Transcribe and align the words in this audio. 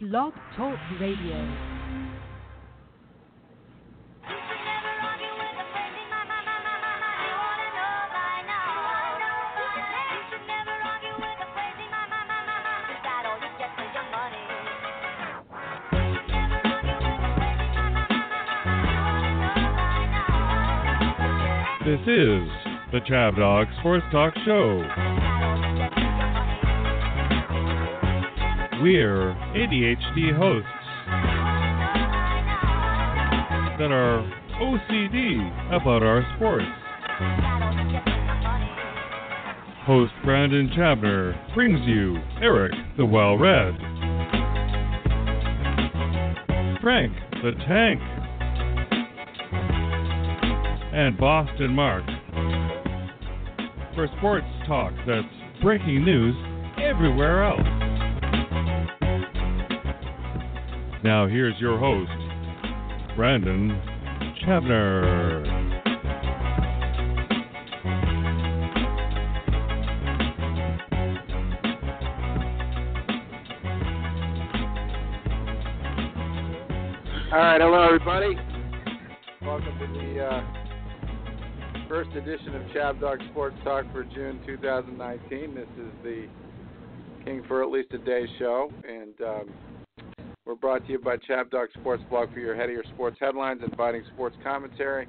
Blog 0.00 0.32
Talk 0.56 0.78
Radio. 1.00 1.34
This 21.84 21.98
is 22.02 22.48
the 22.92 23.00
Chab 23.10 23.36
Dog 23.36 23.66
Sports 23.80 24.04
Talk 24.12 24.32
Show. 24.44 24.84
We're 28.80 29.34
ADHD 29.56 30.36
hosts 30.36 30.68
that 33.76 33.90
are 33.90 34.22
OCD 34.60 35.74
about 35.74 36.04
our 36.04 36.24
sports. 36.36 36.64
Host 39.84 40.12
Brandon 40.24 40.70
Chabner 40.76 41.54
brings 41.56 41.80
you 41.88 42.18
Eric 42.40 42.72
the 42.96 43.04
Well 43.04 43.36
Read, 43.36 43.76
Frank 46.80 47.12
the 47.42 47.52
Tank, 47.66 48.00
and 50.92 51.18
Boston 51.18 51.74
Mark 51.74 52.04
for 53.96 54.06
sports 54.18 54.46
talk 54.68 54.92
that's 55.04 55.26
breaking 55.62 56.04
news 56.04 56.36
everywhere 56.80 57.42
else. 57.42 57.67
Now, 61.04 61.28
here's 61.28 61.54
your 61.60 61.78
host, 61.78 62.10
Brandon 63.14 63.80
Chabner. 64.44 65.46
All 77.30 77.38
right, 77.38 77.60
hello 77.60 77.84
everybody. 77.84 78.34
Welcome 79.42 79.78
to 79.78 79.86
the 79.86 80.24
uh, 80.24 81.88
first 81.88 82.10
edition 82.16 82.56
of 82.56 82.62
Chab 82.74 83.00
Dog 83.00 83.20
Sports 83.30 83.54
Talk 83.62 83.84
for 83.92 84.02
June 84.02 84.40
2019. 84.44 85.54
This 85.54 85.68
is 85.78 85.92
the 86.02 86.26
King 87.24 87.44
for 87.46 87.62
at 87.62 87.70
least 87.70 87.92
a 87.92 87.98
day 87.98 88.26
show, 88.40 88.72
and 88.84 89.14
um, 89.20 89.48
we're 90.48 90.54
brought 90.54 90.84
to 90.86 90.92
you 90.92 90.98
by 90.98 91.18
Chab 91.18 91.50
Dog 91.50 91.68
Sports 91.78 92.02
Blog 92.08 92.32
for 92.32 92.40
your 92.40 92.56
head 92.56 92.70
of 92.70 92.72
your 92.72 92.84
sports 92.94 93.18
headlines 93.20 93.60
and 93.62 93.76
biting 93.76 94.02
sports 94.14 94.34
commentary, 94.42 95.06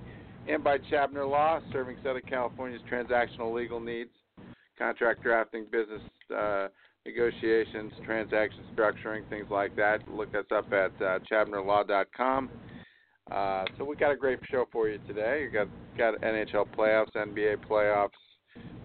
and 0.49 0.61
by 0.61 0.77
Chabner 0.91 1.27
Law, 1.27 1.61
serving 1.71 1.95
Southern 2.03 2.23
California's 2.23 2.81
transactional 2.91 3.55
legal 3.55 3.79
needs, 3.79 4.09
contract 4.77 5.23
drafting, 5.23 5.65
business 5.71 6.01
uh, 6.37 6.67
negotiations, 7.05 7.93
transaction 8.05 8.59
structuring, 8.75 9.27
things 9.29 9.45
like 9.49 9.77
that. 9.77 9.99
Look 10.09 10.35
us 10.35 10.43
up 10.53 10.73
at 10.73 10.91
uh, 11.01 11.19
chabnerlaw.com. 11.31 12.49
Uh, 13.31 13.63
so 13.77 13.85
we 13.85 13.95
got 13.95 14.11
a 14.11 14.17
great 14.17 14.39
show 14.51 14.65
for 14.73 14.89
you 14.89 14.99
today. 15.07 15.43
You 15.43 15.51
got 15.51 15.67
got 15.97 16.19
NHL 16.21 16.67
playoffs, 16.75 17.13
NBA 17.15 17.65
playoffs, 17.65 18.09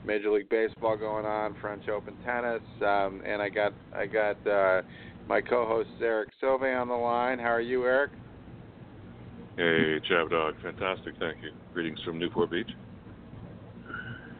Major 0.07 0.31
League 0.31 0.51
Baseball 0.51 0.97
going 0.97 1.27
on, 1.27 1.57
French 1.61 1.89
Open 1.89 2.15
tennis, 2.25 2.63
um, 2.81 3.23
and 3.27 3.43
I 3.43 3.49
got 3.49 3.73
I 3.93 4.07
got 4.07 4.47
uh, 4.47 4.83
my 5.29 5.41
co-host 5.41 5.91
Eric 6.01 6.31
Silve 6.41 6.63
on 6.63 6.89
the 6.89 6.95
line. 6.95 7.39
How 7.39 7.53
are 7.53 7.61
you, 7.61 7.85
Eric? 7.85 8.11
Hey, 9.57 10.01
Chab 10.11 10.31
Dog. 10.31 10.55
Fantastic. 10.63 11.15
Thank 11.19 11.43
you. 11.43 11.51
Greetings 11.73 12.01
from 12.05 12.19
Newport 12.19 12.51
Beach. 12.51 12.71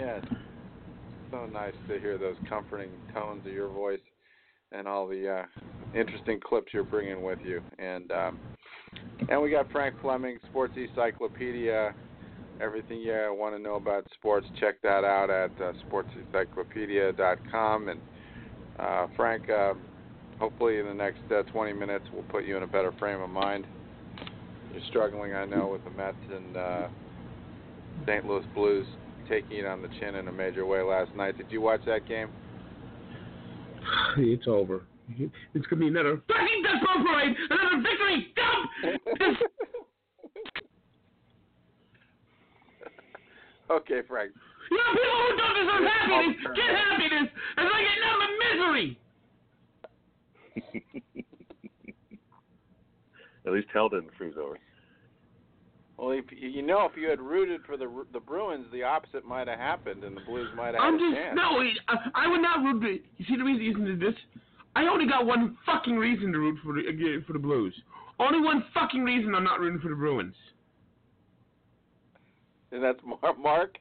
Yes. 0.01 0.25
So 1.31 1.47
nice 1.47 1.75
to 1.89 2.01
hear 2.01 2.19
those 2.19 2.37
comforting 2.49 2.91
tones 3.13 3.47
of 3.47 3.53
your 3.53 3.69
voice 3.69 4.01
and 4.73 4.89
all 4.89 5.07
the 5.07 5.29
uh, 5.29 5.45
interesting 5.95 6.41
clips 6.41 6.73
you're 6.73 6.85
bringing 6.85 7.23
with 7.23 7.39
you. 7.45 7.61
And 7.79 8.11
um, 8.13 8.39
and 9.29 9.41
we 9.41 9.51
got 9.51 9.71
Frank 9.71 9.95
Fleming, 10.03 10.39
Sports 10.51 10.75
Encyclopedia. 10.77 11.95
Everything 12.61 13.01
you 13.01 13.35
want 13.37 13.57
to 13.57 13.63
know 13.63 13.75
about 13.77 14.07
sports, 14.15 14.47
check 14.61 14.81
that 14.83 15.03
out 15.05 15.29
at 15.31 15.51
uh, 15.61 15.73
sportsencyclopedia.com. 15.91 17.89
And 17.89 18.01
uh, 18.79 19.07
Frank, 19.17 19.51
uh, 19.51 19.75
hopefully 20.39 20.79
in 20.79 20.87
the 20.87 20.95
next 20.95 21.21
uh, 21.31 21.43
20 21.45 21.73
minutes, 21.73 22.05
we'll 22.13 22.23
put 22.25 22.45
you 22.45 22.57
in 22.57 22.63
a 22.63 22.67
better 22.67 22.93
frame 22.99 23.21
of 23.21 23.31
mind. 23.31 23.67
You're 24.73 24.83
struggling, 24.89 25.35
I 25.35 25.45
know, 25.45 25.69
with 25.69 25.85
the 25.85 25.91
Mets 25.91 26.17
and 26.33 26.57
uh, 26.57 26.89
St. 28.07 28.27
Louis 28.27 28.45
Blues 28.55 28.87
taking 29.29 29.59
it 29.59 29.67
on 29.67 29.83
the 29.83 29.89
chin 30.01 30.17
in 30.17 30.29
a 30.29 30.33
major 30.33 30.67
way 30.67 30.83
last 30.83 31.15
night. 31.15 31.39
Did 31.39 31.51
you 31.51 31.61
watch 31.61 31.81
that 31.87 32.09
game? 32.09 32.31
It's 34.17 34.47
over. 34.47 34.85
It's 35.55 35.67
gonna 35.67 35.81
be 35.81 35.89
another 35.89 36.23
fucking 36.27 36.63
baseball 36.63 37.05
parade, 37.05 37.37
another 37.51 37.83
victory. 37.83 38.33
Go! 38.35 38.47
okay, 43.77 44.01
Frank. 44.09 44.33
You 44.71 44.77
know, 44.79 44.93
people 44.93 45.19
who 45.29 45.37
don't 45.37 45.55
deserve 45.61 45.85
happiness 45.85 46.37
get 46.57 46.71
happiness, 46.73 47.29
and 47.57 47.69
I 47.69 47.83
get 47.83 47.99
nothing 48.01 48.19
but 48.19 48.33
misery. 48.49 48.99
At 53.47 53.53
least 53.53 53.69
hell 53.73 53.89
didn't 53.89 54.11
freeze 54.17 54.35
over. 54.39 54.59
Well, 55.97 56.11
if, 56.11 56.25
you 56.31 56.63
know, 56.63 56.87
if 56.91 56.97
you 57.01 57.09
had 57.09 57.21
rooted 57.21 57.61
for 57.67 57.77
the 57.77 57.89
the 58.13 58.21
Bruins, 58.21 58.67
the 58.73 58.83
opposite 58.83 59.25
might 59.25 59.47
have 59.47 59.59
happened, 59.59 60.03
and 60.03 60.17
the 60.17 60.23
Blues 60.23 60.49
might 60.57 60.75
have 60.75 60.83
I'm 60.83 60.95
had 60.95 61.01
just 61.01 61.13
a 61.13 61.23
chance. 61.23 61.37
no. 61.37 61.61
I, 61.61 61.73
uh, 61.93 61.97
I 62.15 62.27
would 62.27 62.43
not 62.43 62.65
root. 62.65 62.83
For, 62.83 62.89
you 62.89 63.25
see 63.29 63.37
the 63.37 63.45
reason 63.45 63.85
to 63.85 63.97
this? 63.97 64.15
I 64.75 64.87
only 64.89 65.07
got 65.07 65.25
one 65.25 65.57
fucking 65.65 65.97
reason 65.97 66.33
to 66.33 66.39
root 66.39 66.59
for 66.65 66.75
the 66.75 66.87
uh, 66.87 66.91
again 66.91 67.23
for 67.27 67.33
the 67.33 67.39
Blues. 67.39 67.75
Only 68.19 68.41
one 68.41 68.65
fucking 68.75 69.05
reason 69.05 69.35
I'm 69.35 69.45
not 69.45 69.61
rooting 69.61 69.81
for 69.81 69.89
the 69.89 69.95
Bruins. 69.95 70.35
And 72.73 72.83
that's 72.83 72.99
Mar- 73.05 73.37
Mark. 73.39 73.77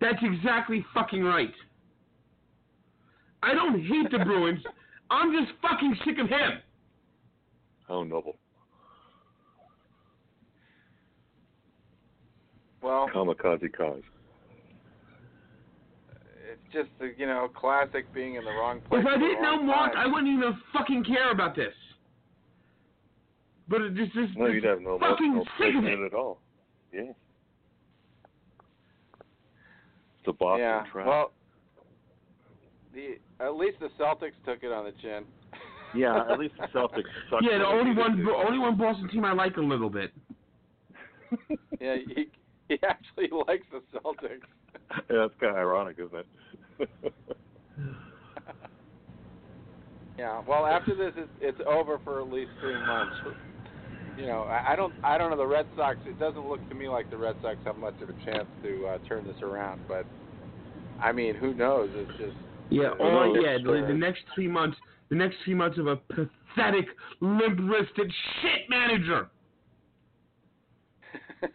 That's 0.00 0.18
exactly 0.22 0.84
fucking 0.92 1.22
right. 1.22 1.52
I 3.42 3.54
don't 3.54 3.80
hate 3.80 4.10
the 4.10 4.18
Bruins. 4.24 4.60
I'm 5.12 5.30
just 5.32 5.52
fucking 5.60 5.94
sick 6.06 6.18
of 6.18 6.28
him. 6.28 6.62
How 7.86 8.02
noble. 8.02 8.36
Well, 12.82 13.08
Kamikaze 13.14 13.72
cause. 13.76 14.02
it's 16.50 16.72
just 16.72 16.88
uh, 17.00 17.04
you 17.16 17.26
know 17.26 17.48
classic 17.54 18.12
being 18.14 18.36
in 18.36 18.44
the 18.44 18.50
wrong 18.50 18.80
place. 18.88 19.02
If 19.02 19.06
I 19.06 19.18
didn't 19.18 19.42
know 19.42 19.56
wrong 19.58 19.66
Mark, 19.66 19.92
I 19.96 20.06
wouldn't 20.06 20.28
even 20.28 20.58
fucking 20.72 21.04
care 21.04 21.30
about 21.30 21.54
this. 21.54 21.74
But 23.68 23.82
it 23.82 23.94
just, 23.94 24.12
just, 24.14 24.36
No, 24.36 24.46
just 24.46 24.54
you'd 24.54 24.64
have 24.64 24.80
no 24.80 24.98
fucking 24.98 25.26
emotional 25.26 25.44
sick 25.58 25.74
of 25.76 25.84
it. 25.84 25.98
it 25.98 26.06
at 26.06 26.14
all. 26.14 26.40
Yeah. 26.92 27.12
It's 30.18 30.28
a 30.28 30.32
Boston 30.32 30.60
yeah. 30.60 30.84
trap. 30.90 31.06
Well, 31.06 31.32
the 32.94 33.44
at 33.44 33.54
least 33.54 33.78
the 33.80 33.88
Celtics 33.98 34.32
took 34.44 34.62
it 34.62 34.72
on 34.72 34.84
the 34.84 34.92
chin. 35.02 35.24
yeah, 35.94 36.24
at 36.30 36.38
least 36.38 36.54
the 36.58 36.66
Celtics 36.78 37.04
suck. 37.30 37.40
Yeah, 37.42 37.58
the 37.58 37.66
only 37.66 37.94
one, 37.94 38.18
this. 38.18 38.26
only 38.46 38.58
one 38.58 38.76
Boston 38.76 39.08
team 39.08 39.24
I 39.24 39.32
like 39.32 39.56
a 39.56 39.60
little 39.60 39.90
bit. 39.90 40.10
yeah, 41.80 41.96
he 42.14 42.28
he 42.68 42.78
actually 42.86 43.28
likes 43.46 43.66
the 43.72 43.82
Celtics. 43.98 44.46
yeah, 45.10 45.26
that's 45.26 45.34
kind 45.40 45.52
of 45.52 45.56
ironic, 45.56 45.96
isn't 45.98 46.26
it? 46.78 47.14
Yeah. 50.22 50.42
Well, 50.46 50.66
after 50.66 50.94
this, 50.94 51.12
it's, 51.16 51.30
it's 51.40 51.60
over 51.66 51.98
for 52.04 52.20
at 52.20 52.30
least 52.30 52.50
three 52.60 52.78
months. 52.86 53.16
You 54.16 54.26
know, 54.26 54.42
I, 54.42 54.72
I 54.72 54.76
don't, 54.76 54.92
I 55.02 55.16
don't 55.16 55.30
know 55.30 55.36
the 55.36 55.46
Red 55.46 55.66
Sox. 55.76 55.98
It 56.06 56.18
doesn't 56.20 56.46
look 56.46 56.66
to 56.68 56.74
me 56.74 56.88
like 56.88 57.10
the 57.10 57.16
Red 57.16 57.36
Sox 57.42 57.56
have 57.64 57.76
much 57.76 57.94
of 58.02 58.10
a 58.10 58.12
chance 58.24 58.46
to 58.62 58.86
uh, 58.86 58.98
turn 59.08 59.26
this 59.26 59.40
around. 59.42 59.80
But 59.88 60.06
I 61.00 61.12
mean, 61.12 61.34
who 61.34 61.54
knows? 61.54 61.90
It's 61.94 62.18
just 62.18 62.36
Yeah, 62.72 62.94
oh 62.98 63.34
yeah, 63.34 63.58
the, 63.58 63.84
the 63.86 63.94
next 63.94 64.22
three 64.34 64.48
months, 64.48 64.78
the 65.10 65.14
next 65.14 65.36
three 65.44 65.52
months 65.52 65.76
of 65.76 65.88
a 65.88 65.96
pathetic, 65.96 66.86
limp-wristed 67.20 68.10
shit 68.40 68.62
manager, 68.70 69.28
a 71.42 71.48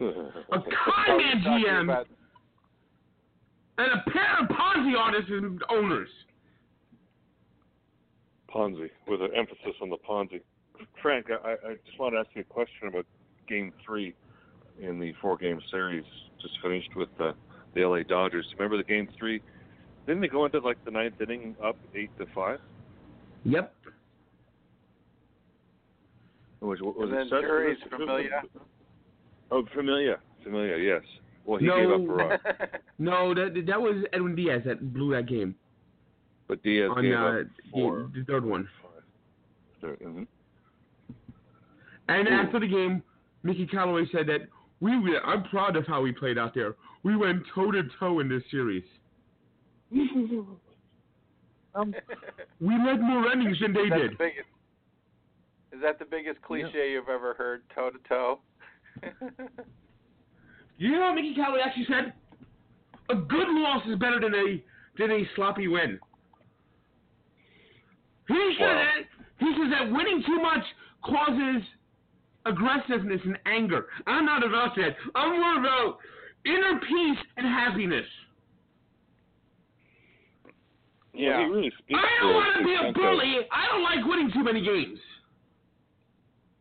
con 0.50 1.18
man 1.18 1.42
GM, 1.44 1.84
about- 1.84 2.06
and 3.78 3.88
a 3.92 4.10
pair 4.10 4.38
of 4.40 4.48
Ponzi 4.48 4.96
artists 4.96 5.30
and 5.30 5.60
owners. 5.68 6.08
Ponzi, 8.54 8.88
with 9.08 9.22
an 9.22 9.30
emphasis 9.36 9.74
on 9.82 9.90
the 9.90 9.96
Ponzi. 9.96 10.40
Frank, 11.02 11.26
I, 11.30 11.52
I 11.52 11.74
just 11.84 11.98
want 11.98 12.14
to 12.14 12.20
ask 12.20 12.28
you 12.34 12.42
a 12.42 12.44
question 12.44 12.86
about 12.86 13.04
Game 13.48 13.72
Three 13.84 14.14
in 14.80 15.00
the 15.00 15.12
four-game 15.20 15.60
series 15.72 16.04
just 16.40 16.54
finished 16.62 16.90
with 16.94 17.08
uh, 17.18 17.32
the 17.74 17.80
LA 17.84 18.02
Dodgers. 18.04 18.46
Remember 18.56 18.76
the 18.76 18.84
Game 18.84 19.08
Three? 19.18 19.42
Didn't 20.06 20.22
they 20.22 20.28
go 20.28 20.44
into 20.44 20.58
like 20.58 20.82
the 20.84 20.90
ninth 20.90 21.20
inning 21.20 21.56
up 21.62 21.76
eight 21.94 22.10
to 22.18 22.26
five? 22.34 22.58
Yep. 23.44 23.72
Was, 26.60 26.78
was 26.82 26.94
And 27.00 27.12
it 27.12 27.16
then 27.16 27.26
Seth- 27.30 27.44
Jeurys 27.44 27.74
who- 27.84 27.90
Familia. 27.98 28.42
Oh, 29.50 29.64
familiar, 29.74 30.20
familiar, 30.44 30.76
yes. 30.76 31.02
Well, 31.44 31.58
he 31.58 31.66
No. 31.66 31.76
gave 31.76 31.90
up 31.90 32.00
a 32.00 32.12
rock, 32.12 32.40
No, 32.98 33.34
that 33.34 33.64
that 33.66 33.80
was 33.80 34.04
Edwin 34.12 34.34
Diaz 34.36 34.62
that 34.66 34.92
blew 34.92 35.12
that 35.12 35.26
game 35.26 35.54
but 36.46 36.62
Diaz 36.64 36.90
on 36.94 37.02
gave 37.02 37.14
uh, 37.14 37.16
up 37.40 37.46
four. 37.72 38.10
the, 38.12 38.20
the 38.20 38.24
third 38.26 38.44
one. 38.44 38.68
Mm-hmm. 39.82 40.22
And 42.08 42.28
Ooh. 42.28 42.32
after 42.32 42.58
the 42.60 42.66
game, 42.66 43.02
Mickey 43.44 43.66
Callaway 43.66 44.04
said 44.12 44.26
that 44.26 44.40
we 44.80 44.98
were, 44.98 45.20
I'm 45.24 45.44
proud 45.44 45.76
of 45.76 45.86
how 45.86 46.02
we 46.02 46.10
played 46.12 46.38
out 46.38 46.52
there. 46.54 46.74
We 47.04 47.16
went 47.16 47.42
toe 47.54 47.70
to 47.70 47.82
toe 47.98 48.18
in 48.20 48.28
this 48.28 48.42
series. 48.50 48.82
Um, 51.72 51.94
we 52.60 52.74
led 52.84 53.00
more 53.00 53.30
innings 53.30 53.56
than 53.60 53.72
they 53.72 53.82
Is 53.82 53.90
did. 53.90 54.10
the 54.10 54.16
biggest? 54.18 54.48
Is 55.72 55.80
that 55.82 56.00
the 56.00 56.04
biggest 56.04 56.42
cliche 56.42 56.90
you've 56.90 57.08
ever 57.08 57.32
heard, 57.34 57.62
toe 57.72 57.90
to 57.90 57.98
toe? 58.08 58.40
You 60.78 60.90
know 60.92 61.00
what 61.00 61.14
Mickey 61.14 61.32
Callaway 61.36 61.60
actually 61.64 61.86
said? 61.88 62.12
A 63.10 63.14
good 63.14 63.46
loss 63.48 63.84
is 63.86 63.96
better 64.00 64.18
than 64.18 64.34
a 64.34 64.60
than 64.98 65.12
a 65.12 65.22
sloppy 65.36 65.68
win. 65.68 66.00
He 68.26 68.54
said 68.58 68.64
Wow. 68.66 68.74
that 68.74 69.04
he 69.38 69.52
says 69.54 69.70
that 69.70 69.92
winning 69.92 70.24
too 70.26 70.40
much 70.42 70.64
causes 71.04 71.62
aggressiveness 72.46 73.20
and 73.24 73.38
anger. 73.46 73.86
I'm 74.08 74.24
not 74.26 74.44
about 74.44 74.74
that. 74.74 74.96
I'm 75.14 75.38
more 75.40 75.58
about 75.60 75.98
inner 76.44 76.80
peace 76.80 77.18
and 77.36 77.46
happiness. 77.46 78.06
Yeah, 81.12 81.38
he 81.40 81.44
really 81.50 81.72
speaks 81.78 81.98
I 81.98 82.06
don't 82.22 82.34
want 82.34 82.58
to 82.58 82.64
be 82.64 82.74
a 82.74 82.78
sense 82.78 82.88
of- 82.88 82.94
bully. 82.94 83.34
I 83.50 83.66
don't 83.66 83.82
like 83.82 84.04
winning 84.06 84.30
too 84.32 84.44
many 84.44 84.62
games. 84.62 84.98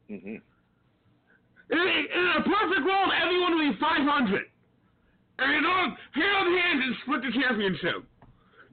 Mm-hmm. 0.10 0.36
In, 1.72 1.78
in 1.78 2.25
a 2.38 2.42
perfect 2.42 2.81
world, 2.84 3.12
everyone 3.13 3.57
would 3.57 3.74
be 3.74 3.80
500. 3.80 4.42
And 5.40 5.54
you 5.54 5.62
know, 5.62 5.96
hand 6.18 6.48
in 6.48 6.57
hand 6.57 6.84
and 6.84 6.96
split 7.04 7.22
the 7.22 7.31
championship. 7.40 8.04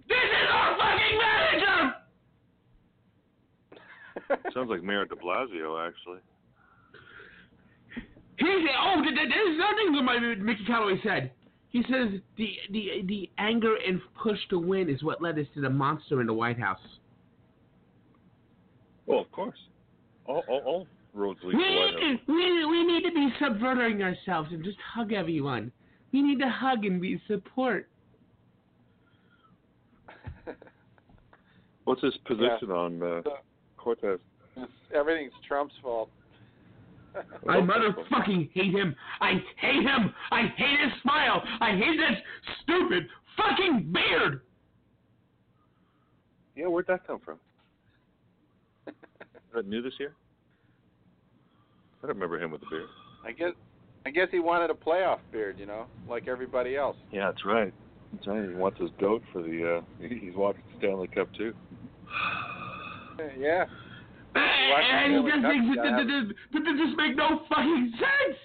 This 0.08 0.17
is 0.17 0.49
our 0.50 0.76
fucking 0.78 1.19
manager! 1.20 1.94
Sounds 4.55 4.70
like 4.70 4.82
Mayor 4.82 5.05
de 5.05 5.14
Blasio, 5.14 5.87
actually. 5.87 6.20
He 8.38 8.44
said, 8.46 8.76
oh, 8.81 9.02
th- 9.02 9.14
th- 9.14 9.29
there's 9.29 9.58
nothing 9.58 9.93
that 9.94 10.02
my 10.02 10.19
Mickey 10.19 10.64
Callaway 10.67 11.00
said. 11.02 11.32
He 11.76 11.82
says 11.93 12.08
the, 12.38 12.49
the 12.70 13.02
the 13.06 13.31
anger 13.37 13.75
and 13.87 14.00
push 14.23 14.38
to 14.49 14.58
win 14.58 14.88
is 14.88 15.02
what 15.02 15.20
led 15.20 15.38
us 15.38 15.44
to 15.55 15.61
the 15.61 15.69
monster 15.69 16.23
in 16.23 16.26
the 16.26 16.32
White 16.32 16.58
House. 16.58 16.81
Well, 19.05 19.20
of 19.20 19.31
course. 19.31 19.58
All, 20.25 20.43
all, 20.49 20.62
all 20.64 20.87
roads 21.12 21.38
lead 21.44 21.55
We 21.55 21.62
to 21.64 21.76
White 21.76 21.90
House. 21.93 22.00
need, 22.02 22.26
to, 22.26 22.32
we, 22.32 22.64
we 22.64 22.82
need 22.84 23.02
to 23.02 23.12
be 23.14 23.28
subverting 23.38 24.02
ourselves 24.02 24.49
and 24.52 24.64
just 24.64 24.78
hug 24.94 25.12
everyone. 25.12 25.70
We 26.14 26.23
need 26.23 26.38
to 26.38 26.49
hug 26.49 26.87
and 26.87 26.99
be 26.99 27.20
support. 27.28 27.90
What's 31.84 32.00
his 32.00 32.17
position 32.25 32.70
on 32.70 33.02
uh, 33.02 33.20
So- 33.22 33.37
Cortez? 33.76 34.19
It's- 34.56 34.69
Everything's 34.94 35.32
Trump's 35.46 35.75
fault. 35.82 36.08
I 37.49 37.57
motherfucking 37.57 38.51
hate 38.53 38.73
him. 38.73 38.95
I 39.21 39.33
hate 39.59 39.83
him. 39.83 40.13
I 40.31 40.43
hate 40.57 40.81
his 40.81 40.93
smile. 41.03 41.43
I 41.61 41.71
hate 41.73 41.99
his 41.99 42.19
stupid 42.63 43.07
fucking 43.37 43.93
beard. 43.93 44.43
Yeah, 46.55 46.67
where'd 46.67 46.87
that 46.87 47.07
come 47.07 47.21
from? 47.21 47.39
Is 48.87 48.95
that 49.55 49.67
new 49.67 49.83
this 49.83 49.95
year? 49.99 50.15
I 52.03 52.07
don't 52.07 52.17
remember 52.17 52.43
him 52.43 52.51
with 52.51 52.63
a 52.63 52.71
beard. 52.71 52.89
I 53.25 53.33
guess 53.33 53.53
I 54.07 54.11
guess 54.11 54.29
he 54.31 54.39
wanted 54.39 54.71
a 54.71 54.75
playoff 54.75 55.19
beard, 55.33 55.59
you 55.59 55.67
know, 55.67 55.87
like 56.09 56.29
everybody 56.29 56.77
else. 56.77 56.97
Yeah, 57.11 57.27
that's 57.31 57.45
right. 57.45 57.75
That's 58.13 58.27
right. 58.27 58.49
He 58.49 58.55
wants 58.55 58.81
his 58.81 58.91
goat 59.01 59.23
for 59.33 59.43
the. 59.43 59.79
uh 59.79 60.07
He's 60.09 60.35
watching 60.35 60.63
Stanley 60.79 61.09
Cup 61.09 61.29
too. 61.35 61.53
Yeah. 63.39 63.65
And 64.37 65.15
he 65.15 65.31
just 65.31 65.43
Cup, 65.43 65.53
makes 65.53 65.65
it, 65.65 65.77
yeah. 65.77 65.97
that, 65.97 66.06
that, 66.06 66.35
that, 66.53 66.65
that 66.65 66.77
just 66.85 66.97
make 66.97 67.17
no 67.17 67.41
fucking 67.49 67.93
sense. 67.97 68.38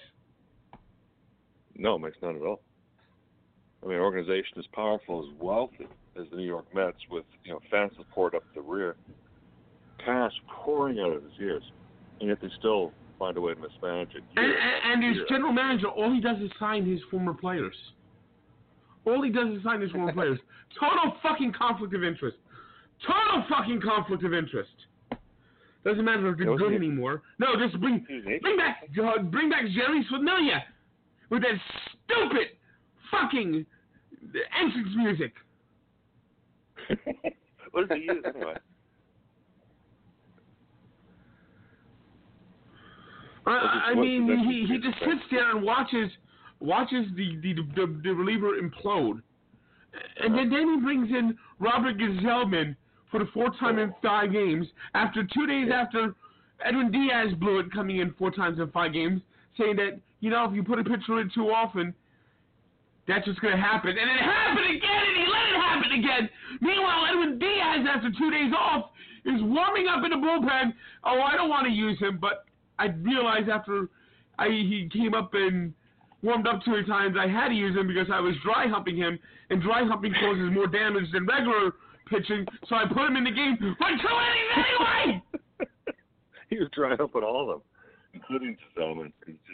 No, 1.76 1.96
it 1.96 2.00
makes 2.00 2.16
none 2.22 2.36
at 2.36 2.42
all. 2.42 2.60
I 3.82 3.86
mean, 3.86 3.96
an 3.96 4.02
organization 4.02 4.58
as 4.58 4.66
powerful 4.72 5.26
as 5.26 5.40
wealthy 5.40 5.88
as 6.18 6.26
the 6.30 6.36
New 6.36 6.46
York 6.46 6.66
Mets, 6.74 6.98
with 7.10 7.24
you 7.44 7.52
know 7.52 7.60
fan 7.70 7.90
support 7.96 8.34
up 8.34 8.44
the 8.54 8.60
rear, 8.60 8.96
cash 10.04 10.32
pouring 10.48 11.00
out 11.00 11.12
of 11.12 11.22
his 11.22 11.32
ears, 11.40 11.62
and 12.20 12.28
yet 12.28 12.38
they 12.40 12.48
still 12.58 12.92
find 13.18 13.36
a 13.36 13.40
way 13.40 13.54
to 13.54 13.60
mismanage 13.60 14.14
it. 14.14 14.22
And, 14.36 14.46
and, 14.46 15.04
and 15.04 15.16
his 15.16 15.24
general 15.28 15.52
manager, 15.52 15.88
all 15.88 16.12
he 16.12 16.20
does 16.20 16.36
is 16.38 16.50
sign 16.60 16.88
his 16.88 17.00
former 17.10 17.34
players. 17.34 17.74
All 19.04 19.22
he 19.22 19.30
does 19.30 19.56
is 19.56 19.62
sign 19.64 19.80
his 19.80 19.90
former 19.90 20.12
players. 20.12 20.38
Total 20.80 21.16
fucking 21.22 21.52
conflict 21.58 21.94
of 21.94 22.04
interest. 22.04 22.36
Total 23.06 23.44
fucking 23.48 23.80
conflict 23.80 24.24
of 24.24 24.32
interest. 24.32 24.70
Doesn't 25.84 26.04
matter 26.04 26.28
if 26.28 26.38
they're 26.38 26.56
good 26.56 26.74
anymore. 26.74 27.22
No, 27.38 27.56
just 27.58 27.80
bring 27.80 28.04
He 28.08 28.14
was 28.14 28.24
an 28.26 28.38
bring 28.40 28.56
back 28.56 28.84
uh, 29.02 29.22
bring 29.22 29.50
back 29.50 29.62
Jerry 29.74 30.06
Familia 30.08 30.64
with 31.28 31.42
that 31.42 31.54
stupid 32.04 32.48
fucking 33.10 33.66
entrance 34.60 34.96
music. 34.96 35.32
what 37.72 37.88
does 37.88 37.98
he 37.98 38.04
use 38.04 38.24
anyway? 38.24 38.54
I, 43.44 43.90
I 43.90 43.94
mean, 43.94 44.28
he, 44.48 44.72
he 44.72 44.78
just 44.78 44.98
sits 45.00 45.22
there 45.32 45.50
and 45.50 45.64
watches 45.64 46.10
watches 46.60 47.06
the 47.16 47.36
the, 47.42 47.54
the, 47.74 48.00
the 48.04 48.10
reliever 48.10 48.52
implode, 48.60 49.20
and 50.20 50.38
then, 50.38 50.48
then 50.48 50.74
he 50.74 50.80
brings 50.80 51.08
in 51.08 51.36
Robert 51.58 51.98
Gsellman 51.98 52.76
for 53.12 53.20
the 53.20 53.28
fourth 53.32 53.56
time 53.60 53.78
in 53.78 53.94
five 54.02 54.32
games 54.32 54.66
after 54.94 55.22
two 55.22 55.46
days 55.46 55.68
after 55.72 56.14
Edwin 56.64 56.90
Diaz 56.90 57.34
blew 57.38 57.60
it, 57.60 57.70
coming 57.70 57.98
in 57.98 58.12
four 58.18 58.30
times 58.30 58.58
in 58.58 58.68
five 58.70 58.92
games, 58.92 59.20
saying 59.58 59.76
that 59.76 60.00
you 60.20 60.30
know 60.30 60.44
if 60.46 60.54
you 60.54 60.64
put 60.64 60.78
a 60.78 60.84
pitcher 60.84 61.20
in 61.20 61.30
too 61.34 61.50
often, 61.50 61.94
that's 63.06 63.26
what's 63.26 63.38
going 63.40 63.54
to 63.54 63.60
happen, 63.60 63.90
and 63.90 64.10
it 64.10 64.20
happened 64.20 64.66
again, 64.66 65.02
and 65.06 65.16
he 65.16 65.24
let 65.30 65.48
it 65.50 65.60
happen 65.60 65.92
again. 65.92 66.30
Meanwhile, 66.60 67.06
Edwin 67.10 67.38
Diaz, 67.38 67.86
after 67.88 68.10
two 68.16 68.30
days 68.30 68.52
off, 68.56 68.90
is 69.24 69.40
warming 69.42 69.88
up 69.88 70.04
in 70.04 70.10
the 70.10 70.16
bullpen. 70.16 70.72
Oh, 71.04 71.20
I 71.20 71.36
don't 71.36 71.50
want 71.50 71.66
to 71.66 71.72
use 71.72 71.98
him, 71.98 72.18
but 72.20 72.44
I 72.78 72.86
realized 72.86 73.48
after 73.48 73.88
I 74.38 74.48
he 74.48 74.88
came 74.92 75.14
up 75.14 75.34
and 75.34 75.74
warmed 76.22 76.46
up 76.46 76.64
two 76.64 76.82
times, 76.84 77.16
I 77.18 77.26
had 77.26 77.48
to 77.48 77.54
use 77.54 77.76
him 77.76 77.88
because 77.88 78.06
I 78.12 78.20
was 78.20 78.34
dry 78.44 78.68
humping 78.68 78.96
him, 78.96 79.18
and 79.50 79.60
dry 79.60 79.84
humping 79.84 80.14
causes 80.14 80.50
more 80.52 80.68
damage 80.68 81.10
than 81.12 81.26
regular 81.26 81.72
pitching, 82.12 82.46
so 82.68 82.76
I 82.76 82.84
put 82.86 83.08
him 83.08 83.16
in 83.16 83.24
the 83.24 83.30
game 83.30 83.56
for 83.58 83.74
two 83.78 83.86
innings 83.88 84.52
anyway. 84.56 85.22
he 86.50 86.58
was 86.58 86.68
trying 86.74 87.00
up 87.00 87.16
at 87.16 87.22
all 87.22 87.40
of 87.42 87.48
them, 87.48 87.62
including 88.12 88.56
Gsellman. 88.76 89.12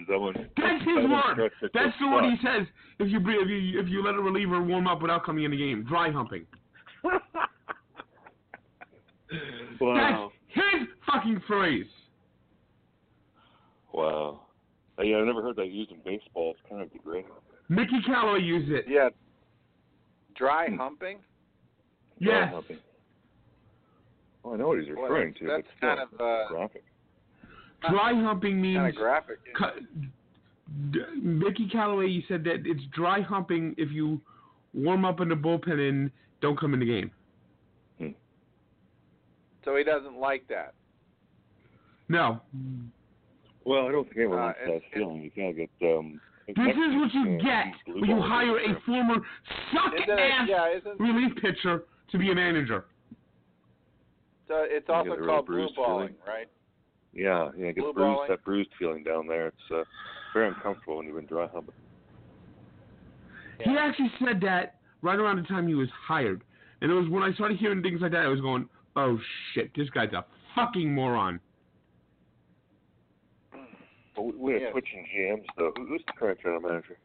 Gsellman 0.09 0.49
That's 0.57 0.85
his 0.85 1.09
word. 1.09 1.51
That's 1.73 1.97
the 2.01 2.09
word 2.09 2.25
he 2.25 2.37
says 2.45 2.67
if 2.99 3.11
you 3.11 3.19
if 3.19 3.49
you 3.49 3.81
if 3.81 3.89
you 3.89 4.05
let 4.05 4.15
a 4.15 4.21
reliever 4.21 4.63
warm 4.63 4.87
up 4.87 5.01
without 5.01 5.25
coming 5.25 5.45
in 5.45 5.53
the 5.53 5.57
game. 5.57 5.85
Dry 5.89 6.11
humping. 6.11 6.45
wow. 9.81 10.33
That's 10.51 10.65
his 10.81 10.89
fucking 11.07 11.43
phrase. 11.47 11.87
Wow. 13.93 14.41
Uh, 14.99 15.03
yeah, 15.03 15.17
I 15.17 15.25
never 15.25 15.43
heard 15.43 15.57
that 15.57 15.71
used 15.71 15.93
in 15.93 15.99
baseball. 16.05 16.55
It's 16.57 16.69
kind 16.69 16.83
of 16.83 16.93
degrading. 16.93 17.31
Mickey 17.69 18.01
Callaway 18.05 18.41
used 18.41 18.71
it. 18.71 18.87
Yeah. 18.89 19.11
Dry 20.35 20.69
humping? 20.77 21.19
Yes. 22.21 22.53
Nothing. 22.53 22.79
Oh, 24.45 24.55
I 24.55 24.57
know 24.57 24.69
what 24.69 24.79
he's 24.79 24.89
Boy, 24.95 25.03
referring 25.03 25.29
that's, 25.33 25.39
to. 25.41 25.47
that's 25.47 25.67
but 25.81 25.87
kind 25.87 26.01
of 26.01 26.21
uh, 26.21 26.49
graphic. 26.49 26.85
Dry 27.91 28.13
humping 28.15 28.61
means 28.61 28.77
kind 28.79 28.89
of 28.89 28.95
graphic. 28.97 29.39
cu- 29.57 29.81
d- 30.91 31.01
Mickey 31.23 31.69
Callaway 31.69 32.07
you 32.07 32.23
said 32.29 32.45
that 32.45 32.63
it's 32.65 32.83
dry 32.95 33.21
humping 33.21 33.75
if 33.79 33.91
you 33.93 34.21
warm 34.75 35.05
up 35.05 35.21
in 35.21 35.29
the 35.29 35.35
bullpen 35.35 35.89
and 35.89 36.11
don't 36.41 36.59
come 36.59 36.75
in 36.75 36.81
the 36.81 36.87
game. 36.87 37.11
So 39.65 39.77
he 39.77 39.85
doesn't 39.85 40.17
like 40.19 40.47
that. 40.49 40.73
No. 42.09 42.41
Well, 43.65 43.87
I 43.87 43.93
don't 43.93 44.05
think 44.05 44.17
anyone 44.17 44.39
Uh, 44.39 44.53
that 44.67 44.81
feeling. 44.95 45.21
You 45.23 45.31
kind 45.31 45.51
of 45.51 45.57
get. 45.57 45.97
Um, 45.97 46.21
This 46.47 46.57
is 46.57 46.95
what 46.97 47.13
you 47.13 47.39
get 47.43 47.75
when 47.87 48.09
you 48.09 48.21
hire 48.23 48.57
a 48.59 48.81
former 48.87 49.17
suck 49.75 49.93
Isn't 49.95 50.19
ass 50.19 50.49
it, 50.49 50.83
yeah, 50.87 50.93
relief 50.99 51.37
pitcher 51.43 51.85
to 52.11 52.19
be 52.19 52.31
a 52.31 52.35
manager. 52.35 52.85
so 54.49 54.65
it's 54.67 54.87
You 54.89 54.95
also 54.95 55.17
get 55.17 55.25
called 55.27 55.47
blue 55.47 55.57
bruised 55.57 55.77
balling, 55.77 56.09
feeling. 56.09 56.15
right? 56.27 56.47
Yeah, 57.13 57.51
yeah, 57.57 57.67
it 57.67 57.75
gets 57.75 57.85
Blue 57.85 57.93
bruised. 57.93 57.97
balling. 58.17 58.31
That 58.31 58.45
bruised 58.45 58.71
feeling 58.79 59.03
down 59.03 59.27
there. 59.27 59.49
It's 59.49 59.57
uh, 59.73 59.83
very 60.35 60.49
uncomfortable 60.49 60.97
when 60.99 61.07
you've 61.07 61.17
been 61.17 61.27
dry 61.27 61.47
humping. 61.53 61.75
He 63.65 63.77
actually 63.77 64.13
said 64.25 64.41
that 64.43 64.77
right 65.03 65.19
around 65.19 65.37
the 65.37 65.43
time 65.49 65.67
he 65.67 65.75
was 65.75 65.89
hired. 66.07 66.45
And 66.81 66.91
it 66.91 66.95
was 66.95 67.09
when 67.09 67.23
I 67.25 67.33
started 67.33 67.59
hearing 67.59 67.83
things 67.83 68.01
like 68.01 68.13
that, 68.13 68.25
I 68.25 68.29
was 68.29 68.41
going, 68.41 68.69
Oh 68.95 69.19
shit, 69.55 69.71
this 69.77 69.89
guy's 69.91 70.13
a 70.13 70.25
fucking 70.55 70.95
moron. 70.95 71.41
But 74.15 74.23
we- 74.23 74.33
we 74.33 74.53
have 74.55 74.63
Yeah. 74.63 74.71
switching 74.73 75.05
GMs 75.07 75.47
though. 75.57 75.73
Who's 75.77 76.05
the 76.07 76.13
current 76.13 76.41
general 76.41 76.61
manager? 76.61 76.99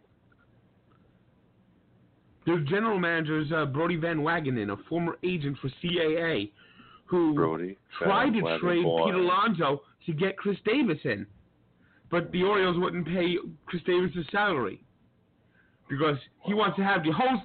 The 2.46 2.66
general 2.70 3.00
manager 3.00 3.40
is 3.40 3.52
uh, 3.52 3.66
Brodie 3.66 3.96
Van 3.96 4.20
Wagenen, 4.20 4.72
a 4.72 4.78
former 4.90 5.18
agent 5.24 5.58
for 5.62 5.70
CAA, 5.82 6.52
who 7.06 7.34
Brodie. 7.34 7.78
tried 8.00 8.34
to 8.34 8.42
Van 8.42 8.60
trade 8.60 8.86
Wagen. 8.86 9.06
Pete 9.06 9.16
Alonso 9.16 9.82
to 10.06 10.14
get 10.14 10.38
Chris 10.38 10.58
Davis 10.66 10.98
in, 11.06 11.26
but 12.12 12.32
the 12.32 12.44
Orioles 12.44 12.78
wouldn't 12.78 13.08
pay 13.08 13.38
Chris 13.66 13.82
Davis' 13.86 14.26
salary 14.32 14.84
because 15.90 16.18
he 16.46 16.54
wants 16.54 16.76
to 16.78 16.84
have 16.84 17.04
the 17.04 17.12
host. 17.12 17.44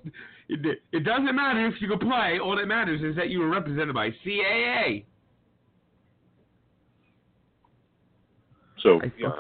It, 0.49 0.79
it 0.93 1.05
doesn't 1.05 1.37
matter 1.37 1.67
if 1.67 1.75
you 1.81 1.89
can 1.89 1.99
play. 1.99 2.39
All 2.43 2.57
that 2.57 2.67
matters 2.67 3.03
is 3.03 3.15
that 3.17 3.29
you 3.29 3.39
were 3.41 3.51
represented 3.51 3.95
by 3.95 4.11
CAA. 4.25 5.05
So 8.83 9.01
I 9.03 9.13
yeah, 9.19 9.31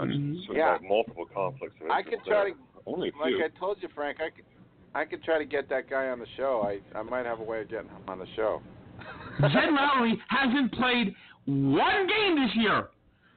so 0.46 0.52
Yeah. 0.54 0.78
multiple 0.82 1.24
conflicts 1.32 1.76
I 1.90 2.00
interest 2.00 2.24
could 2.24 2.30
try 2.30 2.50
to, 2.50 2.56
Only 2.86 3.10
a 3.10 3.18
like 3.18 3.34
few. 3.34 3.44
I 3.44 3.48
told 3.58 3.78
you, 3.80 3.88
Frank, 3.94 4.18
I 4.20 4.30
could, 4.30 4.44
I 4.98 5.04
could 5.04 5.22
try 5.22 5.38
to 5.38 5.44
get 5.44 5.68
that 5.68 5.88
guy 5.88 6.08
on 6.08 6.18
the 6.18 6.26
show. 6.36 6.66
I, 6.66 6.98
I 6.98 7.02
might 7.02 7.24
have 7.24 7.38
a 7.38 7.44
way 7.44 7.60
of 7.60 7.70
getting 7.70 7.88
him 7.88 8.02
on 8.08 8.18
the 8.18 8.26
show. 8.34 8.60
Jed 9.40 9.70
Lowrie 9.70 10.18
hasn't 10.28 10.72
played 10.72 11.14
one 11.46 12.06
game 12.08 12.34
this 12.34 12.50
year. 12.56 12.88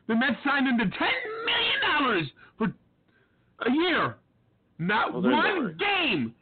The 0.08 0.16
Mets 0.16 0.38
signed 0.44 0.68
him 0.68 0.78
to 0.80 0.86
ten 0.86 1.18
million 1.46 1.80
dollars 1.88 2.28
for 2.58 2.66
a 3.68 3.72
year. 3.72 4.16
Not 4.80 5.14
Well, 5.14 5.22
one 5.22 5.34
Lowrie. 5.34 5.78
game. 5.78 6.34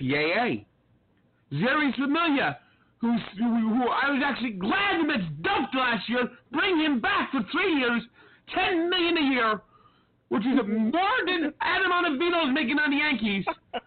CAA. 0.00 0.64
Zeri 1.52 1.94
Familia, 1.96 2.58
who, 3.00 3.12
who 3.38 3.82
I 3.88 4.10
was 4.10 4.22
actually 4.24 4.52
glad 4.52 5.00
the 5.00 5.06
Mets 5.08 5.24
dumped 5.42 5.74
last 5.74 6.08
year. 6.08 6.30
Bring 6.52 6.78
him 6.78 7.00
back 7.00 7.32
for 7.32 7.40
three 7.50 7.74
years, 7.80 8.00
ten 8.54 8.88
million 8.88 9.18
a 9.18 9.34
year, 9.34 9.60
which 10.28 10.42
is 10.46 10.54
more 10.66 11.18
than 11.26 11.52
Adam 11.60 11.90
Ottavino 11.90 12.48
is 12.48 12.54
making 12.54 12.78
on 12.78 12.90
the 12.90 12.96
Yankees. 12.98 13.44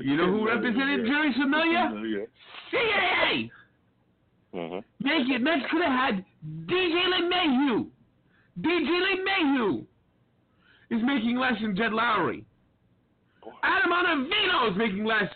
You 0.00 0.16
know 0.16 0.26
who 0.26 0.46
represented 0.46 1.06
Jerry 1.06 1.32
Familia? 1.34 1.92
CAA. 2.72 3.50
Uh-huh. 4.54 4.80
Make 5.00 5.28
it. 5.28 5.40
Mets 5.40 5.62
could 5.70 5.82
have 5.82 5.92
had 5.92 6.24
DJ 6.66 6.94
LeMahieu. 6.94 7.86
DJ 8.60 8.86
LeMahieu 8.86 9.84
is 10.90 11.00
making 11.04 11.36
less 11.36 11.54
than 11.60 11.76
Jed 11.76 11.92
Lowrie. 11.92 12.44
Adam 13.62 13.92
Ottavino 13.92 14.70
is 14.70 14.76
making 14.76 15.04
less. 15.04 15.30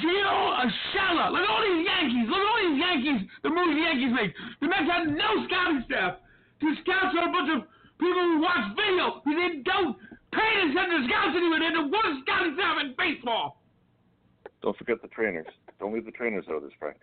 Gio 0.00 0.64
Urshela. 0.64 1.30
Look 1.32 1.42
at 1.42 1.50
all 1.50 1.62
these 1.62 1.86
Yankees. 1.86 2.26
Look 2.28 2.40
at 2.40 2.48
all 2.48 2.60
these 2.68 2.80
Yankees. 2.80 3.28
The 3.42 3.50
moves 3.50 3.74
the 3.74 3.80
Yankees 3.80 4.12
make. 4.14 4.32
The 4.60 4.68
Mets 4.68 4.88
had 4.90 5.08
no 5.08 5.44
scouting 5.46 5.84
staff. 5.86 6.16
The 6.60 6.72
scouts 6.82 7.16
are 7.16 7.28
a 7.28 7.32
bunch 7.32 7.50
of 7.52 7.68
people 7.98 8.20
who 8.20 8.40
watch 8.40 8.76
video. 8.76 9.20
Who 9.24 9.34
they 9.36 9.62
don't 9.62 9.96
pay 10.84 10.96
to 10.96 10.96
send 10.96 11.08
their 11.08 11.08
scouts 11.08 11.36
anywhere. 11.36 11.72
The 11.72 11.88
worst 11.88 12.20
scouting 12.22 12.56
in 12.86 12.94
baseball. 12.96 13.60
Don't 14.62 14.76
forget 14.76 15.02
the 15.02 15.08
trainers. 15.08 15.46
Don't 15.78 15.92
leave 15.92 16.04
the 16.04 16.12
trainers 16.12 16.44
out 16.48 16.56
of 16.56 16.62
this, 16.62 16.72
Frank. 16.78 16.98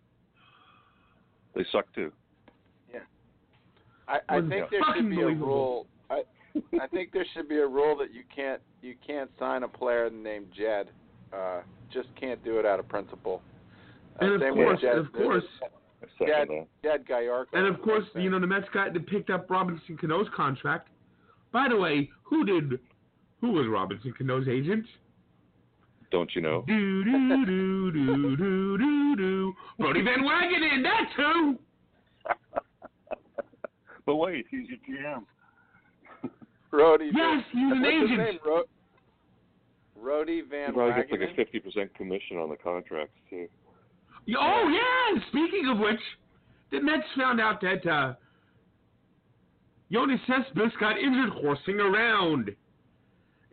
They 1.56 1.66
suck 1.72 1.86
too. 1.94 2.12
I, 4.08 4.20
I 4.38 4.40
think 4.42 4.52
yeah. 4.52 4.66
there 4.72 4.82
should 4.96 5.10
be 5.10 5.22
a 5.22 5.28
rule. 5.28 5.88
I, 6.10 6.24
I 6.82 6.88
think 6.88 7.14
there 7.14 7.26
should 7.34 7.48
be 7.48 7.58
a 7.60 7.68
rule 7.68 7.98
that 7.98 8.14
you 8.14 8.24
can't 8.36 8.62
you 8.82 8.96
can't 9.06 9.30
sign 9.40 9.64
a 9.64 9.68
player 9.68 10.10
named 10.10 10.48
Jed. 10.58 10.90
Uh, 11.32 11.62
just 11.94 12.10
can't 12.20 12.44
do 12.44 12.60
it 12.60 12.66
out 12.66 12.80
of 12.80 12.90
principle. 12.90 13.42
Uh, 14.22 14.26
And 14.26 14.34
of 14.34 14.42
same 14.42 14.58
with 14.58 14.68
course, 14.68 14.82
Jed, 14.82 14.98
of 14.98 15.14
course, 15.14 15.44
Jed, 16.20 16.48
that. 16.50 16.68
Jed 16.84 17.08
Gallardo. 17.08 17.50
And 17.54 17.68
of 17.68 17.82
course, 17.82 18.04
you 18.16 18.30
know 18.30 18.40
the 18.40 18.48
Mets 18.48 18.66
got 18.74 18.94
they 18.94 19.00
picked 19.00 19.30
up 19.30 19.50
Robinson 19.50 19.96
Cano's 19.98 20.28
contract. 20.36 20.90
By 21.54 21.68
the 21.70 21.78
way, 21.78 22.10
who 22.24 22.44
did 22.44 22.80
who 23.42 23.52
was 23.52 23.68
Robinson 23.68 24.14
Cano's 24.18 24.48
agent? 24.48 24.86
Don't 26.12 26.30
you 26.36 26.42
know? 26.42 26.64
Do 26.68 27.04
do 27.04 27.46
do 27.46 27.92
do 27.92 28.36
do 28.38 28.78
do 28.78 29.16
do. 29.16 29.54
Brodie 29.80 30.02
Van 30.02 30.24
Wagenen, 30.24 30.84
that 30.84 31.10
too. 31.16 31.58
but 34.06 34.16
wait, 34.18 34.46
he's 34.52 34.68
your 34.68 34.78
GM. 34.88 35.24
Rody. 36.72 37.12
Yes, 37.14 37.44
he's 37.52 37.62
an 37.62 37.82
what's 37.82 37.94
his 37.94 38.04
agent. 38.04 38.18
name? 38.18 38.40
Ro- 38.46 38.64
Rody 39.96 40.42
Van 40.42 40.68
He 40.68 40.74
probably 40.74 41.02
gets 41.02 41.12
like 41.12 41.22
a 41.22 41.36
fifty 41.36 41.60
percent 41.60 41.94
commission 41.96 42.38
on 42.38 42.50
the 42.50 42.58
contracts 42.58 43.18
too. 43.30 43.48
Oh 44.38 44.68
yeah. 44.70 45.22
Speaking 45.30 45.70
of 45.72 45.80
which, 45.80 46.00
the 46.72 46.82
Mets 46.82 47.04
found 47.18 47.40
out 47.40 47.62
that 47.62 47.90
uh, 47.90 48.14
Yoenis 49.92 50.20
Cespedes 50.28 50.74
got 50.80 50.98
injured 51.00 51.30
horsing 51.42 51.80
around. 51.80 52.52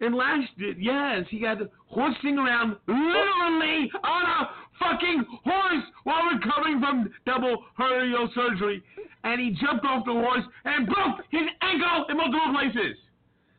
And 0.01 0.15
last, 0.15 0.49
yes, 0.79 1.25
he 1.29 1.41
got 1.41 1.59
horsing 1.87 2.39
around 2.39 2.77
literally 2.87 3.91
on 4.05 4.23
a 4.23 4.51
fucking 4.79 5.25
horse 5.45 5.85
while 6.05 6.23
recovering 6.33 6.81
from 6.81 7.13
double 7.27 7.65
hernial 7.79 8.33
surgery. 8.35 8.83
And 9.25 9.41
he 9.41 9.51
jumped 9.61 9.85
off 9.85 10.05
the 10.07 10.13
horse 10.13 10.45
and 10.65 10.87
broke 10.87 11.25
his 11.31 11.43
ankle 11.63 12.07
in 12.09 12.17
multiple 12.17 12.55
places. 12.55 12.97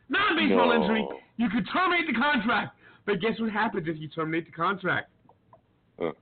Non-baseball 0.07 0.67
No. 0.67 0.81
injury. 0.81 1.07
You 1.37 1.49
could 1.49 1.67
terminate 1.73 2.07
the 2.07 2.13
contract. 2.13 2.77
But 3.05 3.19
guess 3.19 3.39
what 3.39 3.51
happens 3.51 3.87
if 3.87 3.97
you 3.97 4.07
terminate 4.07 4.45
the 4.45 4.51
contract? 4.51 5.09
Huh. 5.99 6.13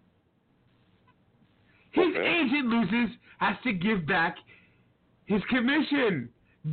His 1.91 2.07
Okay. 2.07 2.39
agent 2.41 2.67
loses, 2.69 3.15
has 3.39 3.55
to 3.63 3.73
give 3.73 4.05
back 4.07 4.37
his 5.25 5.43
commission. 5.45 6.29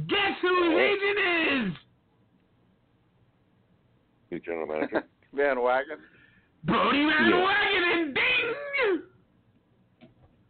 Guess 0.06 0.38
who 0.40 0.70
his 0.70 0.78
agent 0.78 1.18
is? 1.68 1.74
New 4.34 4.40
general 4.40 4.66
manager. 4.66 5.04
Van 5.32 5.62
Wagon. 5.62 5.98
Brodie 6.64 7.04
Van 7.06 7.28
Yeah. 7.28 7.46
Wagenen. 7.46 8.14
Ding! 8.14 9.02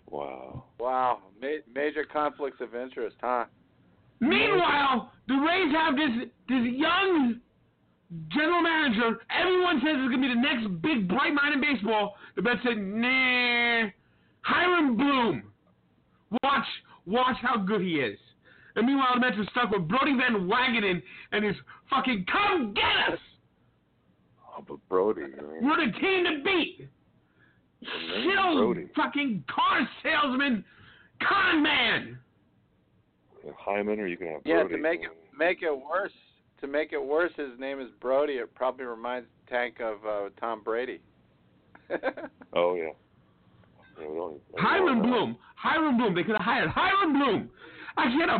wow. 0.06 0.64
Wow, 0.78 1.18
Ma- 1.42 1.64
major 1.74 2.04
conflicts 2.10 2.60
of 2.62 2.74
interest, 2.74 3.16
huh? 3.20 3.44
Meanwhile, 4.20 5.12
the 5.28 5.34
Rays 5.34 5.72
have 5.74 5.96
this 5.96 6.28
this 6.48 6.64
young 6.72 7.40
general 8.32 8.62
manager. 8.62 9.18
Everyone 9.28 9.80
says 9.80 9.96
it's 9.98 10.10
gonna 10.14 10.22
be 10.22 10.28
the 10.28 10.40
next 10.40 10.80
big 10.80 11.06
bright 11.08 11.34
mind 11.34 11.54
in 11.54 11.60
baseball. 11.60 12.16
The 12.36 12.42
Mets 12.42 12.60
said, 12.64 12.78
nah. 12.78 13.88
Chaim 14.42 14.96
Bloom. 14.96 15.42
Watch, 16.42 16.66
watch 17.06 17.36
how 17.42 17.58
good 17.58 17.80
he 17.82 17.96
is. 17.96 18.18
And 18.76 18.86
meanwhile, 18.86 19.14
the 19.14 19.20
Mets 19.20 19.36
are 19.38 19.46
stuck 19.50 19.70
with 19.70 19.88
Brodie 19.88 20.16
Van 20.16 20.48
Wagenen 20.48 21.02
and 21.32 21.44
his 21.44 21.56
fucking 21.90 22.24
come 22.32 22.72
get 22.72 23.12
us. 23.14 23.20
Oh, 24.56 24.64
but 24.66 24.76
Brodie. 24.88 25.22
I 25.22 25.26
mean, 25.26 25.64
We're 25.68 25.86
the 25.86 25.92
team 25.98 26.24
to 26.24 26.42
beat. 26.44 26.88
the 27.80 28.18
name 28.18 28.30
Still, 28.30 28.56
Brodie. 28.58 28.88
fucking 28.94 29.44
car 29.52 29.88
salesman, 30.02 30.64
con 31.26 31.62
man. 31.62 32.18
Hyman, 33.58 34.00
or 34.00 34.06
you 34.06 34.16
can 34.16 34.28
have 34.28 34.44
Brodie. 34.44 34.50
Yeah, 34.56 34.62
Brodie. 34.62 34.76
to 34.76 34.82
make 34.82 35.00
it 35.02 35.10
make 35.36 35.62
it 35.62 35.72
worse, 35.72 36.12
to 36.60 36.66
make 36.66 36.92
it 36.92 37.02
worse, 37.04 37.32
his 37.36 37.58
name 37.58 37.80
is 37.80 37.88
Brodie. 38.00 38.34
It 38.34 38.54
probably 38.54 38.84
reminds 38.86 39.26
Tank 39.48 39.80
of 39.80 39.96
uh, 40.06 40.28
Tom 40.40 40.62
Brady. 40.62 41.00
Oh 42.56 42.74
yeah. 42.76 42.90
yeah 44.00 44.06
don't, 44.06 44.40
Chaim 44.56 45.02
Bloom. 45.02 45.36
Chaim 45.56 45.96
Bloom. 45.98 46.14
They 46.14 46.22
could 46.22 46.36
have 46.36 46.44
hired 46.44 46.70
Chaim 46.70 47.12
Bloom. 47.12 47.50
Actually 47.98 48.20
had 48.20 48.28
a 48.30 48.38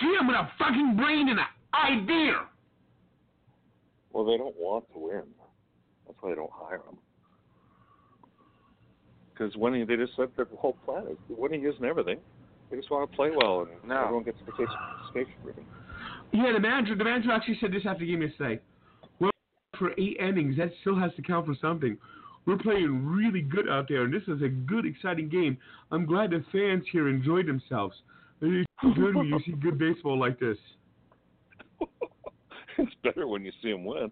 GM 0.00 0.28
with 0.28 0.36
a 0.36 0.48
fucking 0.58 0.94
brain 0.96 1.28
and 1.28 1.38
an 1.40 1.46
idea. 1.74 2.46
Well, 4.12 4.24
they 4.24 4.36
don't 4.36 4.54
want 4.56 4.84
to 4.92 4.98
win. 5.00 5.22
That's 6.16 6.22
why 6.22 6.30
they 6.30 6.36
don't 6.36 6.50
hire 6.52 6.78
them. 6.86 6.96
Because 9.32 9.54
winning, 9.56 9.86
they 9.86 9.96
just 9.96 10.16
said 10.16 10.28
their 10.36 10.46
whole 10.56 10.76
plan 10.84 11.04
is 11.10 11.18
winning 11.28 11.64
isn't 11.64 11.84
everything. 11.84 12.18
They 12.70 12.76
just 12.78 12.90
want 12.90 13.08
to 13.10 13.14
play 13.16 13.30
well, 13.36 13.60
and 13.60 13.70
No. 13.88 14.02
everyone 14.04 14.24
gets 14.24 14.38
the 14.44 14.50
participation. 14.50 14.78
participation. 15.12 15.66
Yeah, 16.32 16.52
the 16.52 16.60
manager. 16.60 16.94
The 16.96 17.04
manager 17.04 17.30
actually 17.32 17.58
said 17.60 17.70
this 17.72 17.84
after 17.86 18.00
the 18.00 18.10
game 18.10 18.22
yesterday. 18.22 18.60
Well, 19.20 19.30
for 19.78 19.92
eight 19.98 20.16
innings, 20.18 20.56
that 20.56 20.72
still 20.80 20.96
has 20.98 21.14
to 21.16 21.22
count 21.22 21.46
for 21.46 21.54
something. 21.60 21.98
We're 22.46 22.58
playing 22.58 23.04
really 23.06 23.42
good 23.42 23.68
out 23.68 23.88
there, 23.88 24.02
and 24.04 24.14
this 24.14 24.22
is 24.26 24.40
a 24.42 24.48
good, 24.48 24.86
exciting 24.86 25.28
game. 25.28 25.58
I'm 25.90 26.06
glad 26.06 26.30
the 26.30 26.44
fans 26.50 26.84
here 26.90 27.08
enjoyed 27.08 27.46
themselves. 27.46 27.94
It's 28.40 28.66
good 28.94 29.14
when 29.16 29.26
you 29.26 29.38
see 29.44 29.52
good 29.52 29.78
baseball 29.78 30.18
like 30.18 30.38
this. 30.40 30.58
it's 32.78 32.94
better 33.02 33.26
when 33.26 33.44
you 33.44 33.52
see 33.62 33.70
them 33.72 33.84
win. 33.84 34.10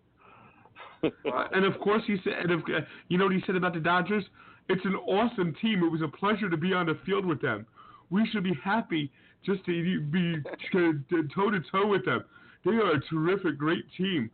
And 1.53 1.65
of 1.65 1.79
course, 1.81 2.03
he 2.07 2.17
said, 2.25 2.51
uh, 2.51 2.81
you 3.09 3.19
know 3.19 3.25
what 3.25 3.35
he 3.35 3.43
said 3.47 3.57
about 3.57 3.75
the 3.75 3.81
Dodgers? 3.81 4.25
It's 4.69 4.85
an 4.85 4.95
awesome 4.95 5.55
team. 5.61 5.83
It 5.85 5.91
was 5.91 6.03
a 6.03 6.09
pleasure 6.09 6.49
to 6.49 6.57
be 6.57 6.73
on 6.73 6.87
the 6.87 6.99
field 7.05 7.25
with 7.27 7.41
them. 7.43 7.67
We 8.11 8.27
should 8.31 8.45
be 8.45 8.55
happy 8.63 9.11
just 9.45 9.65
to 9.67 10.01
be 10.01 10.37
toe 10.73 10.93
to 11.11 11.61
toe 11.71 11.87
with 11.87 12.05
them. 12.05 12.25
They 12.65 12.73
are 12.73 12.93
a 12.93 13.01
terrific, 13.11 13.59
great 13.59 13.85
team. 13.97 14.31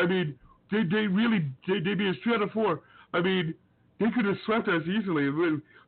I 0.00 0.06
mean, 0.06 0.38
they 0.70 0.84
they 0.84 1.06
really 1.06 1.46
they 1.66 1.80
they 1.80 1.94
be 1.94 2.08
a 2.08 2.12
three 2.22 2.34
out 2.34 2.42
of 2.42 2.50
four. 2.52 2.80
I 3.12 3.20
mean, 3.20 3.54
They 4.00 4.06
could 4.14 4.24
have 4.26 4.36
swept 4.46 4.68
us 4.68 4.82
easily. 4.86 5.26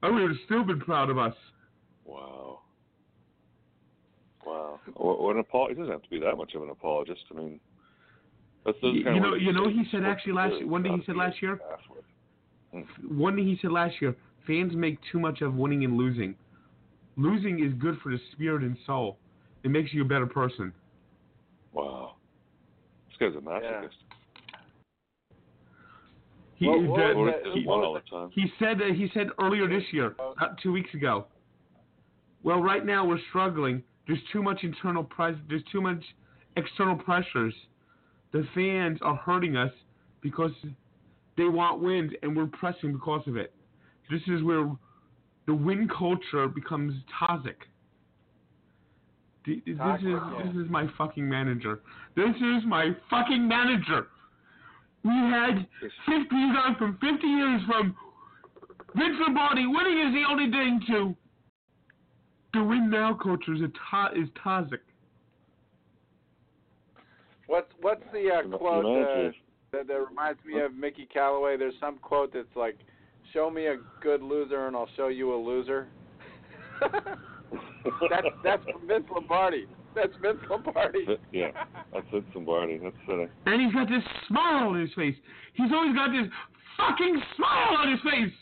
I 0.03 0.11
would 0.11 0.23
have 0.23 0.37
still 0.45 0.65
been 0.65 0.81
proud 0.81 1.11
of 1.11 1.19
us. 1.19 1.35
Wow. 2.05 2.61
Wow. 4.45 4.81
Or, 4.97 5.15
or 5.15 5.33
an 5.33 5.39
apologist. 5.39 5.79
It 5.79 5.83
doesn't 5.83 5.93
have 5.93 6.03
to 6.03 6.11
be 6.11 6.19
that 6.21 6.37
much 6.37 6.55
of 6.55 6.63
an 6.63 6.71
apologist. 6.71 7.23
I 7.31 7.35
mean, 7.35 7.61
You- 8.83 9.05
kind 9.05 9.17
you 9.17 9.21
know- 9.23 9.31
words 9.33 9.43
you 9.43 9.53
know 9.53 9.65
say 9.67 9.73
he 9.73 9.85
said 9.91 10.05
actually 10.05 10.33
last- 10.33 10.53
really 10.53 10.65
one 10.65 10.83
day 10.83 10.91
he 10.97 11.03
said 11.05 11.17
last 11.17 11.41
year? 11.43 11.57
passed. 11.57 13.03
One 13.09 13.37
day 13.37 13.45
he 13.45 13.57
said 13.61 13.73
last 13.73 14.01
year: 14.01 14.15
fans 14.47 14.75
make 14.75 14.99
too 15.11 15.19
much 15.19 15.43
of 15.43 15.55
winning 15.57 15.85
and 15.85 15.97
losing. 15.97 16.37
Losing 17.17 17.63
is 17.65 17.73
good 17.75 17.99
for 18.01 18.11
the 18.13 18.19
spirit 18.33 18.63
and 18.63 18.77
soul. 18.87 19.19
It 19.65 19.71
makes 19.71 19.93
you 19.93 20.03
a 20.03 20.05
better 20.05 20.27
person. 20.27 20.73
Wow. 21.73 22.15
This 23.09 23.17
guy's 23.19 23.37
a 23.37 23.45
masochist. 23.45 23.91
He, 26.55 26.67
What- 26.69 26.81
the- 26.83 26.89
what 27.19 27.25
that- 27.27 27.45
just 27.45 27.57
he- 27.59 27.65
won 27.67 27.81
all 27.85 27.95
the 27.95 28.01
time. 28.01 28.31
He 28.31 28.53
said 28.59 28.79
that 28.79 28.93
he 28.93 29.09
said 29.09 29.31
earlier 29.41 29.67
this 29.67 29.93
year, 29.93 30.15
uh, 30.19 30.55
two 30.63 30.73
weeks 30.73 30.93
ago. 30.95 31.27
Well, 32.43 32.63
right 32.63 32.85
now 32.85 33.05
we're 33.05 33.19
struggling. 33.29 33.83
There's 34.07 34.23
too 34.33 34.43
much 34.43 34.63
internal 34.65 35.05
press. 35.05 35.37
There's 35.49 35.65
too 35.65 35.81
much 35.81 36.03
external 36.57 36.97
pressures. 36.97 37.55
The 38.33 38.47
fans 38.55 38.99
are 39.03 39.17
hurting 39.17 39.57
us 39.57 39.73
because 40.21 40.53
they 41.37 41.45
want 41.45 41.83
wins, 41.83 42.13
and 42.23 42.37
we're 42.37 42.47
pressing 42.47 42.93
because 42.93 43.23
of 43.27 43.37
it. 43.37 43.53
This 44.11 44.21
is 44.29 44.43
where 44.43 44.71
the 45.47 45.55
win 45.55 45.89
culture 45.89 46.49
becomes 46.49 46.95
toxic. 47.19 47.57
This 49.47 49.57
is 49.67 49.79
this 49.79 50.65
is 50.65 50.71
my 50.71 50.87
fucking 50.99 51.29
manager. 51.29 51.81
This 52.15 52.37
is 52.37 52.63
my 52.67 52.91
fucking 53.09 53.49
manager. 53.49 54.09
We 55.03 55.11
had 55.11 55.67
50 55.81 56.37
years 56.37 56.57
on 56.59 56.77
from 56.77 56.99
50 57.01 57.27
years 57.27 57.63
from 57.67 57.97
Vince 58.95 59.17
Lombardi. 59.21 59.67
Winning 59.67 60.09
is 60.09 60.15
the 60.15 60.25
only 60.31 60.51
thing 60.51 60.81
to 60.89 61.17
the 62.53 62.63
win 62.63 62.91
now 62.91 63.15
culture 63.15 63.55
is 63.55 63.61
a 63.63 63.69
to, 63.91 64.21
is 64.21 64.29
toxic. 64.43 64.81
What's 67.51 67.73
what's 67.81 68.05
the 68.13 68.31
uh, 68.31 68.57
quote 68.57 68.85
uh, 68.85 69.33
that, 69.73 69.89
that 69.89 70.09
reminds 70.09 70.39
me 70.45 70.61
of 70.61 70.73
Mickey 70.73 71.05
Callaway? 71.13 71.57
There's 71.57 71.75
some 71.81 71.99
quote 71.99 72.33
that's 72.33 72.47
like, 72.55 72.77
"Show 73.33 73.51
me 73.51 73.67
a 73.67 73.79
good 74.01 74.23
loser, 74.23 74.69
and 74.69 74.77
I'll 74.77 74.89
show 74.97 75.09
you 75.09 75.35
a 75.35 75.37
loser." 75.37 75.89
that's 76.81 78.29
that's 78.45 78.63
from 78.63 78.87
Vince 78.87 79.07
Lombardi. 79.13 79.67
That's 79.97 80.13
Vince 80.23 80.39
Lombardi. 80.49 81.05
yeah, 81.33 81.51
that's 81.93 82.07
it, 82.13 82.23
Lombardi. 82.37 82.79
That's 82.79 82.95
uh, 83.09 83.27
And 83.47 83.61
he's 83.61 83.75
got 83.75 83.89
this 83.89 84.05
smile 84.29 84.69
on 84.69 84.81
his 84.81 84.91
face. 84.95 85.17
He's 85.55 85.73
always 85.73 85.97
got 85.97 86.13
this 86.13 86.31
fucking 86.77 87.21
smile 87.35 87.79
on 87.79 87.91
his 87.91 88.01
face. 88.01 88.33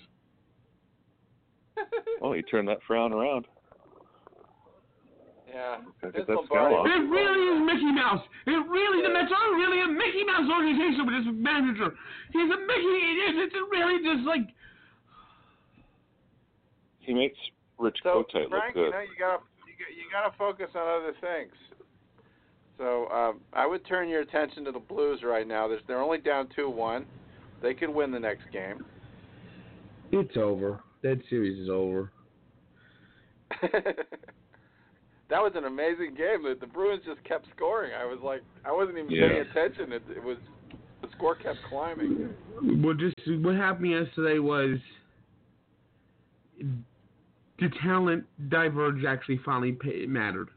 oh, 2.21 2.35
he 2.35 2.43
turned 2.43 2.69
that 2.69 2.81
frown 2.87 3.15
around. 3.15 3.47
Yeah, 5.59 5.83
Gotta 6.01 6.23
Vince 6.23 6.29
Lombardi. 6.31 6.87
It 6.87 7.03
really 7.11 7.43
is 7.51 7.59
Mickey 7.67 7.91
Mouse. 7.91 8.23
It 8.47 8.63
really, 8.71 9.03
the 9.03 9.11
Mets 9.11 9.33
are 9.35 9.51
really 9.59 9.83
a 9.83 9.89
Mickey 9.91 10.23
Mouse 10.23 10.47
organization 10.47 11.03
with 11.03 11.15
this 11.19 11.27
manager. 11.35 11.91
He's 12.31 12.47
a 12.47 12.59
Mickey. 12.63 12.95
It 13.11 13.19
is. 13.27 13.35
It's 13.51 13.59
really 13.75 13.99
just 14.07 14.23
like 14.23 14.47
He 17.01 17.13
makes 17.13 17.35
Rich 17.79 17.99
Kotite 18.07 18.47
look 18.47 18.51
Frank, 18.51 18.75
good. 18.75 18.85
you 18.87 18.91
know, 18.95 19.01
you 19.03 19.19
gotta 19.19 19.43
you, 19.67 19.75
got- 19.75 19.95
you 19.99 20.05
gotta 20.13 20.31
focus 20.39 20.71
on 20.77 20.87
other 20.87 21.13
things. 21.21 21.53
So 22.79 23.09
um, 23.09 23.41
I 23.53 23.67
would 23.67 23.85
turn 23.87 24.09
your 24.09 24.21
attention 24.21 24.65
to 24.67 24.71
the 24.71 24.79
Blues 24.79 25.23
right 25.25 25.47
now. 25.49 25.67
There's, 25.67 25.83
they're 25.89 26.01
only 26.01 26.19
down 26.19 26.49
two 26.55 26.71
one. 26.71 27.05
They 27.63 27.75
could 27.75 27.91
win 27.91 28.13
the 28.13 28.21
next 28.21 28.45
game. 28.53 28.85
it's 30.13 30.37
over. 30.37 30.79
That 31.03 31.21
series 31.29 31.59
is 31.59 31.69
over. 31.69 32.13
that 35.31 35.43
was 35.43 35.53
an 35.55 35.65
amazing 35.65 36.15
game. 36.15 36.43
The, 36.43 36.57
the 36.61 36.67
Bruins 36.67 37.03
just 37.05 37.23
kept 37.25 37.47
scoring. 37.55 37.93
I 37.99 38.05
was 38.05 38.19
like, 38.23 38.43
I 38.65 38.73
wasn't 38.73 38.99
even 38.99 39.11
Yeah. 39.11 39.29
paying 39.29 39.41
attention. 39.51 39.93
It, 39.93 40.03
it 40.17 40.23
was 40.23 40.39
the 41.03 41.09
score 41.17 41.35
kept 41.35 41.59
climbing. 41.69 42.31
Well, 42.83 42.95
just 42.95 43.15
what 43.43 43.55
happened 43.55 43.91
yesterday 43.91 44.39
was 44.39 44.79
the 47.61 47.69
talent 47.83 48.25
diverge 48.49 49.05
actually 49.05 49.41
finally 49.45 49.73
pay, 49.73 50.07
mattered. 50.07 50.49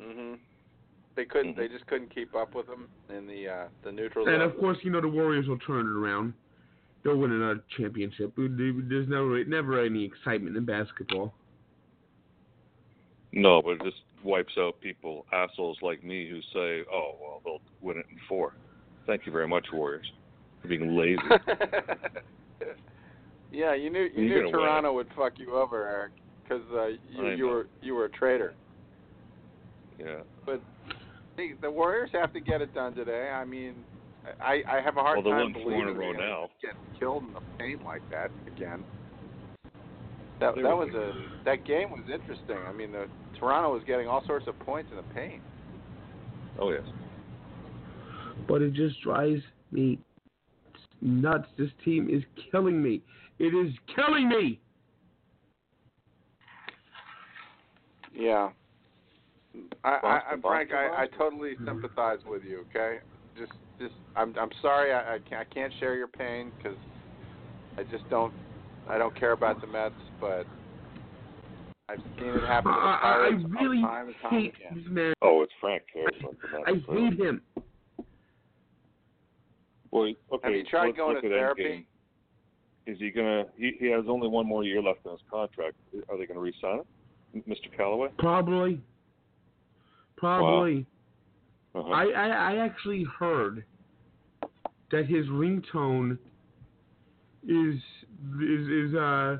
hmm 0.00 0.34
They 1.16 1.24
couldn't. 1.24 1.56
They 1.56 1.68
just 1.68 1.86
couldn't 1.86 2.12
keep 2.14 2.34
up 2.34 2.54
with 2.54 2.66
them 2.66 2.88
in 3.08 3.26
the 3.26 3.48
uh, 3.48 3.64
the 3.84 3.92
neutral 3.92 4.26
And 4.28 4.42
of 4.42 4.58
course, 4.58 4.78
you 4.82 4.90
know 4.90 5.00
the 5.00 5.08
Warriors 5.08 5.46
will 5.46 5.58
turn 5.58 5.86
it 5.86 5.92
around. 5.92 6.32
They'll 7.04 7.16
win 7.16 7.32
another 7.32 7.62
championship. 7.76 8.32
There's 8.36 9.08
never 9.08 9.44
never 9.44 9.84
any 9.84 10.04
excitement 10.04 10.56
in 10.56 10.64
basketball. 10.64 11.34
No, 13.32 13.62
but 13.62 13.72
it 13.72 13.82
just 13.82 13.96
wipes 14.22 14.52
out 14.58 14.80
people, 14.80 15.26
assholes 15.32 15.78
like 15.82 16.04
me, 16.04 16.28
who 16.28 16.40
say, 16.52 16.84
"Oh, 16.92 17.12
well, 17.20 17.40
they'll 17.44 17.62
win 17.80 17.98
it 17.98 18.06
in 18.10 18.18
four. 18.28 18.54
Thank 19.06 19.26
you 19.26 19.32
very 19.32 19.48
much, 19.48 19.66
Warriors, 19.72 20.06
for 20.60 20.68
being 20.68 20.96
lazy. 20.96 21.18
yeah, 23.50 23.74
you 23.74 23.90
knew 23.90 24.08
you 24.14 24.24
You're 24.24 24.44
knew 24.44 24.52
Toronto 24.52 24.92
would 24.92 25.08
fuck 25.16 25.38
you 25.38 25.56
over, 25.56 25.88
Eric, 25.88 26.12
because 26.44 26.62
uh, 26.72 26.86
you 27.08 27.30
you 27.30 27.46
were 27.46 27.68
you 27.80 27.94
were 27.94 28.04
a 28.04 28.10
traitor. 28.10 28.54
yeah, 29.98 30.20
But 30.46 30.62
The, 31.36 31.54
the 31.62 31.70
Warriors 31.70 32.10
have 32.12 32.32
to 32.34 32.40
get 32.40 32.60
it 32.60 32.74
done 32.74 32.94
today. 32.94 33.30
I 33.30 33.44
mean, 33.44 33.84
I 34.40 34.62
I 34.68 34.80
have 34.80 34.98
a 34.98 35.00
hard 35.00 35.24
Well, 35.24 35.34
time 35.34 35.44
won 35.44 35.54
four 35.54 35.72
in 35.72 35.88
a 35.88 35.94
believing 35.94 35.98
they're 35.98 36.12
gonna 36.12 36.46
get 36.60 36.74
killed 36.98 37.24
in 37.24 37.32
the 37.32 37.40
paint 37.58 37.82
like 37.84 38.02
that 38.10 38.30
again. 38.46 38.84
That 40.42 40.56
that 40.56 40.76
was 40.76 40.88
a 40.94 41.12
that 41.44 41.64
game 41.64 41.90
was 41.90 42.02
interesting. 42.12 42.56
I 42.68 42.72
mean, 42.72 42.90
the 42.90 43.06
Toronto 43.38 43.72
was 43.72 43.82
getting 43.86 44.08
all 44.08 44.24
sorts 44.26 44.48
of 44.48 44.58
points 44.58 44.90
in 44.90 44.96
the 44.96 45.14
paint. 45.14 45.40
oh 46.58 46.70
yes, 46.70 46.82
But 48.48 48.60
it 48.60 48.72
just 48.72 49.00
drives 49.02 49.40
me 49.70 50.00
nuts. 51.00 51.46
This 51.56 51.70
team 51.84 52.08
is 52.10 52.24
killing 52.50 52.82
me. 52.82 53.02
It 53.38 53.54
is 53.54 53.72
killing 53.94 54.28
me. 54.28 54.58
Yeah. 58.12 58.50
I, 59.84 59.88
I, 59.88 60.20
I 60.32 60.36
Boston 60.36 60.40
Frank, 60.42 60.70
I, 60.72 61.02
I 61.02 61.06
totally 61.18 61.52
sympathize 61.64 62.18
with 62.26 62.42
you. 62.42 62.64
Okay, 62.70 62.98
just, 63.38 63.52
just, 63.78 63.94
I'm, 64.16 64.34
I'm 64.38 64.50
sorry. 64.60 64.92
I, 64.92 65.14
I 65.14 65.18
can't, 65.18 65.46
I 65.48 65.54
can't 65.54 65.72
share 65.78 65.94
your 65.94 66.08
pain 66.08 66.50
because 66.56 66.78
I 67.76 67.82
just 67.84 68.08
don't, 68.10 68.32
I 68.88 68.98
don't 68.98 69.18
care 69.18 69.32
about 69.32 69.60
the 69.60 69.66
Mets, 69.66 69.94
but 70.20 70.44
I've 71.88 71.98
seen 72.18 72.28
it 72.28 72.40
happen 72.46 72.72
to 72.72 72.78
the 72.78 72.84
I, 72.86 72.94
I 72.94 73.00
Pirates 73.02 73.44
really 73.60 73.82
time 73.82 74.06
and 74.08 74.16
time 74.22 74.30
hate 74.32 74.54
again. 74.56 74.82
this 74.82 74.92
man. 74.92 75.14
oh, 75.22 75.42
it's 75.42 75.52
Frank 75.60 75.82
Harris. 75.92 76.14
like 76.22 76.36
the 76.40 76.70
I 76.70 76.72
Mets, 76.72 76.86
so- 76.86 76.92
hate 76.94 77.18
him. 77.20 77.42
Well, 79.90 80.04
okay, 80.04 80.14
Have 80.42 80.52
you 80.54 80.64
tried 80.64 80.86
let's 80.86 80.96
going 80.96 81.20
to 81.22 81.28
therapy? 81.28 81.86
Is 82.86 82.96
he 82.98 83.10
gonna? 83.10 83.44
He, 83.56 83.72
he 83.78 83.86
has 83.90 84.04
only 84.08 84.26
one 84.26 84.46
more 84.46 84.64
year 84.64 84.82
left 84.82 85.00
in 85.04 85.12
his 85.12 85.20
contract. 85.30 85.74
Are 86.08 86.16
they 86.18 86.24
gonna 86.26 86.40
re-sign 86.40 86.80
him, 87.34 87.42
Mr. 87.46 87.74
Callaway? 87.76 88.08
Probably. 88.18 88.80
Probably. 90.16 90.86
Uh-huh. 91.74 91.90
I, 91.90 92.04
I 92.06 92.26
I 92.54 92.56
actually 92.64 93.04
heard 93.18 93.64
that 94.90 95.06
his 95.06 95.26
ringtone 95.26 96.16
is 97.46 97.74
is 98.42 98.68
is 98.90 98.94
uh 98.94 99.38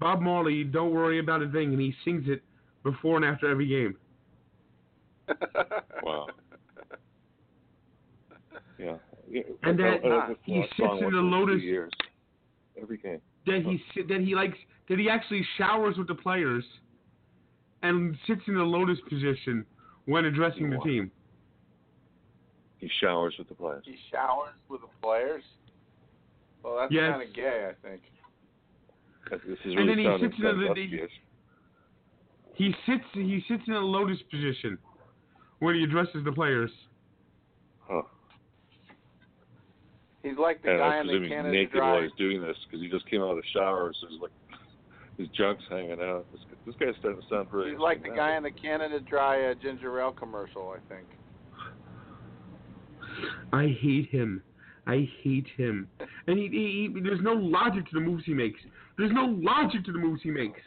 Bob 0.00 0.20
Marley. 0.20 0.64
Don't 0.64 0.92
worry 0.92 1.18
about 1.18 1.42
a 1.42 1.48
thing, 1.48 1.72
and 1.72 1.80
he 1.80 1.94
sings 2.04 2.24
it 2.26 2.42
before 2.82 3.16
and 3.16 3.24
after 3.24 3.50
every 3.50 3.66
game. 3.66 3.96
Wow. 6.02 6.26
Yeah. 8.78 8.96
yeah. 9.30 9.42
And 9.62 9.80
I- 9.82 9.86
I- 9.94 9.98
that, 9.98 10.04
uh, 10.06 10.34
he 10.42 10.62
sits 10.76 10.92
in 11.00 11.10
the 11.12 11.20
Lotus- 11.20 11.62
Years. 11.62 11.92
Every 12.80 12.98
game. 12.98 13.20
That 13.46 13.62
he 13.62 13.80
si- 13.94 14.02
that 14.02 14.20
he 14.20 14.34
likes 14.34 14.58
that 14.88 14.98
he 14.98 15.08
actually 15.08 15.46
showers 15.56 15.96
with 15.96 16.08
the 16.08 16.14
players, 16.14 16.64
and 17.82 18.16
sits 18.26 18.40
in 18.48 18.54
the 18.54 18.62
lotus 18.62 18.98
position 19.08 19.64
when 20.06 20.24
addressing 20.24 20.70
the 20.70 20.78
team. 20.78 21.10
He 22.78 22.90
showers 23.00 23.34
with 23.38 23.48
the 23.48 23.54
players. 23.54 23.84
he 23.86 23.96
showers 24.10 24.52
with 24.68 24.80
the 24.82 24.88
players. 25.00 25.42
Well, 26.62 26.76
that's 26.78 26.92
Yes. 26.92 27.12
kind 27.12 27.22
of 27.28 27.32
gay, 27.34 27.68
I 27.70 27.74
think. 27.86 28.02
This 29.30 29.40
is 29.42 29.58
And 29.64 29.76
really 29.76 29.88
then 29.88 29.98
he 29.98 30.04
sounding 30.04 30.30
sits 30.30 30.38
in 30.38 30.58
the- 30.60 30.66
incestuous. 30.72 31.10
He 32.54 32.74
sits 32.86 33.04
he 33.14 33.42
sits 33.48 33.62
in 33.66 33.72
a 33.74 33.80
lotus 33.80 34.18
position 34.30 34.78
when 35.58 35.74
he 35.74 35.82
addresses 35.82 36.22
the 36.24 36.30
players. 36.32 36.70
Huh. 37.88 38.02
He's 40.22 40.38
like 40.38 40.62
the 40.62 40.70
And 40.70 40.78
guy 40.78 40.96
I 40.96 41.00
in 41.00 41.06
the 41.06 41.18
he's 41.20 41.28
Canada 41.28 41.52
naked 41.52 41.72
Dry. 41.72 41.92
while 41.92 42.02
he's 42.02 42.12
doing 42.16 42.40
this 42.40 42.56
because 42.66 42.80
he 42.80 42.88
just 42.88 43.08
came 43.10 43.20
out 43.22 43.30
of 43.30 43.36
the 43.36 43.42
shower, 43.52 43.92
so 44.00 44.06
he's 44.08 44.20
like 44.20 44.30
his 45.18 45.28
junk's 45.36 45.64
hanging 45.68 46.00
out. 46.00 46.26
This, 46.32 46.40
this 46.66 46.74
guy's 46.76 46.94
starting 47.00 47.20
to 47.20 47.28
sound 47.28 47.50
pretty. 47.50 47.72
He's 47.72 47.78
like 47.80 48.02
the 48.02 48.08
interesting 48.08 48.16
guy 48.16 48.36
in 48.36 48.42
the 48.42 48.50
Canada 48.52 49.00
Dry 49.00 49.50
uh, 49.50 49.54
ginger 49.60 50.00
ale 50.00 50.12
commercial, 50.12 50.74
I 50.76 50.94
think. 50.94 51.06
I 53.52 53.76
hate 53.80 54.08
him. 54.10 54.42
I 54.86 55.08
hate 55.22 55.46
him. 55.56 55.88
And 56.26 56.38
he, 56.38 56.48
he, 56.48 56.90
he 56.94 57.00
there's 57.00 57.20
no 57.22 57.32
logic 57.32 57.84
to 57.90 57.94
the 57.94 58.00
moves 58.00 58.24
he 58.26 58.34
makes. 58.34 58.60
There's 58.96 59.12
no 59.12 59.26
logic 59.40 59.84
to 59.86 59.92
the 59.92 59.98
moves 59.98 60.22
he 60.22 60.30
makes. 60.30 60.60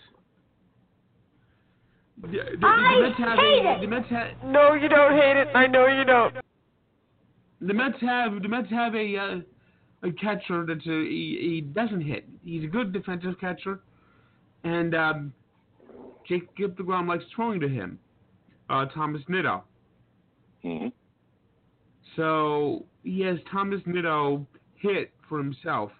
The, 2.21 2.27
the, 2.27 2.57
the 2.59 2.65
I 2.67 2.99
Mets 3.01 3.17
have 3.19 3.39
hate 3.39 3.65
a, 3.65 3.75
it. 3.77 3.81
the 3.81 3.87
Mets 3.87 4.09
have 4.09 4.27
No, 4.43 4.73
you 4.73 4.89
don't 4.89 5.13
hate 5.13 5.37
it. 5.37 5.47
I 5.55 5.67
know 5.67 5.85
you 5.87 6.03
don't. 6.03 6.33
the 7.61 7.73
Mets 7.73 7.97
have 8.01 8.41
the 8.41 8.47
Mets 8.47 8.69
have 8.71 8.95
a 8.95 9.15
uh, 9.17 10.07
a 10.07 10.11
catcher 10.13 10.65
that's 10.67 10.85
a 10.87 11.03
he, 11.03 11.37
he 11.41 11.61
doesn't 11.61 12.01
hit. 12.01 12.27
He's 12.43 12.63
a 12.63 12.67
good 12.67 12.91
defensive 12.91 13.39
catcher, 13.39 13.81
and 14.63 14.95
um, 14.95 15.33
Jacob 16.27 16.75
Degrom 16.77 17.07
likes 17.07 17.23
throwing 17.35 17.59
to 17.61 17.69
him. 17.69 17.99
Uh, 18.69 18.85
Thomas 18.87 19.21
Nido. 19.29 19.63
hmm 20.63 20.87
So 22.15 22.85
he 23.03 23.21
has 23.21 23.37
Thomas 23.51 23.79
Nido 23.85 24.45
hit 24.75 25.11
for 25.29 25.37
himself, 25.37 25.91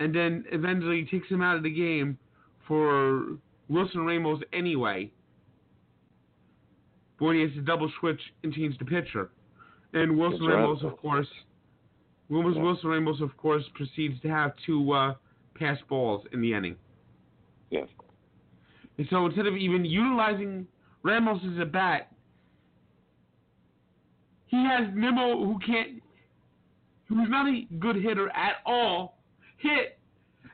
and 0.00 0.14
then 0.14 0.44
eventually 0.52 1.06
takes 1.10 1.28
him 1.28 1.42
out 1.42 1.56
of 1.56 1.62
the 1.62 1.70
game 1.70 2.18
for 2.66 3.38
Wilson 3.68 4.04
Ramos 4.04 4.40
anyway. 4.52 5.10
When 7.18 7.34
he 7.34 7.42
has 7.42 7.50
to 7.54 7.62
double 7.62 7.90
switch 7.98 8.20
and 8.44 8.52
change 8.52 8.78
the 8.78 8.84
pitcher, 8.84 9.30
and 9.92 10.16
Wilson 10.16 10.40
That's 10.40 10.54
right. 10.54 10.60
Ramos, 10.60 10.84
of 10.84 10.96
course, 10.98 11.26
Wilson, 12.28 12.54
Yeah. 12.54 12.62
Wilson 12.62 12.90
Ramos, 12.90 13.20
of 13.20 13.36
course, 13.36 13.64
proceeds 13.74 14.20
to 14.22 14.28
have 14.28 14.52
two 14.64 14.92
uh, 14.92 15.14
pass 15.54 15.78
balls 15.88 16.24
in 16.32 16.40
the 16.40 16.52
inning. 16.52 16.76
Yes. 17.70 17.88
And 18.98 19.06
so 19.10 19.26
instead 19.26 19.46
of 19.46 19.56
even 19.56 19.84
utilizing 19.84 20.66
Ramos 21.02 21.42
as 21.44 21.58
a 21.60 21.64
bat, 21.64 22.12
he 24.46 24.56
has 24.64 24.88
Nimmo 24.94 25.44
who 25.44 25.58
can't, 25.58 26.02
who's 27.08 27.28
not 27.28 27.46
a 27.46 27.66
good 27.78 27.96
hitter 27.96 28.28
at 28.30 28.56
all, 28.64 29.17
hit, 29.58 29.98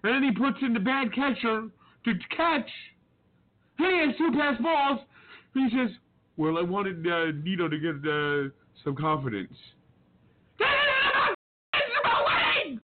and 0.03 0.15
then 0.15 0.23
he 0.23 0.33
puts 0.33 0.59
in 0.63 0.75
the 0.75 0.81
bad 0.81 1.15
catcher 1.15 1.69
to 2.05 2.13
catch. 2.37 2.69
And 3.79 3.87
he 3.93 4.07
has 4.07 4.17
two 4.19 4.31
pass 4.39 4.61
balls. 4.61 5.01
He 5.55 5.69
says, 5.71 5.91
"Well, 6.37 6.59
I 6.59 6.63
wanted 6.63 7.07
uh, 7.07 7.33
Nido 7.43 7.69
to 7.69 7.79
get 7.79 7.97
uh, 8.11 8.51
some 8.85 8.97
confidence." 8.97 9.57
It's 10.59 11.95
about 12.01 12.25
winning! 12.27 12.81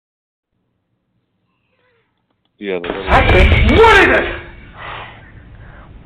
Yeah. 2.57 2.79
The 2.79 2.87
little, 2.87 3.05
Patrick, 3.07 3.71
what 3.79 4.09
is 4.09 4.17
it? 4.17 4.25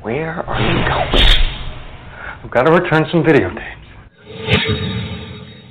Where 0.02 0.32
are 0.32 0.60
you 0.60 0.88
going? 0.88 1.26
I've 2.42 2.50
got 2.50 2.62
to 2.64 2.72
return 2.72 3.04
some 3.10 3.22
videotapes. 3.22 3.76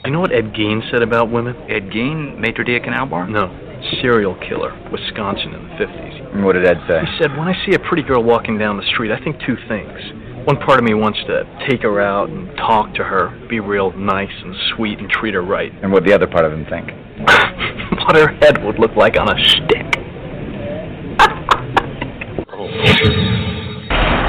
You 0.06 0.12
know 0.12 0.21
what 0.21 0.32
Ed 0.32 0.54
Gein 0.54 0.82
said 0.91 1.02
about 1.02 1.32
women? 1.32 1.56
Ed 1.69 1.89
Gein, 1.91 2.39
Maitre 2.39 2.63
d' 2.63 2.84
Canal 2.84 3.06
Bar? 3.08 3.28
No. 3.28 3.68
Serial 4.02 4.36
killer, 4.48 4.72
Wisconsin 4.92 5.54
in 5.54 5.63
the 5.70 5.76
50s. 5.86 6.44
What 6.44 6.54
did 6.54 6.65
Ed 6.65 6.78
say? 6.88 7.00
He 7.02 7.18
said, 7.22 7.38
When 7.38 7.48
I 7.48 7.54
see 7.65 7.74
a 7.76 7.80
pretty 7.80 8.04
girl 8.04 8.24
walking 8.24 8.58
down 8.58 8.78
the 8.78 8.86
street, 8.94 9.12
I 9.12 9.24
think 9.24 9.38
two 9.46 9.56
things. 9.68 10.00
One 10.46 10.58
part 10.58 10.80
of 10.80 10.86
me 10.86 10.94
wants 10.94 11.20
to 11.28 11.44
take 11.70 11.82
her 11.84 12.00
out 12.02 12.30
and 12.30 12.48
talk 12.58 12.94
to 12.96 13.04
her, 13.04 13.30
be 13.50 13.60
real 13.60 13.92
nice 13.92 14.32
and 14.44 14.56
sweet 14.76 15.00
and 15.00 15.10
treat 15.10 15.34
her 15.34 15.44
right. 15.44 15.72
And 15.82 15.92
what 15.92 16.06
the 16.06 16.13
other 16.13 16.28
part 16.28 16.46
of 16.46 16.54
him 16.54 16.65
think? 16.65 16.88
what 18.06 18.15
her 18.15 18.28
head 18.42 18.63
would 18.63 18.80
look 18.80 18.96
like 18.96 19.20
on 19.20 19.30
a 19.30 19.38
stick. 19.46 19.86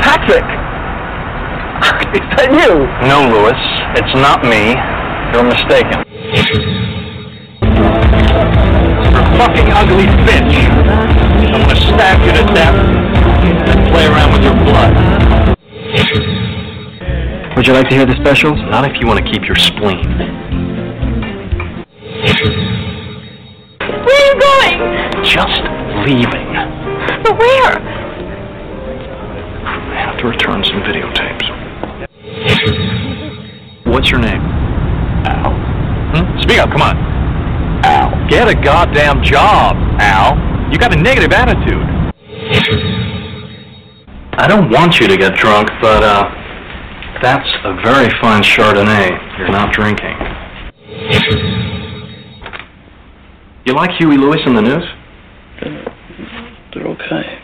Patrick! 0.01 0.45
Is 2.15 2.27
that 2.37 2.51
you? 2.53 2.87
No, 3.09 3.29
Lewis, 3.31 3.61
it's 3.97 4.15
not 4.15 4.43
me. 4.43 4.75
You're 5.33 5.45
mistaken. 5.45 6.05
You're 9.41 9.49
a 9.49 9.57
fucking 9.57 9.73
ugly 9.73 10.05
bitch. 10.29 10.53
I'm 11.49 11.63
gonna 11.63 11.81
stab 11.81 12.21
you 12.21 12.33
to 12.33 12.45
death 12.53 12.77
and 12.77 13.89
play 13.89 14.05
around 14.05 14.33
with 14.35 14.43
your 14.45 14.53
blood. 14.53 14.93
Would 17.57 17.67
you 17.67 17.73
like 17.73 17.89
to 17.89 17.95
hear 17.95 18.05
the 18.05 18.17
specials? 18.21 18.59
Not 18.69 18.85
if 18.85 19.01
you 19.01 19.07
want 19.07 19.25
to 19.25 19.33
keep 19.33 19.47
your 19.47 19.57
spleen. 19.57 20.05
Where 23.89 24.13
are 24.13 24.27
you 24.29 24.37
going? 24.45 24.79
Just 25.25 25.63
leaving. 26.05 26.53
But 27.25 27.39
where? 27.39 27.81
I 29.89 29.97
have 30.05 30.19
to 30.19 30.27
return 30.27 30.63
some 30.65 30.83
videotapes. 30.83 31.49
What's 33.87 34.11
your 34.11 34.21
name? 34.21 34.43
Al. 35.25 35.55
Hmm? 36.13 36.41
Speak 36.43 36.59
up, 36.59 36.71
come 36.71 36.83
on. 36.83 37.10
Al. 37.91 38.29
Get 38.29 38.49
a 38.49 38.55
goddamn 38.55 39.23
job, 39.23 39.77
Al. 39.99 40.39
You 40.71 40.79
got 40.79 40.97
a 40.97 41.01
negative 41.01 41.33
attitude. 41.33 41.83
I 44.39 44.47
don't 44.47 44.71
want 44.71 45.01
you 45.01 45.09
to 45.09 45.17
get 45.17 45.35
drunk, 45.35 45.69
but, 45.83 46.03
uh, 46.03 46.31
that's 47.21 47.51
a 47.65 47.75
very 47.83 48.09
fine 48.23 48.43
Chardonnay 48.43 49.11
you're 49.39 49.51
not 49.51 49.73
drinking. 49.75 50.17
You 53.67 53.75
like 53.75 53.91
Huey 53.99 54.17
Lewis 54.17 54.41
and 54.47 54.57
the 54.57 54.63
News? 54.63 54.85
They're 56.73 56.87
okay. 56.87 57.39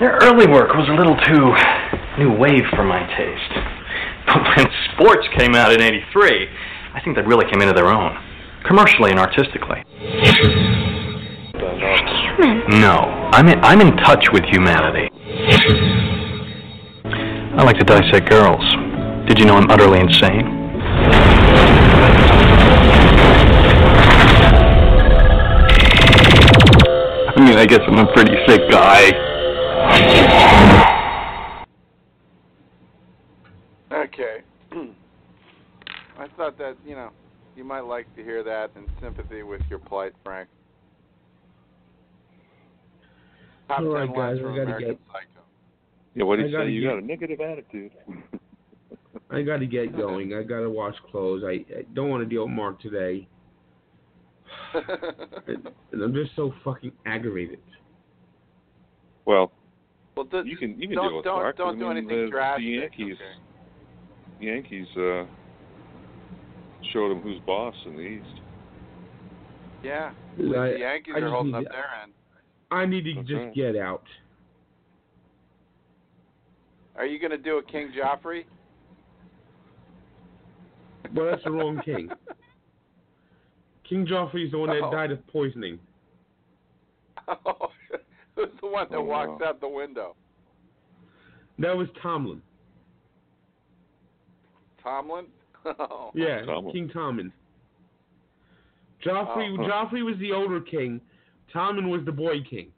Their 0.00 0.18
early 0.22 0.46
work 0.46 0.74
was 0.74 0.88
a 0.88 0.92
little 0.92 1.16
too 1.24 1.54
new 2.18 2.36
wave 2.36 2.64
for 2.74 2.84
my 2.84 3.00
taste. 3.16 3.52
But 4.26 4.42
when 4.56 4.66
sports 4.94 5.28
came 5.36 5.54
out 5.54 5.70
in 5.70 5.82
83, 5.82 6.48
I 6.94 7.00
think 7.02 7.16
they 7.16 7.22
really 7.22 7.44
came 7.50 7.60
into 7.60 7.74
their 7.74 7.88
own, 7.88 8.16
commercially 8.64 9.10
and 9.10 9.18
artistically. 9.18 9.82
Human. 12.36 12.80
No, 12.80 12.98
I'm 13.32 13.48
in, 13.48 13.58
I'm 13.64 13.80
in 13.80 13.96
touch 13.96 14.30
with 14.32 14.44
humanity. 14.44 15.10
I 17.04 17.62
like 17.64 17.76
to 17.78 17.84
dissect 17.84 18.30
girls. 18.30 18.64
Did 19.26 19.40
you 19.40 19.44
know 19.44 19.56
I'm 19.56 19.68
utterly 19.70 19.98
insane? 19.98 20.46
I 27.26 27.40
mean, 27.40 27.58
I 27.58 27.66
guess 27.66 27.80
I'm 27.88 27.98
a 27.98 28.12
pretty 28.12 28.36
sick 28.46 28.70
guy. 28.70 29.10
Okay. 33.92 34.42
I 36.34 36.36
thought 36.36 36.58
that, 36.58 36.76
you 36.84 36.94
know, 36.96 37.10
you 37.56 37.64
might 37.64 37.80
like 37.84 38.12
to 38.16 38.22
hear 38.24 38.42
that 38.42 38.70
in 38.76 38.86
sympathy 39.00 39.42
with 39.42 39.60
your 39.70 39.78
plight, 39.78 40.12
Frank. 40.24 40.48
Top 43.68 43.78
All 43.80 43.84
10 43.84 43.92
right, 43.92 44.08
lines 44.16 44.38
guys, 44.40 44.44
we 44.46 44.48
gotta 44.50 44.62
American 44.62 44.88
get- 44.88 44.98
Psycho. 45.06 45.46
yeah. 46.14 46.24
What 46.24 46.36
do 46.36 46.42
you 46.42 46.52
gotta 46.52 46.64
say? 46.66 46.70
You 46.72 46.80
get- 46.82 46.88
got 46.88 46.98
a 46.98 47.06
negative 47.06 47.40
attitude. 47.40 47.92
I 49.30 49.42
got 49.42 49.56
to 49.58 49.66
get 49.66 49.96
going. 49.96 50.34
I 50.34 50.42
got 50.42 50.60
to 50.60 50.70
wash 50.70 50.94
clothes. 51.10 51.42
I, 51.44 51.64
I 51.76 51.82
don't 51.94 52.08
want 52.10 52.22
to 52.22 52.28
deal 52.28 52.44
with 52.44 52.52
Mark 52.52 52.80
today. 52.80 53.26
And 55.92 56.02
I'm 56.02 56.12
just 56.12 56.30
so 56.36 56.52
fucking 56.64 56.92
aggravated. 57.06 57.60
well, 59.24 59.52
well, 60.16 60.26
do, 60.26 60.42
you 60.44 60.56
can 60.56 60.80
you 60.80 60.88
can 60.88 60.96
don't 60.96 61.08
deal 61.08 61.16
with 61.16 61.24
don't 61.24 61.36
Mark. 61.36 61.56
don't 61.56 61.68
I 61.68 61.78
do 61.78 61.88
mean, 61.88 61.96
anything 61.98 62.24
the, 62.26 62.30
drastic. 62.30 62.64
The 62.64 62.70
Yankees, 62.70 63.16
okay? 63.20 64.44
Yankees 64.46 64.86
uh, 64.96 65.24
showed 66.92 67.12
him 67.12 67.20
who's 67.20 67.38
boss 67.46 67.74
in 67.86 67.94
the 67.96 68.00
East. 68.02 68.40
Yeah. 69.82 70.12
I, 70.38 70.42
the 70.42 70.76
Yankees 70.78 71.14
I 71.16 71.20
are 71.20 71.30
holding 71.30 71.52
need 71.52 71.58
up 71.58 71.64
to- 71.64 71.68
their 71.70 72.02
end. 72.02 72.12
I 72.70 72.86
need 72.86 73.04
to 73.04 73.14
That's 73.14 73.28
just 73.28 73.38
right. 73.40 73.54
get 73.54 73.76
out. 73.76 74.02
Are 76.96 77.06
you 77.06 77.18
going 77.18 77.30
to 77.32 77.38
do 77.38 77.58
a 77.58 77.62
King 77.62 77.92
Joffrey? 77.96 78.44
Well, 81.14 81.26
that's 81.30 81.44
the 81.44 81.50
wrong 81.50 81.80
king. 81.84 82.08
King 83.88 84.06
Joffrey 84.06 84.46
is 84.46 84.50
the 84.52 84.58
one 84.58 84.70
that 84.70 84.80
Oh. 84.82 84.90
died 84.90 85.10
of 85.12 85.24
poisoning. 85.28 85.78
Oh, 87.46 87.68
Who's 88.36 88.48
the 88.60 88.66
one 88.66 88.86
that 88.90 88.96
Oh, 88.96 89.02
walks 89.02 89.40
wow. 89.40 89.48
out 89.48 89.60
the 89.60 89.68
window? 89.68 90.14
That 91.58 91.74
was 91.76 91.86
Tomlin. 92.02 92.42
Tomlin? 94.82 95.26
Oh. 95.64 96.10
Yeah, 96.14 96.42
Tomlin. 96.44 96.72
King 96.72 96.88
Tomlin. 96.90 97.32
Joffrey, 99.04 99.56
Oh. 99.58 99.62
Joffrey 99.68 100.04
was 100.04 100.16
the 100.18 100.32
older 100.32 100.60
king. 100.60 101.00
Tomlin 101.52 101.88
was 101.90 102.00
the 102.04 102.12
boy 102.12 102.40
king. 102.48 102.68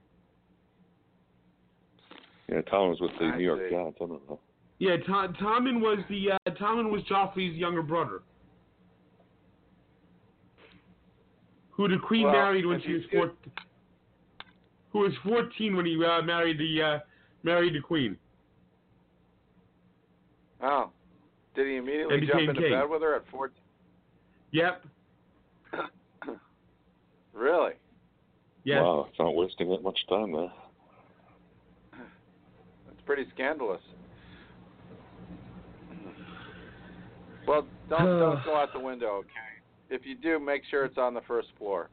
Yeah, 2.49 2.63
Tom 2.63 2.91
was 2.91 3.01
with 3.01 3.11
the 3.19 3.27
I 3.27 3.37
New 3.39 3.45
York. 3.45 3.61
Giants. 3.71 3.99
I 4.01 4.07
don't 4.07 4.29
know. 4.29 4.39
Yeah, 4.79 4.97
Tom, 5.07 5.35
Tomlin 5.41 5.81
was 5.81 5.99
the 6.09 6.33
uh, 6.33 6.51
Tomlin 6.59 6.91
was 6.93 7.03
Joffrey's 7.11 7.57
younger 7.57 7.83
brother, 7.83 8.23
who 11.71 11.89
the 11.89 11.97
queen 11.99 12.25
Well, 12.25 12.33
married 12.33 12.67
when 12.67 12.81
she 12.83 12.93
was 12.95 13.03
do- 13.11 13.19
four, 13.19 13.33
who 14.91 14.99
was 15.01 15.13
fourteen 15.25 15.77
when 15.77 15.87
he 15.87 15.97
uh, 16.05 16.23
married 16.23 16.59
the 16.59 16.83
uh, 16.83 16.99
married 17.43 17.75
the 17.75 17.81
queen. 17.81 18.17
Oh. 20.63 20.91
Did 21.57 21.67
he 21.67 21.77
immediately 21.77 22.21
jump 22.27 22.41
into 22.51 22.61
king. 22.61 22.71
bed 22.71 22.85
with 22.89 23.03
her 23.03 23.17
at 23.17 23.25
14? 23.31 23.57
Yep. 24.53 24.85
really? 27.33 27.73
Yes. 28.65 28.83
Wow, 28.83 29.07
it's 29.09 29.19
not 29.19 29.35
wasting 29.35 29.71
that 29.71 29.83
much 29.83 29.99
time 30.09 30.33
there. 30.33 30.53
That's 31.93 33.01
pretty 33.07 33.25
scandalous. 33.35 33.81
Well, 37.47 37.67
don't 37.89 38.05
don't 38.19 38.45
go 38.45 38.57
out 38.57 38.73
the 38.73 38.81
window, 38.81 39.19
okay? 39.19 39.31
If 39.89 40.05
you 40.05 40.17
do, 40.17 40.39
make 40.39 40.63
sure 40.71 40.85
it's 40.85 40.99
on 40.99 41.15
the 41.15 41.21
first 41.29 41.49
floor. 41.59 41.89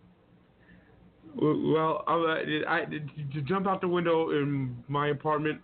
W- 1.36 1.74
Well, 1.74 2.04
I, 2.08 2.62
I, 2.68 2.86
to 2.86 3.42
jump 3.44 3.68
out 3.68 3.80
the 3.82 3.88
window 3.88 4.32
in 4.32 4.76
my 4.88 5.10
apartment, 5.10 5.62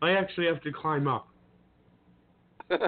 I 0.00 0.12
actually 0.12 0.46
have 0.46 0.62
to 0.62 0.72
climb 0.72 1.06
up. 1.06 1.28
yeah, 2.70 2.78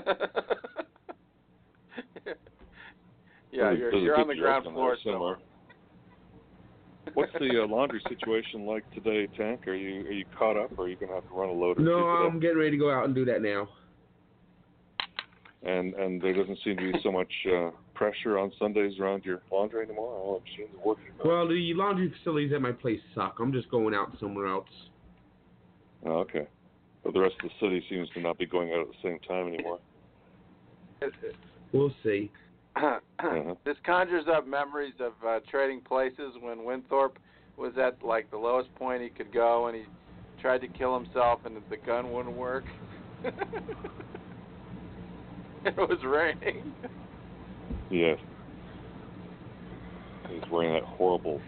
There's- 3.53 3.79
you're 3.79 3.91
there's 3.91 3.95
a 3.95 3.99
you're 4.05 4.21
on 4.21 4.29
the 4.29 4.35
ground 4.35 4.65
floor 4.65 4.97
somewhere. 5.03 5.37
somewhere. 5.37 5.39
What's 7.15 7.33
the 7.33 7.63
uh, 7.63 7.67
laundry 7.67 8.03
situation 8.09 8.67
like 8.67 8.89
today, 8.93 9.27
Tank? 9.37 9.67
Are 9.67 9.75
you 9.75 10.07
are 10.07 10.13
you 10.13 10.25
caught 10.39 10.57
up, 10.57 10.73
or 10.77 10.85
are 10.85 10.89
you 10.89 10.97
gonna 10.97 11.15
have 11.15 11.29
to 11.29 11.35
run 11.35 11.49
a 11.49 11.53
loader? 11.53 11.81
No. 11.81 11.97
I'm 11.97 12.39
getting 12.39 12.59
ready 12.59 12.73
to 12.73 12.77
go 12.77 12.91
out 12.91 13.07
and 13.07 13.15
do 13.15 13.25
that 13.25 13.41
now. 13.41 13.69
And 15.63 15.95
and 15.95 16.21
there 16.21 16.35
doesn't 16.35 16.59
seem 16.65 16.77
to 16.77 16.93
be 16.93 16.99
so 17.03 17.11
much 17.11 17.33
uh, 17.51 17.71
pressure 17.95 18.39
on 18.39 18.53
Sundays 18.59 18.99
around 19.01 19.25
your 19.25 19.41
laundry 19.51 19.85
anymore. 19.85 20.13
All 20.13 20.35
the 20.39 20.51
machines 20.51 20.69
are 20.79 20.87
working. 20.87 21.05
Well, 21.25 21.49
the 21.49 21.73
laundry 21.75 22.13
facilities 22.19 22.53
at 22.53 22.61
my 22.61 22.73
place 22.73 23.01
suck. 23.15 23.39
I'm 23.41 23.53
just 23.53 23.71
going 23.71 23.95
out 23.95 24.13
somewhere 24.21 24.47
else. 24.47 24.69
Oh, 26.05 26.19
okay. 26.19 26.47
But 27.09 27.15
the 27.15 27.21
rest 27.21 27.37
of 27.43 27.49
the 27.49 27.67
city 27.67 27.83
seems 27.89 28.07
to 28.11 28.21
not 28.21 28.37
be 28.37 28.45
going 28.45 28.71
out 28.71 28.83
at 28.83 28.89
the 28.89 28.93
same 29.03 29.19
time 29.27 29.49
anymore. 29.49 29.79
We'll 31.73 31.95
see. 32.05 32.31
Uh-huh. 33.21 33.55
this 33.65 33.77
conjures 33.85 34.27
up 34.33 34.47
memories 34.47 34.95
of 35.01 35.13
uh, 35.27 35.41
trading 35.51 35.81
places 35.81 36.35
when 36.41 36.65
Winthorpe 36.65 37.19
was 37.57 37.73
at 37.77 37.97
like 38.07 38.31
the 38.31 38.37
lowest 38.37 38.73
point 38.77 39.03
he 39.03 39.09
could 39.09 39.33
go, 39.33 39.67
and 39.67 39.75
he 39.75 39.83
tried 40.41 40.61
to 40.61 40.69
kill 40.69 40.95
himself, 40.95 41.41
and 41.45 41.57
the 41.69 41.77
gun 41.85 42.13
wouldn't 42.13 42.37
work. 42.37 42.63
it 43.25 43.35
was 45.77 45.99
raining. 46.05 46.73
Yes. 47.91 48.19
He's 50.29 50.43
wearing 50.53 50.75
that 50.75 50.85
horrible 50.85 51.41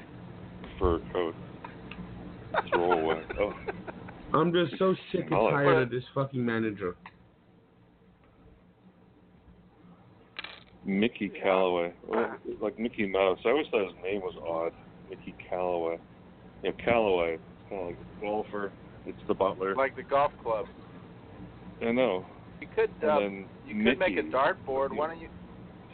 fur 0.79 0.99
coat. 1.13 1.35
Throw 2.73 2.93
away. 2.93 3.23
Oh, 3.39 3.53
I'm 4.33 4.53
just 4.53 4.79
so 4.79 4.95
sick 5.13 5.23
and 5.23 5.31
tired 5.31 5.83
of 5.83 5.91
this 5.91 6.05
fucking 6.15 6.45
manager. 6.45 6.95
Mickey 10.85 11.29
Callaway. 11.29 11.93
Well, 12.09 12.37
like 12.61 12.79
Mickey 12.79 13.07
Mouse. 13.07 13.39
I 13.45 13.51
always 13.51 13.67
thought 13.71 13.87
his 13.87 13.97
name 14.03 14.21
was 14.21 14.35
odd. 14.47 14.73
Mickey 15.09 15.35
Callaway. 15.49 15.99
You 16.63 16.71
know, 16.71 16.77
Callaway. 16.85 17.35
It's 17.35 17.43
kind 17.69 17.83
of 17.83 17.87
like 17.89 17.97
a 17.97 18.21
golfer. 18.21 18.73
It's 19.07 19.19
the 19.29 19.35
butler. 19.35 19.75
like 19.77 19.97
the 19.97 20.03
golf 20.03 20.33
club. 20.43 20.67
I 21.83 21.93
know. 21.93 22.25
You 22.61 22.69
could 22.75 22.91
uh, 23.09 23.21
you 23.21 23.85
could 23.85 23.99
make 23.99 24.13
a 24.13 24.23
Mickey. 24.23 24.31
dartboard. 24.31 24.95
Why 24.95 25.09
don't 25.09 25.21
you? 25.21 25.29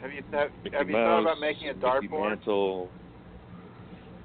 Have 0.01 0.11
you 0.11 0.21
have, 0.31 0.49
Mickey 0.63 0.75
have 0.75 0.87
you 0.87 0.93
Mouse, 0.93 1.05
thought 1.05 1.21
about 1.21 1.39
making 1.39 1.69
a 1.69 1.73
dartboard? 1.73 2.01
Mickey 2.01 2.07
dartboard? 2.13 2.29
Mantle. 2.29 2.89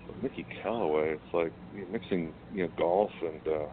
But 0.07 0.22
Mickey 0.22 0.46
Callaway. 0.62 1.12
It's 1.12 1.35
like 1.35 1.53
you're 1.75 1.88
mixing, 1.88 2.33
you 2.53 2.64
know, 2.64 2.72
golf 2.77 3.11
and 3.22 3.40
uh, 3.46 3.66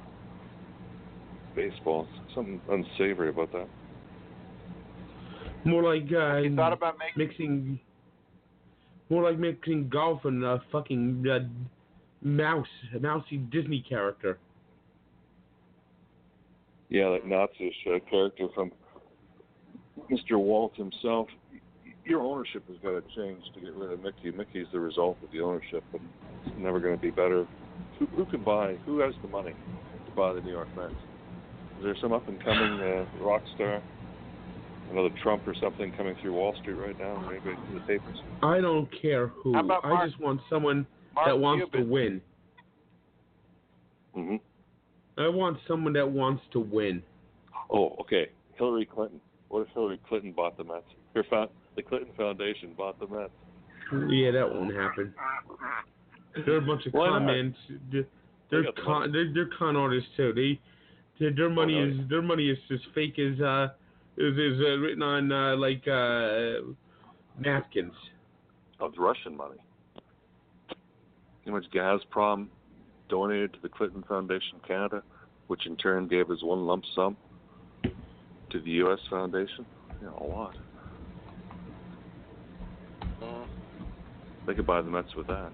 baseball. 1.55 2.07
Something 2.33 2.61
unsavory 2.69 3.29
about 3.29 3.51
that. 3.53 3.67
More 5.65 5.83
like 5.83 6.11
uh, 6.11 6.37
You 6.37 6.55
thought 6.55 6.73
about 6.73 6.95
making? 6.97 7.27
mixing. 7.27 7.79
More 9.09 9.23
like 9.23 9.39
mixing 9.39 9.89
golf 9.89 10.23
and 10.25 10.43
a 10.43 10.61
fucking 10.71 11.25
uh, 11.29 11.39
mouse, 12.21 12.67
a 12.95 12.99
mousy 12.99 13.37
Disney 13.37 13.83
character. 13.87 14.37
Yeah, 16.89 17.07
like 17.07 17.25
Nazi 17.25 17.73
uh, 17.87 17.99
character 18.09 18.47
from 18.55 18.71
Mr. 20.11 20.37
Walt 20.37 20.75
himself. 20.75 21.27
Your 22.05 22.21
ownership 22.21 22.67
has 22.67 22.77
got 22.81 22.91
to 22.91 23.03
change 23.15 23.43
to 23.53 23.61
get 23.61 23.73
rid 23.75 23.91
of 23.91 24.01
Mickey. 24.01 24.35
Mickey's 24.35 24.65
the 24.71 24.79
result 24.79 25.17
of 25.23 25.31
the 25.31 25.41
ownership, 25.41 25.83
but 25.91 26.01
it's 26.45 26.55
never 26.57 26.79
going 26.79 26.95
to 26.95 27.01
be 27.01 27.11
better. 27.11 27.45
Who, 27.99 28.07
who 28.07 28.25
can 28.25 28.43
buy? 28.43 28.75
Who 28.85 28.99
has 28.99 29.13
the 29.21 29.27
money 29.27 29.53
to 30.05 30.11
buy 30.15 30.33
the 30.33 30.41
New 30.41 30.51
York 30.51 30.67
Mets? 30.75 30.93
Is 31.79 31.83
there 31.85 31.95
some 32.01 32.11
up 32.13 32.27
and 32.27 32.43
coming 32.43 32.79
uh, 32.79 33.05
rock 33.23 33.41
star? 33.55 33.81
Another 34.91 35.09
Trump 35.21 35.47
or 35.47 35.53
something 35.61 35.91
coming 35.95 36.15
through 36.21 36.33
Wall 36.33 36.55
Street 36.61 36.73
right 36.73 36.97
now, 36.97 37.23
maybe 37.29 37.55
in 37.69 37.73
the 37.75 37.79
papers. 37.81 38.17
I 38.41 38.59
don't 38.59 38.89
care 39.01 39.27
who. 39.27 39.53
How 39.53 39.59
about 39.63 39.85
I 39.85 39.89
Mark- 39.89 40.09
just 40.09 40.19
want 40.21 40.41
someone 40.49 40.85
Mark 41.13 41.27
that 41.27 41.37
wants 41.37 41.65
Cuban. 41.71 41.81
to 41.87 41.91
win. 41.93 42.21
hmm 44.15 44.35
I 45.17 45.27
want 45.27 45.57
someone 45.67 45.93
that 45.93 46.09
wants 46.09 46.41
to 46.53 46.59
win. 46.59 47.03
Oh, 47.69 47.95
okay. 48.01 48.29
Hillary 48.55 48.85
Clinton. 48.85 49.19
What 49.49 49.61
if 49.61 49.67
Hillary 49.73 49.99
Clinton 50.07 50.31
bought 50.31 50.57
the 50.57 50.63
Mets? 50.63 50.83
Her 51.13 51.23
found, 51.29 51.49
the 51.75 51.83
Clinton 51.83 52.09
Foundation 52.17 52.73
bought 52.77 52.99
the 52.99 53.07
Mets. 53.07 53.31
Yeah, 54.09 54.31
that 54.31 54.49
won't 54.53 54.73
happen. 54.75 55.13
They're 56.45 56.57
a 56.57 56.61
bunch 56.61 56.85
of 56.87 56.93
Why 56.93 57.09
con 57.09 57.25
not? 57.25 57.53
They're 57.91 58.05
they're 58.49 58.63
con 58.85 59.11
they're, 59.11 59.31
they're 59.33 59.49
con 59.57 59.75
artists 59.75 60.09
too. 60.17 60.31
They 60.33 60.59
their, 61.19 61.31
their 61.33 61.49
money 61.49 61.75
no. 61.75 61.87
is 61.87 62.09
their 62.09 62.21
money 62.21 62.49
is 62.49 62.57
as 62.71 62.79
fake 62.95 63.19
as 63.19 63.39
uh 63.41 63.67
is 64.17 64.37
is 64.37 64.59
uh, 64.59 64.77
written 64.77 65.01
on 65.01 65.31
uh, 65.31 65.55
like 65.55 65.87
uh 65.87 66.71
napkins. 67.39 67.93
of 68.79 68.93
Russian 68.97 69.35
money. 69.35 69.57
How 71.45 71.51
much 71.53 71.65
Gazprom 71.73 72.47
donated 73.09 73.53
to 73.53 73.59
the 73.61 73.69
Clinton 73.69 74.03
Foundation 74.07 74.59
Canada, 74.67 75.03
which 75.47 75.65
in 75.65 75.75
turn 75.77 76.07
gave 76.07 76.29
us 76.29 76.43
one 76.43 76.65
lump 76.65 76.83
sum 76.95 77.17
to 77.83 78.59
the 78.61 78.69
U.S. 78.71 78.99
Foundation? 79.09 79.65
You 79.99 80.07
know, 80.07 80.17
a 80.21 80.27
lot. 80.27 80.55
Mm. 83.21 83.45
They 84.45 84.53
could 84.53 84.67
buy 84.67 84.81
the 84.81 84.89
Mets 84.89 85.15
with 85.15 85.27
that. 85.27 85.51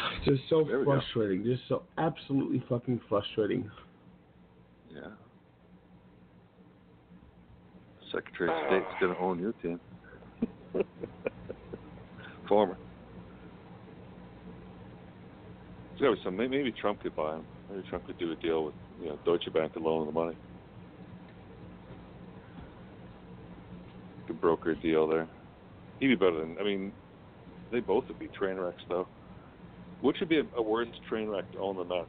Just 0.24 0.42
so 0.48 0.64
There 0.64 0.84
go. 0.84 0.92
frustrating. 0.92 1.44
Just 1.44 1.62
so 1.68 1.82
absolutely 1.98 2.62
fucking 2.68 3.00
frustrating. 3.08 3.70
Yeah. 4.92 5.08
Secretary 8.12 8.50
of 8.50 8.56
State's 8.66 9.00
going 9.00 9.14
to 9.14 9.20
own 9.20 9.38
your 9.38 9.52
team. 9.52 9.80
Former. 12.48 12.76
To 15.98 16.12
be 16.14 16.20
some. 16.24 16.36
Maybe, 16.36 16.72
Trump 16.72 17.02
could 17.02 17.14
buy 17.14 17.36
him. 17.36 17.44
Maybe 17.70 17.86
Trump 17.88 18.06
could 18.06 18.18
do 18.18 18.32
a 18.32 18.36
deal 18.36 18.64
with 18.64 18.74
you 19.00 19.08
know 19.08 19.18
Deutsche 19.24 19.52
Bank 19.52 19.74
to 19.74 19.78
loan 19.78 20.00
him 20.00 20.06
the 20.06 20.12
money. 20.20 20.36
Could 24.26 24.40
broker 24.40 24.70
a 24.70 24.76
deal 24.76 25.06
there. 25.06 25.28
He'd 26.00 26.08
be 26.08 26.14
better 26.14 26.40
than. 26.40 26.56
I 26.58 26.64
mean, 26.64 26.92
they 27.70 27.80
both 27.80 28.08
would 28.08 28.18
be 28.18 28.28
train 28.28 28.56
wrecks 28.56 28.82
though. 28.88 29.06
Which 30.02 30.16
would 30.20 30.28
be 30.28 30.38
a, 30.38 30.44
a 30.56 30.62
worse 30.62 30.88
train 31.08 31.28
wreck 31.28 31.50
to 31.52 31.58
own 31.58 31.76
the 31.76 31.84
Mets? 31.84 32.08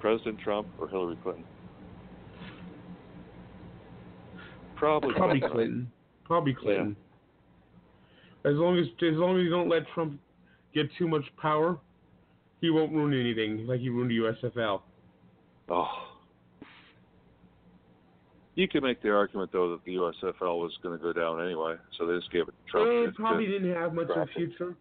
President 0.00 0.38
Trump 0.40 0.66
or 0.78 0.88
Hillary 0.88 1.16
Clinton? 1.22 1.44
Probably 4.76 5.14
Probably 5.14 5.40
Clinton. 5.40 5.92
Probably 6.24 6.54
Clinton. 6.54 6.96
As 8.44 8.54
long 8.54 8.78
as 8.78 8.86
as 8.86 9.16
long 9.16 9.38
as 9.38 9.44
you 9.44 9.50
don't 9.50 9.68
let 9.68 9.82
Trump 9.94 10.18
get 10.74 10.88
too 10.98 11.06
much 11.06 11.24
power, 11.40 11.78
he 12.60 12.70
won't 12.70 12.92
ruin 12.92 13.18
anything 13.18 13.66
like 13.66 13.80
he 13.80 13.88
ruined 13.88 14.10
the 14.10 14.18
USFL. 14.18 14.80
Oh. 15.68 15.88
You 18.54 18.68
could 18.68 18.82
make 18.82 19.00
the 19.02 19.10
argument 19.10 19.50
though 19.52 19.70
that 19.70 19.84
the 19.84 19.94
USFL 19.94 20.60
was 20.60 20.72
going 20.82 20.98
to 20.98 21.02
go 21.02 21.12
down 21.12 21.44
anyway, 21.44 21.76
so 21.96 22.06
they 22.06 22.16
just 22.16 22.30
gave 22.32 22.42
it 22.42 22.54
to 22.66 22.70
Trump. 22.70 22.88
They 22.88 23.12
probably 23.12 23.46
didn't 23.46 23.72
have 23.74 23.94
much 23.94 24.04
of 24.04 24.10
a 24.10 24.14
Profit. 24.14 24.34
future, 24.34 24.74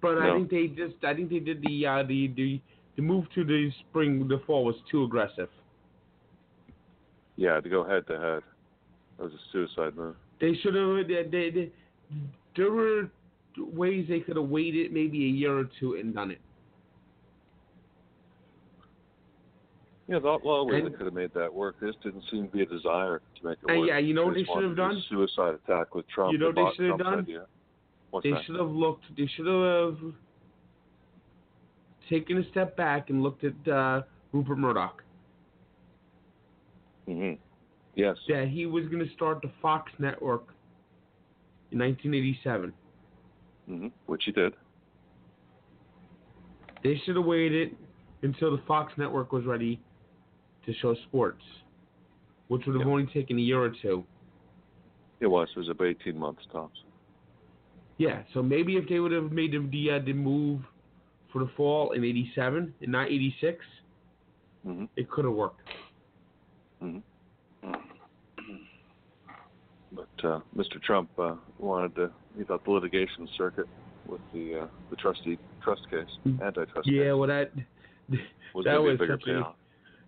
but 0.00 0.18
I 0.18 0.36
think 0.36 0.50
they 0.50 0.66
just 0.68 1.02
I 1.04 1.14
think 1.14 1.30
they 1.30 1.40
did 1.40 1.62
the 1.62 1.86
uh, 1.86 2.02
the 2.02 2.28
the 2.36 2.60
the 2.96 3.02
move 3.02 3.26
to 3.34 3.44
the 3.44 3.70
spring 3.80 4.26
the 4.28 4.40
fall 4.46 4.64
was 4.64 4.76
too 4.90 5.04
aggressive. 5.04 5.48
Yeah, 7.36 7.60
to 7.60 7.68
go 7.68 7.84
head 7.84 8.06
to 8.08 8.18
head. 8.18 8.42
That 9.18 9.24
was 9.24 9.32
a 9.32 9.52
suicide 9.52 9.96
move. 9.96 10.16
They 10.40 10.54
should 10.62 10.74
have. 10.74 11.06
They, 11.08 11.22
they, 11.30 11.50
they, 11.50 11.72
there 12.56 12.70
were 12.70 13.10
ways 13.56 14.06
they 14.08 14.20
could 14.20 14.36
have 14.36 14.48
waited 14.48 14.92
maybe 14.92 15.24
a 15.24 15.28
year 15.28 15.58
or 15.58 15.68
two 15.80 15.94
and 15.94 16.14
done 16.14 16.30
it. 16.30 16.40
Yeah, 20.08 20.16
of 20.16 20.40
ways 20.42 20.84
they 20.84 20.90
could 20.90 21.04
have 21.04 21.14
made 21.14 21.34
that 21.34 21.52
work. 21.52 21.76
This 21.80 21.94
didn't 22.02 22.24
seem 22.30 22.46
to 22.46 22.52
be 22.52 22.62
a 22.62 22.66
desire 22.66 23.20
to 23.40 23.46
make 23.46 23.58
it 23.62 23.70
Uh, 23.70 23.78
work. 23.80 23.88
yeah, 23.88 23.98
you 23.98 24.14
know 24.14 24.24
what 24.24 24.34
They 24.34 24.42
they 24.42 24.46
should 24.46 24.64
have 24.64 24.76
done? 24.76 25.02
Suicide 25.08 25.54
attack 25.54 25.94
with 25.94 26.08
Trump. 26.08 26.32
You 26.32 26.38
know 26.38 26.46
what 26.46 26.54
they 26.56 26.76
should 26.76 26.90
have 26.90 26.98
done? 26.98 27.18
Idea. 27.20 27.46
What's 28.10 28.24
they 28.24 28.30
that? 28.30 28.44
should 28.44 28.56
have 28.56 28.70
looked. 28.70 29.04
They 29.16 29.26
should 29.36 29.46
have 29.46 29.98
taken 32.08 32.38
a 32.38 32.48
step 32.50 32.76
back 32.76 33.10
and 33.10 33.22
looked 33.22 33.44
at 33.44 33.68
uh, 33.72 34.02
Rupert 34.32 34.58
Murdoch. 34.58 35.02
hmm 37.06 37.32
Yes. 37.94 38.16
That 38.28 38.48
he 38.48 38.64
was 38.66 38.84
going 38.86 39.04
to 39.04 39.12
start 39.14 39.40
the 39.42 39.50
Fox 39.60 39.90
network 39.98 40.54
in 41.72 41.78
1987. 41.80 42.72
hmm 43.66 43.86
Which 44.06 44.22
he 44.24 44.32
did. 44.32 44.54
They 46.84 47.00
should 47.04 47.16
have 47.16 47.24
waited 47.24 47.76
until 48.22 48.56
the 48.56 48.62
Fox 48.68 48.92
network 48.96 49.32
was 49.32 49.44
ready 49.44 49.80
to 50.64 50.72
show 50.74 50.94
sports, 51.08 51.42
which 52.48 52.64
would 52.66 52.76
have 52.76 52.86
Yeah. 52.86 52.92
only 52.92 53.06
taken 53.06 53.36
a 53.36 53.42
year 53.42 53.60
or 53.60 53.70
two. 53.82 54.04
It 55.20 55.26
was. 55.26 55.48
It 55.56 55.58
was 55.58 55.68
about 55.68 55.88
18 55.88 56.16
months 56.16 56.42
tops. 56.52 56.78
Yeah, 57.98 58.22
so 58.32 58.42
maybe 58.42 58.76
if 58.76 58.88
they 58.88 59.00
would 59.00 59.12
have 59.12 59.32
made 59.32 59.52
the 59.52 59.58
the, 59.58 60.00
the 60.04 60.12
move 60.12 60.62
for 61.32 61.40
the 61.40 61.50
fall 61.56 61.92
in 61.92 62.04
'87 62.04 62.74
and 62.80 62.92
not 62.92 63.08
'86, 63.08 63.64
hmm 64.64 64.84
it 64.96 65.10
could 65.10 65.24
have 65.24 65.34
worked. 65.34 65.68
hmm 66.80 66.98
But 69.92 70.08
uh, 70.24 70.40
Mr. 70.56 70.80
Trump 70.82 71.10
uh, 71.18 71.34
wanted 71.58 71.94
to. 71.96 72.12
He 72.36 72.44
thought 72.44 72.64
the 72.64 72.70
litigation 72.70 73.28
circuit 73.36 73.68
with 74.06 74.20
the 74.32 74.60
uh, 74.62 74.66
the 74.90 74.96
trustee 74.96 75.38
trust 75.62 75.82
case, 75.90 76.06
antitrust 76.42 76.86
Yeah, 76.86 77.02
case, 77.04 77.12
well 77.14 77.26
that 77.28 77.52
was 78.54 78.64
that 78.64 78.76
going 78.78 78.96
to 78.96 79.16
be 79.16 79.30
a 79.32 79.34
was 79.34 79.42
a- 79.42 79.54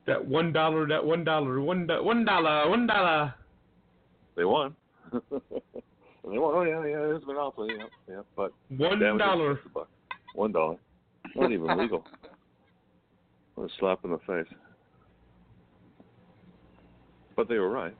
that 0.07 0.25
one 0.25 0.53
dollar, 0.53 0.87
that 0.87 1.05
one 1.05 1.25
dollar, 1.25 1.61
one 1.61 1.87
one 1.89 2.25
dollar, 2.25 2.69
one 2.71 2.87
dollar. 2.87 3.35
They 4.37 4.45
won. 4.45 4.75
and 6.25 6.33
they 6.33 6.39
won. 6.39 6.55
Oh 6.55 6.63
yeah, 6.63 6.85
yeah, 6.85 7.17
it's 7.17 7.27
monopoly. 7.27 7.75
Yeah, 7.77 7.85
yeah. 8.09 8.21
But 8.37 8.53
One 8.77 9.01
dollar. 9.19 9.51
was 9.51 9.59
a 9.65 9.69
buck. 9.71 9.89
One 10.35 10.53
dollar. 10.53 10.77
Not 11.35 11.53
even 11.53 11.67
legal. 11.79 12.05
What 13.55 13.71
a 13.71 13.75
slap 13.79 14.05
in 14.05 14.11
the 14.11 14.19
face. 14.19 14.53
But 17.37 17.49
they 17.49 17.59
were 17.59 17.71
right. 17.71 17.97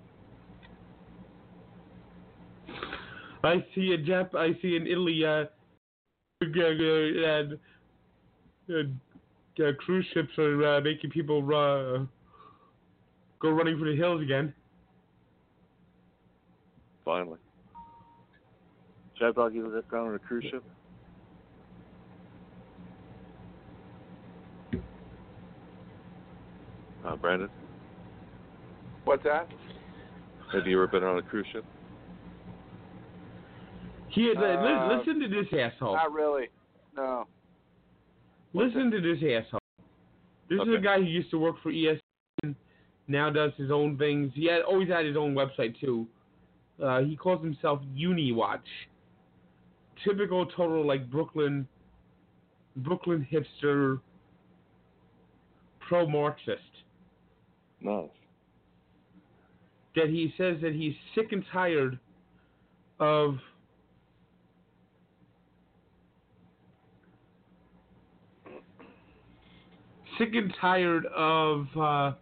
I 3.43 3.65
see 3.75 3.93
a 3.95 3.99
Jap. 3.99 4.35
I 4.35 4.59
see 4.61 4.77
in 4.77 4.87
Italy. 4.87 5.25
Uh, 5.25 5.45
uh, 6.43 6.47
uh, 8.71 8.83
uh, 9.63 9.73
cruise 9.79 10.07
ships 10.15 10.31
are 10.39 10.77
uh, 10.77 10.81
making 10.81 11.11
people 11.11 11.39
uh, 11.39 12.05
go 13.41 13.51
running 13.51 13.79
for 13.79 13.85
the 13.87 13.97
hills 13.97 14.23
again. 14.23 14.55
Finally. 17.05 17.39
ChabDog, 19.21 19.55
you 19.55 19.67
ever 19.67 19.83
gone 19.83 20.09
on 20.09 20.15
a 20.15 20.19
cruise 20.19 20.45
ship? 20.51 20.65
Uh, 27.05 27.17
Brandon, 27.17 27.49
What's 29.05 29.25
that? 29.25 29.49
have 30.53 30.67
you 30.67 30.77
ever 30.77 30.87
been 30.87 31.05
on 31.05 31.19
a 31.19 31.23
cruise 31.23 31.47
ship? 31.53 31.65
Here, 34.09 34.35
li- 34.35 34.47
Uh, 34.47 34.97
listen 34.97 35.21
to 35.21 35.29
this 35.29 35.47
asshole. 35.53 35.95
Not 35.95 36.13
really. 36.13 36.49
No. 36.97 37.27
Listen 38.53 38.91
to 38.91 39.01
this 39.01 39.19
asshole. 39.23 39.61
This 40.49 40.61
is 40.63 40.75
a 40.75 40.79
guy 40.79 40.99
who 40.99 41.05
used 41.05 41.31
to 41.31 41.39
work 41.39 41.57
for 41.63 41.71
ESPN, 41.71 42.57
now 43.07 43.31
does 43.31 43.53
his 43.57 43.71
own 43.71 43.97
things. 43.97 44.33
He 44.35 44.47
had, 44.47 44.63
always 44.63 44.89
had 44.89 45.07
his 45.07 45.17
own 45.17 45.35
website 45.35 45.79
too. 45.81 46.07
Uh, 46.83 47.01
he 47.03 47.17
calls 47.17 47.43
himself 47.43 47.81
UniWatch. 47.97 48.59
Typical 50.05 50.47
total 50.47 50.87
like 50.87 51.11
Brooklyn, 51.11 51.67
Brooklyn 52.77 53.27
hipster, 53.31 54.01
pro 55.87 56.07
Marxist. 56.07 56.61
Nice. 57.81 58.09
That 59.97 60.09
he 60.09 60.33
says 60.39 60.57
that 60.63 60.73
he's 60.75 60.95
sick 61.15 61.33
and 61.33 61.45
tired 61.53 61.99
of 63.01 63.39
sick 70.21 70.35
and 70.35 70.55
tired 70.61 71.07
of 71.07 71.67
uh, 71.77 72.13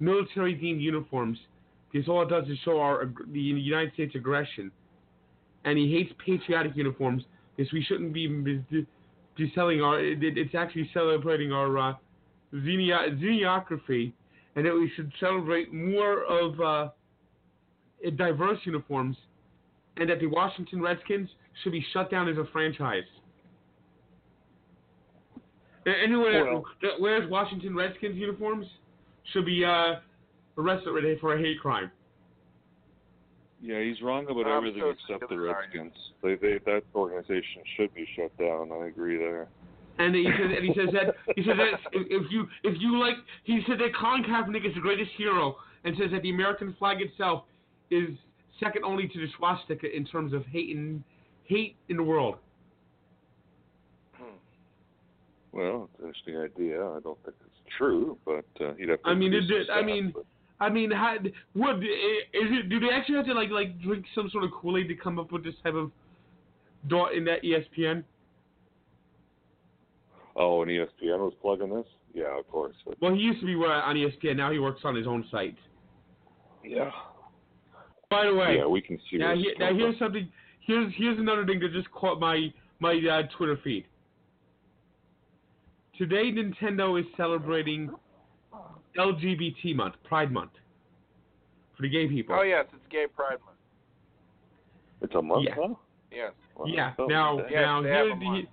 military 0.00 0.56
themed 0.56 0.80
uniforms 0.80 1.38
because 1.90 2.08
all 2.08 2.22
it 2.22 2.28
does 2.28 2.46
is 2.48 2.58
show 2.64 2.80
our 2.80 3.10
the 3.32 3.40
United 3.40 3.92
States 3.94 4.14
aggression, 4.14 4.70
and 5.66 5.76
he 5.76 5.90
hates 5.92 6.12
patriotic 6.24 6.74
uniforms 6.74 7.24
because 7.56 7.70
we 7.72 7.82
shouldn't 7.82 8.14
be 8.14 8.26
be, 8.26 8.64
be 9.36 9.52
selling 9.54 9.82
our. 9.82 10.00
It, 10.00 10.22
it's 10.22 10.54
actually 10.54 10.88
celebrating 10.94 11.52
our 11.52 11.76
uh, 11.76 11.92
xeniography, 12.54 14.12
and 14.54 14.64
that 14.64 14.72
we 14.72 14.90
should 14.96 15.12
celebrate 15.20 15.74
more 15.74 16.24
of 16.24 16.60
uh, 16.60 16.88
diverse 18.16 18.58
uniforms, 18.64 19.16
and 19.98 20.08
that 20.08 20.20
the 20.20 20.26
Washington 20.26 20.80
Redskins 20.80 21.28
should 21.62 21.72
be 21.72 21.84
shut 21.92 22.10
down 22.10 22.28
as 22.28 22.38
a 22.38 22.44
franchise. 22.52 23.02
Anyone 25.86 26.32
that- 26.32 26.44
Well- 26.44 26.64
that 26.82 27.00
wears 27.00 27.28
Washington 27.30 27.74
Redskins 27.74 28.16
uniforms 28.16 28.66
should 29.32 29.46
be 29.46 29.64
uh, 29.64 29.96
arrested 30.58 31.20
for 31.20 31.34
a 31.34 31.38
hate 31.38 31.60
crime. 31.60 31.90
Yeah, 33.66 33.82
he's 33.82 34.00
wrong 34.00 34.26
about 34.30 34.46
I'm 34.46 34.58
everything 34.58 34.82
so 34.82 34.90
except 34.90 35.28
the 35.28 35.34
of 35.34 35.40
this 35.40 35.48
argument. 35.50 35.92
Redskins. 35.92 36.12
They, 36.22 36.34
they, 36.36 36.58
that 36.70 36.82
organization 36.94 37.62
should 37.76 37.92
be 37.94 38.06
shut 38.14 38.30
down. 38.38 38.70
I 38.70 38.86
agree 38.86 39.18
there. 39.18 39.48
And 39.98 40.14
he 40.14 40.24
says, 40.24 40.50
and 40.56 40.64
he 40.64 40.72
says 40.74 40.88
that 40.92 41.14
he 41.36 41.42
says 41.42 41.56
that 41.56 41.80
if 41.92 42.06
if 42.10 42.30
you 42.30 42.46
if 42.62 42.76
you 42.80 42.96
like, 43.00 43.16
he 43.42 43.60
said 43.66 43.78
that 43.80 43.90
Colin 43.98 44.22
Kaepernick 44.22 44.64
is 44.68 44.74
the 44.74 44.80
greatest 44.80 45.10
hero, 45.18 45.56
and 45.84 45.96
says 45.98 46.10
that 46.12 46.22
the 46.22 46.30
American 46.30 46.76
flag 46.78 46.98
itself 47.00 47.42
is 47.90 48.10
second 48.62 48.84
only 48.84 49.08
to 49.08 49.18
the 49.18 49.26
swastika 49.36 49.86
in 49.94 50.04
terms 50.04 50.32
of 50.32 50.44
hate 50.46 50.70
in 50.70 51.02
hate 51.44 51.74
in 51.88 51.96
the 51.96 52.02
world. 52.04 52.36
Well, 55.52 55.88
it's 55.90 56.00
an 56.02 56.06
interesting 56.08 56.36
idea. 56.38 56.82
I 56.84 57.00
don't 57.00 57.18
think 57.24 57.36
it's 57.40 57.74
true, 57.78 58.18
but 58.26 58.44
uh, 58.60 58.74
he'd 58.78 58.90
have 58.90 59.02
to. 59.02 59.08
I 59.08 59.14
mean, 59.14 59.32
increase 59.32 59.50
it- 59.62 59.66
the 59.68 59.72
I 59.72 59.82
mean- 59.82 60.12
but- 60.14 60.24
I 60.58 60.70
mean, 60.70 60.90
how, 60.90 61.16
what 61.52 61.76
is 61.76 61.82
it? 62.32 62.68
Do 62.70 62.80
they 62.80 62.88
actually 62.90 63.16
have 63.16 63.26
to 63.26 63.34
like 63.34 63.50
like 63.50 63.80
drink 63.80 64.06
some 64.14 64.30
sort 64.30 64.44
of 64.44 64.50
Kool 64.52 64.78
Aid 64.78 64.88
to 64.88 64.94
come 64.94 65.18
up 65.18 65.30
with 65.32 65.44
this 65.44 65.54
type 65.62 65.74
of 65.74 65.90
dot 66.88 67.14
in 67.14 67.24
that 67.26 67.42
ESPN? 67.42 68.04
oh, 70.36 70.62
and 70.62 70.70
ESPN 70.70 71.18
was 71.18 71.32
plugging 71.40 71.74
this. 71.74 71.86
Yeah, 72.14 72.38
of 72.38 72.48
course. 72.48 72.74
Well, 73.00 73.14
he 73.14 73.20
used 73.20 73.40
to 73.40 73.46
be 73.46 73.54
on 73.54 73.96
ESPN. 73.96 74.36
Now 74.36 74.50
he 74.50 74.58
works 74.58 74.80
on 74.84 74.94
his 74.94 75.06
own 75.06 75.26
site. 75.30 75.56
yeah. 76.64 76.90
By 78.08 78.26
the 78.26 78.34
way, 78.34 78.56
Yeah, 78.58 78.66
we 78.66 78.80
can 78.80 78.98
see. 79.10 79.18
Now, 79.18 79.32
it's 79.34 79.58
now 79.58 79.74
here's 79.74 79.98
something. 79.98 80.30
Here's 80.60 80.92
here's 80.96 81.18
another 81.18 81.44
thing 81.44 81.58
that 81.60 81.72
just 81.72 81.90
caught 81.90 82.20
my 82.20 82.52
my 82.78 82.92
uh, 82.92 83.22
Twitter 83.36 83.58
feed. 83.62 83.84
Today, 85.98 86.30
Nintendo 86.30 86.98
is 87.00 87.06
celebrating 87.16 87.90
LGBT 88.98 89.74
month, 89.74 89.94
Pride 90.04 90.32
Month, 90.32 90.52
for 91.76 91.82
the 91.82 91.88
gay 91.88 92.06
people. 92.08 92.36
Oh 92.38 92.42
yes, 92.42 92.66
it's 92.72 92.82
Gay 92.90 93.06
Pride 93.14 93.38
Month. 93.44 93.58
It's 95.02 95.14
a 95.14 95.22
month 95.22 95.46
Yeah. 95.46 95.54
now. 95.56 95.78
Yes. 96.10 96.32
Wow. 96.56 96.66
Yeah. 96.66 96.92
Oh, 96.98 97.06
Now. 97.06 97.38
Yes, 97.38 97.50
now 97.52 97.82
they 97.82 97.88
have 97.90 98.06
here's 98.06 98.20
the 98.20 98.46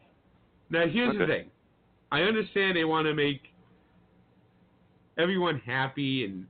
now 0.70 0.88
here's 0.88 1.18
the 1.18 1.26
thing. 1.28 1.52
I 2.12 2.22
understand 2.22 2.76
they 2.78 2.84
want 2.84 3.06
to 3.08 3.14
make 3.14 3.42
everyone 5.18 5.60
happy 5.66 6.26
and 6.26 6.46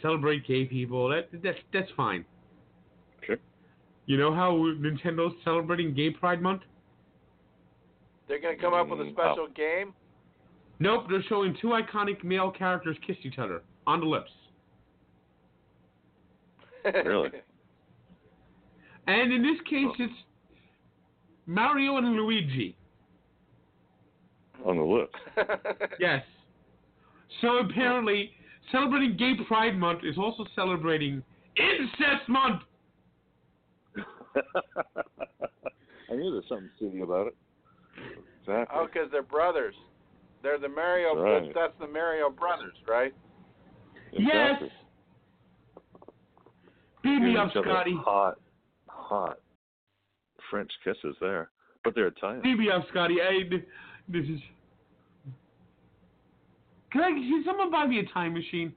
celebrate 0.00 0.46
gay 0.46 0.64
people. 0.64 1.08
That 1.08 1.28
that's 1.42 1.58
that's 1.72 1.90
fine. 1.96 2.24
Okay. 3.22 3.40
You 4.06 4.16
know 4.16 4.32
how 4.32 4.52
Nintendo's 4.52 5.34
celebrating 5.42 5.94
Gay 5.94 6.10
Pride 6.10 6.40
Month? 6.40 6.62
They're 8.28 8.40
gonna 8.40 8.56
come 8.56 8.74
up 8.74 8.88
with 8.88 9.00
a 9.00 9.04
Mm, 9.04 9.12
special 9.12 9.48
game. 9.48 9.94
Nope, 10.78 11.04
they're 11.08 11.22
showing 11.28 11.56
two 11.60 11.68
iconic 11.68 12.22
male 12.22 12.50
characters 12.50 12.96
kiss 13.06 13.16
each 13.22 13.38
other 13.38 13.62
on 13.86 14.00
the 14.00 14.06
lips. 14.06 14.30
Really? 16.84 17.30
And 19.08 19.32
in 19.32 19.40
this 19.40 19.60
case, 19.70 19.86
it's 20.00 20.12
Mario 21.46 21.96
and 21.98 22.14
Luigi. 22.14 22.76
On 24.64 24.76
the 24.76 24.82
lips. 24.82 25.14
Yes. 26.00 26.24
So 27.40 27.58
apparently, 27.58 28.32
celebrating 28.72 29.16
Gay 29.16 29.34
Pride 29.46 29.78
Month 29.78 30.00
is 30.04 30.18
also 30.18 30.44
celebrating 30.56 31.22
Incest 31.56 32.28
Month. 32.28 32.62
I 36.10 36.14
knew 36.14 36.32
there's 36.32 36.48
something 36.48 36.70
silly 36.78 37.00
about 37.00 37.28
it. 37.28 37.36
Exactly. 38.40 38.76
oh, 38.76 38.86
because 38.86 39.08
they're 39.12 39.22
brothers. 39.22 39.74
They're 40.46 40.60
the 40.60 40.68
Mario. 40.68 41.16
That's 41.16 41.24
right. 41.24 41.42
That's, 41.42 41.54
that's 41.54 41.72
the 41.80 41.88
Mario 41.88 42.30
brothers, 42.30 42.76
right? 42.86 43.12
Yes. 44.12 44.22
Exactly. 44.52 44.70
Beat 47.02 47.18
me 47.18 47.36
up, 47.36 47.50
Scotty. 47.50 47.96
Hot, 48.04 48.38
hot 48.86 49.40
French 50.48 50.70
kisses 50.84 51.16
there, 51.20 51.50
but 51.82 51.96
they're 51.96 52.06
Italian. 52.06 52.42
Beat 52.42 52.58
me 52.60 52.70
up, 52.70 52.86
Scotty. 52.90 53.16
Hey, 53.16 53.48
this 54.08 54.24
is. 54.26 54.40
Can 56.92 57.00
I? 57.00 57.10
Can 57.10 57.42
someone 57.44 57.72
buy 57.72 57.84
me 57.86 57.98
a 57.98 58.06
time 58.14 58.32
machine? 58.32 58.72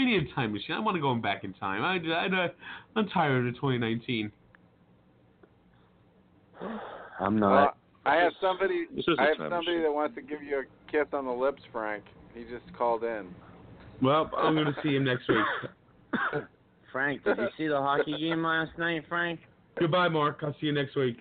I 0.00 0.04
need 0.04 0.28
a 0.28 0.34
time 0.34 0.52
machine. 0.52 0.74
I 0.74 0.80
want 0.80 0.96
to 0.96 1.00
go 1.00 1.14
back 1.14 1.44
in 1.44 1.52
time. 1.52 1.84
I, 1.84 1.98
I, 2.12 2.46
I, 2.46 2.48
I'm 2.96 3.06
tired 3.10 3.46
of 3.46 3.54
2019. 3.54 4.32
I'm 6.60 7.38
Well, 7.38 7.50
not. 7.50 7.68
Uh, 7.68 7.70
I 8.04 8.16
have 8.16 8.32
somebody. 8.40 8.86
This 8.94 9.04
is 9.06 9.16
I 9.18 9.24
a 9.24 9.26
have 9.28 9.36
somebody 9.38 9.66
machine. 9.66 9.82
that 9.82 9.92
wants 9.92 10.14
to 10.16 10.22
give 10.22 10.42
you 10.42 10.60
a 10.60 10.90
kiss 10.90 11.06
on 11.12 11.24
the 11.26 11.32
lips, 11.32 11.62
Frank. 11.70 12.04
He 12.34 12.42
just 12.42 12.64
called 12.76 13.04
in. 13.04 13.28
Well, 14.02 14.30
I'm 14.36 14.54
going 14.54 14.66
to 14.66 14.74
see 14.82 14.96
him 14.96 15.04
next 15.04 15.28
week. 15.28 15.44
Frank, 16.92 17.22
did 17.24 17.38
you 17.38 17.48
see 17.56 17.68
the 17.68 17.76
hockey 17.80 18.16
game 18.18 18.42
last 18.42 18.76
night, 18.76 19.04
Frank? 19.08 19.40
Goodbye, 19.78 20.08
Mark. 20.08 20.40
I'll 20.42 20.54
see 20.60 20.66
you 20.66 20.72
next 20.72 20.96
week. 20.96 21.18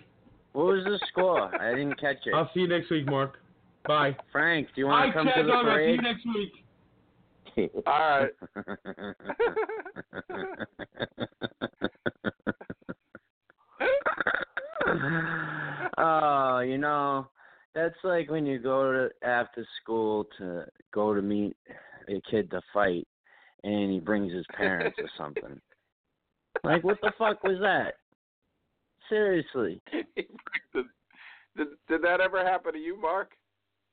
What 0.54 0.66
was 0.66 0.84
the 0.84 1.00
score? 1.10 1.56
I 1.62 1.76
didn't 1.76 2.00
catch 2.00 2.18
it. 2.26 2.34
I'll 2.34 2.50
see 2.54 2.62
you 2.62 2.68
next 2.68 2.90
week, 2.90 3.06
Mark. 3.06 3.38
Bye. 3.88 4.18
Frank, 4.32 4.68
do 4.76 4.82
you 4.82 4.88
want 4.88 5.10
to 5.10 5.14
come 5.14 5.28
Chad 5.28 5.36
to 5.38 5.44
the 5.44 5.50
Dog. 5.50 5.66
I'll 5.68 5.78
see 5.78 5.92
you 5.92 6.02
next 6.02 6.26
week. 6.26 6.52
All 7.86 8.20
right. 8.20 8.32
oh, 15.98 16.60
you 16.60 16.78
know, 16.78 17.28
that's 17.74 17.96
like 18.04 18.30
when 18.30 18.46
you 18.46 18.60
go 18.60 18.92
to 18.92 19.28
after 19.28 19.66
school 19.82 20.26
to 20.38 20.66
go 20.94 21.14
to 21.14 21.22
meet 21.22 21.56
a 22.08 22.22
kid 22.30 22.50
to 22.52 22.62
fight, 22.74 23.08
and 23.64 23.92
he 23.92 24.00
brings 24.00 24.34
his 24.34 24.46
parents 24.56 24.98
or 25.00 25.10
something. 25.18 25.60
Like, 26.64 26.84
what 26.84 27.00
the 27.02 27.12
fuck 27.18 27.44
was 27.44 27.58
that? 27.62 27.96
Seriously. 29.10 29.82
did, 29.92 30.06
did 31.58 31.68
did 31.88 32.02
that 32.04 32.22
ever 32.22 32.46
happen 32.46 32.74
to 32.74 32.80
you, 32.80 33.00
Mark? 33.02 33.32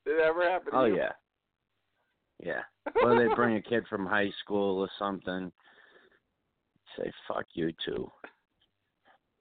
Did 0.05 0.18
it 0.18 0.22
ever 0.22 0.42
happen 0.42 0.72
to 0.72 0.78
Oh 0.78 0.84
you? 0.84 0.94
Oh 0.94 0.96
yeah. 0.96 1.12
Yeah. 2.44 2.92
Or 3.03 3.16
they 3.16 3.32
bring 3.34 3.57
a 3.57 3.62
kid 3.62 3.84
from 3.88 4.05
high 4.05 4.30
school 4.42 4.80
or 4.80 4.88
something. 4.99 5.51
Say 6.96 7.11
fuck 7.26 7.46
you 7.55 7.72
too. 7.86 8.11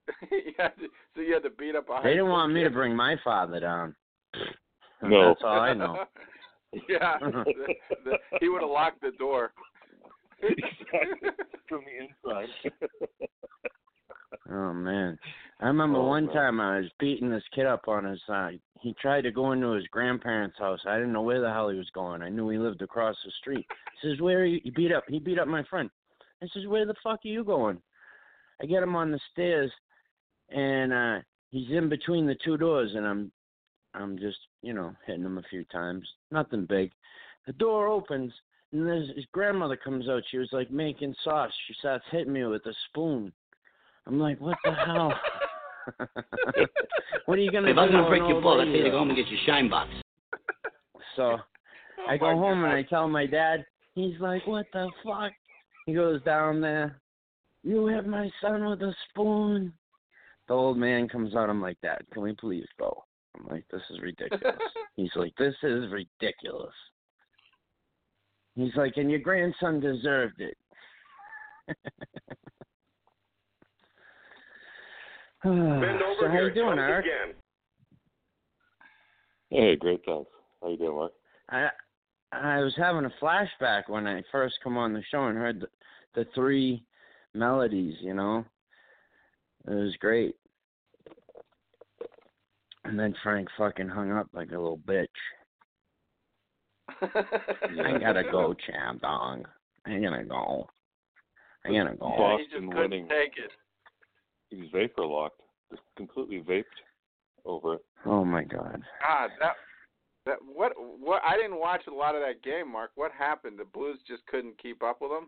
you 0.32 0.53
had 0.58 0.70
to, 0.78 0.88
so 1.16 1.22
you 1.22 1.34
had 1.34 1.43
to 1.43 1.49
beat 1.51 1.76
up 1.76 1.89
a 1.89 1.95
high 1.97 2.03
They 2.03 2.10
didn't 2.12 2.26
school 2.26 2.34
want 2.34 2.53
me 2.53 2.64
to 2.64 2.70
bring 2.70 2.95
my 2.95 3.16
father 3.24 3.60
down. 3.60 3.95
No. 5.03 5.28
That's 5.28 5.41
all 5.43 5.60
I 5.60 5.74
know. 5.76 6.05
yeah, 6.89 7.20
the, 7.20 7.43
the, 8.03 8.18
he 8.41 8.49
would 8.49 8.62
have 8.64 8.72
locked 8.72 8.99
the 9.01 9.12
door. 9.20 9.51
exactly. 10.41 11.30
From 11.70 11.82
the 11.86 12.32
inside. 12.32 12.49
Oh 14.49 14.74
man. 14.74 15.20
I 15.60 15.68
remember 15.68 15.99
Oh, 15.99 16.08
one 16.08 16.26
man. 16.26 16.36
time 16.36 16.60
I 16.60 16.80
was 16.80 16.89
beating 16.99 17.30
this 17.30 17.43
kid 17.53 17.68
up 17.68 17.88
on 17.88 18.05
his 18.05 18.20
side. 18.26 18.60
He 18.82 18.95
tried 18.99 19.22
to 19.22 19.32
go 19.32 19.51
into 19.51 19.72
his 19.74 19.86
grandparents' 19.91 20.58
house. 20.58 20.80
I 20.88 20.95
didn't 20.97 21.14
know 21.14 21.22
where 21.22 21.41
the 21.41 21.51
hell 21.51 21.70
he 21.70 21.78
was 21.78 21.89
going. 21.93 22.22
I 22.24 22.30
knew 22.30 22.49
he 22.49 22.58
lived 22.58 22.82
across 22.82 23.16
the 23.24 23.32
street. 23.39 23.66
He 24.01 24.10
says, 24.10 24.20
Where 24.20 24.39
are 24.39 24.45
you 24.45 24.60
he 24.64 24.72
beat 24.72 24.91
up 24.91 25.03
he 25.08 25.20
beat 25.20 25.38
up 25.39 25.47
my 25.47 25.64
friend. 25.66 25.89
I 26.41 26.47
says, 26.53 26.66
Where 26.68 26.86
the 26.86 26.95
fuck 27.03 27.20
are 27.24 27.28
you 27.28 27.43
going? 27.43 27.80
I 28.62 28.66
get 28.66 28.82
him 28.84 28.95
on 28.95 29.12
the 29.12 29.20
stairs 29.32 29.72
and 30.50 30.93
uh 30.93 31.20
he's 31.50 31.70
in 31.72 31.89
between 31.89 32.26
the 32.26 32.38
two 32.43 32.58
doors 32.58 32.91
and 32.95 33.06
I'm 33.06 33.32
I'm 33.93 34.18
just, 34.18 34.38
you 34.62 34.74
know, 34.74 34.93
hitting 35.06 35.24
him 35.24 35.38
a 35.38 35.43
few 35.50 35.64
times. 35.66 36.08
Nothing 36.32 36.66
big. 36.66 36.91
The 37.48 37.54
door 37.54 37.88
opens 37.88 38.32
and 38.72 38.86
there's 38.86 39.10
his 39.16 39.26
grandmother 39.32 39.78
comes 39.78 40.10
out. 40.10 40.24
She 40.30 40.38
was 40.38 40.50
like 40.52 40.70
making 40.72 41.16
sauce. 41.24 41.52
She 41.68 41.74
starts 41.80 42.06
hitting 42.12 42.34
me 42.34 42.45
with 42.45 42.66
a 42.66 42.74
spoon. 42.89 43.32
I'm 44.06 44.20
like, 44.20 44.39
what 44.39 44.58
the 44.64 44.74
hell? 44.74 45.14
what 47.26 47.38
are 47.38 47.41
you 47.41 47.52
gonna 47.52 47.70
If 47.70 47.76
do? 47.76 47.82
I'm 47.82 47.91
gonna 47.91 48.10
break 48.10 48.24
your 48.28 48.41
fall, 48.41 48.60
I'll 48.60 48.66
tell 48.66 48.74
to 48.74 48.89
go 48.89 49.00
home 49.00 49.10
and 49.10 49.18
get 49.18 49.28
your 49.28 49.39
shine 49.45 49.70
box. 49.70 49.89
So 51.16 51.38
I 52.10 52.16
Oh 52.16 52.18
go 52.18 52.26
my 52.26 52.34
home 52.34 52.64
and 52.64 52.74
I 52.74 52.84
tell 52.84 53.08
my 53.08 53.26
dad. 53.26 53.66
He's 53.95 54.20
like, 54.20 54.45
"What 54.45 54.68
the 54.74 54.89
fuck?" 55.04 55.32
He 55.86 55.93
goes 55.93 56.22
down 56.24 56.62
there. 56.62 57.02
You 57.64 57.88
hit 57.88 58.08
my 58.08 58.30
son 58.41 58.70
with 58.70 58.82
a 58.82 58.93
spoon. 59.10 59.74
The 60.48 60.54
old 60.54 60.78
man 60.78 61.10
comes 61.10 61.36
out. 61.36 61.50
I'm 61.50 61.62
like, 61.62 61.80
Dad, 61.82 62.02
can 62.12 62.22
we 62.22 62.34
please 62.34 62.68
go? 62.80 63.04
I'm 63.38 63.48
like, 63.48 63.66
this 63.72 63.82
is 63.89 64.00
ridiculous. 64.02 64.56
He's 64.95 65.12
like, 65.16 65.34
this 65.38 65.56
is 65.64 65.91
ridiculous. 65.91 66.74
He's 68.56 68.76
like, 68.76 68.93
and 68.98 69.12
your 69.12 69.20
grandson 69.20 69.80
deserved 69.80 70.41
it. 70.41 70.58
so 75.43 75.50
how 75.50 76.39
you 76.41 76.54
doing, 76.54 76.80
Eric? 76.80 77.06
hey, 79.52 79.76
great 79.76 80.02
thanks. 80.06 80.32
How 80.62 80.70
you 80.70 80.78
doing, 80.78 80.95
Mark? 80.95 81.12
I 81.50 81.68
I 82.32 82.60
was 82.60 82.74
having 82.78 83.06
a 83.06 83.12
flashback 83.24 83.84
when 83.88 84.08
I 84.08 84.24
first 84.32 84.56
come 84.64 84.78
on 84.78 84.93
the 84.93 85.04
show 85.12 85.28
and 85.28 85.38
heard 85.38 85.62
the, 85.62 85.68
the 86.16 86.26
three 86.34 86.84
melodies. 87.36 87.95
You 88.02 88.16
know, 88.16 88.43
it 89.68 89.74
was 89.74 89.95
great. 89.99 90.36
And 92.86 92.97
then 92.97 93.13
Frank 93.22 93.49
fucking 93.57 93.89
hung 93.89 94.11
up 94.11 94.28
like 94.34 94.49
a 94.51 94.57
little 94.57 94.80
bitch. 94.80 95.07
I 97.01 97.97
gotta 97.99 98.24
go, 98.32 98.53
champ 98.65 99.01
dog. 99.01 99.45
I 99.86 99.99
gotta 99.99 100.24
go. 100.24 100.70
I 101.65 101.72
gotta 101.72 101.95
go. 101.95 102.15
Yeah, 102.18 102.38
he 102.38 102.43
just 102.43 102.53
Boston 102.53 102.72
couldn't 102.72 102.91
winning. 102.91 103.07
take 103.09 103.34
it. 103.38 103.51
He's 104.49 104.72
vapor 104.72 105.05
locked. 105.05 105.41
Just 105.70 105.84
completely 105.97 106.39
vaped 106.39 106.63
over 107.45 107.76
it. 107.76 107.86
Oh 108.05 108.24
my 108.24 108.43
god. 108.43 108.82
God, 109.05 109.30
that 109.41 109.55
that 110.26 110.38
what 110.41 110.74
what 110.78 111.22
I 111.28 111.36
didn't 111.36 111.59
watch 111.59 111.82
a 111.88 111.93
lot 111.93 112.15
of 112.15 112.22
that 112.22 112.41
game, 112.41 112.72
Mark. 112.72 112.91
What 112.95 113.11
happened? 113.11 113.59
The 113.59 113.65
Blues 113.65 113.99
just 114.07 114.26
couldn't 114.28 114.57
keep 114.61 114.82
up 114.82 115.01
with 115.01 115.11
them. 115.11 115.28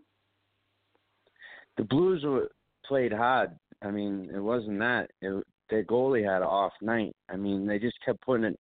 The 1.77 1.83
Blues 1.83 2.23
were 2.23 2.49
played 2.85 3.11
hard. 3.11 3.51
I 3.81 3.91
mean, 3.91 4.29
it 4.33 4.39
wasn't 4.39 4.79
that. 4.79 5.09
It, 5.21 5.43
their 5.69 5.83
goalie 5.83 6.25
had 6.25 6.41
an 6.41 6.47
off 6.47 6.73
night. 6.81 7.15
I 7.29 7.35
mean, 7.35 7.65
they 7.65 7.79
just 7.79 7.97
kept 8.03 8.21
putting 8.21 8.45
it 8.45 8.59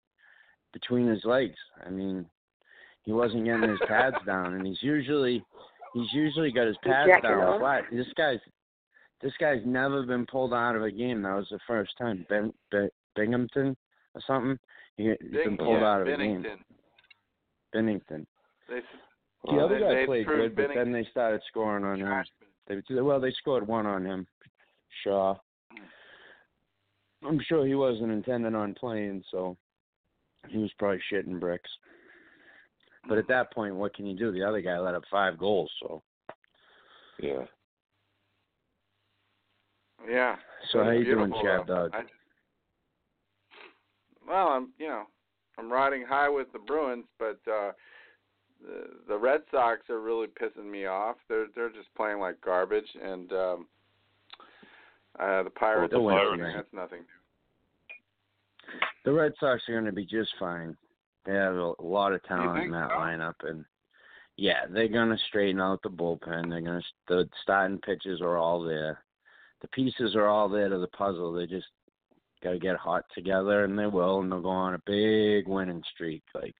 between 0.73 1.07
his 1.07 1.23
legs. 1.23 1.55
I 1.85 1.89
mean, 1.89 2.25
he 3.03 3.13
wasn't 3.13 3.45
getting 3.45 3.69
his 3.69 3.79
pads 3.87 4.17
down, 4.25 4.53
and 4.53 4.67
he's 4.67 4.81
usually 4.81 5.43
he's 5.93 6.13
usually 6.13 6.51
got 6.51 6.67
his 6.67 6.77
pads 6.83 7.11
down 7.21 7.59
flat. 7.59 7.83
This 7.91 8.07
guy's 8.15 8.39
this 9.21 9.33
guy's 9.39 9.61
never 9.65 10.03
been 10.03 10.25
pulled 10.25 10.53
out 10.53 10.75
of 10.75 10.83
a 10.83 10.91
game. 10.91 11.23
That 11.23 11.35
was 11.35 11.47
the 11.49 11.59
first 11.65 11.91
time. 11.97 12.25
Ben, 12.29 12.53
ben 12.71 12.89
Binghamton 13.15 13.75
or 14.13 14.21
something. 14.27 14.57
He, 14.97 15.13
he's 15.21 15.31
been 15.31 15.57
pulled 15.57 15.81
yeah, 15.81 15.93
out 15.93 16.01
of 16.01 16.07
a 16.07 16.17
game. 16.17 16.43
Binnington. 16.43 16.57
Binnington. 17.75 18.25
They, 18.69 18.79
The 19.45 19.59
other 19.59 19.79
they, 19.79 20.01
guy 20.01 20.05
played 20.05 20.25
proved 20.25 20.55
good, 20.55 20.67
but 20.67 20.75
then 20.75 20.91
they 20.91 21.07
started 21.09 21.41
scoring 21.47 21.83
on 21.83 21.99
him. 21.99 22.25
They, 22.67 23.01
well, 23.01 23.19
they 23.19 23.31
scored 23.31 23.67
one 23.67 23.85
on 23.85 24.05
him. 24.05 24.27
Shaw. 25.03 25.35
I'm 27.25 27.39
sure 27.47 27.65
he 27.65 27.75
wasn't 27.75 28.11
intended 28.11 28.53
on 28.53 28.73
playing, 28.75 29.23
so 29.31 29.57
he 30.49 30.59
was 30.59 30.71
probably 30.77 31.01
shitting 31.11 31.39
bricks. 31.39 31.69
But 33.09 33.17
at 33.17 33.27
that 33.27 33.53
point, 33.53 33.75
what 33.75 33.95
can 33.95 34.05
you 34.05 34.15
do? 34.15 34.31
The 34.31 34.43
other 34.43 34.61
guy 34.61 34.77
let 34.77 34.95
up 34.95 35.03
five 35.09 35.37
goals, 35.37 35.71
so. 35.81 36.03
Yeah. 37.19 37.45
Yeah. 40.09 40.35
So 40.71 40.83
how 40.83 40.91
you 40.91 41.05
doing, 41.05 41.31
Beautiful, 41.31 41.41
Chad 41.43 41.67
though. 41.67 41.89
Dog? 41.89 41.91
I- 41.93 42.03
well, 44.27 44.47
I'm 44.49 44.73
you 44.77 44.87
know 44.87 45.03
I'm 45.57 45.71
riding 45.71 46.05
high 46.05 46.29
with 46.29 46.51
the 46.51 46.59
Bruins, 46.59 47.05
but 47.17 47.39
uh 47.49 47.71
the 48.61 48.89
the 49.07 49.17
Red 49.17 49.41
Sox 49.51 49.89
are 49.89 50.01
really 50.01 50.27
pissing 50.27 50.69
me 50.69 50.85
off. 50.85 51.15
They're 51.29 51.47
they're 51.55 51.69
just 51.69 51.93
playing 51.95 52.19
like 52.19 52.41
garbage, 52.41 52.89
and 53.01 53.31
um 53.31 53.67
uh 55.19 55.43
the 55.43 55.49
Pirates 55.49 55.91
They'll 55.91 56.07
are 56.09 56.31
win 56.31 56.39
That's 56.41 56.73
nothing. 56.73 57.01
The 59.05 59.13
Red 59.13 59.33
Sox 59.39 59.61
are 59.69 59.73
going 59.73 59.85
to 59.85 59.91
be 59.91 60.05
just 60.05 60.29
fine. 60.39 60.75
They 61.25 61.33
have 61.33 61.55
a 61.55 61.73
lot 61.81 62.13
of 62.13 62.23
talent 62.23 62.65
in 62.65 62.71
that 62.71 62.89
so? 62.89 62.95
lineup, 62.97 63.33
and 63.43 63.63
yeah, 64.37 64.65
they're 64.69 64.87
going 64.87 65.09
to 65.09 65.17
straighten 65.27 65.59
out 65.61 65.81
the 65.83 65.89
bullpen. 65.89 66.49
They're 66.49 66.61
going 66.61 66.81
to 66.81 66.85
the 67.07 67.29
starting 67.41 67.79
pitches 67.79 68.21
are 68.21 68.37
all 68.37 68.61
there. 68.63 69.03
The 69.61 69.67
pieces 69.69 70.15
are 70.15 70.27
all 70.27 70.47
there 70.49 70.69
to 70.69 70.77
the 70.77 70.87
puzzle. 70.87 71.33
They 71.33 71.47
just 71.47 71.67
got 72.43 72.51
to 72.51 72.59
get 72.59 72.75
hot 72.77 73.03
together, 73.15 73.63
and 73.63 73.77
they 73.79 73.87
will, 73.87 74.19
and 74.19 74.31
they'll 74.31 74.41
go 74.41 74.49
on 74.49 74.75
a 74.75 74.81
big 74.85 75.47
winning 75.47 75.83
streak, 75.93 76.23
like 76.35 76.53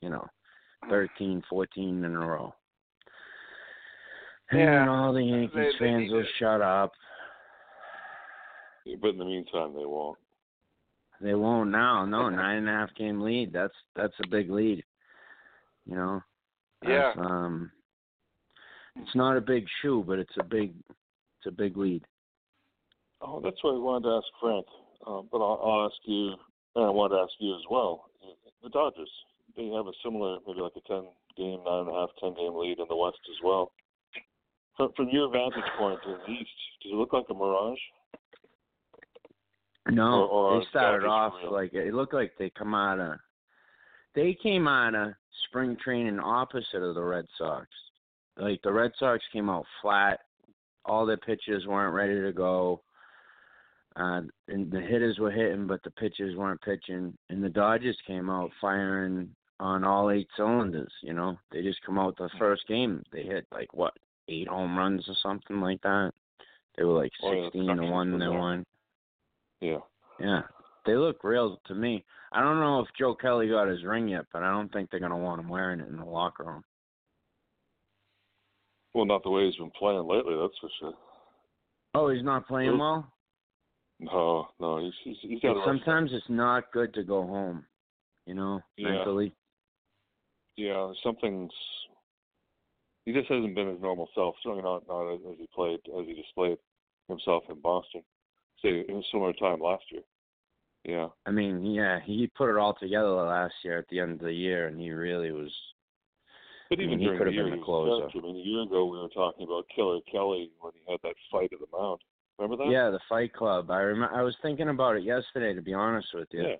you 0.00 0.10
know, 0.10 0.26
thirteen, 0.90 1.42
fourteen 1.48 2.04
in 2.04 2.14
a 2.14 2.18
row. 2.18 2.54
And 4.50 4.60
Yeah, 4.60 4.80
then 4.80 4.88
all 4.88 5.12
the 5.14 5.22
Yankees 5.22 5.50
they- 5.54 5.72
they 5.72 5.78
fans 5.78 6.12
will 6.12 6.26
shut 6.38 6.60
up. 6.60 6.92
But 9.00 9.10
in 9.10 9.18
the 9.18 9.24
meantime, 9.24 9.74
they 9.74 9.84
won't. 9.84 10.18
They 11.20 11.34
won't 11.34 11.70
now. 11.70 12.04
No, 12.04 12.28
nine 12.28 12.58
and 12.58 12.68
a 12.68 12.72
half 12.72 12.94
game 12.96 13.20
lead. 13.20 13.52
That's 13.52 13.74
that's 13.96 14.14
a 14.22 14.28
big 14.28 14.50
lead. 14.50 14.84
You 15.86 15.96
know. 15.96 16.22
Yeah. 16.82 17.12
Um. 17.16 17.70
It's 18.96 19.14
not 19.14 19.36
a 19.36 19.40
big 19.40 19.66
shoe, 19.82 20.04
but 20.06 20.18
it's 20.18 20.36
a 20.38 20.44
big, 20.44 20.72
it's 20.88 21.46
a 21.46 21.50
big 21.50 21.76
lead. 21.76 22.04
Oh, 23.20 23.40
that's 23.40 23.62
what 23.62 23.74
I 23.74 23.78
wanted 23.78 24.08
to 24.08 24.16
ask 24.16 24.26
Frank. 24.40 24.66
Uh, 25.06 25.22
but 25.30 25.38
I'll, 25.38 25.60
I'll 25.62 25.86
ask 25.86 25.96
you, 26.04 26.34
and 26.76 26.84
I 26.84 26.90
wanted 26.90 27.16
to 27.16 27.22
ask 27.22 27.32
you 27.40 27.54
as 27.54 27.64
well. 27.70 28.06
The 28.62 28.70
Dodgers, 28.70 29.10
they 29.56 29.68
have 29.68 29.86
a 29.86 29.92
similar, 30.02 30.38
maybe 30.46 30.60
like 30.60 30.76
a 30.76 30.88
10 30.88 31.04
game, 31.36 31.60
nine 31.66 31.80
and 31.80 31.88
a 31.88 31.92
half, 31.92 32.10
10 32.20 32.34
game 32.34 32.54
lead 32.54 32.78
in 32.78 32.86
the 32.88 32.96
West 32.96 33.18
as 33.28 33.42
well. 33.42 33.72
From, 34.76 34.92
from 34.96 35.08
your 35.10 35.30
vantage 35.30 35.68
point 35.76 36.00
in 36.06 36.12
the 36.12 36.32
East, 36.32 36.58
does 36.82 36.92
it 36.92 36.96
look 36.96 37.12
like 37.12 37.26
a 37.30 37.34
mirage? 37.34 37.78
No, 39.90 40.24
Or- 40.24 40.54
or 40.54 40.60
they 40.60 40.66
started 40.66 41.06
off 41.06 41.34
real? 41.42 41.52
like 41.52 41.72
it 41.74 41.92
looked 41.94 42.14
like 42.14 42.32
they 42.38 42.50
come 42.50 42.74
out 42.74 42.98
of 42.98 43.18
they 44.14 44.32
came 44.34 44.66
out 44.68 44.94
of 44.94 45.12
spring 45.46 45.76
training 45.76 46.20
opposite 46.20 46.82
of 46.82 46.94
the 46.94 47.02
Red 47.02 47.26
Sox. 47.36 47.66
Like 48.36 48.62
the 48.62 48.72
Red 48.72 48.92
Sox 48.98 49.22
came 49.32 49.50
out 49.50 49.66
flat. 49.82 50.20
All 50.84 51.04
their 51.06 51.16
pitches 51.16 51.66
weren't 51.66 51.94
ready 51.94 52.20
to 52.22 52.32
go. 52.32 52.82
Uh, 53.96 54.22
and 54.48 54.70
the 54.70 54.80
hitters 54.80 55.18
were 55.18 55.30
hitting, 55.30 55.66
but 55.66 55.82
the 55.82 55.90
pitchers 55.92 56.36
weren't 56.36 56.60
pitching. 56.62 57.16
And 57.28 57.42
the 57.42 57.48
Dodgers 57.48 57.96
came 58.06 58.28
out 58.28 58.50
firing 58.60 59.34
on 59.60 59.84
all 59.84 60.10
eight 60.10 60.28
cylinders. 60.36 60.92
You 61.02 61.12
know, 61.14 61.38
they 61.52 61.62
just 61.62 61.80
come 61.82 61.98
out 61.98 62.16
the 62.16 62.28
first 62.38 62.66
game. 62.66 63.04
They 63.12 63.22
hit 63.22 63.46
like 63.52 63.72
what 63.72 63.94
eight 64.28 64.48
home 64.48 64.76
runs 64.76 65.08
or 65.08 65.14
something 65.22 65.60
like 65.60 65.80
that. 65.82 66.12
They 66.76 66.84
were 66.84 66.94
like 67.00 67.12
Oh, 67.22 67.32
yeah, 67.32 67.44
sixteen 67.44 67.76
to 67.76 67.86
one. 67.86 68.18
They 68.18 68.28
won. 68.28 68.66
Yeah. 69.64 69.78
Yeah, 70.20 70.42
they 70.86 70.94
look 70.94 71.24
real 71.24 71.60
to 71.66 71.74
me. 71.74 72.04
I 72.32 72.40
don't 72.40 72.60
know 72.60 72.80
if 72.80 72.88
Joe 72.98 73.14
Kelly 73.14 73.48
got 73.48 73.68
his 73.68 73.82
ring 73.84 74.08
yet, 74.08 74.26
but 74.32 74.42
I 74.42 74.50
don't 74.50 74.72
think 74.72 74.90
they're 74.90 75.00
gonna 75.00 75.16
want 75.16 75.40
him 75.40 75.48
wearing 75.48 75.80
it 75.80 75.88
in 75.88 75.96
the 75.96 76.04
locker 76.04 76.44
room. 76.44 76.64
Well, 78.92 79.06
not 79.06 79.22
the 79.24 79.30
way 79.30 79.46
he's 79.46 79.56
been 79.56 79.72
playing 79.76 80.06
lately, 80.06 80.36
that's 80.40 80.58
for 80.60 80.68
sure. 80.78 80.94
Oh, 81.94 82.10
he's 82.10 82.22
not 82.22 82.46
playing 82.46 82.78
well. 82.78 83.10
No, 84.00 84.48
no, 84.60 84.78
he's 84.80 84.92
he's, 85.02 85.16
he's 85.22 85.40
got 85.40 85.64
sometimes 85.64 86.10
it's 86.12 86.28
not 86.28 86.72
good 86.72 86.92
to 86.94 87.02
go 87.02 87.26
home. 87.26 87.64
You 88.26 88.34
know, 88.34 88.60
Yeah. 88.76 88.90
mentally. 88.90 89.32
Yeah, 90.56 90.92
something's. 91.02 91.52
He 93.04 93.12
just 93.12 93.28
hasn't 93.28 93.54
been 93.54 93.68
his 93.68 93.80
normal 93.80 94.08
self. 94.14 94.36
Certainly 94.42 94.62
not 94.62 94.86
not 94.88 95.12
as 95.12 95.20
he 95.38 95.48
played 95.54 95.80
as 95.98 96.06
he 96.06 96.14
displayed 96.14 96.58
himself 97.08 97.44
in 97.48 97.60
Boston. 97.60 98.02
Say 98.64 98.80
it 98.88 98.90
was 98.90 99.04
a 99.04 99.08
similar 99.12 99.32
time 99.34 99.60
last 99.60 99.84
year. 99.90 100.02
Yeah, 100.84 101.08
I 101.26 101.30
mean, 101.30 101.64
yeah, 101.64 101.98
he 102.04 102.26
put 102.36 102.50
it 102.50 102.58
all 102.58 102.74
together 102.74 103.08
last 103.10 103.54
year 103.62 103.78
at 103.78 103.88
the 103.88 104.00
end 104.00 104.12
of 104.12 104.18
the 104.26 104.32
year, 104.32 104.66
and 104.66 104.78
he 104.80 104.90
really 104.90 105.30
was. 105.30 105.50
but 106.68 106.78
I 106.78 106.82
even 106.82 106.90
mean, 106.92 106.98
he 106.98 107.04
during 107.06 107.18
could 107.18 107.26
the 107.28 107.30
have 107.30 107.34
year, 107.34 107.44
been 107.44 107.52
he 107.54 107.58
the 107.60 107.64
closer. 107.64 108.08
I 108.18 108.20
mean, 108.20 108.36
a 108.36 108.38
year 108.38 108.62
ago 108.62 108.84
we 108.86 108.98
were 108.98 109.08
talking 109.08 109.46
about 109.46 109.64
Killer 109.74 110.00
Kelly 110.10 110.50
when 110.60 110.72
he 110.74 110.90
had 110.90 111.00
that 111.02 111.14
fight 111.30 111.50
at 111.52 111.58
the 111.60 111.66
mound. 111.76 112.00
Remember 112.38 112.64
that? 112.64 112.70
Yeah, 112.70 112.90
the 112.90 112.98
Fight 113.08 113.32
Club. 113.32 113.70
I 113.70 113.78
remember. 113.80 114.14
I 114.14 114.22
was 114.22 114.34
thinking 114.42 114.68
about 114.68 114.96
it 114.96 115.04
yesterday, 115.04 115.54
to 115.54 115.62
be 115.62 115.72
honest 115.72 116.08
with 116.12 116.28
you, 116.32 116.42
Yeah. 116.42 116.56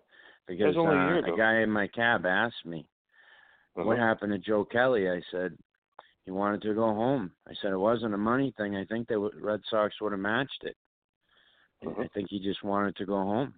because 0.46 0.76
a 0.76 0.78
uh, 0.80 0.92
year 0.92 1.26
a 1.26 1.36
guy 1.36 1.60
in 1.62 1.70
my 1.70 1.86
cab 1.88 2.24
asked 2.26 2.64
me, 2.64 2.86
Uh-huh. 3.76 3.84
what 3.86 3.98
happened 3.98 4.32
to 4.32 4.38
Joe 4.38 4.64
Kelly? 4.64 5.10
I 5.10 5.20
said 5.32 5.58
he 6.24 6.30
wanted 6.30 6.62
to 6.62 6.74
go 6.74 6.94
home. 6.94 7.32
I 7.46 7.52
said 7.60 7.72
it 7.72 7.76
wasn't 7.78 8.14
a 8.14 8.18
money 8.18 8.54
thing. 8.56 8.76
I 8.76 8.84
think 8.84 9.08
the 9.08 9.18
Red 9.18 9.60
Sox 9.68 10.00
would 10.00 10.12
have 10.12 10.20
matched 10.20 10.62
it. 10.62 10.76
Uh-huh. 11.86 12.02
I 12.02 12.08
think 12.08 12.28
he 12.30 12.38
just 12.38 12.62
wanted 12.62 12.96
to 12.96 13.06
go 13.06 13.14
home. 13.14 13.54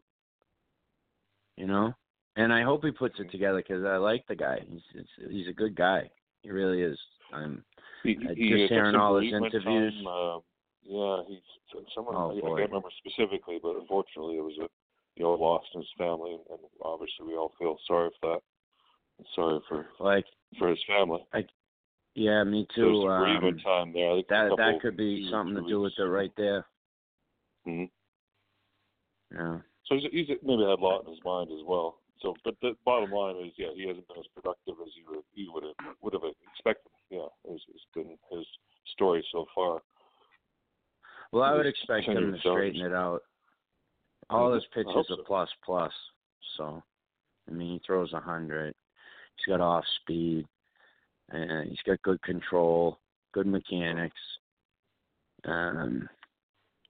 You 1.57 1.66
know, 1.66 1.95
and 2.37 2.53
I 2.53 2.62
hope 2.62 2.85
he 2.85 2.91
puts 2.91 3.18
it 3.18 3.31
together 3.31 3.59
because 3.59 3.85
I 3.85 3.97
like 3.97 4.27
the 4.27 4.35
guy. 4.37 4.61
He's 4.68 4.83
he's, 4.93 5.31
he's 5.31 5.49
a 5.49 5.55
good 5.55 5.74
guy. 5.74 6.11
He 6.43 6.51
really 6.51 6.83
is. 6.83 6.99
I'm 7.33 7.64
He, 8.03 8.16
Uh, 8.16 8.35
just 8.35 8.72
hearing 8.72 8.95
all 8.95 9.16
his 9.16 9.33
interviews. 9.33 9.95
Time, 10.05 10.07
uh, 10.07 10.39
yeah, 10.83 11.22
he's 11.27 11.41
someone. 11.95 12.14
Oh, 12.14 12.31
I, 12.31 12.37
I 12.37 12.41
can't 12.41 12.70
remember 12.70 12.91
specifically, 12.99 13.59
but 13.62 13.77
unfortunately, 13.77 14.37
it 14.37 14.43
was 14.43 14.59
a 14.59 14.68
you 15.16 15.24
know 15.24 15.33
loss 15.33 15.64
in 15.74 15.81
his 15.81 15.91
family, 15.97 16.39
and, 16.51 16.59
obviously 16.83 17.27
we 17.27 17.37
all 17.37 17.53
feel 17.59 17.79
sorry 17.87 18.11
for 18.20 18.35
that. 18.35 18.43
And 19.18 19.27
sorry 19.35 19.61
for 19.66 19.87
like, 19.99 20.27
for 20.59 20.68
his 20.68 20.79
family. 20.87 21.24
I, 21.33 21.45
yeah, 22.14 22.45
me 22.45 22.66
too. 22.74 23.09
Um, 23.09 23.59
time 23.64 23.93
there. 23.93 24.11
I 24.11 24.14
think 24.14 24.27
a 24.31 24.35
that 24.35 24.57
that 24.57 24.81
could 24.83 24.97
be 24.97 25.29
something 25.31 25.62
to 25.62 25.68
do 25.68 25.81
with 25.81 25.95
it 25.99 26.03
right 26.03 26.33
there. 26.37 26.66
hmm 27.64 27.85
Yeah. 29.33 29.59
So 29.87 29.95
he's, 29.95 30.05
he's 30.11 30.29
maybe 30.43 30.62
had 30.62 30.79
a 30.79 30.83
lot 30.83 31.05
in 31.05 31.11
his 31.11 31.24
mind 31.24 31.51
as 31.53 31.64
well. 31.64 31.99
So, 32.22 32.35
but 32.45 32.55
the 32.62 32.72
bottom 32.85 33.11
line 33.11 33.37
is, 33.45 33.53
yeah, 33.57 33.68
he 33.74 33.87
hasn't 33.87 34.09
been 34.09 34.18
as 34.18 34.27
productive 34.35 34.74
as 34.85 34.93
you 34.97 35.05
would 35.09 35.24
you 35.35 35.53
would 35.53 35.64
have 35.64 35.95
would 36.01 36.12
have 36.14 36.22
expected. 36.53 36.91
Yeah, 37.11 37.27
it's, 37.45 37.62
it's 37.68 37.85
been 37.95 38.16
his 38.31 38.47
story 38.93 39.24
so 39.33 39.47
far. 39.55 39.83
Well, 41.33 41.43
I 41.43 41.55
would 41.55 41.66
expect 41.66 42.07
him 42.07 42.33
to 42.33 42.39
straighten 42.39 42.87
it 42.87 42.93
out. 42.93 43.20
All 44.31 44.53
his 44.55 44.64
pitches 44.74 45.07
so. 45.09 45.14
are 45.14 45.24
plus 45.27 45.49
plus. 45.64 45.93
So, 46.57 46.83
I 47.49 47.53
mean, 47.53 47.74
he 47.74 47.81
throws 47.87 48.12
a 48.12 48.20
hundred. 48.20 48.74
He's 49.37 49.53
got 49.53 49.61
off 49.61 49.85
speed, 50.03 50.47
and 51.31 51.68
he's 51.68 51.83
got 51.87 52.03
good 52.03 52.22
control, 52.22 52.99
good 53.33 53.47
mechanics. 53.47 54.16
Um, 55.45 56.09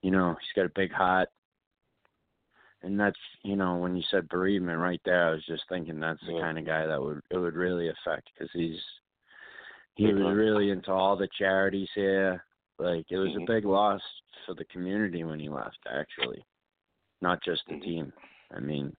you 0.02 0.10
know, 0.10 0.36
he's 0.40 0.54
got 0.54 0.66
a 0.66 0.72
big 0.74 0.92
heart, 0.92 1.28
and 2.82 2.98
that's 2.98 3.18
you 3.42 3.56
know 3.56 3.76
when 3.76 3.96
you 3.96 4.02
said 4.10 4.28
bereavement 4.28 4.78
right 4.78 5.00
there, 5.04 5.28
I 5.28 5.30
was 5.32 5.44
just 5.46 5.64
thinking 5.68 5.98
that's 5.98 6.20
the 6.26 6.34
Yeah. 6.34 6.40
kind 6.40 6.58
of 6.58 6.66
guy 6.66 6.86
that 6.86 7.00
would 7.00 7.20
it 7.30 7.38
would 7.38 7.54
really 7.54 7.88
affect 7.88 8.30
because 8.34 8.50
he's 8.52 8.80
he 9.94 10.12
was 10.12 10.36
really 10.36 10.70
into 10.70 10.92
all 10.92 11.16
the 11.16 11.28
charities 11.38 11.88
here. 11.94 12.44
Like 12.78 13.06
it 13.10 13.16
was 13.16 13.30
Mhm. 13.30 13.42
a 13.42 13.46
big 13.46 13.64
loss 13.64 14.02
for 14.44 14.54
the 14.54 14.66
community 14.66 15.24
when 15.24 15.40
he 15.40 15.48
left, 15.48 15.78
actually, 15.86 16.44
not 17.22 17.42
just 17.42 17.66
the 17.66 17.74
Mhm. 17.76 17.82
team. 17.82 18.12
I 18.50 18.60
mean, 18.60 18.94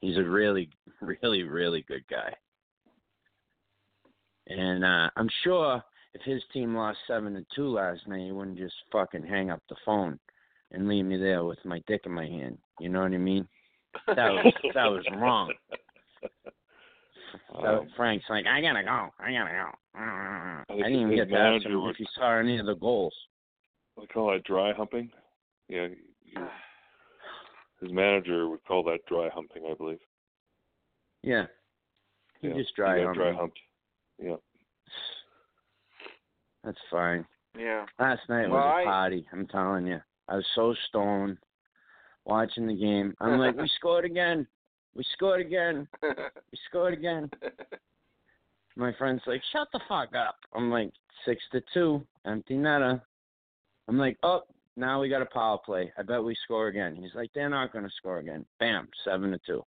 he's 0.00 0.16
a 0.16 0.24
really, 0.24 0.70
really, 1.00 1.42
really 1.42 1.82
good 1.82 2.06
guy. 2.08 2.34
And 4.46 4.84
uh 4.84 5.10
I'm 5.16 5.28
sure 5.42 5.84
if 6.14 6.22
his 6.22 6.42
team 6.52 6.74
lost 6.74 6.98
seven 7.06 7.34
to 7.34 7.44
two 7.54 7.68
last 7.68 8.08
night, 8.08 8.22
he 8.22 8.32
wouldn't 8.32 8.58
just 8.58 8.74
fucking 8.90 9.24
hang 9.24 9.50
up 9.50 9.62
the 9.68 9.76
phone 9.84 10.18
and 10.72 10.88
leave 10.88 11.04
me 11.04 11.16
there 11.16 11.44
with 11.44 11.58
my 11.64 11.80
dick 11.86 12.02
in 12.06 12.12
my 12.12 12.26
hand. 12.26 12.58
You 12.78 12.88
know 12.88 13.02
what 13.02 13.12
I 13.12 13.18
mean? 13.18 13.46
That 14.06 14.30
was 14.32 14.52
that 14.74 14.86
was 14.86 15.04
wrong. 15.16 15.52
So 17.52 17.66
Um, 17.66 17.88
Frank's 17.96 18.24
like, 18.30 18.46
I 18.46 18.60
gotta 18.60 18.82
go, 18.84 19.08
I 19.18 19.32
gotta 19.32 19.50
go. 19.50 19.70
I 19.98 20.62
think 20.68 20.82
didn't 20.84 21.00
even 21.00 21.16
get 21.16 21.28
to 21.30 21.36
ask 21.36 21.64
him 21.66 21.72
if 21.88 21.96
he 21.96 22.06
saw 22.14 22.38
any 22.38 22.58
of 22.58 22.66
the 22.66 22.76
goals. 22.76 23.14
They 23.98 24.06
call 24.06 24.30
that 24.32 24.44
dry 24.44 24.72
humping. 24.72 25.10
Yeah, 25.68 25.88
he, 26.22 26.34
his 27.80 27.92
manager 27.92 28.48
would 28.48 28.64
call 28.64 28.84
that 28.84 29.04
dry 29.08 29.28
humping, 29.34 29.64
I 29.70 29.74
believe. 29.74 29.98
Yeah, 31.22 31.46
he 32.40 32.48
yeah, 32.48 32.54
just 32.54 32.74
dry 32.76 32.98
he 32.98 33.04
got 33.04 33.16
humped 33.16 33.18
dry 33.18 33.32
humped. 33.34 33.58
Yeah. 34.22 34.36
That's 36.64 36.78
fine. 36.90 37.26
Yeah. 37.58 37.86
Last 37.98 38.20
night 38.28 38.48
Well, 38.50 38.60
was 38.60 38.74
I- 38.78 38.82
a 38.82 38.84
party. 38.84 39.26
I'm 39.32 39.46
telling 39.48 39.86
you, 39.86 40.00
I 40.30 40.36
was 40.36 40.46
so 40.54 40.74
stoned 40.88 41.36
watching 42.24 42.66
the 42.66 42.76
game. 42.76 43.14
I'm 43.20 43.38
like, 43.38 43.56
we 43.56 43.68
scored 43.78 44.04
again. 44.04 44.46
We 44.94 45.04
scored 45.14 45.40
again. 45.40 45.86
We 46.02 46.58
scored 46.68 46.94
again. 46.94 47.30
My 48.76 48.92
friend's 48.96 49.22
like, 49.26 49.42
shut 49.52 49.68
the 49.72 49.80
fuck 49.88 50.14
up. 50.14 50.36
I'm 50.54 50.70
like, 50.70 50.90
six 51.24 51.42
to 51.52 51.60
two, 51.74 52.06
empty 52.24 52.54
netter. 52.54 53.00
I'm 53.88 53.98
like, 53.98 54.16
oh, 54.22 54.42
now 54.76 55.00
we 55.00 55.08
got 55.08 55.22
a 55.22 55.26
power 55.26 55.58
play. 55.64 55.92
I 55.98 56.02
bet 56.02 56.22
we 56.22 56.36
score 56.44 56.68
again. 56.68 56.94
He's 56.94 57.14
like, 57.14 57.30
they're 57.34 57.50
not 57.50 57.72
going 57.72 57.84
to 57.84 57.90
score 57.96 58.18
again. 58.18 58.46
Bam, 58.60 58.88
seven 59.04 59.32
to 59.32 59.40
two. 59.44 59.64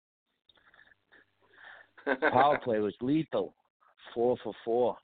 Power 2.31 2.59
play 2.65 2.79
was 2.81 2.95
lethal, 3.01 3.55
four 4.15 4.37
for 4.45 4.53
four, 4.65 4.97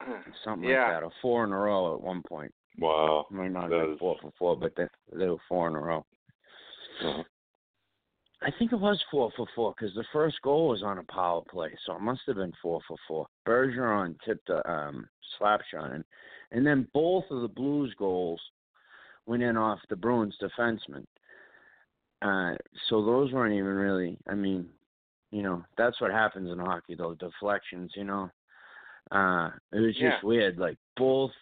something 0.44 0.68
Yeah. 0.68 0.84
like 0.84 0.92
that, 0.94 1.02
or 1.04 1.12
four 1.20 1.44
in 1.44 1.52
a 1.52 1.56
row 1.56 1.94
at 1.94 2.00
one 2.00 2.22
point. 2.22 2.52
Wow. 2.78 3.26
Might 3.30 3.52
not 3.52 3.62
have 3.64 3.70
been 3.70 3.98
four 3.98 4.16
for 4.20 4.32
four, 4.38 4.56
but 4.56 4.74
they, 4.76 4.86
they 5.12 5.28
were 5.28 5.36
four 5.48 5.68
in 5.68 5.74
a 5.74 5.80
row. 5.80 6.04
Uh-huh. 7.04 7.22
I 8.42 8.50
think 8.58 8.72
it 8.72 8.80
was 8.80 9.00
four 9.10 9.30
for 9.36 9.46
four 9.54 9.72
because 9.76 9.94
the 9.94 10.04
first 10.12 10.36
goal 10.42 10.68
was 10.68 10.82
on 10.82 10.98
a 10.98 11.04
power 11.04 11.42
play, 11.48 11.70
so 11.86 11.94
it 11.94 12.00
must 12.00 12.22
have 12.26 12.36
been 12.36 12.52
four 12.60 12.80
for 12.88 12.96
four. 13.06 13.26
Bergeron 13.46 14.16
tipped 14.24 14.48
a 14.48 14.68
um, 14.68 15.08
slap 15.38 15.60
shot, 15.70 15.92
in, 15.92 16.04
and 16.50 16.66
then 16.66 16.88
both 16.92 17.24
of 17.30 17.42
the 17.42 17.48
Blues 17.48 17.94
goals 17.96 18.40
went 19.26 19.44
in 19.44 19.56
off 19.56 19.78
the 19.88 19.96
Bruins 19.96 20.36
defenseman. 20.42 21.04
Uh, 22.20 22.56
so 22.88 23.04
those 23.04 23.32
weren't 23.32 23.54
even 23.54 23.64
really. 23.66 24.18
I 24.28 24.34
mean, 24.34 24.66
you 25.30 25.42
know, 25.42 25.64
that's 25.78 26.00
what 26.00 26.10
happens 26.10 26.50
in 26.50 26.58
hockey, 26.58 26.96
though 26.96 27.14
deflections. 27.14 27.92
You 27.94 28.04
know, 28.04 28.30
uh, 29.12 29.50
it 29.72 29.80
was 29.80 29.94
just 29.94 30.02
Yeah. 30.02 30.18
weird. 30.24 30.58
Like 30.58 30.78
both 30.96 31.32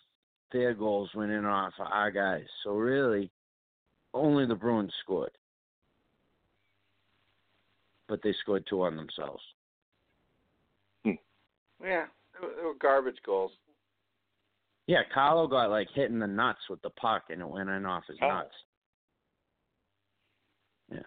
their 0.53 0.75
goals 0.75 1.11
went 1.15 1.31
in 1.33 1.45
off 1.45 1.73
of 1.79 1.87
our 1.91 2.11
guys. 2.11 2.45
So 2.65 2.73
really, 2.73 3.31
only 4.15 4.47
the 4.47 4.55
Bruins 4.55 4.93
scored 5.03 5.31
but 8.11 8.21
they 8.25 8.35
scored 8.43 8.65
two 8.69 8.83
on 8.83 8.97
themselves. 8.97 9.41
Hmm. 11.05 11.13
yeah. 11.83 12.05
They 12.41 12.63
were, 12.65 12.75
garbage 12.75 13.19
goals. 13.25 13.53
Yeah, 14.87 15.03
Carlo 15.15 15.47
got 15.47 15.71
like 15.71 15.87
hit 15.95 16.11
in 16.11 16.19
the 16.19 16.27
nuts 16.27 16.59
with 16.69 16.83
the 16.83 16.91
puck 16.91 17.23
and 17.31 17.41
it 17.41 17.49
went 17.49 17.71
in 17.71 17.87
off 17.87 18.03
his 18.09 18.19
Oh. 18.21 18.29
nuts. 18.29 18.55
Yeah, 20.91 20.99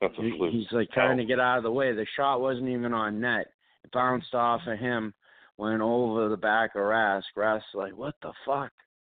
that's 0.00 0.14
a 0.14 0.16
fluke. 0.16 0.50
he's 0.50 0.66
like 0.72 0.90
trying 0.90 1.18
to 1.18 1.24
get 1.24 1.38
out 1.38 1.58
of 1.58 1.62
the 1.62 1.70
way. 1.70 1.92
The 1.92 2.06
shot 2.16 2.40
wasn't 2.40 2.68
even 2.68 2.92
on 2.92 3.20
net. 3.20 3.46
It 3.84 3.92
bounced 3.92 4.34
off 4.34 4.62
of 4.66 4.78
him, 4.78 5.14
went 5.60 5.82
over 5.82 6.30
the 6.30 6.36
back 6.36 6.74
of 6.74 6.80
Rask. 6.80 7.22
Rask's 7.36 7.66
like, 7.74 7.96
what 7.96 8.14
the 8.22 8.32
fuck? 8.46 8.72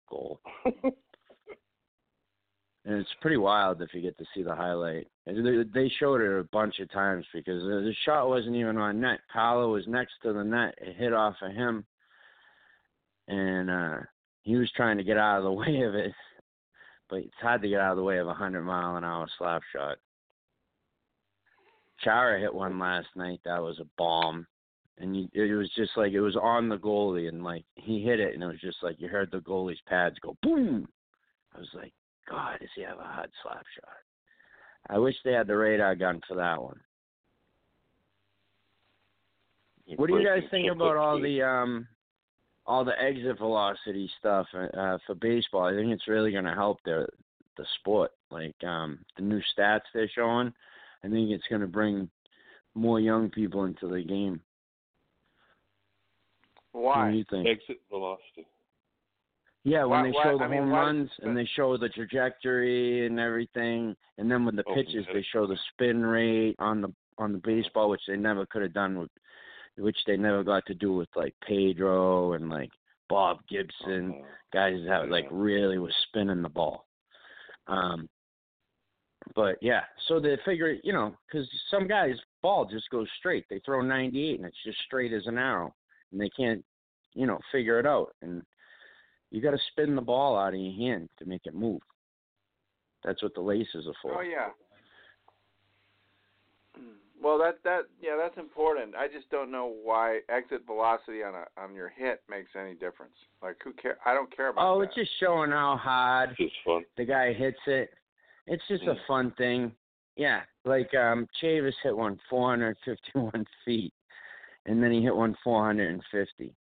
Goal. 0.08 0.40
and 0.64 0.94
it's 2.84 3.10
pretty 3.20 3.36
wild 3.36 3.82
if 3.82 3.92
you 3.92 4.00
get 4.00 4.16
to 4.16 4.24
see 4.34 4.42
the 4.42 4.54
highlight. 4.54 5.06
And 5.26 5.70
They 5.72 5.92
showed 6.00 6.22
it 6.22 6.40
a 6.40 6.48
bunch 6.50 6.80
of 6.80 6.90
times 6.90 7.26
because 7.34 7.62
the 7.62 7.92
shot 8.06 8.28
wasn't 8.28 8.56
even 8.56 8.78
on 8.78 9.00
net. 9.00 9.20
Paolo 9.30 9.70
was 9.70 9.84
next 9.86 10.14
to 10.22 10.32
the 10.32 10.42
net. 10.42 10.74
It 10.80 10.96
hit 10.96 11.12
off 11.12 11.36
of 11.42 11.52
him, 11.52 11.84
and 13.28 13.70
uh 13.70 13.96
he 14.42 14.56
was 14.56 14.70
trying 14.74 14.96
to 14.96 15.04
get 15.04 15.18
out 15.18 15.38
of 15.38 15.44
the 15.44 15.52
way 15.52 15.82
of 15.82 15.94
it. 15.94 16.12
But 17.10 17.16
it's 17.16 17.34
hard 17.40 17.60
to 17.62 17.68
get 17.68 17.80
out 17.80 17.92
of 17.92 17.98
the 17.98 18.02
way 18.02 18.18
of 18.18 18.28
a 18.28 18.34
hundred 18.34 18.62
mile 18.62 18.96
an 18.96 19.04
hour 19.04 19.28
slap 19.36 19.62
shot. 19.74 19.98
Chara 22.02 22.40
hit 22.40 22.54
one 22.54 22.78
last 22.78 23.08
night 23.14 23.40
that 23.44 23.62
was 23.62 23.78
a 23.78 23.86
bomb, 23.98 24.46
and 25.00 25.16
you, 25.16 25.28
it 25.32 25.54
was 25.54 25.70
just 25.74 25.92
like 25.96 26.12
it 26.12 26.20
was 26.20 26.36
on 26.36 26.68
the 26.68 26.78
goalie, 26.78 27.28
and 27.28 27.42
like 27.42 27.64
he 27.74 28.02
hit 28.02 28.20
it, 28.20 28.34
and 28.34 28.42
it 28.42 28.46
was 28.46 28.60
just 28.60 28.78
like 28.82 29.00
you 29.00 29.08
heard 29.08 29.30
the 29.30 29.38
goalie's 29.38 29.80
pads 29.86 30.16
go 30.20 30.36
boom. 30.42 30.86
I 31.54 31.58
was 31.58 31.68
like, 31.74 31.92
God, 32.28 32.58
does 32.60 32.68
he 32.76 32.82
have 32.82 32.98
a 32.98 33.02
hot 33.02 33.30
slap 33.42 33.64
shot? 33.74 33.96
I 34.88 34.98
wish 34.98 35.14
they 35.24 35.32
had 35.32 35.46
the 35.46 35.56
radar 35.56 35.94
gun 35.94 36.20
for 36.28 36.36
that 36.36 36.62
one. 36.62 36.80
What 39.96 40.08
do 40.08 40.18
you 40.18 40.26
guys 40.26 40.42
think 40.50 40.70
about 40.70 40.96
all 40.96 41.20
the 41.20 41.42
um 41.42 41.88
all 42.66 42.84
the 42.84 43.00
exit 43.00 43.38
velocity 43.38 44.08
stuff 44.18 44.46
uh, 44.54 44.98
for 45.06 45.14
baseball? 45.16 45.64
I 45.64 45.72
think 45.72 45.90
it's 45.90 46.06
really 46.06 46.30
going 46.30 46.44
to 46.44 46.54
help 46.54 46.78
the 46.84 47.06
the 47.56 47.64
sport. 47.80 48.12
Like 48.30 48.54
um 48.64 49.00
the 49.16 49.22
new 49.22 49.40
stats 49.58 49.80
they're 49.92 50.10
showing, 50.14 50.52
I 51.02 51.08
think 51.08 51.30
it's 51.30 51.46
going 51.48 51.62
to 51.62 51.66
bring 51.66 52.08
more 52.74 53.00
young 53.00 53.30
people 53.30 53.64
into 53.64 53.88
the 53.88 54.02
game. 54.02 54.40
What 56.72 56.82
Why? 56.96 57.10
do 57.10 57.16
you 57.18 57.24
think? 57.30 57.46
Exit 57.48 57.80
velocity. 57.90 58.46
Yeah, 59.64 59.80
when 59.84 59.90
Why- 59.90 60.02
they 60.04 60.10
why- 60.12 60.22
show 60.24 60.38
the 60.38 60.44
I 60.44 60.48
mean, 60.48 60.60
home 60.60 60.70
why- 60.70 60.78
runs 60.80 61.10
and 61.22 61.36
they 61.36 61.44
show 61.44 61.76
the 61.76 61.88
trajectory 61.90 63.06
and 63.06 63.20
everything, 63.20 63.94
and 64.18 64.30
then 64.30 64.44
with 64.46 64.56
the 64.56 64.64
Oh, 64.66 64.74
pitches 64.74 65.06
they 65.12 65.22
show 65.22 65.46
the 65.46 65.56
spin 65.72 66.04
rate 66.04 66.56
on 66.58 66.80
the 66.80 66.94
on 67.18 67.32
the 67.32 67.38
baseball, 67.38 67.90
which 67.90 68.00
they 68.06 68.16
never 68.16 68.46
could 68.46 68.62
have 68.62 68.72
done 68.72 68.98
with, 68.98 69.10
which 69.76 69.98
they 70.06 70.16
never 70.16 70.42
got 70.42 70.64
to 70.66 70.74
do 70.74 70.94
with 70.94 71.14
like 71.14 71.34
Pedro 71.40 72.32
and 72.32 72.48
like 72.48 72.70
Bob 73.08 73.46
Gibson, 73.48 74.12
Uh, 74.14 74.26
guys 74.52 74.82
that 74.86 75.10
like 75.10 75.28
really 75.30 75.76
was 75.78 75.94
spinning 76.08 76.40
the 76.40 76.48
ball. 76.48 76.86
Um, 77.66 78.08
but 79.34 79.62
yeah, 79.62 79.84
so 80.06 80.18
they 80.18 80.36
figure, 80.38 80.78
you 80.82 80.94
know, 80.94 81.14
because 81.26 81.46
some 81.70 81.86
guys' 81.86 82.18
ball 82.40 82.64
just 82.64 82.88
goes 82.88 83.10
straight. 83.18 83.46
They 83.50 83.58
throw 83.60 83.82
98 83.82 84.36
and 84.38 84.46
it's 84.46 84.62
just 84.64 84.78
straight 84.86 85.12
as 85.12 85.26
an 85.26 85.36
arrow, 85.36 85.74
and 86.12 86.20
they 86.20 86.30
can't, 86.30 86.64
you 87.14 87.26
know, 87.26 87.38
figure 87.52 87.78
it 87.78 87.86
out. 87.86 88.14
And 88.22 88.42
you 89.30 89.40
got 89.40 89.52
to 89.52 89.58
spin 89.72 89.94
the 89.94 90.02
ball 90.02 90.36
out 90.38 90.54
of 90.54 90.60
your 90.60 90.72
hand 90.74 91.08
to 91.18 91.24
make 91.24 91.42
it 91.44 91.54
move. 91.54 91.80
That's 93.04 93.22
what 93.22 93.34
the 93.34 93.40
laces 93.40 93.86
are 93.86 93.94
for. 94.02 94.18
Oh 94.18 94.20
yeah. 94.20 94.48
Well, 97.22 97.38
that 97.38 97.58
that 97.64 97.82
yeah, 98.00 98.16
that's 98.16 98.38
important. 98.38 98.94
I 98.96 99.06
just 99.06 99.28
don't 99.30 99.50
know 99.50 99.74
why 99.82 100.20
exit 100.30 100.62
velocity 100.66 101.22
on 101.22 101.34
a 101.34 101.44
on 101.60 101.74
your 101.74 101.90
hit 101.90 102.22
makes 102.30 102.50
any 102.58 102.72
difference. 102.74 103.12
Like 103.42 103.56
who 103.62 103.72
care? 103.74 103.98
I 104.06 104.14
don't 104.14 104.34
care 104.34 104.48
about 104.48 104.66
Oh, 104.66 104.78
that. 104.80 104.86
it's 104.86 104.94
just 104.94 105.10
showing 105.20 105.50
how 105.50 105.76
hard 105.76 106.34
fun. 106.64 106.84
the 106.96 107.04
guy 107.04 107.32
hits 107.34 107.58
it. 107.66 107.90
It's 108.46 108.62
just 108.68 108.84
a 108.84 108.94
Mm. 108.94 109.06
fun 109.06 109.30
thing. 109.32 109.72
Yeah, 110.16 110.42
like 110.64 110.94
um 110.94 111.26
Chavis 111.42 111.74
hit 111.82 111.94
one 111.96 112.18
451 112.30 113.44
feet, 113.66 113.92
and 114.66 114.82
then 114.82 114.92
he 114.92 115.02
hit 115.02 115.14
one 115.14 115.36
450. 115.42 116.54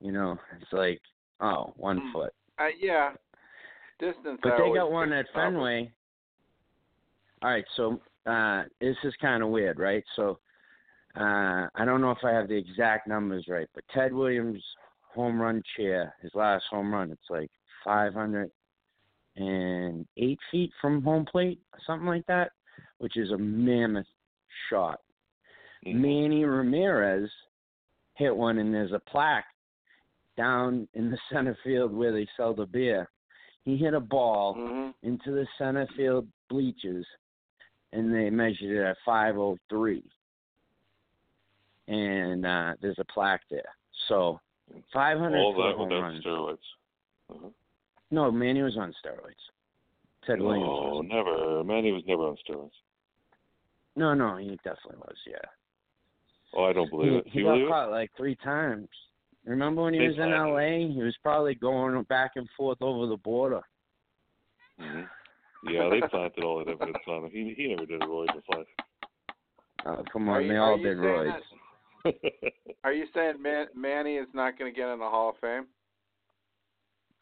You 0.00 0.12
know, 0.12 0.38
it's 0.60 0.72
like 0.72 1.00
oh, 1.40 1.72
one 1.76 2.00
Mm. 2.00 2.12
foot. 2.12 2.32
uh, 2.58 2.68
yeah. 2.78 3.12
Distance. 3.98 4.40
But 4.42 4.54
I 4.54 4.68
they 4.68 4.74
got 4.74 4.90
one 4.90 5.12
at 5.12 5.30
problem. 5.32 5.54
Fenway. 5.54 5.92
All 7.42 7.50
right, 7.50 7.64
so 7.76 8.00
uh 8.26 8.64
this 8.80 8.96
is 9.04 9.14
kind 9.20 9.42
of 9.42 9.50
weird, 9.50 9.78
right? 9.78 10.04
So 10.16 10.38
uh 11.16 11.68
I 11.74 11.84
don't 11.84 12.00
know 12.00 12.10
if 12.10 12.24
I 12.24 12.30
have 12.30 12.48
the 12.48 12.56
exact 12.56 13.06
numbers 13.06 13.46
right, 13.48 13.68
but 13.74 13.84
Ted 13.94 14.12
Williams 14.12 14.62
home 15.14 15.40
run 15.40 15.62
chair, 15.76 16.14
his 16.22 16.32
last 16.34 16.64
home 16.70 16.92
run, 16.92 17.12
it's 17.12 17.30
like 17.30 17.50
508 17.84 20.38
feet 20.50 20.72
from 20.80 21.02
home 21.02 21.24
plate, 21.24 21.60
something 21.86 22.08
like 22.08 22.26
that, 22.26 22.50
which 22.98 23.16
is 23.16 23.30
a 23.30 23.38
mammoth 23.38 24.06
shot. 24.68 25.00
Mhm. 25.84 25.94
Manny 25.96 26.44
Ramirez 26.44 27.30
hit 28.14 28.34
one, 28.34 28.58
and 28.58 28.72
there's 28.72 28.92
a 28.92 29.00
plaque 29.00 29.46
down 30.36 30.88
in 30.94 31.10
the 31.10 31.18
center 31.30 31.54
field 31.64 31.92
where 31.92 32.12
they 32.12 32.26
sell 32.36 32.54
the 32.54 32.66
beer. 32.66 33.08
He 33.64 33.76
hit 33.76 33.94
a 33.94 34.00
ball 34.00 34.54
Mhm. 34.56 34.94
into 35.02 35.30
the 35.32 35.46
center 35.58 35.86
field 35.96 36.28
bleachers, 36.48 37.06
and 37.92 38.12
they 38.14 38.30
measured 38.30 38.70
it 38.76 38.82
at 38.82 38.96
503. 39.04 40.02
And 41.88 42.46
uh, 42.46 42.74
there's 42.80 42.98
a 42.98 43.04
plaque 43.04 43.42
there. 43.50 43.74
So 44.08 44.40
500 44.92 45.38
All 45.38 45.52
that 45.54 45.76
home 45.76 45.88
without 45.88 46.00
runs. 46.02 46.24
steroids. 46.24 46.58
Uh-huh. 47.30 47.48
No, 48.10 48.30
Manny 48.30 48.62
was 48.62 48.76
on 48.76 48.94
steroids. 49.04 49.50
Ted 50.26 50.40
Williams. 50.40 50.64
No, 50.66 51.00
never. 51.02 51.64
Manny 51.64 51.92
was 51.92 52.02
never 52.06 52.22
on 52.28 52.36
steroids. 52.48 52.70
No, 53.96 54.14
no, 54.14 54.36
he 54.36 54.56
definitely 54.64 54.96
was. 54.98 55.16
Yeah. 55.26 55.36
Oh, 56.56 56.64
I 56.64 56.72
don't 56.72 56.90
believe 56.90 57.10
he, 57.12 57.16
it. 57.18 57.24
he 57.28 57.38
you 57.40 57.44
got 57.44 57.52
believe 57.52 57.66
it? 57.66 57.70
caught 57.70 57.90
like 57.90 58.10
three 58.16 58.36
times. 58.36 58.88
Remember 59.44 59.82
when 59.82 59.94
he 59.94 60.00
Big 60.00 60.10
was 60.10 60.18
in 60.18 60.30
time. 60.30 60.48
L.A.? 60.48 60.88
He 60.92 61.02
was 61.02 61.16
probably 61.22 61.54
going 61.54 62.00
back 62.04 62.32
and 62.36 62.48
forth 62.56 62.78
over 62.80 63.06
the 63.06 63.16
border. 63.18 63.60
hmm 64.78 65.02
Yeah, 65.64 65.88
they 65.90 66.00
planted 66.08 66.44
all 66.44 66.58
that 66.58 66.68
evidence 66.70 66.96
on 67.08 67.24
him. 67.24 67.30
He 67.30 67.54
he 67.56 67.68
never 67.68 67.86
did 67.86 68.02
a 68.02 68.06
roid 68.06 68.28
in 68.30 68.34
his 68.36 68.44
life. 68.56 68.66
Oh, 69.86 70.02
come 70.12 70.28
on, 70.28 70.42
you- 70.42 70.48
they 70.48 70.56
are 70.56 70.70
all 70.72 70.78
did 70.78 70.96
roids. 70.96 71.32
that- 72.04 72.52
Are 72.84 72.92
you 72.92 73.06
saying 73.14 73.40
Man- 73.40 73.68
Manny 73.74 74.16
is 74.16 74.28
not 74.34 74.58
going 74.58 74.72
to 74.72 74.76
get 74.76 74.90
in 74.90 74.98
the 74.98 75.04
Hall 75.08 75.30
of 75.30 75.36
Fame? 75.40 75.66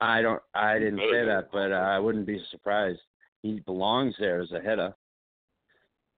I 0.00 0.20
don't. 0.22 0.42
I 0.54 0.78
didn't 0.80 0.96
Better 0.96 1.10
say 1.12 1.24
that, 1.26 1.48
but 1.52 1.70
uh, 1.72 1.76
I 1.76 1.98
wouldn't 2.00 2.26
be 2.26 2.42
surprised. 2.50 2.98
He 3.42 3.60
belongs 3.60 4.14
there 4.18 4.40
as 4.40 4.50
a 4.52 4.60
hitter. 4.60 4.92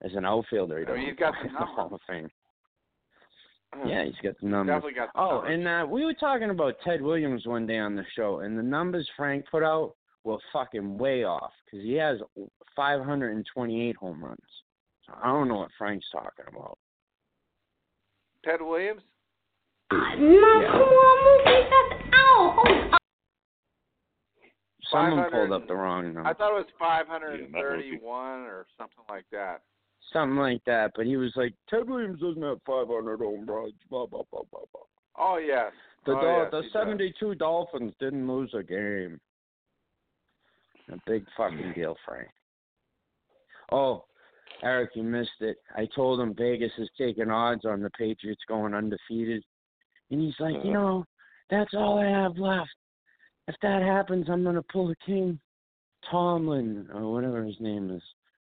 As 0.02 0.12
an 0.14 0.24
outfielder, 0.24 0.80
He 0.80 0.86
I 0.86 0.96
mean, 0.96 1.06
he's 1.08 1.16
got 1.16 1.32
belong 1.34 1.52
the 1.52 1.58
the. 1.60 1.66
Hall 1.66 1.94
of 1.94 2.00
Fame. 2.06 2.30
Yeah, 3.86 4.04
he's 4.04 4.14
got 4.22 4.34
the 4.40 4.46
numbers. 4.48 4.74
Definitely 4.74 4.94
got 4.94 5.12
the 5.14 5.20
Oh, 5.20 5.30
numbers. 5.42 5.50
and 5.54 5.68
uh, 5.68 5.86
we 5.88 6.04
were 6.04 6.14
talking 6.14 6.50
about 6.50 6.74
Ted 6.84 7.00
Williams 7.02 7.46
one 7.46 7.66
day 7.66 7.78
on 7.78 7.94
the 7.96 8.04
show, 8.16 8.40
and 8.40 8.58
the 8.58 8.62
numbers 8.62 9.08
Frank 9.16 9.44
put 9.50 9.62
out 9.62 9.94
were 10.24 10.38
fucking 10.52 10.96
way 10.98 11.24
off 11.24 11.52
because 11.64 11.84
he 11.84 11.94
has 11.94 12.18
528 12.76 13.96
home 13.96 14.24
runs. 14.24 14.38
So 15.06 15.12
I 15.22 15.26
don't 15.26 15.48
know 15.48 15.56
what 15.56 15.70
Frank's 15.76 16.06
talking 16.10 16.46
about. 16.48 16.78
Ted 18.44 18.60
Williams? 18.62 19.02
No, 19.92 19.98
come 19.98 20.80
on, 20.80 21.24
move 21.24 21.44
that. 21.44 22.10
Oh, 22.14 22.90
Someone 24.90 25.30
pulled 25.30 25.52
up 25.52 25.66
the 25.66 25.74
wrong 25.74 26.04
number. 26.12 26.28
I 26.28 26.34
thought 26.34 26.50
it 26.50 26.54
was 26.54 26.66
Yeah, 26.80 27.02
that 27.08 27.20
would 27.22 27.38
be- 27.38 27.50
531 27.52 28.40
or 28.42 28.66
something 28.78 29.04
like 29.08 29.24
that. 29.32 29.62
Something 30.12 30.38
like 30.38 30.62
that, 30.66 30.92
but 30.94 31.06
he 31.06 31.16
was 31.16 31.32
like, 31.34 31.54
Ted 31.68 31.88
Williams 31.88 32.20
doesn't 32.20 32.42
have 32.42 32.58
500 32.66 33.18
home 33.18 33.46
runs. 33.46 33.72
Blah, 33.90 34.06
blah, 34.06 34.22
blah, 34.30 34.42
blah, 34.50 34.60
blah. 34.72 34.82
Oh 35.18 35.38
yes. 35.38 35.72
The, 36.06 36.12
oh, 36.12 36.20
Dol- 36.20 36.38
yes, 36.42 36.48
the 36.50 36.58
he 36.58 36.68
does. 36.68 36.72
72 36.72 37.34
Dolphins 37.36 37.92
didn't 37.98 38.28
lose 38.28 38.52
a 38.54 38.62
game. 38.62 39.20
A 40.92 40.96
big 41.06 41.24
fucking 41.36 41.72
deal, 41.74 41.96
Frank. 42.06 42.28
Oh, 43.72 44.04
Eric, 44.62 44.90
you 44.94 45.02
missed 45.02 45.30
it. 45.40 45.56
I 45.74 45.88
told 45.96 46.20
him 46.20 46.34
Vegas 46.34 46.72
is 46.78 46.90
taking 46.98 47.30
odds 47.30 47.64
on 47.64 47.80
the 47.80 47.90
Patriots 47.90 48.42
going 48.46 48.74
undefeated. 48.74 49.42
And 50.10 50.20
he's 50.20 50.38
like, 50.38 50.56
you 50.62 50.72
know, 50.72 51.04
that's 51.50 51.72
all 51.74 51.98
I 51.98 52.06
have 52.06 52.36
left. 52.36 52.70
If 53.48 53.56
that 53.62 53.82
happens, 53.82 54.26
I'm 54.28 54.42
going 54.42 54.54
to 54.56 54.62
pull 54.62 54.88
the 54.88 54.96
king. 55.06 55.38
Tomlin, 56.10 56.88
or 56.92 57.12
whatever 57.12 57.42
his 57.44 57.56
name 57.60 57.90
is, 57.90 58.02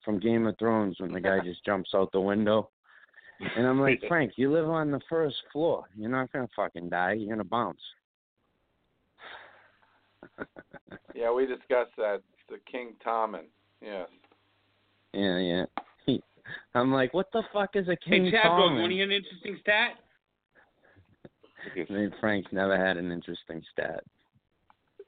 from 0.09 0.19
Game 0.19 0.47
of 0.47 0.57
Thrones 0.57 0.95
when 0.99 1.13
the 1.13 1.21
guy 1.21 1.37
just 1.43 1.63
jumps 1.63 1.91
out 1.93 2.11
the 2.11 2.19
window. 2.19 2.69
And 3.55 3.67
I'm 3.67 3.79
like, 3.79 4.01
Frank, 4.07 4.33
you 4.37 4.51
live 4.51 4.67
on 4.67 4.89
the 4.89 4.99
first 5.07 5.35
floor. 5.53 5.85
You're 5.95 6.09
not 6.09 6.33
going 6.33 6.47
to 6.47 6.53
fucking 6.55 6.89
die. 6.89 7.13
You're 7.13 7.27
going 7.27 7.37
to 7.37 7.43
bounce. 7.43 7.79
Yeah, 11.15 11.33
we 11.33 11.45
discussed 11.45 11.91
that. 11.97 12.21
The 12.49 12.59
King 12.71 12.93
Tommen. 13.05 13.43
Yes. 13.81 14.07
Yeah, 15.13 15.37
yeah. 15.37 15.65
He, 16.05 16.23
I'm 16.75 16.93
like, 16.93 17.13
what 17.13 17.27
the 17.33 17.43
fuck 17.51 17.71
is 17.73 17.89
a 17.89 17.97
king 17.97 18.25
Hey, 18.25 18.31
Chad, 18.31 18.43
Dog, 18.43 18.59
Tomlin? 18.59 18.81
want 18.81 18.91
to 18.91 18.95
hear 18.95 19.03
an 19.03 19.11
interesting 19.11 19.57
stat? 19.59 19.91
I 21.25 21.81
I 21.81 21.93
mean, 21.93 22.13
Frank's 22.21 22.53
never 22.53 22.77
had 22.77 22.95
an 22.95 23.11
interesting 23.11 23.61
stat. 23.73 24.01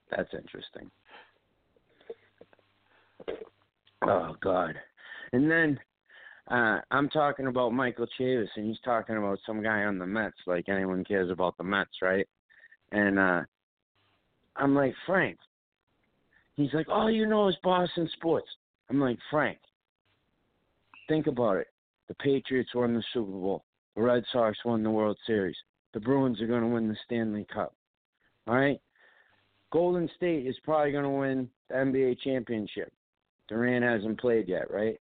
That's 0.09 0.33
interesting. 0.33 0.91
Oh 4.03 4.35
God. 4.41 4.75
And 5.33 5.49
then 5.49 5.79
uh 6.49 6.79
I'm 6.91 7.09
talking 7.09 7.47
about 7.47 7.73
Michael 7.73 8.07
Chavis 8.19 8.49
and 8.55 8.65
he's 8.65 8.79
talking 8.83 9.17
about 9.17 9.39
some 9.45 9.61
guy 9.61 9.83
on 9.83 9.97
the 9.97 10.05
Mets, 10.05 10.37
like 10.47 10.69
anyone 10.69 11.03
cares 11.03 11.29
about 11.29 11.57
the 11.57 11.63
Mets, 11.63 12.01
right? 12.01 12.27
And 12.91 13.19
uh 13.19 13.41
I'm 14.55 14.75
like, 14.75 14.93
Frank. 15.05 15.37
He's 16.55 16.73
like, 16.73 16.89
All 16.89 17.09
you 17.09 17.25
know 17.25 17.47
is 17.47 17.55
Boston 17.63 18.09
sports. 18.13 18.49
I'm 18.89 18.99
like, 18.99 19.17
Frank, 19.29 19.57
think 21.07 21.27
about 21.27 21.57
it. 21.57 21.67
The 22.07 22.15
Patriots 22.15 22.75
won 22.75 22.93
the 22.93 23.03
Super 23.13 23.31
Bowl. 23.31 23.63
The 23.95 24.01
Red 24.01 24.23
Sox 24.31 24.57
won 24.65 24.83
the 24.83 24.91
World 24.91 25.17
Series. 25.25 25.55
The 25.93 25.99
Bruins 25.99 26.41
are 26.41 26.47
going 26.47 26.61
to 26.61 26.67
win 26.67 26.87
the 26.87 26.97
Stanley 27.05 27.45
Cup. 27.53 27.73
All 28.47 28.55
right? 28.55 28.79
Golden 29.71 30.09
State 30.15 30.47
is 30.47 30.55
probably 30.63 30.91
going 30.91 31.03
to 31.03 31.09
win 31.09 31.49
the 31.69 31.75
NBA 31.75 32.19
championship. 32.21 32.91
Durant 33.47 33.83
hasn't 33.83 34.19
played 34.19 34.47
yet, 34.47 34.71
right? 34.71 34.99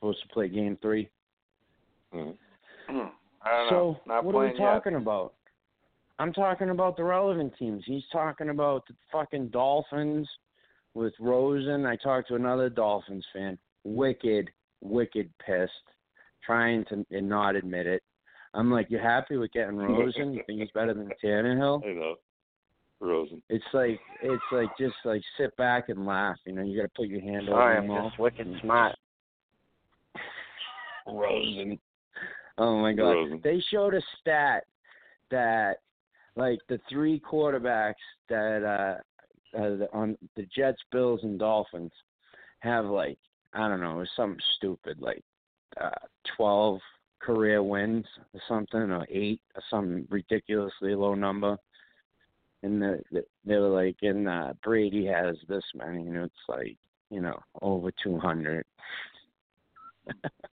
Supposed 0.00 0.22
to 0.22 0.28
play 0.28 0.48
game 0.48 0.78
3. 0.80 1.08
Mhm. 2.14 2.36
I 2.88 2.92
don't 2.92 3.68
so, 3.68 3.74
know. 3.74 4.00
Not 4.06 4.24
what 4.24 4.34
are 4.34 4.38
we 4.40 4.46
playing 4.46 4.60
yet. 4.60 4.66
talking 4.66 4.94
about? 4.96 5.34
I'm 6.18 6.32
talking 6.32 6.70
about 6.70 6.96
the 6.96 7.04
relevant 7.04 7.54
teams. 7.58 7.82
He's 7.86 8.06
talking 8.12 8.48
about 8.50 8.86
the 8.86 8.94
fucking 9.12 9.48
Dolphins 9.48 10.28
with 10.94 11.14
Rosen. 11.20 11.86
I 11.86 11.96
talked 11.96 12.28
to 12.28 12.34
another 12.34 12.68
Dolphins 12.68 13.24
fan. 13.32 13.58
Wicked, 13.84 14.50
wicked 14.82 15.30
pissed, 15.38 15.72
trying 16.42 16.84
to 16.86 17.06
and 17.10 17.28
not 17.28 17.56
admit 17.56 17.86
it. 17.86 18.02
I'm 18.52 18.70
like, 18.70 18.90
you 18.90 18.98
happy 18.98 19.36
with 19.36 19.52
getting 19.52 19.76
Rosen? 19.78 20.32
You 20.34 20.42
think 20.46 20.60
he's 20.60 20.70
better 20.72 20.92
than 20.94 21.10
Tannehill? 21.22 21.86
I 21.86 21.92
know. 21.92 22.16
Rosen. 23.00 23.42
It's 23.48 23.64
like 23.72 23.98
it's 24.22 24.42
like 24.52 24.68
just 24.78 24.96
like 25.06 25.22
sit 25.38 25.56
back 25.56 25.88
and 25.88 26.04
laugh. 26.04 26.36
You 26.44 26.52
know, 26.52 26.62
you 26.62 26.76
got 26.76 26.82
to 26.82 26.92
put 26.96 27.08
your 27.08 27.20
hand 27.22 27.48
over 27.48 27.58
Sorry, 27.58 27.74
your 27.76 27.82
I'm 27.82 27.88
mouth. 27.88 28.10
just 28.10 28.18
wicked 28.20 28.46
smart. 28.62 28.94
Rosen. 31.06 31.78
Oh 32.58 32.78
my 32.80 32.92
god. 32.92 33.10
Rosen. 33.10 33.40
They 33.42 33.62
showed 33.70 33.94
a 33.94 34.02
stat 34.20 34.64
that 35.30 35.78
like 36.36 36.60
the 36.68 36.80
three 36.88 37.20
quarterbacks 37.20 37.94
that 38.28 39.00
uh, 39.54 39.58
uh 39.58 39.86
on 39.92 40.16
the 40.36 40.46
Jets, 40.54 40.80
Bills 40.92 41.20
and 41.22 41.38
Dolphins 41.38 41.92
have 42.60 42.86
like 42.86 43.18
I 43.52 43.68
don't 43.68 43.80
know, 43.80 44.00
it's 44.00 44.10
something 44.16 44.40
stupid 44.56 45.00
like 45.00 45.22
uh 45.80 45.90
12 46.36 46.80
career 47.20 47.62
wins 47.62 48.06
or 48.34 48.40
something 48.48 48.90
or 48.90 49.06
8 49.10 49.40
or 49.54 49.62
some 49.70 50.06
ridiculously 50.10 50.94
low 50.94 51.14
number. 51.14 51.56
And 52.62 52.80
the, 52.80 53.00
the 53.10 53.24
they 53.44 53.56
were 53.56 53.68
like 53.68 53.96
and 54.02 54.28
uh 54.28 54.52
Brady 54.62 55.06
has 55.06 55.36
this 55.48 55.64
many 55.74 56.06
and 56.06 56.16
it's 56.16 56.34
like, 56.48 56.76
you 57.10 57.20
know, 57.20 57.38
over 57.60 57.90
200. 58.02 58.64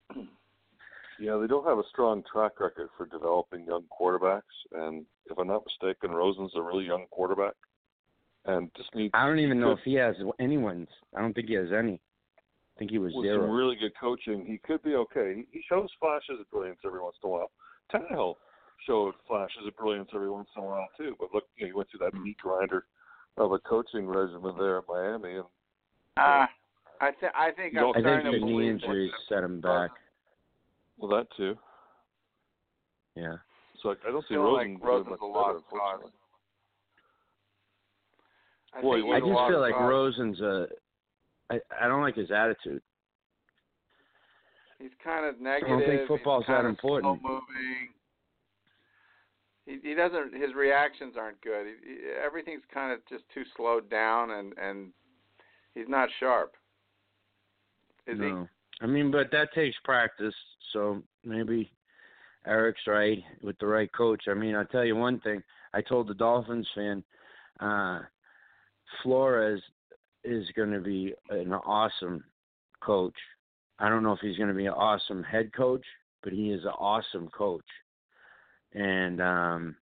Yeah, 1.23 1.37
they 1.37 1.47
don't 1.47 1.65
have 1.65 1.77
a 1.77 1.87
strong 1.89 2.21
track 2.29 2.59
record 2.59 2.89
for 2.97 3.05
developing 3.05 3.63
young 3.65 3.85
quarterbacks, 3.97 4.41
and 4.73 5.05
if 5.31 5.37
I'm 5.37 5.47
not 5.47 5.63
mistaken, 5.65 6.11
Rosen's 6.11 6.51
a 6.53 6.61
really 6.61 6.85
young 6.85 7.05
quarterback, 7.11 7.53
and 8.43 8.69
just 8.75 8.93
needs 8.93 9.11
I 9.13 9.25
don't 9.25 9.39
even 9.39 9.57
know 9.57 9.69
could- 9.69 9.79
if 9.79 9.85
he 9.85 9.93
has 9.93 10.17
any 10.39 10.57
wins. 10.57 10.89
I 11.15 11.21
don't 11.21 11.33
think 11.33 11.47
he 11.47 11.53
has 11.53 11.71
any. 11.71 11.93
I 11.95 12.77
think 12.77 12.91
he 12.91 12.97
was 12.97 13.13
with 13.15 13.23
zero. 13.23 13.43
some 13.43 13.51
really 13.51 13.77
good 13.77 13.93
coaching, 13.97 14.45
he 14.45 14.57
could 14.57 14.83
be 14.83 14.95
okay. 14.95 15.35
He, 15.35 15.59
he 15.59 15.63
shows 15.69 15.89
flashes 15.97 16.41
of 16.41 16.49
brilliance 16.51 16.79
every 16.85 16.99
once 16.99 17.15
in 17.23 17.29
a 17.29 17.31
while. 17.31 17.51
Tannehill 17.89 18.35
showed 18.85 19.13
flashes 19.25 19.65
of 19.65 19.77
brilliance 19.77 20.09
every 20.13 20.29
once 20.29 20.49
in 20.57 20.63
a 20.63 20.65
while 20.65 20.89
too, 20.97 21.15
but 21.21 21.33
look, 21.33 21.45
you 21.55 21.63
know, 21.63 21.67
he 21.67 21.73
went 21.73 21.89
through 21.89 21.99
that 21.99 22.13
meat 22.15 22.37
grinder 22.39 22.85
of 23.37 23.53
a 23.53 23.59
coaching 23.59 24.07
regimen 24.07 24.57
there 24.57 24.79
at 24.79 24.83
Miami, 24.89 25.35
and 25.37 25.45
Uh, 26.17 26.47
I 26.99 27.11
think 27.11 27.31
I 27.33 27.51
think 27.51 27.77
I'm 27.77 27.85
I 27.85 27.89
I 27.89 27.93
think 27.93 28.03
starting 28.03 28.31
the 28.33 28.39
to 28.39 28.45
knee 28.45 28.69
injuries 28.69 29.13
set 29.29 29.41
him 29.41 29.61
back. 29.61 29.91
Well, 31.03 31.17
that 31.17 31.27
too. 31.35 31.55
Yeah. 33.15 33.35
So 33.81 33.89
I, 33.89 33.93
I 34.07 34.11
don't 34.11 34.25
see 34.29 34.35
Rosen 34.35 34.53
like 34.53 34.65
doing 34.67 34.79
Rosen's 34.81 35.09
much 35.09 35.19
a 35.21 35.27
better, 35.27 35.33
lost 35.33 35.63
cause. 35.69 35.71
unfortunately. 35.71 36.11
I 38.75 38.81
Boy, 38.81 39.01
think 39.01 39.13
I 39.13 39.19
just 39.19 39.49
feel 39.49 39.59
like 39.59 39.73
cause. 39.73 39.89
Rosen's 39.89 40.39
a. 40.41 40.67
I 41.51 41.59
I 41.81 41.87
don't 41.87 42.01
like 42.01 42.15
his 42.15 42.31
attitude. 42.31 42.81
He's 44.79 44.91
kind 45.03 45.25
of 45.25 45.39
negative. 45.41 45.67
I 45.67 45.79
don't 45.79 45.85
think 45.85 46.07
football's 46.07 46.45
that 46.47 46.65
important. 46.65 47.19
Slow 47.21 47.31
moving. 47.31 47.89
He 49.65 49.89
he 49.89 49.93
doesn't. 49.93 50.33
His 50.33 50.53
reactions 50.55 51.15
aren't 51.17 51.41
good. 51.41 51.67
He, 51.67 51.93
he, 51.93 51.97
everything's 52.25 52.63
kind 52.73 52.93
of 52.93 52.99
just 53.09 53.23
too 53.33 53.43
slowed 53.57 53.89
down, 53.89 54.31
and 54.31 54.53
and 54.57 54.91
he's 55.75 55.89
not 55.89 56.09
sharp. 56.19 56.53
Is 58.07 58.19
no. 58.19 58.47
I 58.83 58.85
mean, 58.85 59.09
but 59.09 59.31
that 59.31 59.53
takes 59.55 59.77
practice. 59.83 60.35
So 60.73 61.01
maybe 61.23 61.71
Eric's 62.45 62.81
right 62.85 63.23
with 63.41 63.57
the 63.59 63.65
right 63.65 63.91
coach. 63.93 64.23
I 64.29 64.33
mean, 64.33 64.55
I'll 64.55 64.65
tell 64.65 64.85
you 64.85 64.95
one 64.95 65.19
thing. 65.21 65.41
I 65.73 65.81
told 65.81 66.07
the 66.07 66.13
Dolphins 66.13 66.67
fan, 66.75 67.03
uh, 67.59 68.01
Flores 69.01 69.61
is 70.23 70.45
going 70.55 70.71
to 70.71 70.79
be 70.79 71.13
an 71.29 71.53
awesome 71.53 72.23
coach. 72.81 73.15
I 73.79 73.89
don't 73.89 74.03
know 74.03 74.13
if 74.13 74.19
he's 74.21 74.37
going 74.37 74.49
to 74.49 74.55
be 74.55 74.65
an 74.65 74.73
awesome 74.73 75.23
head 75.23 75.51
coach, 75.53 75.85
but 76.21 76.33
he 76.33 76.51
is 76.51 76.63
an 76.63 76.71
awesome 76.77 77.29
coach. 77.29 77.65
And 78.73 79.21
um 79.21 79.75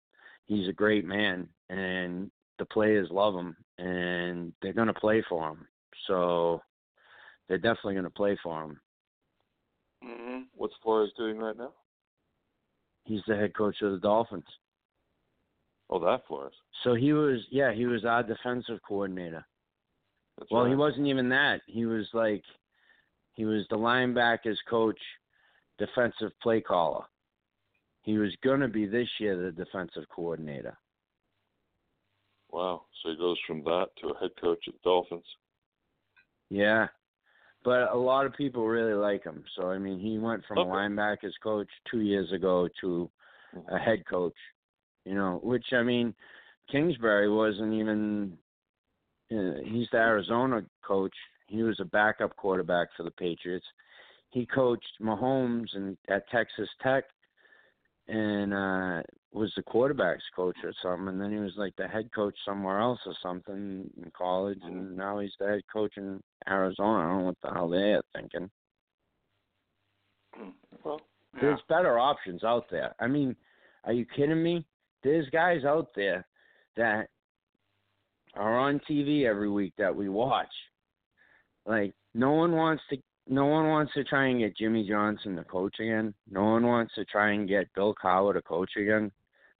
he's 0.46 0.68
a 0.68 0.72
great 0.72 1.04
man 1.04 1.48
and 1.70 2.30
the 2.58 2.64
players 2.66 3.08
love 3.10 3.34
him 3.34 3.56
and 3.78 4.52
they're 4.60 4.72
going 4.72 4.88
to 4.88 4.94
play 4.94 5.24
for 5.28 5.48
him. 5.48 5.66
So 6.06 6.60
they're 7.48 7.58
definitely 7.58 7.94
going 7.94 8.04
to 8.04 8.10
play 8.10 8.38
for 8.42 8.64
him. 8.64 8.80
Hmm 10.42 10.48
What's 10.54 10.74
Flores 10.82 11.10
doing 11.16 11.38
right 11.38 11.56
now? 11.56 11.72
He's 13.04 13.22
the 13.26 13.36
head 13.36 13.54
coach 13.56 13.76
of 13.82 13.92
the 13.92 13.98
Dolphins. 13.98 14.44
Oh, 15.90 15.98
that 15.98 16.22
Flores. 16.26 16.54
So 16.84 16.94
he 16.94 17.12
was, 17.12 17.40
yeah, 17.50 17.72
he 17.72 17.86
was 17.86 18.04
our 18.04 18.22
defensive 18.22 18.78
coordinator. 18.86 19.44
That's 20.38 20.50
Well, 20.50 20.62
right. 20.62 20.70
he 20.70 20.76
wasn't 20.76 21.06
even 21.06 21.28
that. 21.30 21.60
He 21.66 21.84
was 21.84 22.08
like, 22.14 22.42
he 23.34 23.44
was 23.44 23.66
the 23.70 23.76
linebackers 23.76 24.56
coach, 24.68 24.98
defensive 25.78 26.30
play 26.42 26.60
caller. 26.60 27.04
He 28.02 28.18
was 28.18 28.34
going 28.42 28.60
to 28.60 28.68
be 28.68 28.86
this 28.86 29.08
year 29.18 29.36
the 29.36 29.52
defensive 29.52 30.04
coordinator. 30.14 30.78
Wow. 32.50 32.82
So 33.02 33.10
he 33.10 33.16
goes 33.16 33.38
from 33.46 33.64
that 33.64 33.88
to 34.00 34.08
a 34.08 34.18
head 34.18 34.30
coach 34.40 34.64
at 34.68 34.74
the 34.74 34.80
Dolphins. 34.84 35.24
Yeah. 36.50 36.88
But 37.64 37.92
a 37.92 37.96
lot 37.96 38.26
of 38.26 38.34
people 38.34 38.66
really 38.66 38.94
like 38.94 39.24
him. 39.24 39.44
So, 39.56 39.70
I 39.70 39.78
mean, 39.78 39.98
he 39.98 40.18
went 40.18 40.44
from 40.46 40.58
Okay. 40.58 40.68
a 40.68 40.72
linebackers 40.72 41.38
coach 41.42 41.68
two 41.90 42.00
years 42.00 42.32
ago 42.32 42.68
to 42.80 43.10
a 43.68 43.78
head 43.78 44.04
coach, 44.06 44.36
you 45.04 45.14
know, 45.14 45.38
which, 45.42 45.72
I 45.72 45.82
mean, 45.82 46.14
Kingsbury 46.70 47.30
wasn't 47.30 47.74
even, 47.74 48.38
uh, 49.30 49.62
he's 49.64 49.88
the 49.92 49.98
Arizona 49.98 50.64
coach. 50.82 51.14
He 51.46 51.62
was 51.62 51.78
a 51.80 51.84
backup 51.84 52.34
quarterback 52.36 52.88
for 52.96 53.02
the 53.02 53.10
Patriots. 53.10 53.66
He 54.30 54.46
coached 54.46 54.98
Mahomes 55.00 55.68
and 55.74 55.96
at 56.08 56.28
Texas 56.30 56.68
Tech 56.82 57.04
and 58.08 58.52
uh 58.52 59.02
was 59.32 59.52
the 59.56 59.62
quarterbacks 59.62 60.20
coach 60.36 60.56
or 60.62 60.72
something 60.82 61.08
and 61.08 61.20
then 61.20 61.30
he 61.30 61.38
was 61.38 61.52
like 61.56 61.74
the 61.76 61.88
head 61.88 62.10
coach 62.14 62.34
somewhere 62.44 62.80
else 62.80 62.98
or 63.06 63.14
something 63.22 63.88
in 63.96 64.10
college 64.16 64.58
and 64.64 64.94
now 64.96 65.18
he's 65.20 65.32
the 65.38 65.46
head 65.46 65.62
coach 65.72 65.92
in 65.96 66.22
Arizona. 66.48 66.98
I 66.98 67.08
don't 67.08 67.18
know 67.18 67.24
what 67.26 67.36
the 67.42 67.50
hell 67.50 67.68
they're 67.68 68.02
thinking. 68.14 68.50
Well, 70.84 71.00
Yeah. 71.34 71.40
There's 71.40 71.60
better 71.68 71.98
options 71.98 72.44
out 72.44 72.66
there. 72.70 72.94
I 73.00 73.06
mean, 73.06 73.34
are 73.84 73.92
you 73.92 74.04
kidding 74.16 74.42
me? 74.42 74.66
There's 75.02 75.28
guys 75.30 75.64
out 75.64 75.88
there 75.94 76.26
that 76.76 77.08
are 78.34 78.58
on 78.58 78.80
TV 78.88 79.24
every 79.24 79.50
week 79.50 79.72
that 79.78 79.94
we 79.94 80.08
watch. 80.08 80.52
Like 81.66 81.94
no 82.14 82.32
one 82.32 82.52
wants 82.52 82.82
to 82.90 82.98
no 83.32 83.46
one 83.46 83.66
wants 83.66 83.94
to 83.94 84.04
try 84.04 84.26
and 84.26 84.40
get 84.40 84.56
Jimmy 84.56 84.86
Johnson 84.86 85.36
to 85.36 85.44
coach 85.44 85.76
again. 85.80 86.12
No 86.30 86.42
one 86.42 86.66
wants 86.66 86.94
to 86.96 87.04
try 87.06 87.32
and 87.32 87.48
get 87.48 87.72
Bill 87.74 87.94
Cowher 87.94 88.34
to 88.34 88.42
coach 88.42 88.72
again. 88.76 89.10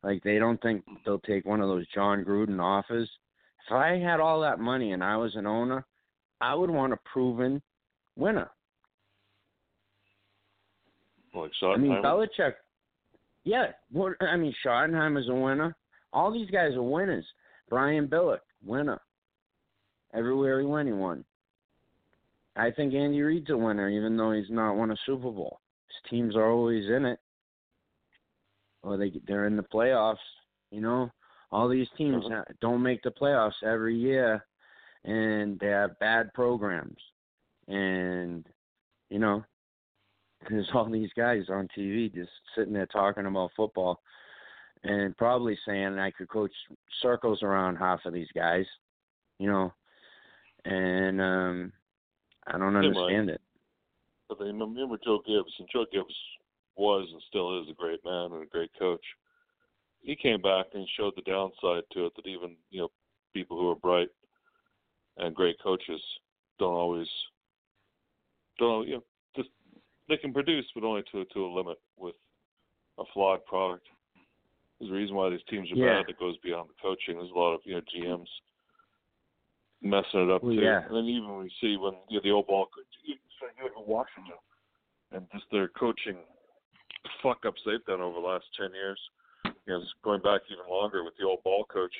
Like 0.03 0.23
they 0.23 0.39
don't 0.39 0.61
think 0.61 0.85
they'll 1.05 1.21
take 1.21 1.47
one 1.47 1.63
of 1.63 1.69
those 1.69 1.87
Jon 1.95 2.23
Gruden 2.23 2.61
offers. 2.61 3.11
If 3.67 3.73
I 3.73 3.99
had 3.99 4.21
all 4.21 4.43
that 4.43 4.61
money 4.61 4.93
and 4.93 5.03
I 5.03 5.17
was 5.17 5.35
an 5.37 5.47
owner, 5.47 5.87
I 6.41 6.55
would 6.55 6.69
want 6.69 6.93
a 6.93 6.99
proven 7.11 7.63
winner. 8.15 8.51
like 11.35 11.51
I 11.63 11.77
mean, 11.79 11.93
Schottenheimer? 11.93 12.05
Belichick. 12.05 12.53
Yeah, 13.45 13.69
what 13.91 14.17
I 14.21 14.37
mean, 14.37 14.55
Schottenheimer's 14.65 15.31
a 15.31 15.35
winner. 15.35 15.75
All 16.13 16.31
these 16.31 16.51
guys 16.51 16.75
are 16.75 16.83
winners. 16.83 17.25
Brian 17.71 18.07
Billick, 18.07 18.41
winner. 18.63 19.01
Everywhere 20.13 20.61
he 20.61 20.67
went, 20.67 20.89
he 20.89 20.93
won. 20.93 21.25
I 22.57 22.71
think 22.71 22.95
Andy 22.95 23.23
Reid's 23.23 23.51
a 23.51 23.57
winner, 23.57 23.89
even 23.89 24.17
though 24.17 24.33
he's 24.33 24.51
not 24.51 24.75
won 24.77 24.91
a 24.91 24.97
Super 25.07 25.31
Bowl. 25.31 25.61
His 25.89 26.11
teams 26.11 26.37
are 26.37 26.51
always 26.51 26.89
in 26.89 27.07
it, 27.07 27.19
or 28.83 28.97
they 28.97 29.13
they're 29.27 29.47
in 29.47 29.57
the 29.57 29.63
playoffs. 29.63 30.17
You 30.71 30.81
know, 30.81 31.11
all 31.51 31.69
these 31.69 31.89
teams 31.97 32.25
Mhm. 32.25 32.45
don't 32.61 32.83
make 32.83 33.03
the 33.03 33.11
playoffs 33.11 33.63
every 33.63 33.97
year, 33.97 34.47
and 35.05 35.59
they 35.61 35.69
have 35.69 35.99
bad 35.99 36.33
programs, 36.35 37.01
and 37.69 38.47
you 39.09 39.19
know, 39.19 39.45
there's 40.51 40.71
all 40.75 40.91
these 40.91 41.13
guys 41.15 41.49
on 41.49 41.69
TV 41.69 42.13
just 42.13 42.33
sitting 42.55 42.73
there 42.73 42.87
talking 42.87 43.27
about 43.27 43.53
football 43.57 44.03
and 44.85 45.17
probably 45.17 45.57
saying 45.65 45.99
I 45.99 46.11
could 46.11 46.29
coach 46.29 46.53
circles 47.01 47.43
around 47.43 47.77
half 47.77 48.05
of 48.05 48.13
these 48.13 48.31
guys, 48.35 48.67
you 49.39 49.47
know. 49.47 49.73
And 50.65 51.21
um 51.21 51.73
I 52.47 52.59
don't 52.59 52.77
understand 52.77 53.31
it. 53.31 53.41
But 54.29 54.39
they 54.39 54.47
remember 54.47 54.99
Joe 55.05 55.23
Gibbs, 55.27 55.53
and 55.59 55.69
Joe 55.73 55.87
Gibbs 55.93 56.15
was 56.77 57.09
and 57.13 57.23
still 57.29 57.61
is 57.63 57.69
a 57.69 57.75
great 57.75 58.01
man 58.05 58.33
and 58.33 58.43
a 58.43 58.47
great 58.47 58.71
coach. 58.79 59.05
He 60.01 60.17
came 60.17 60.41
back 60.41 60.67
and 60.75 60.89
showed 60.97 61.15
the 61.17 61.23
downside 61.23 61.85
to 61.93 62.07
it 62.07 62.13
that 62.17 62.27
even 62.27 62.57
you 62.71 62.81
know 62.81 62.89
people 63.35 63.59
who 63.59 63.71
are 63.71 63.77
bright 63.77 64.09
and 65.19 65.35
great 65.35 65.57
coaches 65.63 66.01
don't 66.59 66.75
always 66.75 67.09
don't 68.59 68.89
you 68.89 68.95
know 68.95 69.05
just 69.37 69.51
they 70.09 70.17
can 70.17 70.33
produce 70.33 70.65
but 70.75 70.85
only 70.85 71.03
to 71.13 71.25
to 71.27 71.45
a 71.45 71.55
limit 71.55 71.79
with 71.97 72.15
a 72.99 73.05
flawed 73.13 73.45
product. 73.47 73.87
There's 74.79 74.91
a 74.91 74.95
reason 74.95 75.15
why 75.15 75.31
these 75.31 75.45
teams 75.49 75.71
are 75.71 75.77
Yeah. 75.77 75.99
bad 75.99 76.07
that 76.09 76.19
goes 76.19 76.37
beyond 76.39 76.69
the 76.69 76.75
coaching. 76.83 77.17
There's 77.17 77.31
a 77.31 77.39
lot 77.39 77.55
of 77.55 77.61
you 77.65 77.75
know 77.75 77.83
GMs 77.83 78.29
messing 79.83 80.29
it 80.29 80.31
up 80.31 80.43
Well, 80.43 80.55
too. 80.55 80.61
yeah. 80.61 80.87
And 80.87 80.97
then 80.97 81.05
even 81.05 81.37
we 81.39 81.51
see 81.61 81.77
when 81.77 81.95
you 82.09 82.19
know, 82.19 82.23
the 82.23 82.31
old 82.31 82.47
ball 82.47 82.67
coach, 82.67 82.87
you 83.05 83.17
look 83.63 83.73
at 83.77 83.87
Washington 83.87 84.35
and 85.13 85.27
just 85.33 85.45
their 85.51 85.69
coaching 85.69 86.17
fuck 87.23 87.45
ups 87.47 87.61
they've 87.67 87.85
done 87.85 88.01
over 88.01 88.21
the 88.21 88.27
last 88.27 88.45
ten 88.59 88.73
years. 88.73 88.99
You 89.45 89.75
know, 89.75 89.83
going 90.05 90.23
back 90.23 90.43
even 90.51 90.71
longer 90.71 91.05
with 91.05 91.15
the 91.19 91.27
old 91.27 91.43
ball 91.43 91.65
coach. 91.65 91.95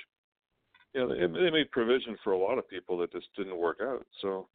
You 0.95 1.01
know, 1.01 1.09
they, 1.09 1.41
they 1.41 1.51
made 1.51 1.71
provision 1.71 2.17
for 2.23 2.33
a 2.33 2.39
lot 2.39 2.59
of 2.59 2.69
people 2.69 2.99
that 2.99 3.13
just 3.13 3.29
didn't 3.37 3.57
work 3.57 3.79
out. 3.83 4.05
So, 4.21 4.47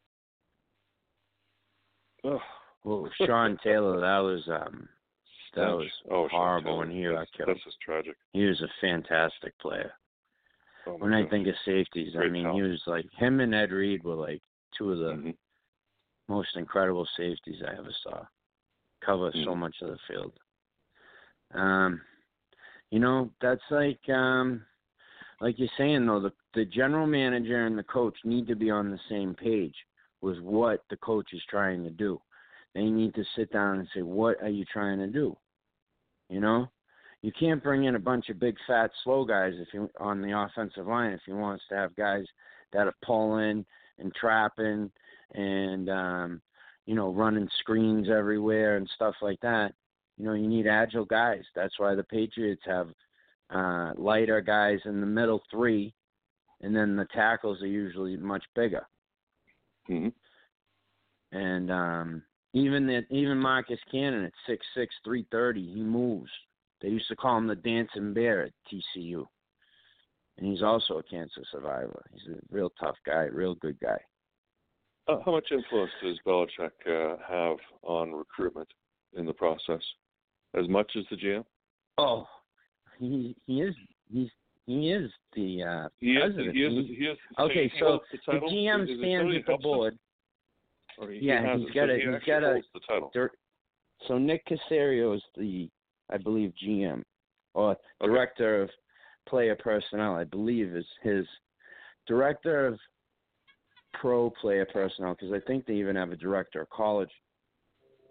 oh, 2.24 2.40
Well, 2.84 3.10
Sean 3.26 3.58
Taylor, 3.64 4.00
that 4.00 4.20
was 4.20 4.44
um, 4.48 4.88
that 5.56 5.70
was 5.70 5.88
oh, 6.12 6.28
horrible 6.30 6.78
when 6.78 6.92
he 6.92 7.06
that's, 7.06 7.30
killed. 7.36 7.50
That's 7.50 7.64
just 7.64 7.80
tragic. 7.82 8.16
He 8.34 8.46
was 8.46 8.62
a 8.62 8.68
fantastic 8.80 9.58
player. 9.60 9.92
Oh, 10.88 10.98
When 10.98 11.14
I 11.14 11.28
think 11.28 11.48
of 11.48 11.56
safeties, 11.66 12.16
I 12.18 12.28
mean, 12.30 12.44
talent. 12.44 12.64
he 12.64 12.70
was 12.70 12.82
like 12.88 13.06
him 13.14 13.40
and 13.40 13.54
Ed 13.54 13.72
Reed 13.72 14.04
were 14.04 14.16
like 14.16 14.42
two 14.78 14.92
of 14.92 15.00
the 15.00 15.12
Mhm. 15.14 15.38
most 16.30 16.56
incredible 16.56 17.06
safeties 17.18 17.62
I 17.62 17.74
ever 17.78 17.92
saw. 18.04 18.26
Cover 19.02 19.32
so 19.32 19.54
Mhm. 19.54 19.58
much 19.58 19.82
of 19.82 19.90
the 19.90 19.98
field. 20.00 20.40
Um, 21.52 22.02
you 22.90 23.00
know, 23.00 23.32
that's 23.42 23.70
like 23.70 24.08
um, 24.10 24.66
like 25.42 25.60
you're 25.60 25.70
saying 25.78 26.06
though, 26.06 26.20
the 26.20 26.34
the 26.54 26.66
general 26.66 27.06
manager 27.06 27.66
and 27.66 27.78
the 27.78 27.84
coach 27.84 28.18
need 28.24 28.48
to 28.48 28.56
be 28.56 28.70
on 28.70 28.90
the 28.90 29.00
same 29.10 29.36
page 29.36 29.76
with 30.22 30.40
what 30.40 30.84
the 30.90 30.98
coach 30.98 31.34
is 31.34 31.44
trying 31.46 31.84
to 31.84 31.92
do. 31.92 32.22
They 32.74 32.86
need 32.86 33.14
to 33.16 33.24
sit 33.36 33.52
down 33.52 33.80
and 33.80 33.88
say, 33.94 34.02
what 34.02 34.42
are 34.42 34.50
you 34.50 34.66
trying 34.66 35.00
to 35.00 35.08
do? 35.08 35.38
You 36.30 36.40
know, 36.40 36.70
you 37.22 37.32
can't 37.38 37.64
bring 37.64 37.86
in 37.86 37.96
a 37.96 38.00
bunch 38.00 38.30
of 38.30 38.40
big, 38.40 38.56
fat, 38.68 38.92
slow 39.04 39.26
guys 39.26 39.54
if 39.58 39.70
you 39.74 39.90
on 40.00 40.22
the 40.22 40.38
offensive 40.38 40.88
line 40.88 41.12
if 41.12 41.22
he 41.26 41.34
wants 41.34 41.64
to 41.70 41.76
have 41.76 41.96
guys 41.96 42.26
that 42.74 42.88
are 42.88 42.96
pulling 43.04 43.66
and 44.00 44.14
trapping 44.14 44.92
and 45.34 45.90
um, 45.90 46.42
you 46.86 46.96
know 46.96 47.12
running 47.12 47.50
screens 47.60 48.08
everywhere 48.10 48.78
and 48.78 48.90
stuff 48.96 49.16
like 49.22 49.40
that. 49.42 49.74
You 50.18 50.26
know, 50.26 50.34
you 50.34 50.48
need 50.48 50.68
agile 50.68 51.06
guys. 51.06 51.44
That's 51.56 51.78
why 51.78 51.96
the 51.96 52.04
Patriots 52.04 52.64
have 52.66 52.90
uh, 53.50 53.94
lighter 53.98 54.42
guys 54.42 54.80
in 54.86 55.00
the 55.00 55.08
middle 55.08 55.42
three, 55.52 55.94
and 56.62 56.76
then 56.76 56.96
the 56.96 57.08
tackles 57.14 57.62
are 57.62 57.68
usually 57.68 58.18
much 58.18 58.44
bigger. 58.56 58.86
Mhm. 59.90 60.14
And 61.32 61.72
um, 61.72 62.24
even 62.54 62.88
that, 62.88 63.06
even 63.10 63.38
Marcus 63.38 63.80
Cannon 63.92 64.26
at 64.26 64.34
six 64.46 64.66
six 64.76 64.94
three 65.04 65.26
thirty, 65.32 65.74
he 65.74 65.82
moves. 65.82 66.32
They 66.82 66.90
used 66.90 67.08
to 67.08 67.16
call 67.16 67.38
him 67.38 67.48
the 67.48 67.56
dancing 67.56 68.14
bear 68.14 68.44
at 68.44 68.52
TCU, 68.72 69.26
and 70.38 70.48
he's 70.52 70.62
also 70.62 70.98
a 71.00 71.04
cancer 71.04 71.42
survivor. 71.52 72.06
He's 72.14 72.28
a 72.36 72.40
real 72.52 72.72
tough 72.80 72.98
guy, 73.06 73.24
real 73.24 73.56
good 73.56 73.80
guy. 73.80 73.98
Uh, 75.08 75.18
how 75.26 75.32
much 75.32 75.48
influence 75.52 75.92
does 76.04 76.20
Belichick 76.26 76.72
uh, 76.86 77.16
have 77.28 77.58
on 77.82 78.12
recruitment 78.14 78.68
in 79.16 79.26
the 79.26 79.34
process? 79.34 79.82
As 80.54 80.68
much 80.68 80.92
as 80.98 81.04
the 81.10 81.16
GM? 81.18 81.46
Oh, 81.98 82.28
he 83.00 83.36
he 83.48 83.62
is 83.62 83.74
he's 84.12 84.30
he 84.66 84.92
is 84.92 85.10
the 85.34 85.64
uh, 85.64 85.90
He 86.00 86.12
is. 86.14 86.22
president. 86.34 86.56
He 86.56 86.62
is. 86.64 86.88
He- 86.88 86.96
He 86.96 87.06
is 87.06 87.18
okay, 87.40 87.72
so 87.80 88.00
the, 88.12 88.34
the? 88.34 88.40
GM 88.48 88.84
Is 88.84 89.00
stands 89.00 89.36
at 89.36 89.46
the 89.48 89.58
board. 89.64 89.98
Or 91.00 91.10
he, 91.12 91.20
Yeah, 91.22 91.42
he 91.42 91.48
has 91.48 91.62
he's 91.62 91.72
got 91.74 91.90
a- 91.90 91.96
he 91.96 92.02
he's 92.02 92.24
got 92.28 92.44
a- 92.44 92.52
holds 92.54 92.68
the 92.74 92.80
title. 92.82 93.12
Dir- 93.14 93.32
So 94.08 94.18
Nick 94.18 94.44
Caserio 94.46 95.16
is 95.16 95.24
the, 95.36 95.70
I 96.10 96.18
believe, 96.18 96.54
GM 96.64 97.04
or 97.54 97.76
director 98.02 98.62
of 98.62 98.70
player 99.28 99.56
personnel. 99.56 100.16
I 100.16 100.24
believe 100.24 100.76
is 100.76 100.86
his 101.02 101.26
director 102.08 102.68
of 102.68 102.80
pro 103.94 104.30
player 104.30 104.66
personnel 104.72 105.16
because 105.16 105.34
I 105.34 105.40
think 105.48 105.66
they 105.66 105.74
even 105.74 105.96
have 105.96 106.12
a 106.12 106.16
director 106.16 106.62
of 106.62 106.70
college 106.70 107.10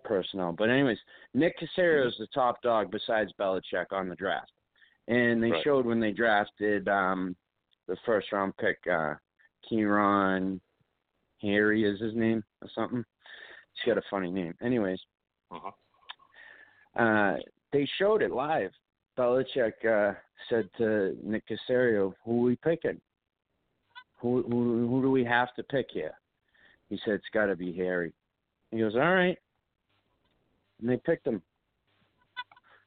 personnel. 0.04 0.52
But 0.52 0.70
anyways, 0.70 0.98
Nick 1.34 1.54
Caserio 1.58 2.06
is 2.08 2.16
the 2.18 2.26
top 2.34 2.60
dog 2.62 2.90
besides 2.90 3.32
Belichick 3.38 3.86
on 3.92 4.08
the 4.08 4.16
draft, 4.16 4.52
and 5.08 5.42
they 5.42 5.50
Right. 5.50 5.64
showed 5.64 5.86
when 5.86 6.00
they 6.00 6.12
drafted 6.12 6.88
um, 6.88 7.36
the 7.86 7.96
first 8.04 8.30
round 8.32 8.56
pick, 8.56 8.78
uh, 8.86 9.14
Kieran 9.68 10.60
Harry 11.42 11.84
is 11.84 12.00
his 12.00 12.14
name 12.14 12.42
or 12.62 12.68
something. 12.74 13.04
He's 13.74 13.84
got 13.84 13.98
a 13.98 14.02
funny 14.10 14.30
name. 14.30 14.54
Anyways, 14.60 15.00
Uh-huh. 15.50 15.70
uh, 17.00 17.38
they 17.76 17.86
showed 17.98 18.22
it 18.22 18.30
live. 18.30 18.70
Belichick 19.18 19.84
uh, 19.84 20.14
said 20.48 20.68
to 20.78 21.14
Nick 21.22 21.44
Caserio, 21.46 22.14
"Who 22.24 22.40
are 22.40 22.46
we 22.46 22.56
picking? 22.56 23.00
Who 24.18 24.42
who 24.48 24.88
who 24.88 25.02
do 25.02 25.10
we 25.10 25.24
have 25.24 25.54
to 25.56 25.62
pick 25.62 25.88
here?" 25.90 26.14
He 26.88 26.98
said, 27.04 27.14
"It's 27.14 27.24
got 27.34 27.46
to 27.46 27.56
be 27.56 27.74
Harry." 27.74 28.14
He 28.70 28.78
goes, 28.78 28.94
"All 28.94 29.14
right," 29.14 29.38
and 30.80 30.88
they 30.88 30.96
picked 30.96 31.26
him. 31.26 31.42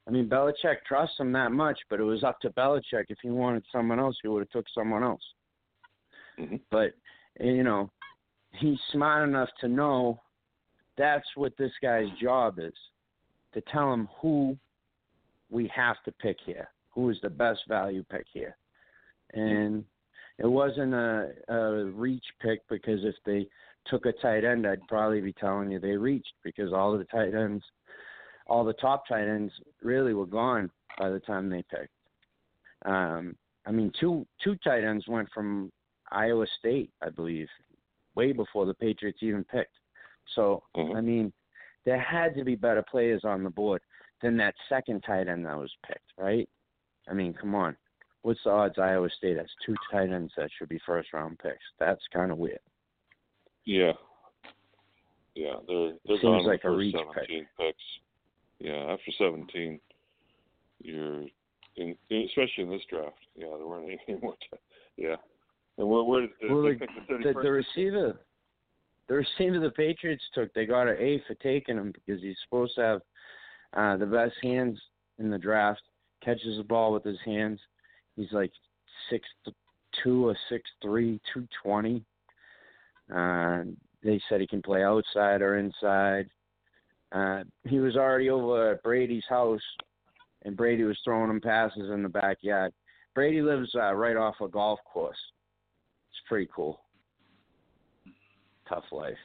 I 0.08 0.10
mean, 0.10 0.28
Belichick 0.28 0.82
trusts 0.88 1.20
him 1.20 1.30
that 1.32 1.52
much, 1.52 1.78
but 1.88 2.00
it 2.00 2.04
was 2.04 2.24
up 2.24 2.40
to 2.40 2.50
Belichick. 2.50 3.06
If 3.10 3.18
he 3.22 3.30
wanted 3.30 3.62
someone 3.70 4.00
else, 4.00 4.16
he 4.22 4.28
would 4.28 4.40
have 4.40 4.50
took 4.50 4.66
someone 4.74 5.04
else. 5.04 5.22
Mhm. 6.36 6.60
But 6.70 6.94
you 7.38 7.62
know, 7.62 7.90
he's 8.54 8.80
smart 8.90 9.28
enough 9.28 9.50
to 9.60 9.68
know 9.68 10.20
that's 10.96 11.36
what 11.36 11.56
this 11.56 11.72
guy's 11.80 12.10
job 12.20 12.58
is 12.58 12.74
to 13.52 13.60
tell 13.60 13.92
him 13.92 14.08
who 14.20 14.58
we 15.50 15.70
have 15.74 15.96
to 16.04 16.12
pick 16.12 16.38
here, 16.44 16.68
who 16.90 17.10
is 17.10 17.18
the 17.22 17.30
best 17.30 17.60
value 17.68 18.04
pick 18.10 18.26
here. 18.32 18.56
And 19.34 19.84
it 20.38 20.46
wasn't 20.46 20.94
a, 20.94 21.32
a 21.48 21.84
reach 21.84 22.24
pick 22.40 22.66
because 22.68 23.04
if 23.04 23.14
they 23.26 23.46
took 23.86 24.06
a 24.06 24.12
tight 24.12 24.44
end, 24.44 24.66
I'd 24.66 24.86
probably 24.88 25.20
be 25.20 25.32
telling 25.32 25.70
you 25.70 25.78
they 25.78 25.96
reached 25.96 26.32
because 26.42 26.72
all 26.72 26.96
the 26.96 27.04
tight 27.04 27.34
ends, 27.34 27.64
all 28.46 28.64
the 28.64 28.72
top 28.74 29.06
tight 29.06 29.28
ends 29.28 29.52
really 29.82 30.14
were 30.14 30.26
gone 30.26 30.70
by 30.98 31.10
the 31.10 31.20
time 31.20 31.48
they 31.48 31.64
picked. 31.70 31.92
Um, 32.84 33.36
I 33.66 33.72
mean, 33.72 33.92
two 34.00 34.26
two 34.42 34.56
tight 34.56 34.84
ends 34.84 35.06
went 35.06 35.28
from 35.32 35.70
Iowa 36.10 36.46
State, 36.58 36.90
I 37.02 37.10
believe, 37.10 37.48
way 38.14 38.32
before 38.32 38.66
the 38.66 38.74
Patriots 38.74 39.18
even 39.22 39.44
picked. 39.44 39.74
So, 40.34 40.62
Mhm. 40.74 40.96
I 40.96 41.00
mean, 41.00 41.32
there 41.84 42.00
had 42.00 42.34
to 42.36 42.44
be 42.44 42.54
better 42.54 42.82
players 42.82 43.24
on 43.24 43.44
the 43.44 43.50
board 43.50 43.82
than 44.22 44.36
that 44.38 44.54
second 44.68 45.02
tight 45.02 45.28
end 45.28 45.46
that 45.46 45.56
was 45.58 45.72
picked, 45.86 46.12
right? 46.18 46.48
I 47.08 47.14
mean, 47.14 47.32
come 47.34 47.54
on. 47.54 47.76
What's 48.22 48.40
the 48.44 48.50
odds 48.50 48.78
Iowa 48.78 49.08
State 49.16 49.38
has 49.38 49.46
two 49.64 49.74
tight 49.90 50.10
ends 50.10 50.32
that 50.36 50.50
should 50.58 50.68
be 50.68 50.78
first 50.84 51.12
round 51.12 51.38
picks? 51.38 51.56
That's 51.78 52.02
kind 52.12 52.30
of 52.30 52.38
weird. 52.38 52.58
Yeah. 53.64 53.92
Yeah, 55.34 55.54
they're 55.66 55.92
they're 56.06 56.16
Seems 56.16 56.22
gone 56.22 56.46
like 56.46 56.62
first 56.62 56.76
reach 56.78 56.94
pick. 56.94 57.04
seventeen 57.14 57.46
picks. 57.58 57.78
Yeah, 58.58 58.92
after 58.92 59.10
seventeen, 59.16 59.80
you're 60.82 61.22
in, 61.76 61.96
especially 62.10 62.64
in 62.64 62.70
this 62.70 62.82
draft. 62.90 63.14
Yeah, 63.36 63.46
there 63.56 63.66
weren't 63.66 63.98
any 64.08 64.18
more. 64.22 64.34
T- 64.34 64.58
yeah, 64.96 65.16
and 65.78 65.88
where, 65.88 66.02
where 66.02 66.20
did 66.22 66.30
Well, 66.50 66.62
the- 66.62 66.74
pick 66.78 66.88
the 67.08 67.16
The, 67.18 67.24
31st? 67.32 67.42
the 67.42 67.50
receiver, 67.52 68.20
the 69.08 69.14
receiver 69.14 69.60
the 69.60 69.70
Patriots 69.70 70.24
took, 70.34 70.52
they 70.52 70.66
got 70.66 70.88
an 70.88 70.96
A 70.98 71.22
for 71.26 71.34
taking 71.36 71.76
him 71.76 71.92
because 71.92 72.20
he's 72.20 72.36
supposed 72.44 72.74
to 72.74 72.80
have 72.82 73.00
uh, 73.74 73.96
the 73.96 74.06
best 74.06 74.34
hands 74.42 74.78
in 75.18 75.30
the 75.30 75.38
draft. 75.38 75.82
Catches 76.22 76.58
the 76.58 76.64
ball 76.64 76.92
with 76.92 77.04
his 77.04 77.18
hands. 77.24 77.58
He's 78.16 78.32
like 78.32 78.52
six 79.08 79.26
two 80.02 80.28
or 80.28 80.36
six 80.48 80.68
three, 80.82 81.20
two 81.32 81.46
twenty. 81.62 82.04
Uh, 83.14 83.62
they 84.02 84.20
said 84.28 84.40
he 84.40 84.46
can 84.46 84.62
play 84.62 84.82
outside 84.82 85.42
or 85.42 85.56
inside. 85.58 86.28
Uh, 87.12 87.42
he 87.64 87.80
was 87.80 87.96
already 87.96 88.30
over 88.30 88.72
at 88.72 88.82
Brady's 88.82 89.24
house, 89.28 89.62
and 90.44 90.56
Brady 90.56 90.84
was 90.84 90.98
throwing 91.04 91.30
him 91.30 91.40
passes 91.40 91.90
in 91.90 92.02
the 92.02 92.08
backyard. 92.08 92.72
Brady 93.14 93.42
lives 93.42 93.70
uh, 93.74 93.92
right 93.94 94.16
off 94.16 94.36
a 94.40 94.48
golf 94.48 94.78
course. 94.84 95.18
It's 96.10 96.20
pretty 96.28 96.48
cool. 96.54 96.80
Tough 98.68 98.84
life. 98.92 99.16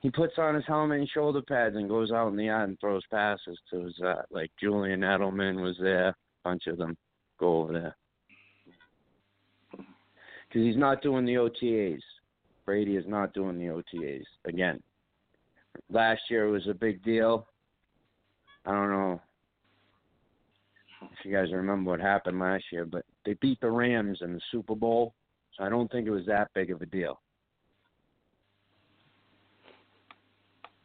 He 0.00 0.10
puts 0.10 0.34
on 0.38 0.54
his 0.54 0.64
helmet 0.66 1.00
and 1.00 1.08
shoulder 1.08 1.42
pads 1.42 1.74
and 1.74 1.88
goes 1.88 2.12
out 2.12 2.28
in 2.28 2.36
the 2.36 2.44
yard 2.44 2.68
and 2.68 2.80
throws 2.80 3.02
passes 3.10 3.58
to 3.70 3.84
his 3.84 4.00
uh, 4.00 4.22
like 4.30 4.50
Julian 4.60 5.00
Edelman 5.00 5.60
was 5.60 5.76
there, 5.80 6.08
a 6.08 6.14
bunch 6.44 6.66
of 6.68 6.78
them 6.78 6.96
go 7.38 7.62
over 7.62 7.72
there. 7.72 7.96
Because 9.72 10.66
he's 10.66 10.76
not 10.76 11.02
doing 11.02 11.24
the 11.24 11.34
OTAs. 11.34 12.00
Brady 12.64 12.96
is 12.96 13.04
not 13.08 13.34
doing 13.34 13.58
the 13.58 13.66
OTAs 13.66 14.24
again. 14.44 14.80
Last 15.90 16.22
year 16.30 16.48
was 16.48 16.66
a 16.68 16.74
big 16.74 17.02
deal. 17.02 17.46
I 18.64 18.72
don't 18.72 18.90
know 18.90 19.20
if 21.02 21.24
you 21.24 21.32
guys 21.32 21.52
remember 21.52 21.90
what 21.90 22.00
happened 22.00 22.38
last 22.38 22.64
year, 22.70 22.84
but 22.84 23.04
they 23.24 23.34
beat 23.34 23.60
the 23.60 23.70
Rams 23.70 24.18
in 24.20 24.34
the 24.34 24.40
Super 24.52 24.74
Bowl, 24.74 25.14
so 25.56 25.64
I 25.64 25.68
don't 25.68 25.90
think 25.90 26.06
it 26.06 26.10
was 26.10 26.26
that 26.26 26.50
big 26.54 26.70
of 26.70 26.82
a 26.82 26.86
deal. 26.86 27.20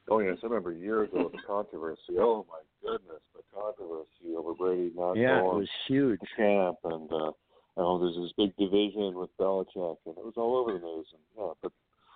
Oh 0.09 0.19
yes, 0.19 0.37
I 0.43 0.47
remember 0.47 0.73
years 0.73 1.09
ago 1.09 1.29
the 1.31 1.39
controversy. 1.47 2.19
Oh 2.19 2.45
my 2.49 2.59
goodness, 2.81 3.21
the 3.33 3.41
controversy 3.53 4.35
over 4.37 4.53
Brady 4.53 4.91
not 4.95 5.15
Yeah, 5.15 5.39
it 5.39 5.43
going 5.43 5.59
was 5.59 5.69
huge. 5.87 6.19
to 6.19 6.25
camp, 6.35 6.77
and 6.83 7.11
uh, 7.11 7.31
oh, 7.77 7.99
there's 7.99 8.15
this 8.15 8.33
big 8.37 8.55
division 8.57 9.15
with 9.15 9.29
Belichick, 9.39 9.97
and 10.05 10.17
it 10.17 10.23
was 10.25 10.33
all 10.35 10.57
over 10.57 10.73
the 10.73 10.79
news. 10.85 11.07
And 11.13 11.21
yeah, 11.37 11.53
but 11.61 11.71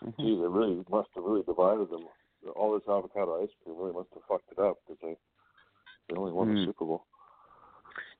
Mm-hmm. 0.06 0.22
geez, 0.22 0.38
it 0.40 0.50
really 0.50 0.84
must 0.92 1.10
have 1.16 1.24
really 1.24 1.42
divided 1.44 1.90
them. 1.90 2.06
All 2.56 2.74
this 2.74 2.88
avocado 2.88 3.42
ice 3.42 3.50
cream 3.64 3.78
really 3.80 3.94
must 3.94 4.10
have 4.14 4.22
fucked 4.30 4.52
it 4.52 4.60
up 4.60 4.78
because 4.88 5.00
they 5.02 5.18
they 6.08 6.16
only 6.16 6.32
won 6.32 6.50
the 6.50 6.62
Mm. 6.62 6.66
Super 6.66 6.86
Bowl. 6.86 7.06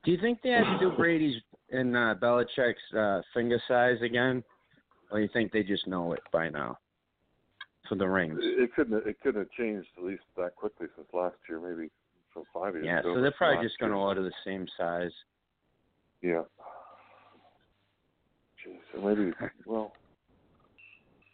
Do 0.04 0.10
you 0.10 0.18
think 0.18 0.42
they 0.42 0.50
had 0.50 0.64
to 0.64 0.78
do 0.80 0.90
Brady's 0.96 1.40
and 1.70 1.96
uh, 1.96 2.16
Belichick's 2.20 2.94
uh, 2.96 3.22
finger 3.32 3.62
size 3.68 4.02
again, 4.02 4.42
or 5.10 5.18
do 5.18 5.22
you 5.22 5.30
think 5.32 5.52
they 5.52 5.62
just 5.62 5.86
know 5.86 6.12
it 6.14 6.20
by 6.32 6.48
now 6.48 6.78
for 7.88 7.94
the 7.96 8.06
rings? 8.06 8.38
It 8.42 8.74
couldn't 8.74 9.06
it 9.06 9.16
couldn't 9.22 9.42
have 9.42 9.50
changed 9.52 9.88
at 9.96 10.04
least 10.04 10.22
that 10.36 10.54
quickly 10.56 10.86
since 10.96 11.08
last 11.12 11.36
year, 11.48 11.60
maybe 11.60 11.90
from 12.32 12.44
five 12.52 12.74
years 12.74 12.86
Yeah, 12.86 13.00
ago. 13.00 13.14
so 13.16 13.20
they're 13.20 13.32
probably 13.32 13.64
just 13.66 13.78
going 13.78 13.92
to 13.92 13.98
order 13.98 14.22
the 14.22 14.32
same 14.44 14.66
size. 14.76 15.10
Yeah. 16.22 16.42
Jeez, 18.66 18.78
so 18.92 19.00
maybe 19.00 19.32
well, 19.66 19.92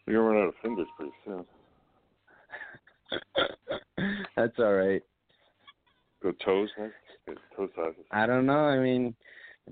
we're 0.06 0.14
gonna 0.14 0.26
run 0.28 0.42
out 0.42 0.48
of 0.48 0.54
fingers 0.62 0.86
pretty 0.96 1.12
soon. 1.24 1.44
That's 4.36 4.58
all 4.58 4.74
right. 4.74 5.02
Go 6.22 6.32
toes 6.44 6.68
next. 6.78 6.94
Toe 7.56 7.68
sizes. 7.74 8.04
I 8.10 8.26
don't 8.26 8.44
know. 8.44 8.52
I 8.66 8.78
mean, 8.78 9.14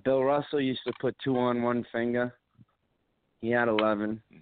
Bill 0.05 0.22
Russell 0.24 0.61
used 0.61 0.80
to 0.87 0.93
put 1.01 1.14
two 1.22 1.37
on 1.37 1.62
one 1.62 1.85
finger. 1.93 2.33
He 3.41 3.51
had 3.51 3.68
11. 3.68 4.22
Mm-hmm. 4.33 4.39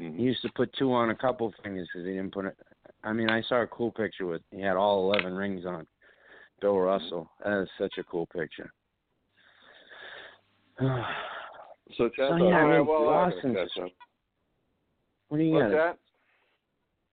He 0.00 0.22
used 0.22 0.40
to 0.42 0.48
put 0.54 0.72
two 0.78 0.92
on 0.92 1.10
a 1.10 1.14
couple 1.14 1.52
fingers 1.62 1.88
because 1.92 2.06
he 2.06 2.14
didn't 2.14 2.32
put 2.32 2.46
it. 2.46 2.56
I 3.04 3.12
mean, 3.12 3.28
I 3.28 3.42
saw 3.42 3.62
a 3.62 3.66
cool 3.66 3.90
picture 3.90 4.26
with 4.26 4.40
he 4.50 4.60
had 4.60 4.76
all 4.76 5.12
11 5.12 5.34
rings 5.34 5.66
on. 5.66 5.86
Bill 6.60 6.74
Mm-hmm. 6.74 6.86
Russell. 7.04 7.30
That 7.44 7.62
is 7.62 7.68
such 7.78 7.94
a 7.98 8.04
cool 8.04 8.26
picture. 8.26 8.72
So, 11.98 12.08
Chad, 12.08 12.30
So, 12.30 12.36
yeah, 12.36 12.44
all 12.44 12.50
I 12.52 12.62
right, 12.62 12.78
mean, 12.78 12.86
well, 12.86 13.08
I'm 13.08 13.30
gonna 13.30 13.42
catch 13.66 13.82
up. 13.82 13.88
what 15.28 15.38
do 15.38 15.42
you 15.42 15.54
What's 15.54 15.72
got? 15.72 15.76
that? 15.76 15.98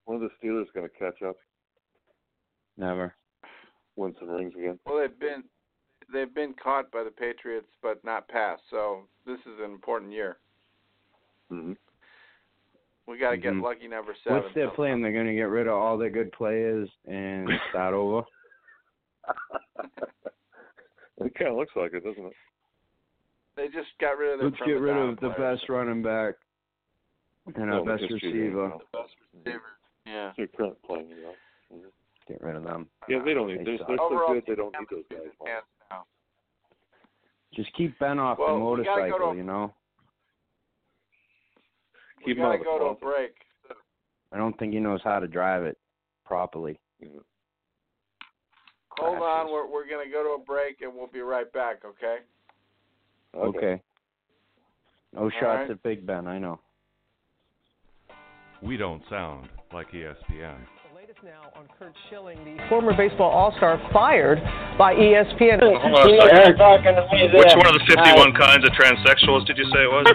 One 0.06 0.16
of 0.18 0.22
the 0.22 0.30
Steelers 0.48 0.66
going 0.74 0.88
to 0.88 0.96
catch 1.00 1.22
up, 1.24 1.36
Never. 2.78 3.16
win 3.96 4.14
some 4.20 4.30
rings 4.30 4.54
again. 4.56 4.78
Well, 4.86 5.00
they've 5.00 5.20
been 5.20 5.44
they've 6.14 6.34
been 6.34 6.54
caught 6.64 6.92
by 6.92 7.04
the 7.04 7.10
Patriots, 7.10 7.68
but 7.82 8.04
not 8.06 8.28
passed. 8.28 8.62
So 8.70 9.08
this 9.26 9.40
is 9.40 9.60
an 9.60 9.72
important 9.72 10.12
year. 10.12 10.38
Mm-hmm. 11.52 11.74
We 13.08 13.18
got 13.18 13.32
to 13.32 13.38
get 13.38 13.54
Mhm. 13.54 13.62
lucky 13.64 13.88
number 13.88 14.14
seven. 14.24 14.44
What's 14.44 14.54
their 14.54 14.70
plan? 14.72 15.02
They're 15.02 15.14
going 15.14 15.28
to 15.28 15.34
get 15.34 15.44
rid 15.50 15.68
of 15.68 15.74
all 15.74 15.98
their 15.98 16.10
good 16.10 16.32
players 16.34 16.90
and 17.06 17.48
start 17.70 17.94
over. 17.94 18.24
it 21.22 21.34
kind 21.36 21.52
of 21.52 21.58
looks 21.58 21.76
like 21.76 21.94
it, 21.94 22.04
doesn't 22.04 22.26
it? 22.26 22.34
They 23.56 23.68
just 23.68 23.90
got 24.00 24.18
rid 24.18 24.34
of 24.34 24.40
their 24.40 24.50
Let's 24.50 24.62
get 24.66 24.80
rid 24.80 24.94
down 24.94 25.10
of 25.10 25.16
the 25.20 25.30
players. 25.32 25.60
best 25.60 25.70
running 25.70 26.04
back 26.04 26.36
and 27.56 27.72
our 27.72 27.82
Well, 27.82 27.98
best 27.98 28.12
receiver. 28.12 28.68
there, 28.70 28.78
The 28.78 28.98
best 28.98 29.16
receiver. 29.34 29.62
Yeah. 30.06 30.32
Your 30.38 30.48
current 30.48 30.82
playing, 30.84 31.10
you 31.10 31.22
know. 31.22 31.34
Mhm. 31.74 31.92
Get 32.28 32.42
rid 32.42 32.56
of 32.58 32.64
them. 32.64 32.90
Yeah, 33.08 33.20
they 33.24 33.34
don't 33.34 33.48
need. 33.48 33.60
They 33.62 33.64
They're, 33.78 33.88
they're 33.88 33.98
so 33.98 34.28
good. 34.34 34.44
They 34.46 34.56
don't 34.56 34.76
need 34.78 34.88
those 34.92 35.08
guys. 35.10 35.32
Mike. 35.40 35.50
hands 35.50 35.66
now. 35.90 36.06
Just 37.54 37.74
keep 37.74 37.98
Ben 38.00 38.20
off 38.20 38.38
Well, 38.38 38.48
the 38.50 38.54
we 38.54 38.84
gotta 38.84 38.84
go 38.84 38.96
motorcycle, 39.08 39.32
to- 39.32 39.38
you 39.38 39.44
know. 39.44 39.74
We 42.28 42.34
Keep 42.34 42.40
'em 42.40 42.46
out 42.46 42.60
gotta 42.60 42.60
of 42.60 42.60
the 42.60 42.66
go 42.66 42.80
to 42.80 42.86
a 42.86 42.96
break. 42.96 43.46
I 44.34 44.38
don't 44.38 44.60
think 44.60 44.74
he 44.74 44.80
knows 44.82 45.02
how 45.02 45.20
to 45.20 45.28
drive 45.28 45.64
it 45.64 45.78
properly. 46.26 46.78
Mhm. 47.02 47.24
Hold 48.90 49.22
on, 49.22 49.50
we're 49.50 49.66
we're 49.66 49.86
gonna 49.88 50.10
go 50.10 50.24
to 50.24 50.30
a 50.32 50.40
break 50.46 50.82
and 50.82 50.94
we'll 50.94 51.08
be 51.08 51.22
right 51.22 51.50
back. 51.54 51.86
Okay. 51.86 52.20
Okay. 53.34 53.82
No 55.14 55.22
All 55.22 55.30
shots 55.30 55.42
right. 55.42 55.72
at 55.72 55.84
Big 55.84 56.06
Ben, 56.06 56.28
I 56.28 56.38
know. 56.38 56.60
We 58.62 58.76
don't 58.76 59.08
sound 59.08 59.50
like 59.72 59.92
ESPN. 59.94 60.68
The 61.22 61.30
now 61.30 61.52
on 61.56 61.68
Curt 61.80 61.94
Schilling, 62.10 62.38
the 62.46 62.58
former 62.70 62.96
baseball 62.96 63.32
all-star 63.32 63.80
fired 63.92 64.40
by 64.78 64.94
ESPN. 64.94 65.60
Hold 65.62 65.78
on 65.78 65.94
a 65.94 66.22
second. 66.22 66.38
You're 66.46 66.58
talking 66.58 66.94
to 66.96 67.08
me 67.12 67.30
Which 67.34 67.54
one 67.56 67.68
of 67.68 67.74
the 67.74 67.86
51 67.88 68.34
kinds 68.34 68.64
of 68.66 68.72
transsexuals 68.74 69.46
did 69.48 69.58
you 69.58 69.66
say 69.74 69.82
it 69.86 69.92
was? 69.92 70.06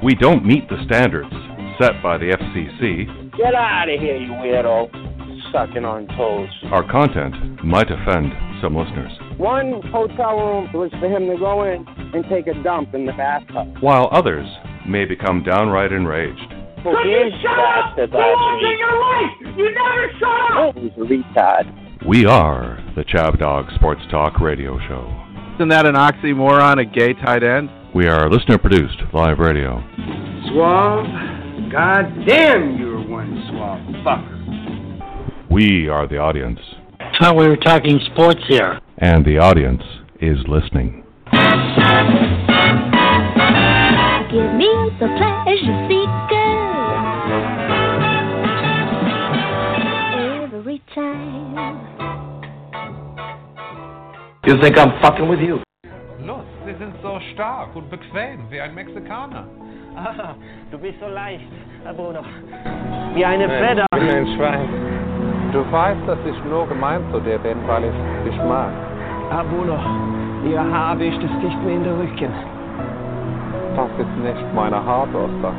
We 0.02 0.14
don't 0.14 0.46
meet 0.46 0.66
the 0.70 0.82
standards 0.86 1.28
set 1.78 2.02
by 2.02 2.16
the 2.16 2.32
FCC. 2.32 3.36
Get 3.36 3.54
out 3.54 3.90
of 3.90 4.00
here, 4.00 4.16
you 4.16 4.32
weirdo. 4.32 4.90
Sucking 5.52 5.84
on 5.84 6.06
toes. 6.16 6.48
Our 6.72 6.90
content 6.90 7.62
might 7.64 7.90
offend 7.90 8.32
some 8.62 8.76
listeners, 8.76 9.12
One 9.36 9.82
hotel 9.90 10.36
room 10.36 10.72
was 10.72 10.90
for 11.00 11.08
him 11.08 11.26
to 11.28 11.36
go 11.38 11.64
in 11.64 11.86
and 12.14 12.24
take 12.30 12.46
a 12.46 12.54
dump 12.62 12.94
in 12.94 13.04
the 13.06 13.12
bathtub. 13.12 13.76
while 13.80 14.08
others 14.12 14.46
may 14.86 15.04
become 15.04 15.42
downright 15.42 15.92
enraged. 15.92 16.54
Well, 16.84 16.96
here's 17.04 17.32
bastard 17.42 18.10
last 18.10 18.62
week. 18.62 18.78
your 18.78 19.00
life! 19.00 19.56
You 19.56 19.74
never 19.74 20.10
shut 20.18 20.28
up! 20.28 20.56
Oh, 20.56 20.72
he's 20.74 20.92
a 20.92 21.00
retard. 21.00 22.06
We 22.06 22.24
are 22.24 22.78
the 22.96 23.04
ChabDog 23.04 23.74
Sports 23.74 24.00
Talk 24.10 24.40
Radio 24.40 24.78
Show. 24.88 25.04
Isn't 25.56 25.68
that 25.68 25.84
an 25.84 25.94
oxymoron, 25.94 26.80
a 26.80 26.84
gay 26.86 27.12
tight 27.12 27.42
end? 27.42 27.68
We 27.94 28.06
are 28.08 28.30
listener 28.30 28.56
produced 28.56 28.96
live 29.12 29.38
radio. 29.38 29.82
Suave? 30.48 31.04
God 31.70 32.26
damn, 32.26 32.78
you're 32.78 33.06
one 33.06 33.44
suave 33.50 33.80
fucker. 34.04 35.50
We 35.50 35.88
are 35.88 36.06
the 36.08 36.16
audience, 36.18 36.60
Thought 37.20 37.36
we 37.36 37.46
were 37.46 37.56
talking 37.56 38.00
sports 38.14 38.40
here. 38.48 38.80
and 38.98 39.24
the 39.26 39.36
audience 39.38 39.82
is 40.20 40.38
listening. 40.48 41.04
Give 44.30 44.54
me 44.54 44.70
the 45.00 45.08
pleasure 45.18 45.79
You 54.50 54.60
think 54.60 54.76
I'm 54.76 55.00
fucking 55.00 55.28
with 55.28 55.38
you? 55.38 55.62
Los, 56.26 56.42
Sie 56.66 56.74
sind 56.74 56.92
so 57.02 57.20
stark 57.32 57.76
und 57.76 57.88
bequem 57.88 58.50
wie 58.50 58.60
ein 58.60 58.74
Mexikaner. 58.74 59.46
Ah, 59.94 60.34
du 60.72 60.78
bist 60.78 60.98
so 60.98 61.06
leicht, 61.06 61.46
Herr 61.84 61.94
Bruno. 61.94 62.24
Wie 63.14 63.24
eine 63.24 63.48
Feder. 63.48 63.86
Ich 63.94 64.00
bin 64.00 64.10
ein 64.10 64.26
Schwein. 64.34 64.68
Du 65.52 65.60
weißt, 65.70 66.00
dass 66.08 66.18
ich 66.26 66.44
nur 66.46 66.66
gemeint 66.66 67.04
zu 67.12 67.20
dir 67.20 67.38
bin, 67.38 67.58
weil 67.68 67.84
ich 67.84 67.94
dich 68.28 68.36
mag. 68.38 68.72
Herr 69.30 69.44
Bruno, 69.44 69.78
Ihr 70.44 70.58
Haar 70.60 70.98
wischt 70.98 71.22
es 71.22 71.40
dicht 71.40 71.62
mir 71.62 71.76
in 71.76 71.84
den 71.84 72.00
Rücken. 72.00 72.32
Das 73.76 73.90
ist 74.00 74.16
nicht 74.20 74.52
meine 74.52 74.84
Haarbürste. 74.84 75.52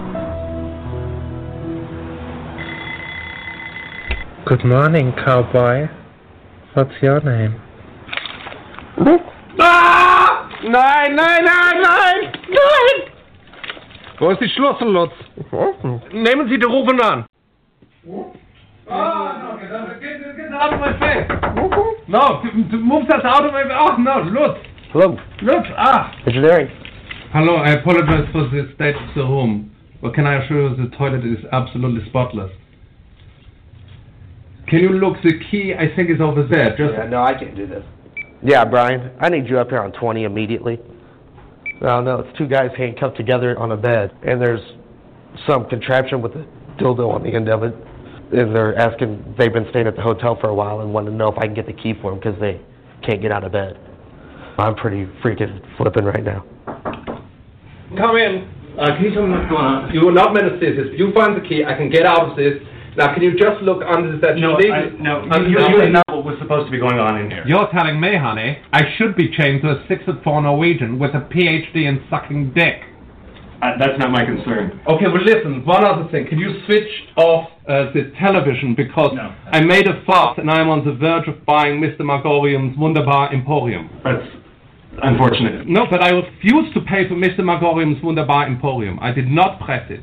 Good 4.43 4.65
morning, 4.65 5.13
cowboy. 5.15 5.87
What's 6.73 7.01
your 7.01 7.21
name? 7.21 7.55
Ah! 9.59 10.49
Nein, 10.63 11.15
nein, 11.15 11.43
nein, 11.43 11.81
nein! 11.81 12.31
Nein! 12.49 13.11
Wo 14.19 14.29
ist 14.29 14.41
die 14.41 14.49
Schlüssel, 14.49 14.91
Lutz? 14.91 15.13
Nehmen 16.13 16.47
Sie 16.47 16.59
die 16.59 16.65
Rufen 16.65 17.01
an. 17.01 17.25
Oh, 18.07 18.31
no, 18.87 19.57
get 19.57 19.71
out, 19.71 19.99
get, 19.99 20.37
get 20.37 20.53
out 20.53 20.73
of 20.73 20.79
my 20.79 20.93
face. 20.99 21.27
No, 22.07 22.43
move 22.77 23.07
that 23.07 23.25
out 23.25 23.45
of 23.45 23.53
my 23.53 23.63
Oh, 23.63 23.97
no, 23.97 24.19
Lutz. 24.29 24.59
Hello. 24.91 25.17
Lutz, 25.41 25.67
ah. 25.77 26.11
Engineering. 26.27 26.69
Hello, 27.33 27.55
I 27.55 27.71
apologize 27.71 28.27
for 28.31 28.47
the 28.49 28.71
state 28.75 28.95
of 28.95 29.15
the 29.15 29.23
room. 29.23 29.71
But 30.01 30.13
can 30.13 30.27
I 30.27 30.43
assure 30.43 30.69
you 30.69 30.75
the 30.75 30.95
toilet 30.95 31.25
is 31.25 31.43
absolutely 31.51 32.07
spotless? 32.09 32.51
Can 34.67 34.79
you 34.79 34.89
look? 34.89 35.17
The 35.23 35.39
key, 35.49 35.73
I 35.73 35.95
think, 35.95 36.09
is 36.11 36.21
over 36.21 36.43
there. 36.43 36.75
Just 36.77 36.93
Yeah, 36.93 37.07
no, 37.07 37.23
I 37.23 37.33
can't 37.33 37.55
do 37.55 37.65
this. 37.65 37.83
Yeah, 38.43 38.65
Brian, 38.65 39.11
I 39.19 39.29
need 39.29 39.47
you 39.47 39.59
up 39.59 39.69
here 39.69 39.79
on 39.79 39.91
20 39.91 40.23
immediately. 40.23 40.79
Well, 41.79 42.01
no, 42.01 42.19
it's 42.19 42.37
two 42.37 42.47
guys 42.47 42.71
handcuffed 42.75 43.17
together 43.17 43.57
on 43.57 43.71
a 43.71 43.77
bed, 43.77 44.11
and 44.23 44.41
there's 44.41 44.61
some 45.47 45.67
contraption 45.69 46.21
with 46.21 46.33
a 46.33 46.45
dildo 46.79 47.13
on 47.13 47.23
the 47.23 47.33
end 47.33 47.49
of 47.49 47.63
it. 47.63 47.73
And 48.33 48.55
they're 48.55 48.77
asking, 48.77 49.35
they've 49.37 49.51
been 49.51 49.67
staying 49.71 49.87
at 49.87 49.95
the 49.95 50.01
hotel 50.01 50.37
for 50.39 50.47
a 50.47 50.55
while 50.55 50.81
and 50.81 50.93
want 50.93 51.05
to 51.07 51.13
know 51.13 51.27
if 51.27 51.37
I 51.37 51.45
can 51.45 51.53
get 51.53 51.67
the 51.67 51.73
key 51.73 51.93
for 52.01 52.11
them 52.11 52.19
because 52.19 52.39
they 52.39 52.61
can't 53.05 53.21
get 53.21 53.31
out 53.31 53.43
of 53.43 53.51
bed. 53.51 53.77
I'm 54.57 54.75
pretty 54.75 55.05
freaking 55.21 55.59
flipping 55.77 56.05
right 56.05 56.23
now. 56.23 56.45
come 57.97 58.15
in. 58.15 58.47
Uh, 58.79 58.95
can 58.95 59.03
you 59.03 59.13
tell 59.13 59.27
me 59.27 59.33
what's 59.35 59.49
going 59.49 59.65
on? 59.65 59.93
You 59.93 60.05
were 60.05 60.13
not 60.13 60.33
meant 60.33 60.47
to 60.47 60.59
see 60.59 60.71
this. 60.71 60.87
If 60.93 60.99
you 60.99 61.11
find 61.13 61.35
the 61.35 61.45
key, 61.47 61.65
I 61.65 61.75
can 61.75 61.89
get 61.89 62.05
out 62.05 62.31
of 62.31 62.37
this. 62.37 62.55
Now, 62.97 63.13
can 63.13 63.23
you 63.23 63.31
just 63.37 63.61
look 63.61 63.81
under 63.87 64.11
the 64.11 64.17
that? 64.19 64.37
No, 64.37 64.55
legal- 64.55 64.73
I, 64.73 64.89
no, 64.99 65.21
under 65.31 65.47
you, 65.47 65.57
the- 65.57 65.69
you 65.69 65.75
didn't 65.79 65.93
know 65.93 66.01
what 66.07 66.25
was 66.25 66.35
supposed 66.39 66.67
to 66.67 66.71
be 66.71 66.79
going 66.79 66.99
on 66.99 67.19
in 67.21 67.31
here. 67.31 67.43
You're 67.47 67.69
telling 67.71 67.99
me, 67.99 68.17
honey, 68.17 68.57
I 68.73 68.81
should 68.97 69.15
be 69.15 69.31
chained 69.31 69.61
to 69.63 69.69
a 69.69 69.85
six 69.87 70.03
foot 70.05 70.23
four 70.23 70.41
Norwegian 70.41 70.99
with 70.99 71.11
a 71.15 71.21
PhD 71.31 71.87
in 71.87 72.03
sucking 72.09 72.53
dick. 72.53 72.81
Uh, 73.61 73.77
that's 73.77 73.97
not 73.99 74.09
my 74.11 74.25
concern. 74.25 74.81
Okay, 74.87 75.05
well, 75.05 75.23
listen, 75.23 75.63
one 75.65 75.85
other 75.85 76.09
thing. 76.11 76.25
Can 76.27 76.39
you 76.39 76.61
switch 76.65 76.89
off 77.15 77.47
uh, 77.69 77.93
the 77.93 78.11
television 78.19 78.73
because 78.75 79.15
I 79.53 79.61
made 79.61 79.87
a 79.87 80.03
fuss 80.03 80.37
and 80.39 80.49
I'm 80.49 80.67
on 80.67 80.83
the 80.83 80.93
verge 80.93 81.27
of 81.27 81.45
buying 81.45 81.79
Mr. 81.79 82.01
Magorium's 82.01 82.75
Wunderbar 82.77 83.31
Emporium. 83.31 83.87
That's 84.03 84.25
unfortunate. 85.03 85.67
No, 85.67 85.85
but 85.89 86.01
I 86.01 86.09
refuse 86.09 86.73
to 86.73 86.81
pay 86.81 87.07
for 87.07 87.13
Mr. 87.15 87.45
Magorium's 87.45 88.03
Wunderbar 88.03 88.47
Emporium. 88.47 88.97
I 88.99 89.11
did 89.11 89.27
not 89.29 89.59
press 89.61 89.85
it. 89.91 90.01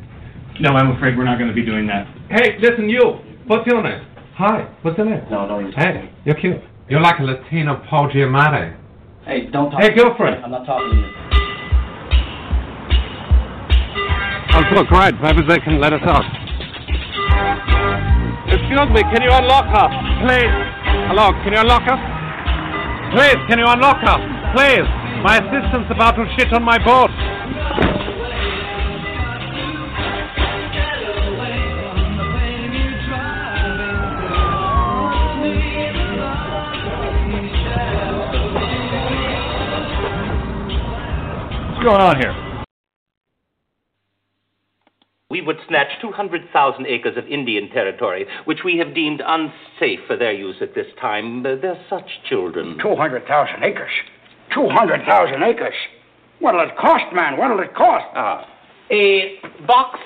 No, 0.61 0.71
I'm 0.71 0.91
afraid 0.97 1.17
we're 1.17 1.25
not 1.25 1.39
going 1.39 1.49
to 1.49 1.55
be 1.55 1.65
doing 1.65 1.87
that. 1.87 2.07
Hey, 2.31 2.59
listen, 2.59 2.89
you. 2.89 3.23
What's 3.47 3.67
your 3.67 3.83
name? 3.83 4.05
Hi. 4.35 4.69
What's 4.83 4.99
your 4.99 5.07
name? 5.07 5.23
No, 5.31 5.47
no. 5.47 5.61
You. 5.61 5.71
Hey, 5.77 6.11
you're 6.25 6.35
cute. 6.35 6.61
You're 6.89 7.01
like 7.01 7.21
a 7.21 7.23
Latino 7.23 7.81
Paul 7.89 8.11
Giamatti. 8.11 8.77
Hey, 9.25 9.47
don't 9.53 9.71
talk. 9.71 9.81
Hey, 9.81 9.95
girlfriend. 9.95 10.45
I'm 10.45 10.51
not 10.51 10.67
talking 10.67 10.91
to 10.91 10.97
you. 10.97 11.07
Oh, 14.51 14.75
look, 14.75 14.91
right. 14.91 15.15
Maybe 15.23 15.47
they 15.47 15.61
can 15.61 15.81
let 15.81 15.93
us 15.93 16.03
out. 16.03 16.25
Excuse 18.49 18.89
me, 18.91 19.03
can 19.15 19.23
you 19.23 19.31
unlock 19.31 19.71
her? 19.71 19.89
Please. 20.27 20.51
Hello, 21.07 21.31
can 21.45 21.53
you 21.53 21.61
unlock 21.61 21.83
her? 21.87 21.99
Please, 23.15 23.39
can 23.47 23.59
you 23.61 23.67
unlock 23.69 24.03
her? 24.03 24.19
Please. 24.57 24.89
My 25.23 25.39
assistant's 25.39 25.91
about 25.93 26.17
to 26.17 26.27
shit 26.37 26.53
on 26.53 26.65
my 26.65 26.79
boat. 26.83 27.11
Going 41.89 42.03
on 42.03 42.21
here? 42.21 42.65
We 45.31 45.41
would 45.41 45.57
snatch 45.69 45.89
200,000 46.03 46.87
acres 46.87 47.17
of 47.17 47.27
Indian 47.27 47.71
territory, 47.71 48.27
which 48.45 48.59
we 48.63 48.77
have 48.77 48.95
deemed 48.95 49.23
unsafe 49.25 50.01
for 50.07 50.17
their 50.17 50.33
use 50.33 50.57
at 50.61 50.75
this 50.75 50.87
time. 51.01 51.43
They're 51.43 51.83
such 51.89 52.09
children. 52.29 52.79
200,000 52.83 53.65
acres. 53.65 53.91
200,000 54.55 55.43
acres. 55.43 55.75
What'll 56.41 56.61
it 56.61 56.77
cost, 56.79 57.15
man? 57.15 57.39
What'll 57.39 57.61
it 57.61 57.75
cost? 57.75 58.05
Ah, 58.15 58.47
a 58.91 59.37
box 59.67 59.99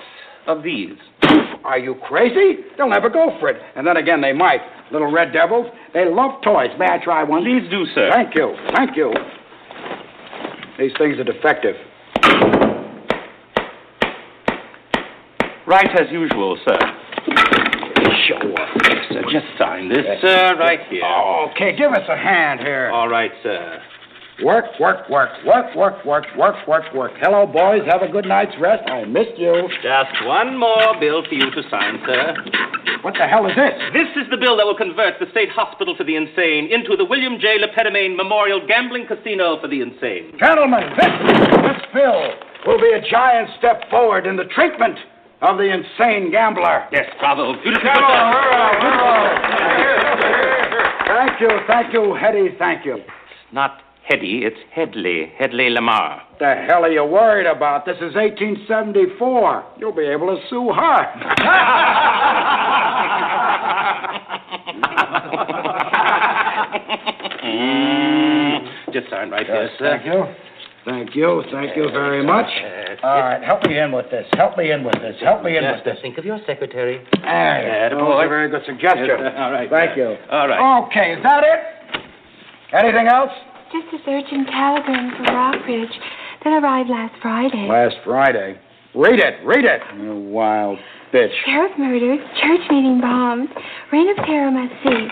of 0.46 0.62
these. 0.62 0.96
Are 1.64 1.78
you 1.78 1.96
crazy? 2.06 2.62
They'll 2.76 2.88
never 2.88 3.10
go 3.10 3.36
for 3.40 3.48
it. 3.48 3.60
And 3.74 3.84
then 3.86 3.96
again, 3.96 4.20
they 4.20 4.32
might. 4.32 4.60
Little 4.92 5.10
red 5.10 5.32
devils. 5.32 5.66
They 5.94 6.04
love 6.04 6.42
toys. 6.42 6.70
May 6.78 6.86
I 6.86 6.98
try 7.02 7.24
one? 7.24 7.42
Please 7.42 7.68
do, 7.70 7.86
sir. 7.94 8.10
Thank 8.12 8.34
you. 8.36 8.54
Thank 8.74 8.96
you. 8.96 9.12
These 10.78 10.92
things 10.98 11.18
are 11.18 11.24
defective. 11.24 11.76
Right 15.66 15.90
as 16.00 16.10
usual, 16.10 16.58
sir. 16.66 16.78
Show 18.28 18.52
up. 18.54 18.68
Sir, 19.10 19.22
just 19.30 19.46
sign 19.58 19.88
this, 19.88 20.04
sir, 20.20 20.56
right 20.58 20.80
here. 20.88 21.02
Okay, 21.52 21.76
give 21.76 21.92
us 21.92 22.08
a 22.08 22.16
hand 22.16 22.60
here. 22.60 22.90
All 22.92 23.08
right, 23.08 23.32
sir. 23.42 23.82
Work, 24.40 24.64
work, 24.80 25.08
work, 25.10 25.28
work, 25.44 25.76
work, 25.76 26.04
work, 26.06 26.24
work, 26.36 26.56
work, 26.66 26.94
work. 26.94 27.12
Hello, 27.20 27.46
boys. 27.46 27.82
Have 27.86 28.00
a 28.00 28.08
good 28.08 28.24
night's 28.24 28.56
rest. 28.58 28.88
I 28.88 29.04
missed 29.04 29.36
you. 29.36 29.68
Just 29.82 30.24
one 30.24 30.56
more 30.56 30.96
bill 30.98 31.22
for 31.28 31.34
you 31.34 31.50
to 31.50 31.62
sign, 31.68 32.00
sir. 32.06 32.34
What 33.02 33.14
the 33.14 33.26
hell 33.28 33.46
is 33.46 33.54
this? 33.54 33.76
This 33.92 34.08
is 34.16 34.30
the 34.30 34.38
bill 34.38 34.56
that 34.56 34.64
will 34.64 34.76
convert 34.78 35.20
the 35.20 35.26
State 35.30 35.50
Hospital 35.50 35.94
for 35.94 36.04
the 36.04 36.16
Insane 36.16 36.72
into 36.72 36.96
the 36.96 37.04
William 37.04 37.38
J. 37.38 37.58
Le 37.60 37.68
Petomane 37.76 38.16
Memorial 38.16 38.64
Gambling 38.66 39.06
Casino 39.06 39.60
for 39.60 39.68
the 39.68 39.82
Insane. 39.82 40.32
Gentlemen, 40.40 40.90
this, 40.96 41.12
this 41.62 41.82
bill 41.92 42.32
will 42.66 42.80
be 42.80 42.92
a 42.94 43.02
giant 43.04 43.50
step 43.58 43.84
forward 43.90 44.26
in 44.26 44.36
the 44.36 44.48
treatment 44.54 44.98
of 45.42 45.58
the 45.58 45.66
insane 45.66 46.30
gambler. 46.30 46.86
Yes, 46.92 47.06
bravo. 47.18 47.60
Beautiful. 47.62 47.90
Come 47.90 48.04
on, 48.04 48.22
Thank 51.06 51.40
you, 51.40 51.50
thank 51.66 51.92
you, 51.92 52.16
Hedy, 52.18 52.56
thank 52.58 52.86
you. 52.86 52.98
Not 53.52 53.81
Hedy, 54.10 54.42
it's 54.44 54.56
Hedley. 54.74 55.32
Hedley 55.38 55.70
Lamarr. 55.70 56.20
The 56.38 56.54
hell 56.68 56.84
are 56.84 56.90
you 56.90 57.04
worried 57.04 57.46
about? 57.46 57.84
This 57.86 57.96
is 57.98 58.14
1874. 58.14 59.64
You'll 59.78 59.92
be 59.92 60.06
able 60.06 60.26
to 60.36 60.42
sue 60.48 60.70
Mm, 67.42 68.68
just 68.92 69.08
sign 69.10 69.30
right 69.30 69.46
here, 69.46 69.70
sir. 69.78 69.98
thank 69.98 70.06
you. 70.06 70.24
Thank 70.84 71.14
you, 71.14 71.42
thank 71.52 71.76
you 71.76 71.88
very 71.92 72.26
much. 72.26 72.46
All 73.04 73.20
right, 73.20 73.40
help 73.42 73.62
me 73.66 73.78
in 73.78 73.92
with 73.92 74.10
this. 74.10 74.26
Help 74.32 74.58
me 74.58 74.72
in 74.72 74.82
with 74.82 74.94
this. 74.94 75.14
Help 75.22 75.44
me 75.44 75.56
in 75.56 75.62
Just 75.62 75.84
with 75.86 75.94
this. 75.94 76.02
think 76.02 76.18
of 76.18 76.24
your 76.24 76.40
secretary. 76.44 76.98
That 77.22 77.94
was 77.94 78.24
a 78.26 78.28
very 78.28 78.48
good 78.50 78.62
suggestion. 78.66 79.06
Yes, 79.06 79.32
all 79.38 79.52
right. 79.52 79.70
Thank 79.70 79.96
you. 79.96 80.16
All 80.30 80.48
right. 80.48 80.86
Okay, 80.88 81.14
is 81.14 81.22
that 81.22 81.44
it? 81.44 81.60
Anything 82.74 83.06
else? 83.06 83.30
Just 83.72 84.06
a 84.06 84.10
urgent 84.10 84.48
telegram 84.48 85.16
from 85.16 85.34
Rock 85.34 85.66
Ridge 85.66 85.88
that 86.44 86.62
arrived 86.62 86.90
last 86.90 87.14
Friday. 87.22 87.66
Last 87.70 87.96
Friday. 88.04 88.60
Read 88.94 89.18
it, 89.18 89.40
read 89.46 89.64
it. 89.64 89.80
You 89.96 90.14
wild 90.14 90.78
bitch. 91.10 91.32
Sheriff 91.46 91.72
murdered, 91.78 92.20
church 92.42 92.60
meeting 92.68 93.00
bombed, 93.00 93.48
reign 93.90 94.10
of 94.10 94.16
terror 94.26 94.50
must 94.50 94.74
cease. 94.84 95.10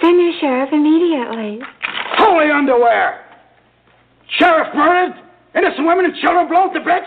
Send 0.00 0.18
your 0.18 0.32
sheriff 0.40 0.70
immediately. 0.72 1.60
Holy 2.16 2.50
underwear! 2.50 3.26
Sheriff 4.38 4.74
murdered? 4.74 5.14
Innocent 5.54 5.86
women 5.86 6.06
and 6.06 6.14
children 6.16 6.48
blown 6.48 6.72
to 6.72 6.80
bits? 6.80 7.04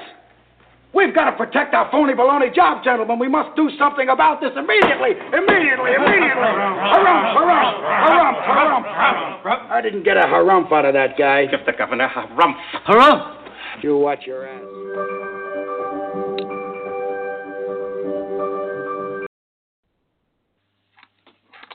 We've 0.95 1.13
got 1.13 1.29
to 1.29 1.35
protect 1.35 1.73
our 1.73 1.91
phony 1.91 2.13
baloney 2.13 2.55
job, 2.55 2.81
gentlemen. 2.81 3.19
We 3.19 3.27
must 3.27 3.53
do 3.57 3.69
something 3.77 4.07
about 4.07 4.39
this 4.39 4.51
immediately. 4.55 5.11
Immediately, 5.11 5.91
immediately. 5.91 6.51
Harumph, 6.55 7.35
harumph, 7.35 7.83
harumph, 7.83 8.39
harumph, 8.47 9.43
harumph. 9.43 9.71
I 9.71 9.81
didn't 9.81 10.03
get 10.03 10.15
a 10.15 10.21
harumph 10.21 10.71
out 10.71 10.85
of 10.85 10.93
that 10.93 11.17
guy. 11.17 11.47
Give 11.47 11.59
the 11.65 11.73
governor 11.73 12.05
a 12.05 12.33
rump. 12.35 12.55
Harumph! 12.87 13.83
You 13.83 13.97
watch 13.97 14.21
your 14.25 14.47
ass. 14.47 14.63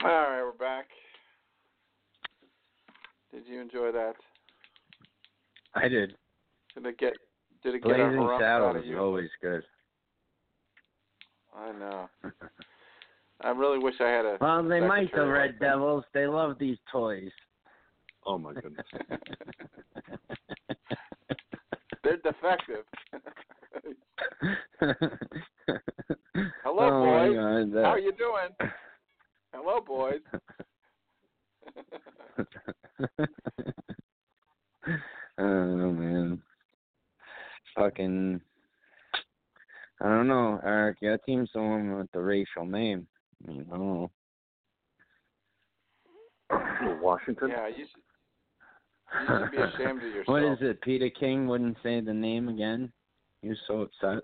All 0.03 0.09
right, 0.09 0.43
we're 0.43 0.53
back. 0.53 0.87
Did 3.33 3.47
you 3.47 3.61
enjoy 3.61 3.93
that? 3.93 4.15
I 5.75 5.89
did. 5.89 6.17
Did 6.75 6.87
it 6.87 6.99
get 6.99 7.13
did 7.63 7.75
it 7.75 7.83
get 7.83 7.93
a 7.93 7.95
Blazing 7.95 8.21
harumph 8.21 8.35
out 8.35 8.41
Saddles 8.41 8.77
of 8.77 8.85
is 8.91 8.99
always 8.99 9.31
good. 9.41 9.63
I 11.57 11.73
know. 11.73 12.09
I 13.43 13.51
really 13.51 13.79
wish 13.79 13.95
I 14.01 14.09
had 14.09 14.25
a. 14.27 14.37
Well, 14.41 14.63
they 14.69 14.81
might 14.81 15.13
the 15.15 15.27
Red 15.27 15.51
like 15.51 15.59
that. 15.61 15.67
Devils. 15.67 16.05
They 16.13 16.27
love 16.27 16.59
these 16.59 16.79
toys. 16.93 17.31
Oh 18.27 18.39
my 18.39 18.53
goodness. 18.53 18.87
They're 22.05 22.19
defective. 22.19 22.85
Hello, 26.65 26.81
oh 26.81 27.05
boys. 27.05 27.35
God, 27.73 27.83
How 27.83 27.91
are 27.93 27.99
you 27.99 28.13
doing? 28.13 28.51
Hello, 29.53 29.81
boys. 29.81 30.21
oh 35.39 35.93
man, 35.93 36.43
fucking. 37.81 38.41
I 40.01 40.05
don't 40.05 40.29
know, 40.29 40.61
Eric. 40.65 40.99
Your 41.01 41.19
team's 41.19 41.51
the 41.55 41.61
one 41.61 41.97
with 41.97 42.11
the 42.13 42.21
racial 42.21 42.65
name. 42.65 43.07
I 43.43 43.51
mean, 43.51 43.67
I 43.73 43.77
don't 43.77 43.95
know. 43.95 44.11
Washington. 47.03 47.51
Yeah, 47.51 47.69
you 47.69 47.87
should. 47.93 48.03
You 49.21 49.41
should 49.41 49.51
be 49.51 49.57
ashamed 49.85 50.03
of 50.03 50.09
yourself. 50.09 50.27
What 50.27 50.43
is 50.43 50.59
it? 50.61 50.81
Peter 50.83 51.11
King 51.11 51.47
wouldn't 51.47 51.77
say 51.83 52.01
the 52.01 52.15
name 52.15 52.49
again. 52.49 52.93
He 53.43 53.49
was 53.49 53.59
so 53.67 53.83
upset. 53.83 54.23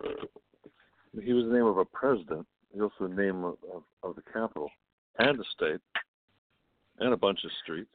He 1.22 1.32
was 1.32 1.46
the 1.46 1.52
name 1.52 1.66
of 1.66 1.78
a 1.78 1.84
president. 1.84 2.46
He 2.72 2.80
also 2.80 3.08
the 3.08 3.14
name 3.14 3.44
of, 3.44 3.56
of, 3.72 3.82
of 4.02 4.16
the 4.16 4.22
capital 4.32 4.70
and 5.18 5.38
the 5.38 5.44
state 5.54 5.80
and 6.98 7.12
a 7.12 7.16
bunch 7.16 7.40
of 7.44 7.50
streets. 7.62 7.94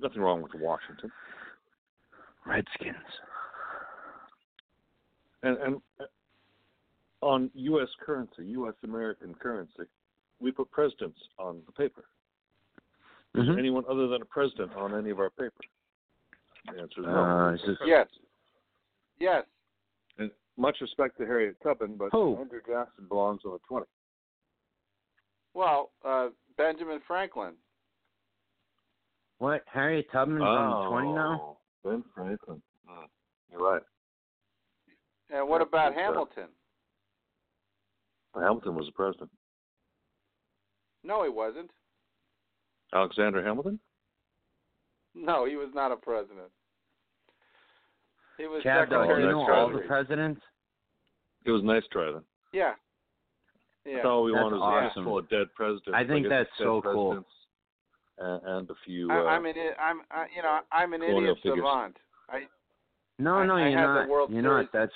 Nothing 0.00 0.22
wrong 0.22 0.42
with 0.42 0.52
Washington. 0.54 1.10
Redskins. 2.46 2.96
And 5.42 5.56
and 5.58 5.76
uh, 6.00 6.04
on 7.22 7.50
U.S. 7.54 7.88
currency, 8.04 8.44
U.S. 8.46 8.74
American 8.84 9.34
currency, 9.34 9.84
we 10.40 10.50
put 10.52 10.70
presidents 10.70 11.18
on 11.38 11.60
the 11.66 11.72
paper. 11.72 12.04
Is 13.34 13.46
there 13.46 13.54
Mhm. 13.54 13.58
anyone 13.58 13.84
other 13.88 14.08
than 14.08 14.22
a 14.22 14.24
president 14.24 14.74
on 14.74 14.94
any 14.94 15.10
of 15.10 15.20
our 15.20 15.30
paper? 15.30 15.60
The 16.66 16.80
answer 16.80 17.00
is 17.00 17.06
no. 17.06 17.12
Uh, 17.24 17.56
just- 17.56 17.80
Yes. 17.86 18.08
Yes. 19.18 19.46
And 20.18 20.30
much 20.56 20.80
respect 20.80 21.16
to 21.18 21.26
Harriet 21.26 21.56
Tubman, 21.62 21.96
but 21.96 22.10
Who? 22.12 22.36
Andrew 22.38 22.60
Jackson 22.66 23.06
belongs 23.06 23.44
on 23.44 23.52
the 23.52 23.58
20. 23.60 23.86
Well, 25.54 25.92
uh, 26.04 26.30
Benjamin 26.56 27.00
Franklin. 27.06 27.54
What? 29.38 29.62
Harriet 29.66 30.10
Tubman's 30.10 30.42
on 30.42 30.70
the 30.84 30.88
20 30.90 31.12
now? 31.12 31.40
Oh, 31.84 31.88
Ben 31.88 32.02
Franklin. 32.14 32.62
Hmm, 32.86 33.04
You're 33.50 33.60
right. 33.72 33.82
And 35.32 35.48
what 35.48 35.62
about 35.62 35.90
That's, 35.94 35.98
uh, 35.98 36.10
Hamilton? 36.10 36.48
Hamilton 38.34 38.74
was 38.74 38.86
the 38.86 38.92
president. 38.92 39.30
No, 41.02 41.22
he 41.24 41.28
wasn't. 41.30 41.70
Alexander 42.94 43.42
Hamilton? 43.42 43.78
No, 45.14 45.44
he 45.46 45.56
was 45.56 45.70
not 45.74 45.92
a 45.92 45.96
president. 45.96 46.48
He 48.38 48.46
was 48.46 48.62
Chad, 48.62 48.88
though, 48.90 49.02
Secretary 49.02 49.22
you 49.24 49.30
know 49.30 49.52
all 49.52 49.72
the 49.72 49.80
presidents? 49.80 50.40
It 51.44 51.50
was 51.50 51.62
nice 51.62 51.82
try 51.92 52.10
then. 52.12 52.22
Yeah. 52.52 52.72
Yeah. 53.84 53.96
That's 53.96 54.06
all 54.06 54.24
we 54.24 54.32
That's 54.32 54.42
wanted 54.44 54.56
was 54.56 54.62
a 54.84 54.86
awesome. 54.90 55.04
full 55.04 55.18
of 55.18 55.28
dead 55.30 55.46
presidents. 55.54 55.90
I 55.94 56.04
think 56.06 56.26
guess 56.26 56.30
that's 56.30 56.50
so 56.58 56.82
cool. 56.82 57.24
And, 58.18 58.42
and 58.44 58.70
a 58.70 58.74
few. 58.84 59.10
I, 59.10 59.18
uh, 59.18 59.24
I'm 59.24 59.46
an 59.46 59.54
i- 59.56 59.82
I'm 59.82 60.00
I, 60.10 60.26
you 60.36 60.42
know 60.42 60.60
I'm 60.70 60.92
an 60.92 61.02
idiot 61.02 61.36
figures. 61.42 61.56
savant. 61.58 61.96
I 62.28 62.40
No, 63.18 63.42
no, 63.44 63.56
I 63.56 63.68
you're 63.70 63.78
had 63.78 63.86
not. 63.86 64.08
You're 64.08 64.42
Series- 64.42 64.44
not. 64.44 64.72
That's 64.74 64.92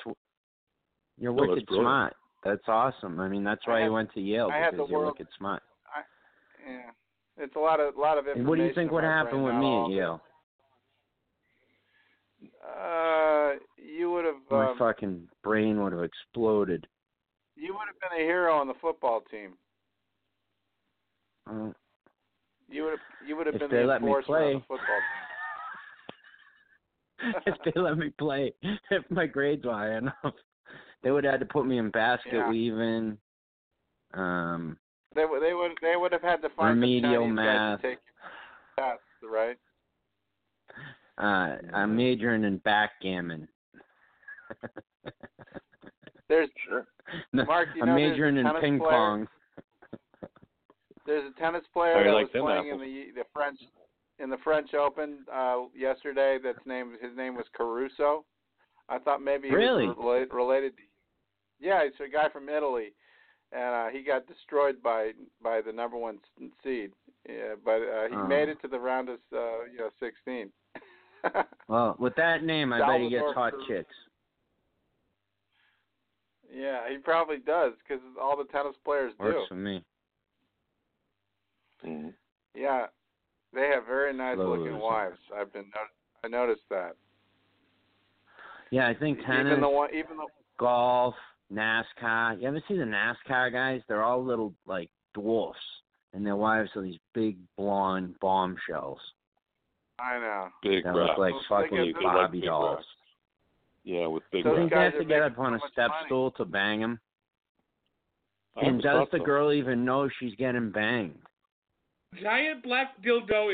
you're 1.19 1.33
No, 1.33 1.47
wicked 1.47 1.69
smart. 1.69 2.15
That's 2.45 2.63
awesome. 2.69 3.21
I 3.21 3.29
mean, 3.29 3.43
that's 3.45 3.67
why 3.67 3.81
had- 3.81 3.87
you 3.87 3.93
went 3.93 4.13
to 4.15 4.21
Yale 4.21 4.51
I 4.53 4.71
because 4.71 4.89
you're 4.91 4.99
World- 5.01 5.15
wicked 5.19 5.29
smart. 5.39 5.63
yeah. 6.67 6.91
It's 7.37 7.57
a 7.57 7.59
lot 7.59 7.81
of 7.81 7.97
lot 7.97 8.17
of 8.19 8.27
And 8.27 8.39
information. 8.41 8.49
what 8.49 8.57
do 8.59 8.65
you 8.65 8.75
think 8.75 8.93
would 8.93 9.03
happen 9.05 9.43
with 9.43 9.55
me 9.55 9.67
all 9.67 9.87
at. 9.87 9.91
Yale? 9.93 10.23
Uh, 12.65 13.53
you 13.77 14.11
would 14.11 14.25
have 14.25 14.37
My 14.51 14.71
um, 14.71 14.79
fucking 14.79 15.29
brain 15.43 15.83
would 15.83 15.93
have 15.93 16.03
exploded. 16.03 16.87
you 17.57 17.73
would 17.75 17.87
have 17.87 17.99
been 18.01 18.21
a 18.21 18.23
hero 18.25 18.55
on 18.57 18.67
the 18.69 18.75
football 18.75 19.21
team. 19.31 19.55
Uh, 21.47 21.73
You 22.69 22.85
would 22.85 22.91
have 22.91 23.01
you 23.27 23.37
would 23.37 23.47
have 23.47 23.59
been 23.59 23.71
the 23.71 23.95
enforcer 23.95 24.37
on 24.37 24.53
the 24.55 24.61
football 24.61 25.01
team. 27.19 27.43
if 27.47 27.75
they 27.75 27.81
let 27.81 27.97
me 27.99 28.11
play, 28.19 28.53
if 28.91 29.11
my 29.11 29.27
grades 29.27 29.65
were 29.65 29.73
high 29.73 29.97
enough, 29.97 30.35
they 31.05 31.11
would 31.13 31.23
have 31.25 31.35
had 31.35 31.41
to 31.41 31.47
put 31.47 31.67
me 31.67 31.79
in 31.79 31.91
basket 31.91 32.33
Yeah. 32.33 32.49
weaving. 32.51 33.19
Um, 34.15 34.79
They 35.15 35.25
would 35.25 35.41
they 35.43 35.55
would 35.55 35.73
they 35.83 35.97
would 35.97 36.13
have 36.13 36.23
had 36.23 36.43
to 36.43 36.49
find 36.51 36.81
Remedial 36.81 37.25
some 37.25 37.35
math. 37.35 37.81
guys 37.83 37.83
to 37.83 37.89
take 37.89 37.99
your 38.79 38.87
tests, 38.87 39.05
right? 39.23 39.59
uh, 41.19 41.57
I'm 41.73 41.95
majoring 41.97 42.43
in 42.45 42.59
backgammon. 42.59 43.47
There's 46.29 46.49
Mark, 47.33 47.69
you 47.77 47.83
I'm 47.83 47.89
know, 47.89 47.97
there's 47.97 48.09
a 48.09 48.11
majoring 48.13 48.37
in 48.39 48.47
ping 48.61 48.79
player- 48.79 48.91
pong. 48.91 49.29
There's 51.07 51.31
a 51.31 51.39
tennis 51.39 51.63
player 51.75 51.93
How 51.95 51.99
do 52.03 52.05
you 52.07 52.11
that 52.13 52.15
like 52.15 52.25
was 52.25 52.33
them 52.33 52.43
playing 52.45 52.69
in 52.69 52.81
the 52.81 53.21
the 53.21 53.25
French 53.35 53.61
in 54.19 54.31
the 54.31 54.39
French 54.39 54.73
Open 54.75 55.19
uh 55.33 55.65
yesterday. 55.77 56.39
That's 56.43 56.65
name 56.67 56.97
his 57.01 57.15
name 57.17 57.37
was 57.37 57.45
Caruso. 57.55 58.25
I 58.89 58.99
thought 58.99 59.21
maybe 59.23 59.49
he 59.49 59.55
Really? 59.55 59.87
was 59.87 59.97
related, 59.99 60.33
related. 60.33 60.73
Yeah, 61.65 61.81
it's 61.83 61.97
a 61.99 62.09
guy 62.13 62.29
from 62.29 62.51
Italy, 62.51 62.93
and 63.51 63.63
uh, 63.75 63.87
he 63.89 64.03
got 64.03 64.27
destroyed 64.27 64.83
by 64.83 65.13
by 65.43 65.63
the 65.63 65.73
number 65.73 65.97
one 65.97 66.19
seed. 66.63 66.91
Yeah, 67.27 67.55
but 67.65 67.81
uh, 67.81 68.09
he 68.11 68.17
Oh. 68.17 68.27
made 68.27 68.51
it 68.51 68.61
to 68.61 68.69
the 68.69 68.79
round 68.79 69.09
of 69.09 69.19
uh, 69.33 69.65
you 69.73 69.79
know 69.79 69.89
16. 69.99 70.51
Well, 71.69 71.97
with 71.99 72.15
that 72.17 72.45
name, 72.45 72.71
I 72.75 72.81
bet 72.87 73.01
he 73.01 73.09
gets 73.09 73.33
hot 73.35 73.53
Caruso. 73.55 73.67
chicks. 73.67 73.95
yeah, 76.55 76.81
he 76.91 76.99
probably 76.99 77.39
does 77.39 77.73
because 77.83 78.03
all 78.21 78.37
the 78.37 78.45
tennis 78.53 78.77
players 78.85 79.15
Works 79.19 79.39
do. 79.41 79.45
for 79.49 79.55
me. 79.55 79.83
Mhm. 81.83 82.13
Yeah, 82.55 82.87
they 83.55 83.69
have 83.69 83.87
very 83.87 84.13
nice 84.13 84.37
looking 84.37 84.79
wives. 84.79 85.19
I've 85.35 85.51
been 85.53 85.71
not- 85.75 85.89
I 86.25 86.29
noticed 86.29 86.69
that. 86.69 86.95
Yeah, 88.71 88.87
I 88.87 88.93
think 88.95 89.25
tennis, 89.25 89.47
Even 89.51 89.61
the 89.63 89.69
one, 89.71 89.95
even 89.95 90.19
the 90.19 90.27
golf, 90.59 91.15
NASCAR. 91.55 92.41
You 92.41 92.49
ever 92.49 92.63
see 92.69 92.77
the 92.77 92.85
NASCAR 92.85 93.53
guys? 93.53 93.81
They're 93.89 94.03
all 94.03 94.25
little 94.25 94.53
like 94.67 94.91
dwarfs, 95.15 95.59
and 96.13 96.27
their 96.27 96.37
wives 96.37 96.71
are 96.77 96.83
these 96.83 96.99
big 97.15 97.37
blonde 97.57 98.15
bombshells 98.21 98.99
I 99.99 100.19
know. 100.19 100.49
Big 100.63 100.83
that 100.85 100.95
look 100.95 101.17
like 101.19 101.33
Well, 101.33 101.43
fucking 101.49 101.77
they 101.79 101.87
get- 101.87 101.95
They 101.99 102.05
like 102.05 102.15
Barbie 102.15 102.41
dolls. 102.41 102.75
breasts. 102.77 102.91
Yeah, 103.85 104.07
with 104.09 104.23
big 104.33 104.45
You 104.45 104.51
Those 104.51 104.59
think 104.59 104.71
guys 104.73 104.93
have 104.93 105.01
to 105.03 105.05
get 105.07 105.23
up 105.23 105.39
on 105.39 105.55
a 105.55 105.61
step 105.71 105.91
money. 105.91 106.07
stool 106.07 106.31
to 106.33 106.45
bang 106.45 106.81
him? 106.81 106.99
I 108.57 108.67
And 108.67 108.83
does 108.83 109.09
the 109.13 109.19
so. 109.19 109.25
girl 109.25 109.53
even 109.53 109.85
know 109.85 110.09
she's 110.09 110.35
getting 110.37 110.71
banged? 110.71 111.19
Giant 112.21 112.63
black 112.65 113.01
dildo. 113.03 113.53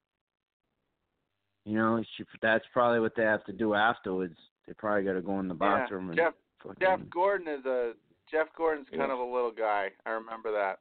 You 1.67 1.77
know, 1.77 2.03
she, 2.17 2.25
that's 2.41 2.65
probably 2.73 3.01
what 3.01 3.15
they 3.17 3.23
have 3.25 3.45
to 3.45 3.53
do 3.53 3.75
afterwards. 3.75 4.37
They 4.67 4.73
probably 4.75 5.05
got 5.05 5.15
to 5.15 5.21
go 5.23 5.39
in 5.41 5.49
the 5.49 5.55
Yeah, 5.61 5.79
bathroom 5.81 6.09
and 6.09 6.17
Jeff 6.17 6.35
fucking. 6.63 6.77
Jeff 6.81 7.01
Gordon 7.11 7.49
is 7.49 7.65
a 7.67 7.93
Jeff 8.31 8.47
Gordon's 8.57 8.89
kind 8.89 9.03
Yeah. 9.03 9.13
of 9.13 9.19
a 9.19 9.25
little 9.25 9.51
guy. 9.51 9.91
I 10.07 10.11
remember 10.11 10.53
that. 10.53 10.79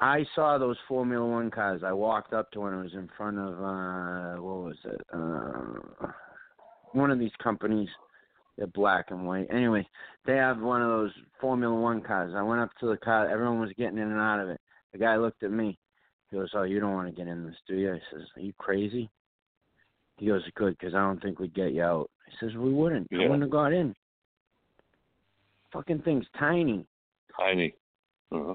I 0.00 0.24
saw 0.34 0.58
those 0.58 0.76
Formula 0.86 1.26
One 1.26 1.50
cars. 1.50 1.82
I 1.84 1.92
walked 1.92 2.32
up 2.32 2.50
to 2.52 2.60
one. 2.60 2.74
It 2.74 2.82
was 2.82 2.94
in 2.94 3.08
front 3.16 3.38
of 3.38 3.54
uh, 3.54 4.40
what 4.42 4.64
was 4.64 4.76
it? 4.84 5.00
Uh, 5.12 6.08
one 6.92 7.10
of 7.10 7.18
these 7.18 7.34
companies. 7.42 7.88
They're 8.56 8.66
black 8.66 9.12
and 9.12 9.24
white. 9.26 9.46
Anyway, 9.50 9.86
they 10.26 10.34
have 10.34 10.60
one 10.60 10.82
of 10.82 10.88
those 10.88 11.12
Formula 11.40 11.72
One 11.74 12.00
cars. 12.00 12.32
I 12.36 12.42
went 12.42 12.60
up 12.60 12.70
to 12.80 12.86
the 12.86 12.96
car. 12.96 13.28
Everyone 13.28 13.60
was 13.60 13.72
getting 13.78 13.98
in 13.98 14.10
and 14.10 14.20
out 14.20 14.40
of 14.40 14.48
it. 14.48 14.60
The 14.92 14.98
guy 14.98 15.16
looked 15.16 15.44
at 15.44 15.52
me. 15.52 15.78
He 16.30 16.36
goes, 16.36 16.50
"Oh, 16.54 16.64
you 16.64 16.80
don't 16.80 16.94
want 16.94 17.08
to 17.08 17.14
get 17.14 17.28
in 17.28 17.44
this, 17.46 17.56
do 17.68 17.76
you?" 17.76 17.92
I 17.92 18.00
says, 18.10 18.22
"Are 18.36 18.40
you 18.42 18.52
crazy?" 18.58 19.10
He 20.16 20.26
goes, 20.26 20.42
"Good, 20.56 20.76
because 20.78 20.94
I 20.94 20.98
don't 20.98 21.22
think 21.22 21.38
we'd 21.38 21.54
get 21.54 21.72
you 21.72 21.82
out." 21.82 22.10
I 22.28 22.40
says, 22.40 22.56
"We 22.56 22.72
wouldn't. 22.72 23.08
I 23.12 23.18
wouldn't 23.18 23.42
have 23.42 23.50
got 23.50 23.72
in." 23.72 23.94
Fucking 25.72 26.00
thing's 26.00 26.26
tiny. 26.38 26.86
Tiny. 27.36 27.74
Uh-huh. 28.32 28.54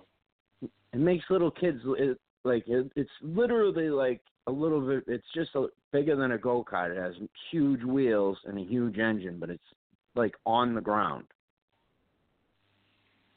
It 0.62 1.00
makes 1.00 1.26
little 1.30 1.52
kids 1.52 1.80
it, 1.86 2.20
like 2.44 2.68
it, 2.68 2.91
it's 2.95 3.10
literally 3.22 3.90
like 3.90 4.22
a 4.48 4.52
little 4.52 4.82
bit. 4.82 5.04
It's 5.08 5.26
just 5.34 5.56
a, 5.56 5.68
bigger 5.91 6.16
than 6.16 6.32
a 6.32 6.38
go 6.38 6.64
kart. 6.64 6.95
It 6.95 7.02
has 7.02 7.14
huge 7.52 7.84
wheels 7.84 8.38
and 8.45 8.58
a 8.58 8.64
huge 8.64 8.98
engine, 8.98 9.38
but 9.40 9.50
it's 9.50 9.64
like 10.16 10.36
on 10.45 10.74
the 10.74 10.82
ground. 10.82 11.26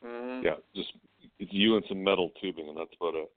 hmm 0.04 0.40
Yeah, 0.42 0.56
just 0.74 0.92
it's 1.38 1.52
you 1.52 1.76
and 1.76 1.84
some 1.88 2.02
metal 2.02 2.30
tubing, 2.40 2.68
and 2.68 2.76
that's 2.76 2.90
about 3.00 3.14
it. 3.14 3.30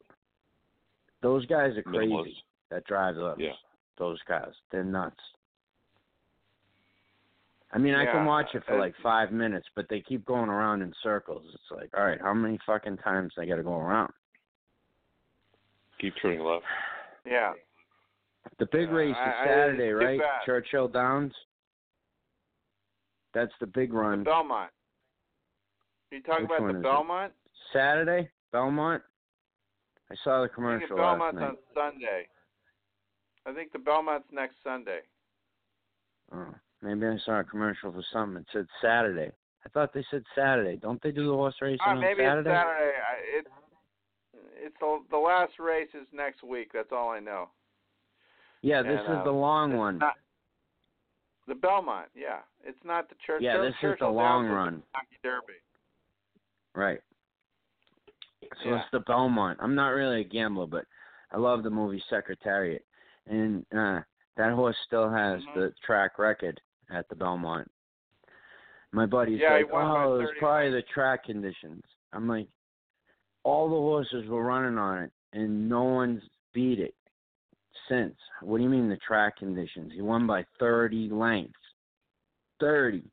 Those 1.23 1.47
guys 1.47 1.77
are 1.77 1.83
crazy 1.83 2.13
Minimalist. 2.13 2.43
that 2.71 2.85
drive 2.85 3.17
those 3.17 3.37
Yeah. 3.39 3.53
those 3.99 4.19
guys. 4.29 4.53
They're 4.71 4.85
nuts. 4.85 5.21
I 7.73 7.79
mean, 7.79 7.95
I 7.95 8.07
can 8.07 8.25
watch 8.25 8.47
it 8.55 8.63
for 8.67 8.77
uh, 8.77 8.79
like 8.79 8.95
five 9.03 9.31
minutes, 9.31 9.67
but 9.77 9.87
they 9.91 10.01
keep 10.01 10.25
going 10.25 10.49
around 10.49 10.81
in 10.83 10.93
circles. 11.03 11.43
It's 11.53 11.71
like, 11.71 11.91
all 11.97 12.05
right, 12.07 12.21
how 12.21 12.33
many 12.33 12.59
fucking 12.65 12.97
times 12.99 13.33
I 13.39 13.45
got 13.45 13.57
to 13.57 13.63
go 13.63 13.77
around? 13.77 14.11
Keep 16.01 16.15
turning 16.23 16.41
left. 16.41 16.65
Yeah. 17.27 17.53
The 18.59 18.67
big 18.73 18.89
Yeah, 18.89 18.95
race 18.95 19.11
is 19.11 19.17
I- 19.19 19.43
I- 19.43 19.47
Saturday, 19.47 19.91
skip 19.91 20.07
right? 20.07 20.19
that. 20.21 20.45
Churchill 20.47 20.89
Downs. 20.89 21.35
That's 23.35 23.53
the 23.61 23.67
big 23.67 23.93
run. 23.93 24.25
Belmont. 24.25 24.71
you 26.11 26.23
talking 26.23 26.45
Which 26.49 26.59
about 26.59 26.67
the 26.69 26.71
is 26.71 26.77
it? 26.77 26.83
Belmont? 26.83 27.33
Saturday, 27.73 28.31
Belmont. 28.51 29.03
I 30.11 30.15
saw 30.25 30.39
the 30.39 30.45
I 30.45 30.47
think 30.47 30.55
commercial 30.55 30.97
the 30.97 31.03
last 31.03 31.19
Belmont's 31.19 31.41
night. 31.41 31.49
on 31.51 31.57
Sunday. 31.75 32.29
I 33.45 33.53
think 33.53 33.73
the 33.73 33.79
Belmont's 33.79 34.29
next 34.33 34.57
Sunday. 34.65 35.01
Oh, 36.33 36.55
maybe 36.83 37.07
I 37.07 37.19
saw 37.25 37.41
a 37.41 37.45
commercial 37.45 37.93
for 37.93 38.03
something. 38.13 38.43
It 38.43 38.47
said 38.53 38.67
Saturday. 38.83 39.33
I 39.65 39.69
thought 39.71 39.93
they 39.93 40.05
said 40.11 40.23
Saturday. 40.35 40.77
Don't 40.77 41.03
they 41.03 41.11
do 41.11 41.27
the 41.27 41.33
horse 41.35 41.55
racing 41.61 41.79
Ah, 41.85 41.91
on 41.91 42.01
maybe 42.01 42.21
Saturday? 42.23 42.51
it's 42.51 42.59
Saturday. 42.59 42.93
I, 42.97 43.39
it's 44.61 44.77
the 44.81 44.99
the 45.11 45.17
last 45.17 45.53
race 45.59 45.89
is 45.95 46.07
next 46.13 46.43
week. 46.43 46.71
That's 46.73 46.93
all 46.93 47.11
I 47.11 47.21
know. 47.21 47.49
Yeah, 48.63 48.83
this 48.83 49.01
And, 49.07 49.15
is 49.15 49.21
uh, 49.21 49.25
the 49.25 49.31
long 49.31 49.77
one. 49.77 49.99
Not, 49.99 50.15
the 51.47 51.55
Belmont, 51.55 52.09
yeah. 52.15 52.41
It's 52.65 52.79
not 52.85 53.09
the 53.09 53.15
Churchill. 53.27 53.45
Yeah, 53.45 53.59
this 53.59 53.75
is 53.83 53.95
the 54.01 54.07
long 54.09 54.45
Downs 54.47 54.55
run. 54.55 54.83
the 54.95 55.29
Derby. 55.29 55.53
Right. 56.75 57.01
So 58.63 58.71
Yeah. 58.71 58.81
it's 58.81 58.91
the 58.93 59.01
Belmont. 59.01 59.59
I'm 59.61 59.75
not 59.75 59.91
really 59.91 60.21
a 60.21 60.25
gambler, 60.25 60.67
but 60.67 60.85
I 61.33 61.39
love 61.39 61.63
the 61.63 61.71
movie 61.71 62.03
Secretariat, 62.11 62.85
and 63.27 63.65
uh, 63.77 64.01
that 64.37 64.53
horse 64.53 64.77
still 64.87 65.11
has 65.11 65.43
Mhm. 65.47 65.55
the 65.55 65.75
track 65.85 66.19
record 66.19 66.61
at 66.91 67.09
the 67.09 67.15
Belmont. 67.17 67.71
My 68.93 69.07
buddy's 69.07 69.41
Yeah, 69.41 69.55
like, 69.55 69.71
"Oh, 69.73 70.21
it's 70.21 70.29
30 70.31 70.39
probably 70.39 70.71
the 70.71 70.83
track 70.83 71.25
conditions." 71.25 71.85
I'm 72.13 72.27
like, 72.27 72.49
"All 73.43 73.69
the 73.69 73.77
horses 73.77 74.27
were 74.29 74.43
running 74.43 74.79
on 74.79 75.03
it, 75.05 75.13
and 75.33 75.69
no 75.69 75.85
one's 75.85 76.23
beat 76.55 76.79
it 76.81 76.95
since." 77.89 78.19
What 78.41 78.59
do 78.59 78.63
you 78.63 78.71
mean 78.71 78.89
the 78.89 78.97
track 78.99 79.37
conditions? 79.37 79.93
He 79.93 80.01
won 80.01 80.27
by 80.27 80.45
30 80.59 81.11
lengths. 81.11 81.59
30. 82.61 83.11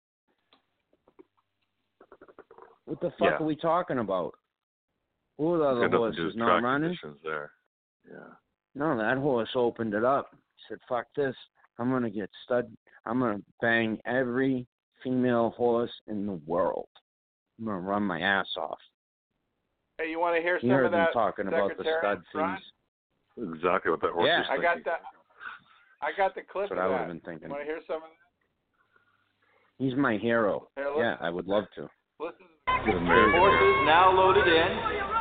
What 2.85 2.99
the 3.01 3.11
fuck 3.11 3.19
Yeah. 3.21 3.37
are 3.37 3.43
we 3.43 3.55
talking 3.55 3.99
about? 3.99 4.35
Who 5.37 5.53
are 5.55 5.57
the 5.57 5.65
other 5.85 5.89
horses 5.97 6.35
not 6.35 6.63
running? 6.63 6.97
there. 7.23 7.51
Yeah. 8.09 8.35
No, 8.75 8.95
that 8.97 9.17
horse 9.17 9.49
opened 9.55 9.93
it 9.93 10.03
up. 10.03 10.33
He 10.55 10.63
said, 10.69 10.81
"Fuck 10.83 11.11
this! 11.15 11.35
I'm 11.77 11.89
gonna 11.89 12.09
get 12.09 12.29
stud. 12.43 12.71
I'm 13.05 13.19
gonna 13.19 13.41
bang 13.61 13.99
every 14.05 14.65
female 15.03 15.51
horse 15.51 15.91
in 16.07 16.25
the 16.25 16.39
world. 16.47 16.87
I'm 17.59 17.65
gonna 17.65 17.79
run 17.79 18.03
my 18.03 18.21
ass 18.21 18.47
off." 18.57 18.79
Hey, 19.97 20.09
you 20.09 20.19
want 20.19 20.35
to 20.35 20.41
hear 20.41 20.55
You 20.55 20.61
some 20.61 20.69
heard 20.71 20.85
of 20.87 20.91
that 20.91 21.13
talking 21.13 21.47
about 21.47 21.77
the 21.77 21.83
stud 21.83 22.23
Brian? 22.33 22.57
fees. 22.57 23.53
Exactly 23.55 23.91
what 23.91 24.01
that 24.01 24.11
horse 24.11 24.27
Yeah. 24.27 24.39
was 24.39 24.49
I 24.49 24.57
got 24.61 24.83
that. 24.85 25.01
I 26.01 26.11
got 26.11 26.35
the 26.35 26.41
clip 26.41 26.69
That's 26.69 26.77
what 26.77 26.79
of 26.79 26.83
I 26.83 26.87
would 26.87 26.93
that. 26.93 26.99
have 26.99 27.07
been 27.07 27.19
thinking. 27.21 27.49
Want 27.49 27.61
to 27.61 27.65
hear 27.65 27.81
some 27.87 28.03
of 28.03 28.09
He's 29.77 29.95
my 29.95 30.17
hero. 30.17 30.69
Here. 30.75 30.91
Yeah, 30.97 31.17
I 31.19 31.29
would 31.29 31.47
love 31.47 31.65
to. 31.75 31.89
Listen. 32.19 32.47
Good 32.85 33.01
marriage 33.01 33.33
here. 33.33 33.39
Horses 33.39 33.85
now 33.85 34.11
loaded 34.15 34.47
in. 34.47 35.14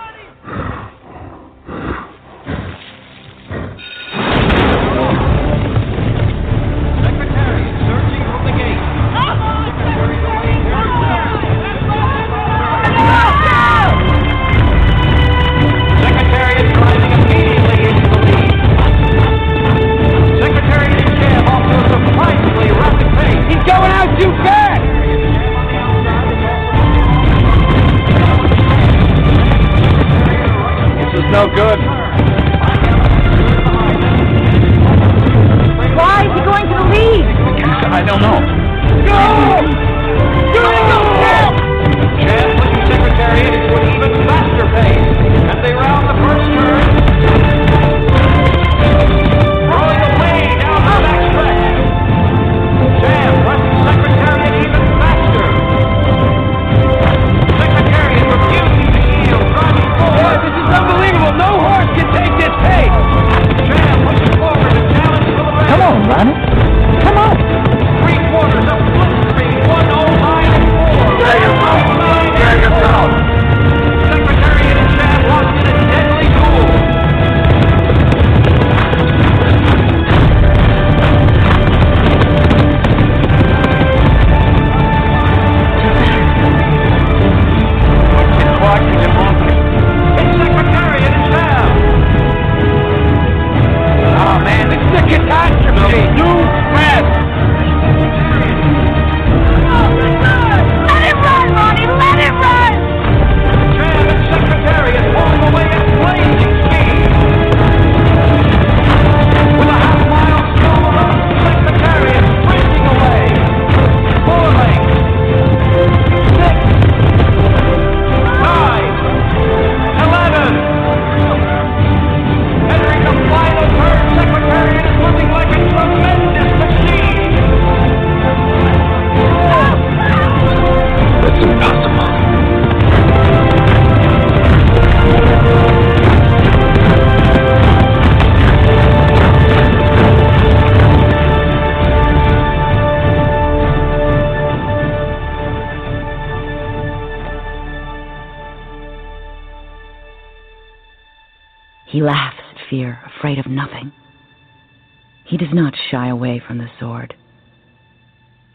Not 155.54 155.74
shy 155.90 156.08
away 156.08 156.42
from 156.46 156.58
the 156.58 156.68
sword. 156.80 157.14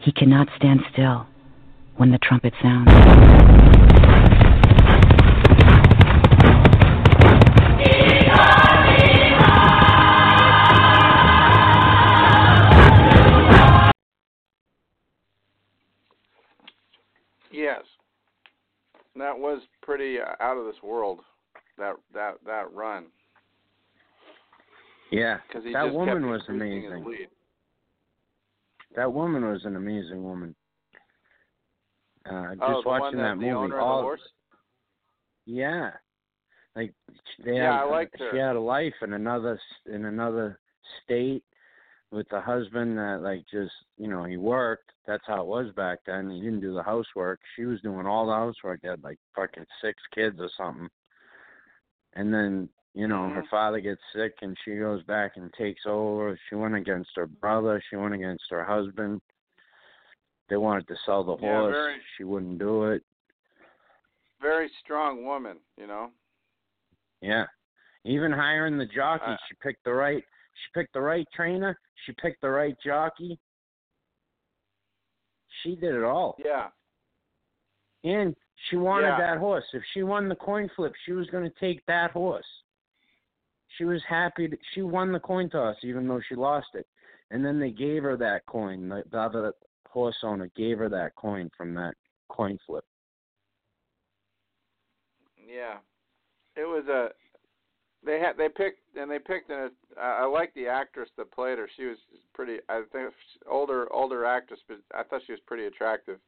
He 0.00 0.12
cannot 0.12 0.48
stand 0.56 0.80
still 0.92 1.26
when 1.96 2.10
the 2.10 2.18
trumpet 2.18 2.54
sounds. 2.62 2.88
Yes. 17.52 17.82
That 19.16 19.38
was 19.38 19.60
pretty 19.82 20.18
uh, 20.18 20.34
out 20.40 20.56
of 20.56 20.64
this 20.64 20.82
world. 20.82 21.20
That 21.76 21.96
that 22.14 22.36
that 22.46 22.72
run. 22.72 23.06
Yeah, 25.10 25.38
that 25.72 25.92
woman 25.92 26.28
was 26.30 26.42
amazing. 26.48 27.04
That 28.96 29.12
woman 29.12 29.44
was 29.44 29.64
an 29.64 29.76
amazing 29.76 30.22
woman. 30.22 30.54
Uh, 32.26 32.50
just 32.50 32.62
oh, 32.62 32.82
watching 32.84 33.18
that, 33.18 33.30
that 33.30 33.36
movie, 33.36 33.50
all 33.50 33.64
of 33.64 33.70
the 33.70 33.76
horse. 33.76 34.20
yeah, 35.46 35.90
like 36.76 36.92
they 37.44 37.56
Yeah, 37.56 37.72
had, 37.72 37.82
I 37.82 37.84
liked 37.84 38.14
She 38.18 38.24
her. 38.24 38.46
had 38.46 38.56
a 38.56 38.60
life 38.60 38.94
in 39.02 39.14
another 39.14 39.58
in 39.86 40.04
another 40.04 40.60
state 41.02 41.42
with 42.10 42.30
a 42.32 42.40
husband 42.40 42.98
that 42.98 43.20
like 43.22 43.44
just 43.50 43.72
you 43.96 44.06
know 44.08 44.24
he 44.24 44.36
worked. 44.36 44.90
That's 45.06 45.24
how 45.26 45.40
it 45.40 45.46
was 45.46 45.72
back 45.74 46.00
then. 46.06 46.30
He 46.30 46.40
didn't 46.40 46.60
do 46.60 46.74
the 46.74 46.82
housework. 46.82 47.40
She 47.56 47.64
was 47.64 47.80
doing 47.80 48.06
all 48.06 48.26
the 48.26 48.32
housework. 48.32 48.82
They 48.82 48.88
had 48.88 49.02
like 49.02 49.18
fucking 49.34 49.66
six 49.82 50.00
kids 50.14 50.36
or 50.38 50.50
something. 50.56 50.88
And 52.14 52.32
then 52.32 52.68
you 52.94 53.06
know 53.06 53.28
her 53.28 53.44
father 53.50 53.80
gets 53.80 54.00
sick 54.14 54.34
and 54.42 54.56
she 54.64 54.76
goes 54.76 55.02
back 55.04 55.32
and 55.36 55.52
takes 55.54 55.82
over. 55.86 56.38
She 56.48 56.54
went 56.56 56.74
against 56.74 57.10
her 57.16 57.26
brother. 57.26 57.82
She 57.88 57.96
went 57.96 58.14
against 58.14 58.44
her 58.50 58.64
husband. 58.64 59.20
They 60.48 60.56
wanted 60.56 60.88
to 60.88 60.96
sell 61.06 61.22
the 61.22 61.36
Yeah, 61.36 61.60
horse. 61.60 61.74
very- 61.74 62.02
She 62.16 62.24
wouldn't 62.24 62.58
do 62.58 62.86
it. 62.86 63.04
Very 64.40 64.68
strong 64.82 65.24
woman, 65.24 65.58
you 65.76 65.86
know. 65.86 66.10
Yeah. 67.20 67.46
Even 68.04 68.32
hiring 68.32 68.78
the 68.78 68.86
jockey, 68.86 69.24
Uh, 69.26 69.36
she 69.48 69.54
picked 69.56 69.84
the 69.84 69.92
right 69.92 70.24
she 70.54 70.70
picked 70.74 70.92
the 70.92 71.00
right 71.00 71.26
trainer, 71.32 71.78
she 72.04 72.12
picked 72.12 72.40
the 72.42 72.50
right 72.50 72.78
jockey. 72.80 73.38
She 75.62 75.76
did 75.76 75.94
it 75.94 76.02
all. 76.04 76.36
Yeah. 76.38 76.70
And 78.04 78.36
she 78.68 78.76
wanted 78.76 79.08
Yeah. 79.08 79.18
that 79.18 79.38
horse. 79.38 79.64
If 79.72 79.82
she 79.92 80.02
won 80.02 80.28
the 80.28 80.36
coin 80.36 80.68
flip, 80.70 80.94
she 81.04 81.12
was 81.12 81.28
going 81.30 81.44
to 81.50 81.58
take 81.58 81.84
that 81.86 82.10
horse. 82.10 82.62
She 83.78 83.84
was 83.84 84.02
happy 84.08 84.46
that 84.48 84.58
she 84.74 84.82
won 84.82 85.12
the 85.12 85.20
coin 85.20 85.48
toss 85.48 85.76
even 85.82 86.08
though 86.08 86.20
she 86.28 86.34
lost 86.34 86.68
it. 86.74 86.86
And 87.30 87.44
then 87.44 87.60
they 87.60 87.70
gave 87.70 88.02
her 88.02 88.16
that 88.16 88.46
coin. 88.46 88.88
The, 88.88 89.04
the 89.10 89.18
other 89.18 89.52
horse 89.88 90.16
owner 90.22 90.50
gave 90.56 90.78
her 90.78 90.88
that 90.88 91.14
coin 91.14 91.50
from 91.56 91.74
that 91.74 91.94
coin 92.28 92.58
flip. 92.66 92.84
Yeah, 95.46 95.78
it 96.56 96.64
was 96.64 96.84
a. 96.88 97.08
They 98.04 98.18
had 98.18 98.36
they 98.38 98.48
picked 98.48 98.80
and 98.96 99.10
they 99.10 99.18
picked 99.18 99.50
and 99.50 99.70
I 100.00 100.22
I 100.22 100.24
like 100.24 100.54
the 100.54 100.68
actress 100.68 101.10
that 101.16 101.32
played 101.32 101.58
her. 101.58 101.68
She 101.76 101.84
was 101.84 101.98
pretty. 102.34 102.58
I 102.68 102.82
think 102.92 103.12
older 103.48 103.92
older 103.92 104.24
actress, 104.24 104.60
but 104.68 104.78
I 104.94 105.02
thought 105.02 105.22
she 105.26 105.32
was 105.32 105.40
pretty 105.46 105.66
attractive. 105.66 106.18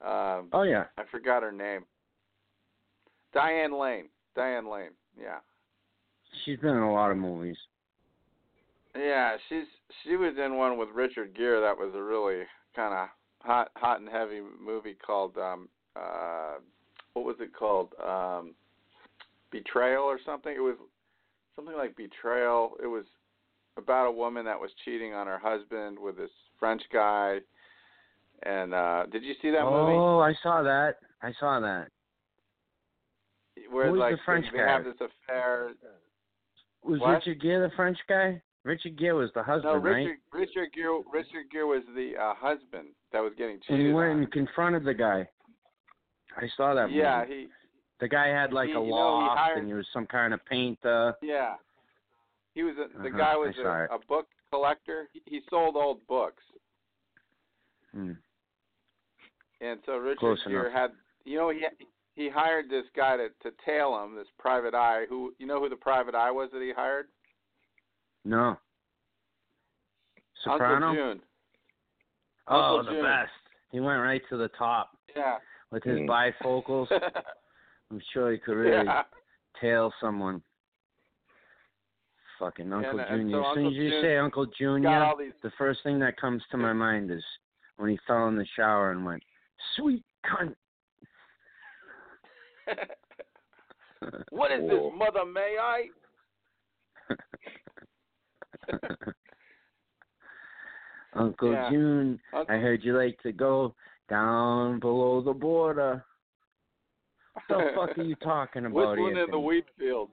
Um, 0.00 0.48
Oh 0.52 0.62
yeah. 0.62 0.84
I 0.98 1.02
forgot 1.10 1.42
her 1.42 1.52
name. 1.52 1.84
Diane 3.32 3.78
Lane. 3.78 4.08
Diane 4.34 4.68
Lane. 4.68 4.92
Yeah. 5.20 5.38
She's 6.44 6.58
been 6.58 6.76
in 6.76 6.82
a 6.82 6.92
lot 6.92 7.10
of 7.10 7.16
movies. 7.16 7.56
Yeah, 8.96 9.36
she's 9.48 9.66
she 10.04 10.16
was 10.16 10.34
in 10.42 10.56
one 10.56 10.78
with 10.78 10.88
Richard 10.94 11.34
Gere 11.36 11.60
that 11.60 11.76
was 11.76 11.92
a 11.94 12.02
really 12.02 12.42
kind 12.74 12.94
of 12.94 13.08
hot 13.40 13.70
hot 13.76 14.00
and 14.00 14.08
heavy 14.08 14.40
movie 14.60 14.96
called 15.06 15.36
um 15.36 15.68
uh 15.96 16.54
what 17.12 17.24
was 17.24 17.36
it 17.40 17.54
called? 17.54 17.92
Um 18.04 18.54
Betrayal 19.50 20.04
or 20.04 20.18
something. 20.24 20.52
It 20.54 20.60
was 20.60 20.76
something 21.56 21.74
like 21.76 21.96
Betrayal. 21.96 22.72
It 22.82 22.86
was 22.86 23.04
about 23.76 24.06
a 24.06 24.12
woman 24.12 24.44
that 24.44 24.60
was 24.60 24.70
cheating 24.84 25.12
on 25.14 25.26
her 25.26 25.38
husband 25.38 25.98
with 25.98 26.16
this 26.16 26.30
French 26.58 26.82
guy. 26.92 27.38
And 28.44 28.74
uh 28.74 29.06
did 29.12 29.22
you 29.22 29.34
see 29.40 29.50
that 29.50 29.64
movie? 29.64 29.92
oh, 29.92 30.20
I 30.20 30.34
saw 30.42 30.62
that. 30.62 30.96
I 31.22 31.32
saw 31.38 31.60
that. 31.60 31.88
Where 33.70 33.90
who's 33.90 33.98
the 34.00 34.18
French 34.24 34.46
they, 34.50 34.58
guy? 34.58 34.64
they 34.64 34.70
have 34.70 34.84
this 34.84 34.94
affair. 34.94 35.70
Was 36.84 37.00
What? 37.00 37.10
Richard 37.10 37.40
Gere 37.40 37.60
the 37.68 37.74
French 37.76 37.98
guy? 38.08 38.40
Richard 38.64 38.96
Gere 38.98 39.12
was 39.12 39.30
the 39.34 39.42
husband, 39.42 39.74
No, 39.74 39.80
Richard 39.80 40.16
right? 40.32 40.40
Richard 40.40 40.68
Gere 40.74 41.00
Richard 41.12 41.50
Gere 41.50 41.62
was 41.64 41.82
the 41.94 42.12
uh, 42.16 42.34
husband 42.34 42.88
that 43.12 43.20
was 43.20 43.32
getting 43.36 43.54
And 43.54 43.62
cheated 43.64 43.86
he 43.86 43.92
went 43.92 44.10
on. 44.12 44.18
and 44.18 44.32
confronted 44.32 44.84
the 44.84 44.94
guy. 44.94 45.28
I 46.36 46.46
saw 46.56 46.74
that 46.74 46.90
Yeah, 46.90 47.20
movie. 47.26 47.40
he 47.42 47.48
The 48.00 48.08
guy 48.08 48.28
had 48.28 48.52
like 48.52 48.68
he- 48.68 48.74
a 48.74 48.80
you 48.82 48.90
know, 48.90 49.20
he 49.20 49.26
hired- 49.28 49.58
and 49.58 49.66
he 49.66 49.74
was 49.74 49.86
some 49.92 50.06
kind 50.06 50.32
of 50.34 50.44
painter. 50.46 51.14
Yeah. 51.22 51.56
He 52.54 52.62
was 52.62 52.74
a, 52.76 52.88
the 52.98 53.08
Uh-huh, 53.08 53.18
guy 53.18 53.36
was 53.36 53.56
a, 53.58 53.94
a 53.94 53.98
book 54.08 54.28
collector. 54.50 55.08
He, 55.12 55.22
he 55.26 55.40
sold 55.48 55.76
old 55.76 56.06
books, 56.06 56.42
Hmm. 57.92 58.12
and 59.60 59.80
so 59.86 59.96
Richard 59.98 60.18
Close 60.18 60.42
Gere 60.44 60.60
enough. 60.70 60.72
had 60.72 60.90
you 61.24 61.36
know 61.38 61.50
he 61.50 61.64
he 62.20 62.28
hired 62.28 62.68
this 62.68 62.84
guy 62.94 63.16
to 63.16 63.28
to 63.42 63.50
tail 63.64 64.02
him, 64.04 64.14
this 64.14 64.26
private 64.38 64.74
eye. 64.74 65.04
Who 65.08 65.32
you 65.38 65.46
know 65.46 65.58
who 65.60 65.68
the 65.70 65.76
private 65.76 66.14
eye 66.14 66.30
was 66.30 66.50
that 66.52 66.60
he 66.62 66.72
hired? 66.76 67.06
No. 68.24 68.58
Soprano? 70.44 70.88
Uncle 70.88 70.94
June. 71.14 71.20
Oh, 72.48 72.78
Uncle 72.78 72.84
the 72.84 73.00
June. 73.00 73.04
best. 73.04 73.30
He 73.72 73.80
went 73.80 74.02
right 74.02 74.22
to 74.30 74.36
the 74.36 74.48
top 74.58 74.90
Yeah. 75.16 75.38
with 75.70 75.82
his 75.84 75.98
Mm. 76.00 76.08
bifocals. 76.08 76.88
I'm 77.90 78.00
sure 78.12 78.30
he 78.32 78.38
could 78.38 78.56
really 78.56 78.84
yeah. 78.84 79.04
tail 79.60 79.92
someone. 80.00 80.42
Fucking 82.38 82.72
Uncle 82.72 83.00
and- 83.00 83.08
and 83.08 83.20
Junior. 83.30 83.42
so 83.42 83.48
as 83.50 83.54
soon 83.54 83.66
as 83.66 83.72
you 83.74 83.90
June 83.90 84.02
say 84.02 84.16
Uncle 84.18 84.46
Junior, 84.46 85.12
these. 85.18 85.32
the 85.42 85.50
first 85.52 85.82
thing 85.82 85.98
that 86.00 86.16
comes 86.16 86.42
to 86.50 86.56
my 86.56 86.72
mind 86.72 87.10
is 87.10 87.24
when 87.76 87.90
he 87.90 87.98
fell 88.06 88.28
in 88.28 88.36
the 88.36 88.46
shower 88.56 88.92
and 88.92 89.04
went, 89.04 89.22
"Sweet 89.76 90.04
cunt." 90.24 90.56
what 94.30 94.52
is 94.52 94.62
this, 94.68 94.80
Mother 94.96 95.24
May 95.26 95.56
I? 95.60 95.88
Uncle 101.14 101.52
Yeah. 101.52 101.70
June, 101.70 102.20
Uncle- 102.32 102.54
I 102.54 102.58
heard 102.58 102.84
you 102.84 102.96
like 102.96 103.18
to 103.22 103.32
go 103.32 103.74
down 104.08 104.80
below 104.80 105.20
the 105.20 105.32
border. 105.32 106.04
What 107.34 107.44
the 107.48 107.70
fuck 107.74 107.98
are 107.98 108.02
you 108.02 108.14
talking 108.16 108.66
about, 108.66 108.96
Whistling 108.96 109.16
in 109.16 109.30
the 109.30 109.38
wheat 109.38 109.66
field. 109.78 110.10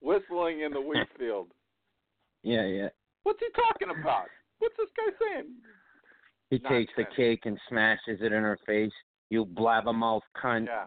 Whistling 0.00 0.60
in 0.60 0.72
the 0.72 0.80
wheat 0.80 1.08
field. 1.18 1.48
Yeah, 2.42 2.66
yeah. 2.66 2.88
What's 3.24 3.40
he 3.40 3.48
talking 3.54 3.90
about? 4.00 4.26
What's 4.58 4.76
this 4.76 4.88
guy 4.96 5.12
saying? 5.20 5.48
He 6.50 6.58
takes 6.58 6.92
the 6.96 7.04
cake 7.14 7.40
and 7.44 7.58
smashes 7.68 8.20
it 8.20 8.32
in 8.32 8.42
her 8.42 8.58
face. 8.64 8.92
You 9.30 9.44
blabbermouth 9.44 10.22
cunt. 10.42 10.66
Yeah. 10.66 10.86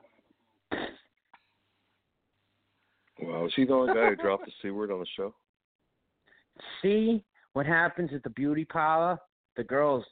Wow, 3.21 3.45
is 3.45 3.53
he 3.55 3.65
the 3.65 3.73
only 3.73 3.93
guy 3.93 4.09
who 4.09 4.15
dropped 4.15 4.45
the 4.45 4.51
c 4.61 4.71
word 4.71 4.91
on 4.91 4.99
the 4.99 5.05
show? 5.15 5.33
See 6.81 7.23
what 7.53 7.65
happens 7.65 8.11
at 8.13 8.23
the 8.23 8.29
beauty 8.31 8.65
parlor? 8.65 9.19
The 9.57 9.63
girls, 9.63 10.03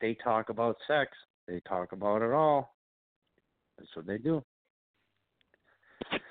they 0.00 0.16
talk 0.22 0.48
about 0.48 0.76
sex. 0.86 1.10
They 1.46 1.60
talk 1.68 1.92
about 1.92 2.22
it 2.22 2.32
all. 2.32 2.74
That's 3.78 3.90
what 3.94 4.06
they 4.06 4.18
do. 4.18 4.42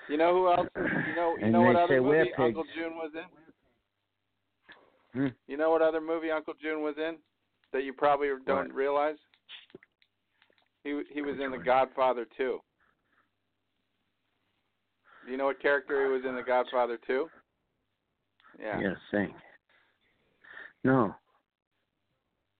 You 0.09 0.17
know 0.17 0.33
who 0.33 0.51
else? 0.51 0.67
You 0.75 1.15
know, 1.15 1.35
you 1.39 1.45
know 1.51 1.61
what 1.61 1.73
they 1.73 1.79
other 1.79 1.95
say 1.95 1.99
we're 1.99 2.19
movie. 2.19 2.31
Uncle 2.37 2.63
June 2.75 2.95
was 2.95 3.11
in? 3.15 5.21
Hmm. 5.21 5.27
You 5.47 5.57
know 5.57 5.69
what 5.71 5.81
other 5.81 6.01
movie 6.01 6.31
Uncle 6.31 6.53
June 6.61 6.81
was 6.81 6.95
in 6.97 7.15
that 7.71 7.83
you 7.83 7.93
probably 7.93 8.27
don't 8.45 8.67
What? 8.67 8.73
realize? 8.73 9.15
He 10.83 11.01
he 11.13 11.21
was 11.21 11.35
in 11.43 11.51
The 11.51 11.57
Godfather 11.57 12.25
2. 12.37 12.59
Do 15.25 15.31
you 15.31 15.37
know 15.37 15.45
what 15.45 15.61
character 15.61 16.05
he 16.05 16.11
was 16.11 16.23
in 16.27 16.35
The 16.35 16.43
Godfather 16.43 16.97
2? 17.07 17.27
Yeah. 18.59 18.75
Gotta 18.75 18.97
think. 19.11 19.33
No. 20.83 21.15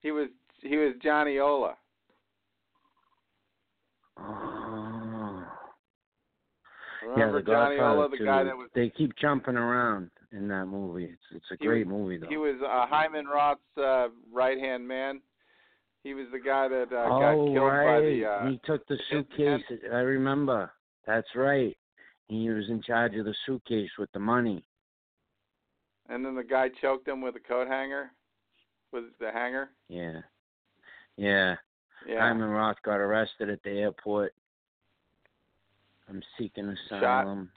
He 0.01 0.11
was 0.11 0.27
he 0.61 0.77
was 0.77 0.93
Johnny 1.03 1.39
Ola. 1.39 1.75
Oh. 4.17 5.43
Remember 7.03 7.37
yeah, 7.37 7.43
the 7.43 7.51
Johnny 7.51 7.75
Godfather 7.77 7.99
Ola, 7.99 8.09
the 8.09 8.17
too. 8.17 8.25
guy 8.25 8.43
that 8.43 8.57
was 8.57 8.69
They 8.73 8.89
keep 8.89 9.11
jumping 9.17 9.57
around 9.57 10.09
in 10.31 10.47
that 10.47 10.65
movie. 10.65 11.05
It's 11.05 11.21
it's 11.35 11.45
a 11.51 11.57
great 11.57 11.85
was- 11.85 11.93
movie 11.93 12.17
though. 12.17 12.27
he 12.27 12.37
was 12.37 12.55
uh, 12.63 12.87
Hyman 12.87 13.25
Roth's 13.25 13.61
uh, 13.77 14.07
right 14.31 14.57
hand 14.57 14.87
man. 14.87 15.21
He 16.03 16.13
was 16.13 16.27
the 16.33 16.39
guy 16.39 16.67
that 16.67 16.87
uh, 16.91 17.07
oh 17.09 17.19
got 17.19 17.53
killed 17.53 17.71
right. 17.71 17.85
by 17.85 18.01
the 18.01 18.25
uh, 18.25 18.49
he 18.49 18.59
took 18.65 18.85
the 18.87 18.97
suitcase. 19.09 19.61
I 19.91 19.99
remember. 19.99 20.71
That's 21.05 21.27
right. 21.35 21.77
He 22.27 22.49
was 22.49 22.69
in 22.69 22.81
charge 22.81 23.15
of 23.15 23.25
the 23.25 23.35
suitcase 23.45 23.91
with 23.97 24.11
the 24.13 24.19
money. 24.19 24.63
and 26.09 26.25
then 26.25 26.35
the 26.35 26.43
guy 26.43 26.69
choked 26.81 27.07
him 27.07 27.21
with 27.21 27.35
a 27.35 27.39
coat 27.39 27.67
hanger, 27.67 28.11
with 28.91 29.05
the 29.19 29.31
hanger. 29.31 29.69
Yeah. 29.89 30.21
Yeah. 31.17 31.55
Yeah. 32.07 32.19
Hyman 32.19 32.49
Roth 32.49 32.81
got 32.83 32.95
arrested 32.97 33.49
at 33.49 33.61
the 33.63 33.69
airport. 33.71 34.33
I'm 36.09 36.21
seeking 36.37 36.67
asylum. 36.89 37.49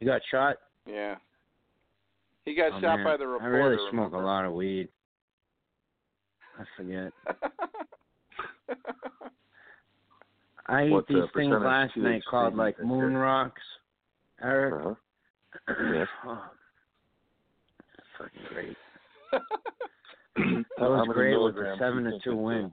You 0.00 0.06
got 0.06 0.20
shot? 0.30 0.56
Yeah. 0.86 1.16
He 2.44 2.54
got 2.54 2.72
Oh, 2.72 2.80
shot 2.80 2.96
man. 2.96 3.04
by 3.04 3.16
the 3.16 3.26
reporter. 3.26 3.54
I 3.54 3.58
really 3.66 3.76
smoke 3.90 4.12
remember? 4.12 4.22
a 4.22 4.26
lot 4.26 4.44
of 4.44 4.52
weed. 4.52 4.88
I 6.58 6.64
forget. 6.76 7.12
I 10.72 10.82
ate 10.84 10.90
What, 10.90 11.04
uh, 11.04 11.06
these 11.08 11.22
things 11.36 11.54
last 11.60 11.96
night 11.96 12.22
called 12.28 12.56
like 12.56 12.82
moon 12.82 13.12
Eric? 13.12 13.22
rocks. 13.22 13.62
Eric. 14.42 14.74
Uh-huh. 14.74 15.74
Yes. 15.94 16.08
Oh, 16.26 16.48
fucking 18.18 18.40
great. 18.52 18.76
How 20.78 20.88
That 20.88 20.90
was 20.90 21.08
many 21.08 21.14
great 21.14 21.36
with 21.36 21.54
the 21.56 21.74
seven 21.78 22.04
to 22.04 22.18
two 22.24 22.36
win. 22.36 22.72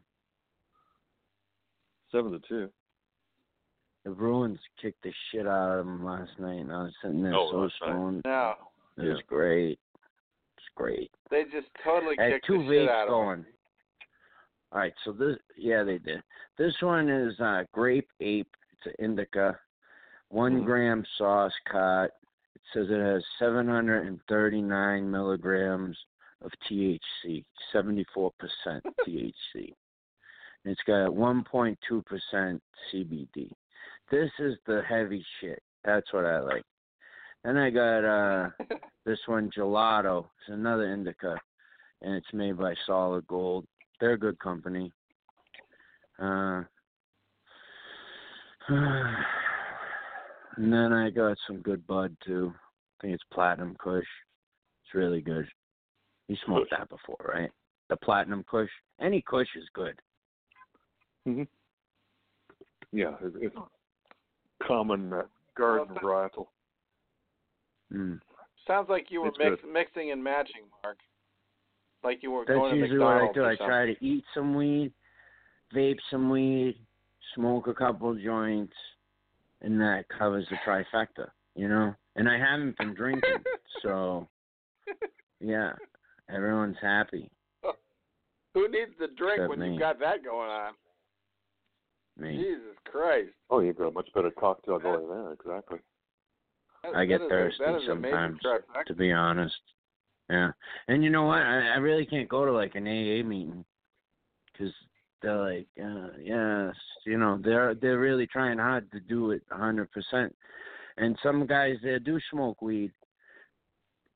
Seven 2.11 2.31
to 2.31 2.39
two. 2.47 2.69
The 4.05 4.11
Bruins 4.11 4.59
kicked 4.81 5.03
the 5.03 5.11
shit 5.31 5.45
out 5.47 5.79
of 5.79 5.85
them 5.85 6.05
last 6.05 6.31
night, 6.39 6.59
and 6.59 6.71
I 6.71 6.83
was 6.83 6.93
sitting 7.01 7.21
there 7.23 7.33
Oh, 7.35 7.49
so 7.51 7.57
last 7.57 7.73
night. 7.81 7.89
stoned. 7.89 8.21
No, 8.25 8.53
It 8.97 9.07
was 9.09 9.21
great. 9.27 9.79
It's 10.57 10.67
great. 10.75 11.11
they 11.31 11.43
just 11.51 11.67
totally 11.83 12.15
I 12.19 12.23
had 12.23 12.31
kicked 12.33 12.47
two 12.47 12.59
the 12.59 12.63
shit 12.69 12.87
vapes 12.87 12.91
out 12.91 13.07
of 13.09 13.39
him. 13.39 13.45
All 14.71 14.79
right, 14.79 14.93
so 15.03 15.11
this, 15.11 15.37
yeah, 15.57 15.83
they 15.83 15.97
did. 15.97 16.21
This 16.57 16.73
one 16.81 17.09
is 17.09 17.39
uh, 17.39 17.63
grape 17.73 18.09
ape. 18.19 18.55
It's 18.73 18.85
an 18.85 19.03
indica, 19.05 19.59
one 20.29 20.61
Mhm. 20.61 20.65
gram 20.65 21.05
sauce 21.17 21.53
cut. 21.71 22.11
It 22.55 22.61
says 22.73 22.87
it 22.89 22.99
has 22.99 23.23
739 23.39 25.09
milligrams 25.09 25.97
of 26.41 26.51
THC, 26.69 27.43
74% 27.73 28.83
THC. 29.05 29.73
And 30.63 30.71
it's 30.71 30.81
got 30.83 31.13
1.2% 31.13 32.61
CBD. 32.91 33.51
This 34.11 34.31
is 34.39 34.55
the 34.65 34.81
heavy 34.87 35.25
shit. 35.39 35.61
That's 35.83 36.11
what 36.13 36.25
I 36.25 36.39
like. 36.39 36.63
Then 37.43 37.57
I 37.57 37.69
got 37.69 38.03
uh 38.03 38.49
this 39.05 39.19
one 39.27 39.49
gelato. 39.51 40.25
It's 40.41 40.49
another 40.49 40.91
indica, 40.93 41.39
and 42.01 42.13
it's 42.15 42.33
made 42.33 42.57
by 42.57 42.75
Solid 42.85 43.25
Gold. 43.27 43.65
They're 43.99 44.13
a 44.13 44.19
good 44.19 44.39
company. 44.39 44.91
Uh, 46.21 46.63
and 48.69 49.15
then 50.57 50.93
I 50.93 51.09
got 51.09 51.37
some 51.47 51.61
good 51.61 51.85
bud 51.87 52.15
too. 52.25 52.53
I 52.55 53.01
think 53.01 53.13
it's 53.13 53.23
Platinum 53.33 53.75
Kush. 53.79 54.03
It's 54.83 54.93
really 54.93 55.21
good. 55.21 55.47
You 56.27 56.35
smoked 56.45 56.71
that 56.71 56.89
before, 56.89 57.17
right? 57.27 57.51
The 57.89 57.97
Platinum 57.97 58.43
Kush. 58.49 58.69
Any 59.01 59.21
Kush 59.21 59.47
is 59.55 59.65
good. 59.73 59.99
hmm 61.25 61.43
Yeah, 62.91 63.15
it, 63.21 63.33
it's 63.41 63.55
common 64.65 65.13
uh, 65.13 65.23
garden 65.57 65.95
varietal. 66.01 66.47
Mm. 67.91 68.19
Sounds 68.67 68.89
like 68.89 69.07
you 69.09 69.21
were 69.21 69.31
mix, 69.39 69.63
mixing 69.67 70.11
and 70.11 70.23
matching, 70.23 70.63
Mark. 70.83 70.97
Like 72.03 72.23
you 72.23 72.31
were 72.31 72.45
That's 72.47 72.57
going 72.57 72.75
to 72.75 72.79
usually 72.79 72.99
what 72.99 73.07
I 73.21 73.31
do. 73.33 73.43
I 73.45 73.55
try 73.55 73.85
to 73.85 74.05
eat 74.05 74.23
some 74.33 74.55
weed, 74.55 74.93
vape 75.75 75.97
some 76.09 76.29
weed, 76.29 76.75
smoke 77.35 77.67
a 77.67 77.73
couple 77.73 78.13
joints, 78.15 78.73
and 79.61 79.79
that 79.81 80.05
covers 80.17 80.45
the 80.49 80.57
trifecta, 80.65 81.29
you 81.55 81.67
know. 81.67 81.93
And 82.15 82.29
I 82.29 82.37
haven't 82.37 82.77
been 82.77 82.93
drinking, 82.93 83.43
so 83.83 84.27
yeah, 85.41 85.73
everyone's 86.33 86.77
happy. 86.81 87.29
Who 88.53 88.69
needs 88.69 88.91
the 88.99 89.07
drink 89.17 89.35
Except 89.39 89.49
when 89.49 89.59
me. 89.59 89.71
you've 89.71 89.79
got 89.79 89.99
that 89.99 90.23
going 90.23 90.49
on? 90.49 90.73
Me, 92.17 92.35
Jesus 92.35 92.75
Christ. 92.85 93.29
Oh, 93.49 93.59
you've 93.59 93.77
got 93.77 93.87
a 93.87 93.91
much 93.91 94.09
better 94.13 94.31
cocktail 94.31 94.79
going 94.79 95.07
there. 95.07 95.33
Exactly. 95.33 95.79
That- 96.83 96.95
I 96.95 97.05
get 97.05 97.19
that 97.19 97.25
is 97.25 97.31
a- 97.31 97.63
thirsty 97.63 97.85
a 97.85 97.87
sometimes, 97.87 98.39
to 98.87 98.93
be 98.93 99.11
honest. 99.11 99.55
Yeah, 100.29 100.51
and 100.87 101.03
you 101.03 101.09
know 101.09 101.23
what? 101.23 101.41
I, 101.41 101.73
I 101.73 101.77
really 101.77 102.05
can't 102.05 102.29
go 102.29 102.45
to 102.45 102.51
like 102.51 102.75
an 102.75 102.87
AA 102.87 103.25
meeting 103.27 103.65
because 104.51 104.73
they're 105.21 105.37
like, 105.37 105.67
uh, 105.83 106.09
yes, 106.21 106.75
you 107.05 107.17
know, 107.17 107.39
they're 107.43 107.75
they're 107.75 107.99
really 107.99 108.27
trying 108.27 108.57
hard 108.57 108.91
to 108.91 108.99
do 108.99 109.31
it 109.31 109.41
a 109.51 109.57
hundred 109.57 109.91
percent. 109.91 110.35
And 110.97 111.17
some 111.23 111.47
guys 111.47 111.77
there 111.81 111.99
do 111.99 112.19
smoke 112.31 112.61
weed, 112.61 112.91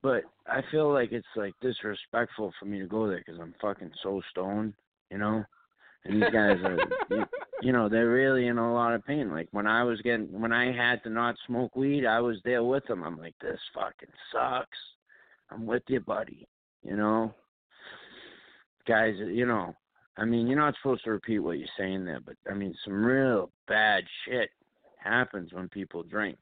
but 0.01 0.23
I 0.47 0.61
feel 0.69 0.91
like 0.91 1.13
it's 1.13 1.25
like 1.35 1.53
disrespectful 1.61 2.53
for 2.59 2.65
me 2.65 2.79
to 2.79 2.87
go 2.87 3.07
there 3.07 3.23
because 3.25 3.39
I'm 3.41 3.55
fucking 3.61 3.91
so 4.03 4.21
stoned, 4.31 4.73
you 5.09 5.17
know. 5.17 5.43
And 6.05 6.21
these 6.21 6.29
guys 6.31 6.57
are, 6.65 6.77
you, 7.09 7.25
you 7.61 7.71
know, 7.71 7.87
they're 7.87 8.09
really 8.09 8.47
in 8.47 8.57
a 8.57 8.73
lot 8.73 8.93
of 8.93 9.05
pain. 9.05 9.31
Like 9.31 9.47
when 9.51 9.67
I 9.67 9.83
was 9.83 10.01
getting, 10.01 10.27
when 10.37 10.51
I 10.51 10.73
had 10.73 11.01
to 11.03 11.09
not 11.09 11.35
smoke 11.47 11.77
weed, 11.77 12.05
I 12.05 12.19
was 12.19 12.37
there 12.43 12.63
with 12.63 12.85
them. 12.87 13.03
I'm 13.03 13.17
like, 13.17 13.35
this 13.41 13.59
fucking 13.73 14.09
sucks. 14.33 14.77
I'm 15.51 15.65
with 15.65 15.83
you, 15.87 15.99
buddy. 15.99 16.47
You 16.83 16.95
know, 16.97 17.33
guys, 18.87 19.15
you 19.17 19.45
know, 19.45 19.75
I 20.17 20.25
mean, 20.25 20.47
you're 20.47 20.59
not 20.59 20.75
supposed 20.81 21.03
to 21.05 21.11
repeat 21.11 21.39
what 21.39 21.57
you're 21.57 21.67
saying 21.77 22.05
there, 22.05 22.19
but 22.19 22.35
I 22.49 22.53
mean, 22.53 22.75
some 22.83 23.03
real 23.03 23.51
bad 23.67 24.03
shit 24.25 24.49
happens 24.97 25.53
when 25.53 25.69
people 25.69 26.03
drink. 26.03 26.37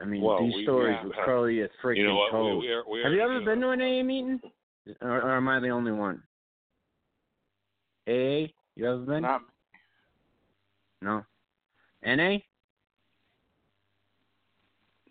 I 0.00 0.04
mean, 0.04 0.22
Well, 0.22 0.40
these 0.40 0.54
we- 0.56 0.62
stories 0.64 0.96
yeah. 0.98 1.04
would 1.04 1.16
curl 1.16 1.50
your 1.50 1.68
freaking 1.82 1.96
You 1.98 2.06
know 2.06 2.16
what? 2.16 2.32
We- 2.32 2.56
we 2.56 2.72
are- 2.72 2.84
we 2.88 3.00
are- 3.00 3.04
Have 3.04 3.12
you 3.12 3.20
ever 3.20 3.38
you 3.40 3.44
been 3.44 3.60
to 3.60 3.70
an 3.70 3.80
AA 3.82 4.02
meeting, 4.02 4.40
or, 5.02 5.20
or 5.22 5.32
am 5.32 5.48
I 5.48 5.60
the 5.60 5.68
only 5.68 5.92
one? 5.92 6.22
AA? 8.06 8.52
You 8.76 8.86
ever 8.86 8.98
been? 9.04 9.22
Not 9.22 9.42
No. 11.02 11.24
NA? 12.02 12.28
we, 12.28 12.44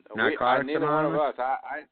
uh, 0.09 0.15
Narcotics 0.15 0.65
neither 0.65 0.85
one 0.87 1.05
of 1.05 1.15
us. 1.15 1.35
I, 1.37 1.57
I 1.63 1.83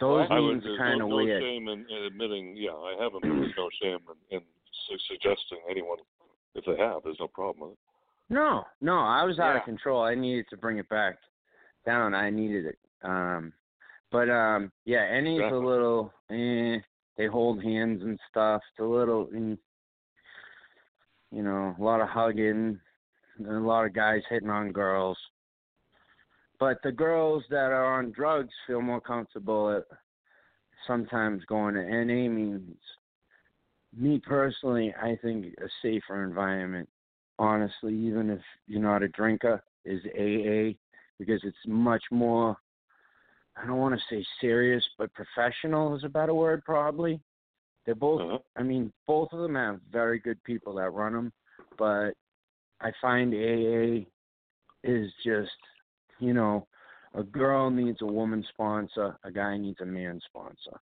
Those 0.00 0.26
would, 0.30 0.36
meetings 0.40 0.62
there's 0.64 0.78
are 0.80 0.82
kind 0.82 0.98
no, 0.98 1.04
of 1.04 1.10
no 1.10 1.16
weird. 1.16 1.42
shame 1.42 1.68
in, 1.68 1.86
in 1.90 2.02
admitting, 2.04 2.56
yeah, 2.56 2.70
I 2.72 2.96
haven't. 3.00 3.22
There's 3.22 3.52
no 3.56 3.68
shame 3.82 3.98
in, 4.30 4.38
in 4.38 4.42
su- 4.88 4.96
suggesting 5.08 5.58
anyone, 5.70 5.98
if 6.54 6.64
they 6.64 6.76
have, 6.82 7.02
there's 7.04 7.18
no 7.20 7.28
problem 7.28 7.70
with 7.70 7.72
it. 7.72 7.78
No, 8.32 8.64
no, 8.80 8.98
I 8.98 9.24
was 9.24 9.38
out 9.38 9.54
Yeah. 9.54 9.58
of 9.58 9.64
control. 9.64 10.02
I 10.02 10.14
needed 10.14 10.46
to 10.50 10.56
bring 10.56 10.78
it 10.78 10.88
back 10.88 11.16
down. 11.84 12.14
I 12.14 12.30
needed 12.30 12.64
it. 12.66 12.78
Um, 13.02 13.52
but 14.12 14.30
um, 14.30 14.70
yeah, 14.84 15.20
NA's 15.20 15.52
a 15.52 15.56
little. 15.56 16.12
Eh, 16.30 16.78
they 17.16 17.26
hold 17.26 17.62
hands 17.62 18.02
and 18.02 18.18
stuff. 18.30 18.62
It's 18.72 18.80
a 18.80 18.84
little. 18.84 19.28
You 19.32 19.58
know, 21.44 21.76
a 21.78 21.82
lot 21.82 22.00
of 22.00 22.08
hugging, 22.08 22.78
and 23.38 23.46
a 23.46 23.60
lot 23.60 23.86
of 23.86 23.94
guys 23.94 24.22
hitting 24.28 24.50
on 24.50 24.72
girls. 24.72 25.16
But 26.60 26.78
the 26.84 26.92
girls 26.92 27.42
that 27.48 27.72
are 27.72 27.98
on 27.98 28.12
drugs 28.12 28.52
feel 28.66 28.82
more 28.82 29.00
comfortable 29.00 29.74
at 29.74 29.84
sometimes 30.86 31.42
going 31.46 31.74
to 31.74 31.82
NA 31.82 32.28
meetings. 32.28 32.76
Me 33.96 34.20
personally, 34.24 34.94
I 35.02 35.18
think 35.22 35.46
a 35.58 35.68
safer 35.82 36.22
environment, 36.22 36.88
honestly, 37.38 37.94
even 37.94 38.28
if 38.28 38.40
you're 38.68 38.82
not 38.82 39.02
a 39.02 39.08
drinker, 39.08 39.62
is 39.86 40.00
AA 40.14 40.76
because 41.18 41.40
it's 41.44 41.56
much 41.66 42.02
more, 42.10 42.56
I 43.56 43.66
don't 43.66 43.78
want 43.78 43.94
to 43.94 44.14
say 44.14 44.24
serious, 44.40 44.84
but 44.98 45.10
professional 45.14 45.96
is 45.96 46.04
a 46.04 46.08
better 46.08 46.34
word, 46.34 46.62
probably. 46.64 47.20
They're 47.86 47.94
both, 47.94 48.20
uh-huh. 48.20 48.38
I 48.56 48.62
mean, 48.62 48.92
both 49.06 49.32
of 49.32 49.40
them 49.40 49.54
have 49.54 49.80
very 49.90 50.18
good 50.18 50.42
people 50.44 50.74
that 50.74 50.90
run 50.90 51.14
them, 51.14 51.32
but 51.78 52.10
I 52.80 52.92
find 53.00 53.32
AA 53.34 54.04
is 54.84 55.10
just, 55.24 55.50
you 56.20 56.34
know, 56.34 56.66
a 57.14 57.22
girl 57.22 57.70
needs 57.70 58.02
a 58.02 58.06
woman 58.06 58.44
sponsor, 58.50 59.16
a 59.24 59.30
guy 59.30 59.56
needs 59.56 59.80
a 59.80 59.86
man 59.86 60.20
sponsor. 60.26 60.78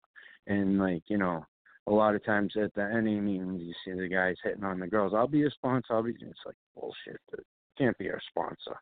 And, 0.47 0.79
like, 0.79 1.03
you 1.09 1.19
know, 1.19 1.45
a 1.87 1.91
lot 1.93 2.15
of 2.15 2.25
times 2.25 2.53
at 2.63 2.75
the 2.75 2.83
NA 2.83 3.21
meetings, 3.21 3.63
you 3.63 3.73
see 3.85 3.99
the 3.99 4.09
guys 4.09 4.37
hitting 4.45 4.65
on 4.65 4.79
the 4.79 4.87
girls. 4.87 5.13
I'll 5.15 5.27
be 5.27 5.47
a 5.47 5.51
sponsor. 5.51 5.95
I'll 5.95 6.03
be. 6.03 6.11
It's 6.11 6.39
like 6.45 6.55
bullshit. 6.75 7.21
Dude. 7.31 7.45
Can't 7.79 7.97
be 7.99 8.11
our 8.11 8.21
sponsor. 8.31 8.79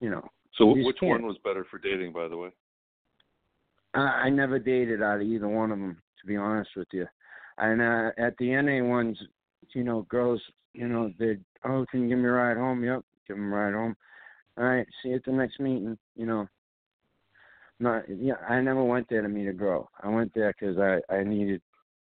You 0.00 0.10
know. 0.10 0.28
So, 0.56 0.64
you 0.64 0.72
wh- 0.72 0.76
just 0.76 0.86
which 0.86 1.00
can't. 1.00 1.22
one 1.22 1.26
was 1.26 1.36
better 1.44 1.64
for 1.70 1.78
dating, 1.78 2.12
by 2.12 2.28
the 2.28 2.36
way? 2.36 2.50
I, 3.94 4.00
I 4.00 4.30
never 4.30 4.58
dated 4.58 5.02
out 5.02 5.20
of 5.20 5.22
either 5.22 5.48
one 5.48 5.70
of 5.70 5.78
them, 5.78 6.02
to 6.20 6.26
be 6.26 6.36
honest 6.36 6.70
with 6.76 6.88
you. 6.92 7.06
And 7.58 7.80
uh, 7.80 8.10
at 8.18 8.36
the 8.38 8.50
NA 8.60 8.84
ones, 8.84 9.18
you 9.74 9.84
know, 9.84 10.02
girls, 10.08 10.40
you 10.72 10.88
know, 10.88 11.12
they 11.18 11.38
oh, 11.64 11.86
can 11.90 12.02
you 12.02 12.08
give 12.08 12.18
me 12.18 12.24
a 12.24 12.32
ride 12.32 12.56
home? 12.56 12.82
Yep, 12.82 13.04
give 13.28 13.36
them 13.36 13.52
a 13.52 13.56
ride 13.56 13.74
home. 13.74 13.96
All 14.58 14.64
right, 14.64 14.86
see 15.02 15.10
you 15.10 15.16
at 15.16 15.24
the 15.24 15.32
next 15.32 15.60
meeting. 15.60 15.98
You 16.16 16.26
know. 16.26 16.48
Not 17.80 18.04
yeah, 18.08 18.34
I 18.48 18.60
never 18.60 18.84
went 18.84 19.08
there 19.08 19.22
to 19.22 19.28
meet 19.28 19.48
a 19.48 19.52
girl. 19.52 19.90
I 20.02 20.08
went 20.08 20.32
there 20.34 20.54
because 20.58 20.78
I 20.78 21.00
I 21.12 21.24
needed 21.24 21.60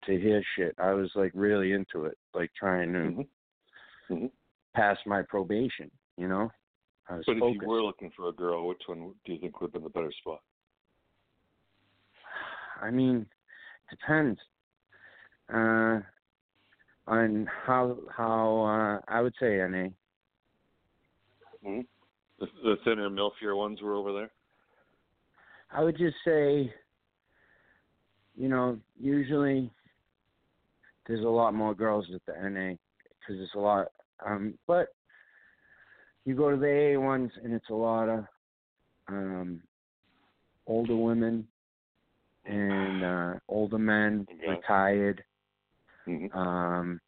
to 0.05 0.17
hear 0.19 0.41
shit. 0.55 0.75
I 0.77 0.91
was 0.93 1.11
like 1.15 1.31
really 1.33 1.73
into 1.73 2.05
it, 2.05 2.17
like 2.33 2.51
trying 2.57 2.93
to 2.93 3.25
Mm-hmm. 4.09 4.25
pass 4.75 4.97
my 5.05 5.23
probation. 5.23 5.91
You 6.17 6.27
know, 6.29 6.49
I 7.09 7.15
was 7.17 7.23
But 7.25 7.37
if 7.37 7.43
you 7.61 7.67
were 7.67 7.81
looking 7.83 8.11
for 8.15 8.29
a 8.29 8.31
girl, 8.33 8.67
which 8.67 8.81
one 8.85 9.13
do 9.25 9.33
you 9.33 9.39
think 9.39 9.59
would 9.59 9.67
have 9.67 9.73
been 9.73 9.83
the 9.83 9.89
better 9.89 10.11
spot? 10.21 10.39
I 12.81 12.91
mean, 12.91 13.25
depends 13.89 14.39
uh, 15.53 15.99
on 17.07 17.47
how 17.65 17.97
how 18.15 19.01
uh, 19.07 19.11
I 19.11 19.21
would 19.21 19.33
say 19.39 19.57
NA. 19.67 19.87
hmm 21.63 21.81
The, 22.39 22.47
the 22.63 22.75
thinner, 22.83 23.09
milkier 23.09 23.55
ones 23.55 23.81
were 23.81 23.95
over 23.95 24.13
there. 24.13 24.31
I 25.71 25.83
would 25.83 25.97
just 25.97 26.15
say, 26.23 26.73
you 28.35 28.47
know, 28.47 28.77
usually 28.99 29.71
there's 31.07 31.25
a 31.25 31.29
lot 31.29 31.53
more 31.53 31.73
girls 31.73 32.05
at 32.13 32.21
the 32.25 32.49
NA 32.49 32.75
because 33.19 33.41
it's 33.41 33.55
a 33.55 33.59
lot. 33.59 33.87
Um, 34.25 34.53
but 34.67 34.89
you 36.25 36.35
go 36.35 36.51
to 36.51 36.57
the 36.57 36.95
AA 36.95 36.99
ones 36.99 37.31
and 37.43 37.53
it's 37.53 37.69
a 37.69 37.73
lot 37.73 38.09
of 38.09 38.25
um, 39.07 39.61
older 40.67 40.95
women 40.95 41.47
and 42.45 43.03
uh, 43.03 43.33
older 43.47 43.79
men, 43.79 44.27
Okay. 44.31 44.47
retired, 44.47 45.23
Mm-hmm. 46.07 46.37
um, 46.37 47.01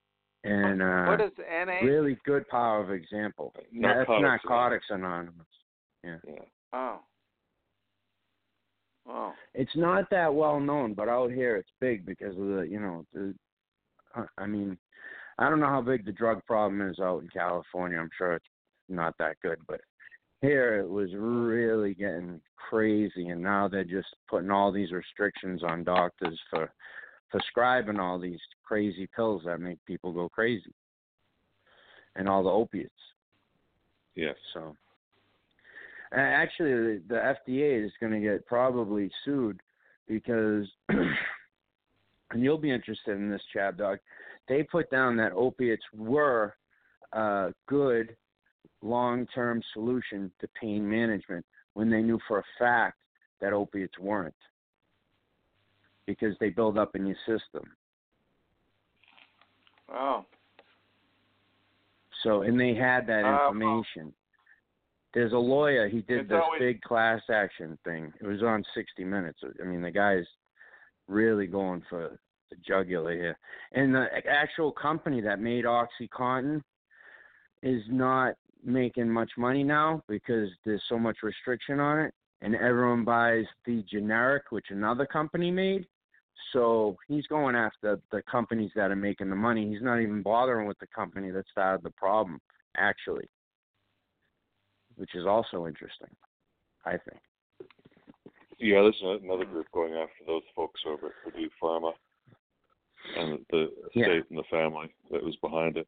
and 0.43 0.81
uh, 0.81 1.05
what 1.05 1.21
is 1.21 1.31
NA? 1.37 1.85
really 1.85 2.17
good 2.25 2.47
power 2.47 2.81
of 2.81 2.91
example. 2.91 3.53
Yeah, 3.71 3.97
That's 3.97 4.09
Narcotics 4.09 4.43
Narcotics 4.45 4.85
Anonymous. 4.89 5.47
Yeah. 6.03 6.17
Oh. 6.73 6.99
Oh. 9.07 9.33
It's 9.53 9.75
not 9.75 10.09
that 10.11 10.33
well 10.33 10.59
known, 10.59 10.93
but 10.93 11.09
out 11.09 11.31
here 11.31 11.57
it's 11.57 11.69
big 11.81 12.05
because 12.05 12.33
of 12.37 12.47
the, 12.47 12.67
you 12.69 12.79
know, 12.79 13.05
the. 13.13 13.33
uh, 14.15 14.25
I 14.37 14.45
mean, 14.45 14.77
I 15.39 15.49
don't 15.49 15.59
know 15.59 15.67
how 15.67 15.81
big 15.81 16.05
the 16.05 16.11
drug 16.11 16.45
problem 16.45 16.87
is 16.87 16.99
out 16.99 17.21
in 17.21 17.29
California. 17.29 17.97
I'm 17.97 18.09
sure 18.17 18.35
it's 18.35 18.45
not 18.87 19.15
that 19.19 19.37
good, 19.41 19.59
but 19.67 19.81
here 20.41 20.79
it 20.79 20.89
was 20.89 21.09
really 21.13 21.93
getting 21.93 22.39
crazy, 22.69 23.27
and 23.27 23.41
now 23.41 23.67
they're 23.67 23.83
just 23.83 24.07
putting 24.29 24.51
all 24.51 24.71
these 24.71 24.91
restrictions 24.91 25.63
on 25.63 25.83
doctors 25.83 26.39
for 26.49 26.71
prescribing 27.29 27.99
all 27.99 28.19
these 28.19 28.39
crazy 28.63 29.07
pills 29.15 29.43
that 29.45 29.59
make 29.59 29.83
people 29.85 30.11
go 30.11 30.29
crazy, 30.29 30.73
and 32.15 32.27
all 32.27 32.43
the 32.43 32.49
opiates. 32.49 32.91
Yes. 34.15 34.35
So, 34.53 34.75
uh, 36.11 36.19
actually, 36.19 36.71
the, 36.71 37.01
the 37.07 37.35
FDA 37.51 37.85
is 37.85 37.91
going 37.99 38.13
to 38.13 38.19
get 38.19 38.45
probably 38.45 39.11
sued 39.23 39.59
because, 40.07 40.65
and 40.89 42.43
you'll 42.43 42.57
be 42.57 42.71
interested 42.71 43.17
in 43.17 43.29
this, 43.29 43.41
ChabDog. 43.55 43.97
They 44.47 44.63
put 44.63 44.89
down 44.89 45.15
that 45.17 45.33
opiates 45.33 45.83
were 45.95 46.55
a 47.13 47.53
good 47.67 48.15
long-term 48.81 49.61
solution 49.73 50.31
to 50.41 50.47
pain 50.59 50.89
management 50.89 51.45
when 51.73 51.89
they 51.89 52.01
knew 52.01 52.19
for 52.27 52.39
a 52.39 52.43
fact 52.57 52.97
that 53.41 53.53
opiates 53.53 53.97
weren't 53.99 54.33
because 56.09 56.35
they 56.39 56.49
build 56.49 56.75
up 56.75 56.95
in 56.95 57.05
your 57.05 57.15
system. 57.27 57.63
Oh. 59.93 60.25
So, 62.23 62.41
and 62.41 62.59
they 62.59 62.73
had 62.73 63.05
that 63.05 63.25
Uh, 63.25 63.49
information. 63.51 64.11
There's 65.13 65.33
a 65.33 65.37
lawyer. 65.37 65.87
He 65.87 66.01
did 66.01 66.27
this 66.27 66.41
always- 66.41 66.59
big 66.59 66.81
class 66.81 67.21
action 67.29 67.77
thing. 67.83 68.11
It 68.19 68.25
was 68.25 68.41
on 68.41 68.63
60 68.73 69.05
Minutes. 69.05 69.43
I 69.61 69.63
mean, 69.65 69.83
the 69.83 69.91
guy's 69.91 70.27
really 71.07 71.45
going 71.45 71.81
for 71.81 72.17
the 72.49 72.55
jugular 72.57 73.13
here. 73.13 73.37
And 73.73 73.93
the 73.93 74.27
actual 74.27 74.71
company 74.71 75.21
that 75.21 75.39
made 75.39 75.65
OxyContin 75.65 76.63
is 77.61 77.87
not 77.87 78.35
making 78.63 79.09
much 79.11 79.37
money 79.37 79.63
now 79.63 80.03
because 80.07 80.49
there's 80.65 80.83
so 80.85 80.97
much 80.97 81.21
restriction 81.21 81.79
on 81.79 81.99
it, 81.99 82.15
and 82.41 82.55
everyone 82.55 83.03
buys 83.03 83.45
the 83.65 83.83
generic, 83.83 84.51
which 84.51 84.71
another 84.71 85.05
company 85.05 85.51
made. 85.51 85.87
So 86.53 86.97
he's 87.07 87.27
going 87.27 87.55
after 87.55 87.99
the 88.11 88.21
companies 88.23 88.71
that 88.75 88.91
are 88.91 88.95
making 88.95 89.29
the 89.29 89.35
money. 89.35 89.69
He's 89.71 89.81
not 89.81 89.99
even 89.99 90.21
bothering 90.21 90.67
with 90.67 90.79
the 90.79 90.87
company 90.87 91.31
that 91.31 91.45
started 91.51 91.83
the 91.83 91.91
problem, 91.91 92.39
actually, 92.77 93.29
which 94.95 95.15
is 95.15 95.25
also 95.25 95.67
interesting, 95.67 96.09
I 96.85 96.91
think. 96.91 97.21
Yeah, 98.57 98.81
there's 98.81 99.01
another 99.23 99.45
group 99.45 99.67
going 99.73 99.93
after 99.93 100.25
those 100.25 100.41
folks 100.55 100.81
over 100.85 101.07
at 101.07 101.13
Purdue 101.23 101.49
Pharma 101.61 101.93
and 103.15 103.45
the 103.49 103.71
Yeah. 103.93 104.07
and 104.29 104.37
the 104.37 104.43
family 104.49 104.93
that 105.11 105.23
was 105.23 105.35
behind 105.37 105.77
it. 105.77 105.87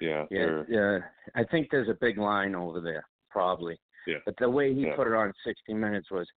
Yeah, 0.00 0.26
Yeah, 0.30 0.64
yeah. 0.68 0.98
I 1.34 1.44
think 1.44 1.70
there's 1.70 1.88
a 1.88 1.94
big 1.94 2.18
line 2.18 2.54
over 2.54 2.80
there, 2.80 3.06
probably. 3.30 3.80
yeah. 4.06 4.18
But 4.26 4.36
the 4.36 4.50
way 4.50 4.74
he 4.74 4.82
Yeah. 4.86 4.96
put 4.96 5.06
it 5.06 5.14
on 5.14 5.32
60 5.44 5.72
Minutes 5.72 6.10
was, 6.10 6.28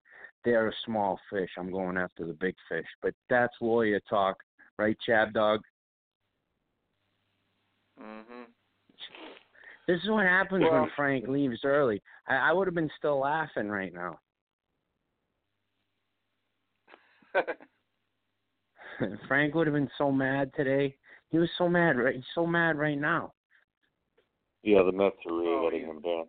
they're 0.45 0.67
a 0.69 0.73
small 0.85 1.19
fish. 1.29 1.49
I'm 1.57 1.71
going 1.71 1.97
after 1.97 2.25
the 2.25 2.33
big 2.33 2.55
fish. 2.69 2.85
But 3.01 3.13
that's 3.29 3.53
lawyer 3.61 3.99
talk, 4.09 4.37
right, 4.77 4.97
Chab 5.07 5.33
Dog? 5.33 5.61
hmm 7.99 8.43
This 9.87 9.99
is 10.03 10.09
what 10.09 10.25
happens 10.25 10.63
Well- 10.63 10.81
when 10.81 10.89
Frank 10.95 11.27
leaves 11.27 11.59
early. 11.65 12.01
I, 12.27 12.35
I 12.35 12.53
would 12.53 12.67
have 12.67 12.75
been 12.75 12.91
still 12.97 13.19
laughing 13.19 13.69
right 13.69 13.93
now. 13.93 14.19
Frank 19.27 19.53
would 19.53 19.67
have 19.67 19.73
been 19.75 19.89
so 19.97 20.11
mad 20.11 20.51
today. 20.55 20.95
He 21.29 21.37
was 21.37 21.49
so 21.57 21.67
mad. 21.69 21.97
Right, 21.97 22.15
he's 22.15 22.23
so 22.33 22.45
mad 22.47 22.77
right 22.77 22.97
now. 22.99 23.33
Yeah, 24.63 24.83
the 24.83 24.91
Mets 24.91 25.15
are 25.25 25.31
Oh, 25.31 25.37
really 25.37 25.65
letting 25.65 25.85
him 25.85 26.01
down. 26.01 26.25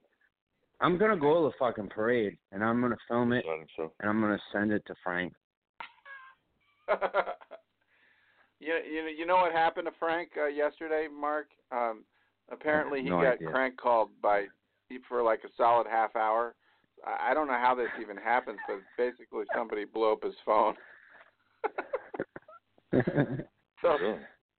I'm 0.80 0.96
gonna 0.98 1.16
go 1.16 1.42
to 1.42 1.48
the 1.48 1.52
fucking 1.59 1.88
parade 1.88 2.38
and 2.52 2.62
I'm 2.62 2.80
gonna 2.80 2.96
film 3.09 3.32
it 3.32 3.44
so. 3.76 3.92
and 4.00 4.09
I'm 4.09 4.20
gonna 4.20 4.38
send 4.52 4.72
it 4.72 4.84
to 4.86 4.94
Frank. 5.02 5.32
you, 8.60 8.74
you 8.90 9.02
know 9.02 9.09
you 9.09 9.26
know 9.26 9.36
what 9.36 9.52
happened 9.52 9.86
to 9.86 9.92
Frank 9.98 10.30
uh, 10.36 10.46
yesterday, 10.46 11.09
Mark? 11.09 11.48
Um, 11.72 12.05
apparently 12.50 13.02
he 13.02 13.10
no 13.10 13.20
got 13.20 13.34
idea. 13.34 13.50
crank 13.50 13.76
called 13.76 14.10
by 14.22 14.46
for 15.09 15.22
like 15.22 15.40
a 15.44 15.48
solid 15.56 15.86
half 15.88 16.14
hour. 16.16 16.55
I 17.05 17.30
I 17.30 17.34
don't 17.34 17.48
know 17.48 17.59
how 17.60 17.74
this 17.74 17.88
even 18.00 18.16
happens, 18.16 18.59
but 18.66 18.78
basically 18.96 19.44
somebody 19.55 19.84
blew 19.84 20.12
up 20.12 20.22
his 20.22 20.34
phone. 20.46 20.74
so 23.82 23.98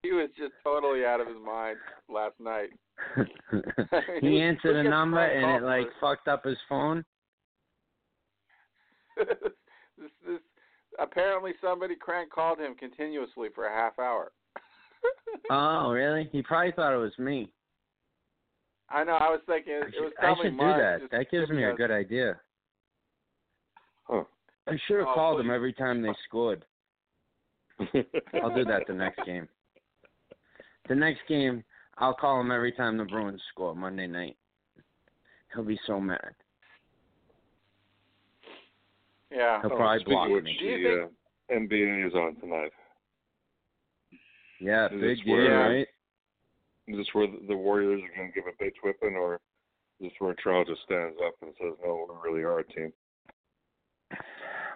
he 0.03 0.11
was 0.11 0.29
just 0.37 0.53
totally 0.63 1.05
out 1.05 1.19
of 1.19 1.27
his 1.27 1.37
mind 1.43 1.77
last 2.09 2.35
night. 2.39 2.69
he 4.21 4.39
answered 4.41 4.75
a 4.85 4.89
number 4.89 5.23
and 5.23 5.63
it 5.63 5.65
like 5.65 5.87
fucked 5.99 6.27
up 6.27 6.43
his 6.45 6.57
phone. 6.67 7.03
this, 9.17 9.27
this 10.25 10.39
apparently 10.99 11.53
somebody 11.61 11.95
crank 11.95 12.31
called 12.31 12.59
him 12.59 12.75
continuously 12.75 13.49
for 13.53 13.65
a 13.67 13.73
half 13.73 13.97
hour. 13.99 14.31
Oh, 15.49 15.91
really? 15.91 16.27
He 16.31 16.41
probably 16.41 16.73
thought 16.73 16.93
it 16.93 16.97
was 16.97 17.17
me. 17.17 17.49
I 18.89 19.03
know. 19.03 19.13
I 19.13 19.29
was 19.29 19.39
thinking 19.47 19.73
it, 19.73 19.83
I 19.83 19.87
it 19.87 19.93
should, 19.93 20.03
was 20.03 20.11
I 20.19 20.21
probably 20.21 20.45
should 20.47 20.59
do 20.59 20.65
that. 20.65 20.99
just 20.99 21.11
That 21.11 21.31
gives 21.31 21.49
me 21.49 21.63
a 21.63 21.73
good 21.73 21.89
idea. 21.89 22.39
Huh. 24.03 24.23
I 24.67 24.73
should 24.85 24.97
have 24.99 25.07
Oh, 25.07 25.13
called 25.13 25.35
well, 25.35 25.45
him 25.45 25.51
every 25.51 25.73
time 25.73 26.01
they 26.01 26.11
scored. 26.27 26.65
I'll 27.79 28.53
do 28.55 28.65
that 28.65 28.83
the 28.87 28.93
next 28.93 29.25
game. 29.25 29.47
The 30.89 30.95
next 30.95 31.21
game, 31.27 31.63
I'll 31.99 32.13
call 32.13 32.39
him 32.39 32.51
every 32.51 32.71
time 32.71 32.97
the 32.97 33.03
Bruins 33.05 33.41
score 33.51 33.75
Monday 33.75 34.07
night. 34.07 34.37
He'll 35.53 35.63
be 35.65 35.79
so 35.85 35.99
mad. 35.99 36.31
Yeah. 39.31 39.61
He'll 39.61 39.73
Oh, 39.73 39.75
probably 39.75 39.99
speaking 39.99 40.13
block 40.13 40.29
which, 40.29 40.43
me. 40.43 40.57
the 40.61 41.03
uh, 41.03 41.53
NBA 41.59 42.07
is 42.07 42.13
on 42.13 42.35
tonight. 42.37 42.71
Yeah, 44.59 44.85
Is 44.85 44.91
big 44.91 45.01
this 45.01 45.19
game, 45.25 45.33
where- 45.35 45.69
right? 45.69 45.87
Is 46.87 46.97
this 46.97 47.07
where 47.13 47.27
the 47.27 47.55
Warriors 47.55 48.01
are 48.03 48.15
going 48.17 48.31
to 48.31 48.33
give 48.33 48.45
a 48.47 48.63
bitch 48.63 48.73
whipping, 48.83 49.15
or 49.15 49.35
is 49.35 50.09
this 50.09 50.11
where 50.19 50.33
Toronto 50.35 50.71
just 50.73 50.83
stands 50.85 51.15
up 51.23 51.35
and 51.43 51.53
says, 51.59 51.73
"No, 51.83 52.07
we 52.09 52.29
really 52.31 52.43
are 52.43 52.59
a 52.59 52.63
team"? 52.63 52.91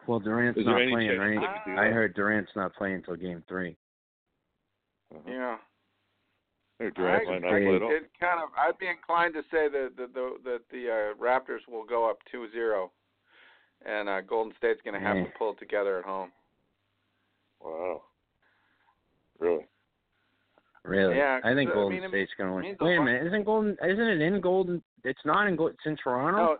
Well, 0.05 0.19
Durant's 0.19 0.59
Is 0.59 0.65
not 0.67 0.75
playing, 0.75 1.09
chance 1.09 1.19
right? 1.19 1.65
they 1.65 1.71
I 1.71 1.89
heard 1.89 2.13
Durant's 2.13 2.55
not 2.55 2.75
playing 2.75 2.95
until 2.97 3.15
game 3.15 3.41
three. 3.47 3.75
Yeah. 5.25 5.57
Hey, 6.79 6.89
Durant 6.95 7.27
I, 7.27 7.31
might 7.31 7.41
not 7.41 7.53
I, 7.53 7.59
play 7.59 7.75
at 7.75 7.81
all. 7.83 7.91
it 7.91 8.09
kind 8.19 8.39
of. 8.41 8.49
I'd 8.57 8.77
be 8.79 8.87
inclined 8.87 9.33
to 9.35 9.41
say 9.51 9.69
that 9.69 9.91
the, 9.95 10.07
the, 10.13 10.35
that 10.43 10.59
the 10.71 10.89
uh, 10.89 11.23
Raptors 11.23 11.59
will 11.71 11.85
go 11.85 12.09
up 12.09 12.17
2-0, 12.33 12.89
and 13.85 14.09
uh, 14.09 14.21
Golden 14.21 14.53
State's 14.57 14.81
going 14.83 14.99
to 14.99 15.05
have 15.05 15.15
Yeah. 15.17 15.23
to 15.25 15.29
pull 15.37 15.51
it 15.53 15.59
together 15.59 15.99
at 15.99 16.05
home. 16.05 16.31
Wow. 17.63 18.01
Really? 19.39 19.65
Really? 20.83 21.15
Yeah, 21.15 21.39
I 21.43 21.53
think 21.53 21.69
'cause, 21.69 21.77
I 21.77 21.79
Golden 21.81 21.99
mean, 22.01 22.09
State's 22.09 22.31
going 22.37 22.49
to 22.49 22.55
win. 22.55 22.63
Wait 22.81 22.95
a 22.95 22.99
lot. 22.99 23.05
minute, 23.05 23.27
isn't 23.27 23.43
Golden? 23.45 23.71
Isn't 23.83 24.07
it 24.07 24.21
in 24.21 24.41
Golden? 24.41 24.83
It's 25.05 25.19
not 25.25 25.47
in. 25.47 25.55
Go- 25.55 25.67
It's 25.67 25.85
in 25.85 25.95
Toronto. 25.95 26.37
No, 26.37 26.57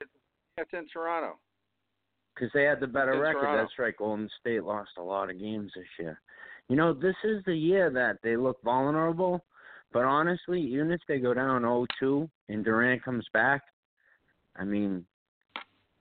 it's, 0.00 0.10
it's 0.56 0.70
in 0.72 0.86
Toronto. 0.90 1.36
because 2.34 2.50
they 2.54 2.64
had 2.64 2.80
the 2.80 2.86
better 2.86 3.18
record. 3.20 3.40
Toronto. 3.42 3.62
That's 3.62 3.78
right. 3.78 3.94
Golden 3.96 4.30
State 4.40 4.64
lost 4.64 4.90
a 4.98 5.02
lot 5.02 5.28
of 5.30 5.38
games 5.38 5.70
this 5.76 5.84
year. 5.98 6.20
You 6.68 6.76
know, 6.76 6.92
this 6.92 7.16
is 7.24 7.42
the 7.46 7.54
year 7.56 7.90
that 7.90 8.18
they 8.22 8.36
look 8.36 8.62
vulnerable. 8.62 9.44
But 9.92 10.04
honestly, 10.04 10.60
even 10.60 10.90
if 10.90 11.00
they 11.08 11.18
go 11.18 11.32
down 11.32 11.62
0-2 11.62 12.28
and 12.50 12.62
Durant 12.64 13.02
comes 13.02 13.26
back, 13.32 13.62
I 14.56 14.64
mean, 14.64 15.06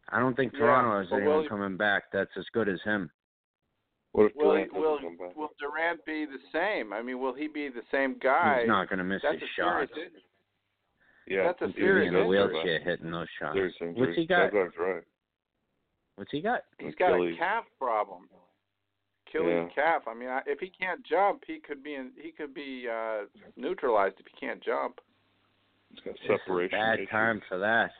I 0.09 0.19
don't 0.19 0.35
think 0.35 0.51
Yeah, 0.53 0.59
Toronto 0.59 0.99
has 0.99 1.11
anyone 1.13 1.37
will- 1.43 1.47
coming 1.49 1.77
back 1.77 2.11
that's 2.11 2.35
as 2.37 2.45
good 2.53 2.67
as 2.67 2.81
him. 2.83 3.09
What 4.11 4.25
if 4.31 4.35
Will, 4.35 4.51
Durant 4.51 4.69
doesn't 4.71 4.81
will, 4.81 4.99
come 4.99 5.17
back? 5.17 5.35
will 5.37 5.51
Durant 5.59 6.03
be 6.05 6.25
the 6.25 6.39
same? 6.51 6.91
I 6.91 7.01
mean, 7.01 7.19
will 7.19 7.33
he 7.33 7.47
be 7.47 7.69
the 7.69 7.83
same 7.91 8.15
guy? 8.19 8.61
He's 8.61 8.67
not 8.67 8.89
going 8.89 8.97
to 8.99 9.05
miss 9.05 9.21
That's 9.21 9.35
his 9.35 9.43
a 9.43 9.53
shots. 9.61 9.93
serious 9.93 10.13
yeah, 11.27 11.43
that's 11.43 11.61
a 11.61 11.67
he's 11.67 11.75
He'll 11.75 11.83
be 11.83 11.87
serious 11.87 12.07
in 12.07 12.15
a 12.15 12.19
injury. 12.19 12.29
wheelchair 12.29 12.79
hitting 12.79 13.11
those 13.11 13.27
shots. 13.37 13.57
What's 13.81 14.15
he 14.15 14.25
got? 14.25 14.51
That's 14.53 14.77
right. 14.79 15.03
What's 16.15 16.31
he 16.31 16.41
got? 16.41 16.61
He's 16.79 16.95
got 16.95 17.11
Achilles. 17.13 17.35
a 17.35 17.37
calf 17.37 17.65
problem. 17.77 18.29
Achilles 19.29 19.69
calf. 19.75 20.03
I 20.07 20.13
mean, 20.13 20.29
I, 20.29 20.41
if 20.45 20.59
he 20.59 20.69
can't 20.69 21.05
jump, 21.05 21.43
he 21.47 21.59
could 21.59 21.83
be 21.83 21.95
in, 21.95 22.11
he 22.21 22.31
could 22.31 22.53
be 22.53 22.85
uh 22.91 23.25
neutralized 23.55 24.15
if 24.19 24.25
he 24.31 24.45
can't 24.45 24.63
jump. 24.63 24.99
He's 25.91 25.99
got 26.01 26.13
This 26.13 26.21
is 26.23 26.29
a 26.29 26.37
separation. 26.45 26.77
bad 26.79 26.99
time 27.11 27.41
for 27.47 27.57
that. 27.59 27.91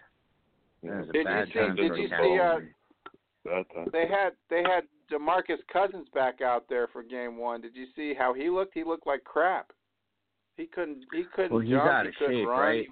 Yeah. 0.83 0.91
That 0.91 1.03
is 1.03 1.09
a 1.09 1.13
Did 1.13 1.25
you 1.27 1.45
see- 1.75 1.81
did 1.81 1.97
you 1.97 2.07
see, 2.09 2.39
uh, 2.39 2.53
injury. 2.55 2.73
Bad 3.45 3.65
time. 3.73 3.87
They 3.93 4.07
had 4.07 4.33
they 4.49 4.61
had 4.63 4.83
DeMarcus 5.11 5.59
Cousins 5.71 6.07
back 6.13 6.41
out 6.41 6.65
there 6.69 6.87
for 6.91 7.01
game 7.01 7.37
1. 7.37 7.61
Did 7.61 7.75
you 7.75 7.85
see 7.95 8.13
how 8.13 8.33
he 8.33 8.49
looked? 8.49 8.73
He 8.73 8.83
looked 8.83 9.07
like 9.07 9.23
crap. 9.23 9.71
He 10.57 10.65
couldn't 10.65 11.05
he 11.13 11.23
couldn't 11.35 11.53
Well, 11.53 11.61
jump, 11.65 11.83
out 11.83 12.05
he 12.07 12.11
couldn't 12.19 12.35
shape, 12.41 12.47
run. 12.47 12.59
right? 12.59 12.87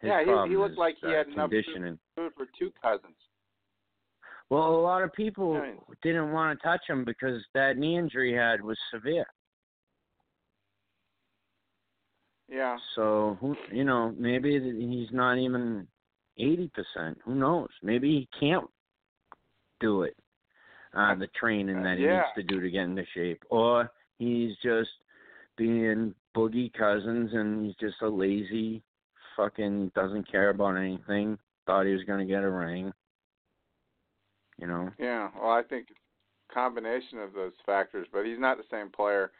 His 0.00 0.08
yeah, 0.08 0.20
he, 0.24 0.50
he 0.50 0.56
looked 0.56 0.72
is, 0.72 0.78
like 0.78 0.96
he 1.00 1.06
uh, 1.06 1.18
had 1.18 1.28
enough 1.28 1.50
conditioning. 1.50 1.98
food 2.16 2.32
for 2.36 2.46
two 2.58 2.72
cousins. 2.82 3.14
Well, 4.50 4.74
a 4.74 4.82
lot 4.82 5.02
of 5.02 5.12
people 5.12 5.60
mean- 5.60 5.80
didn't 6.02 6.32
want 6.32 6.58
to 6.58 6.62
touch 6.62 6.82
him 6.88 7.04
because 7.04 7.42
that 7.54 7.78
knee 7.78 7.96
injury 7.96 8.30
he 8.30 8.36
had 8.36 8.60
was 8.62 8.78
severe. 8.90 9.26
Yeah. 12.48 12.76
So 12.94 13.38
who, 13.40 13.56
you 13.70 13.84
know, 13.84 14.14
maybe 14.18 14.60
he's 14.60 15.10
not 15.12 15.38
even 15.38 15.86
eighty 16.38 16.68
percent. 16.74 17.18
Who 17.24 17.34
knows? 17.34 17.68
Maybe 17.82 18.10
he 18.10 18.28
can't 18.38 18.68
do 19.80 20.02
it. 20.02 20.16
Uh, 20.94 21.14
the 21.14 21.28
training 21.28 21.82
that 21.82 21.96
he 21.96 22.04
Yeah. 22.04 22.18
needs 22.20 22.34
to 22.34 22.42
do 22.42 22.60
to 22.60 22.70
get 22.70 22.82
into 22.84 23.06
shape, 23.14 23.42
or 23.48 23.90
he's 24.18 24.54
just 24.58 24.90
being 25.56 26.14
Boogie 26.36 26.72
Cousins 26.74 27.32
and 27.32 27.64
he's 27.64 27.76
just 27.76 28.02
a 28.02 28.08
lazy, 28.08 28.82
fucking 29.36 29.88
doesn't 29.94 30.24
care 30.30 30.50
about 30.50 30.76
anything. 30.76 31.38
Thought 31.66 31.86
he 31.86 31.94
was 31.94 32.04
gonna 32.04 32.26
get 32.26 32.44
a 32.44 32.50
ring. 32.50 32.92
You 34.62 34.68
know. 34.68 34.90
Yeah, 34.96 35.28
well, 35.40 35.50
I 35.50 35.62
think 35.64 35.88
combination 36.54 37.18
of 37.18 37.32
those 37.32 37.50
factors, 37.66 38.06
but 38.12 38.24
he's 38.24 38.38
not 38.38 38.58
the 38.58 38.64
same 38.70 38.90
player, 38.90 39.32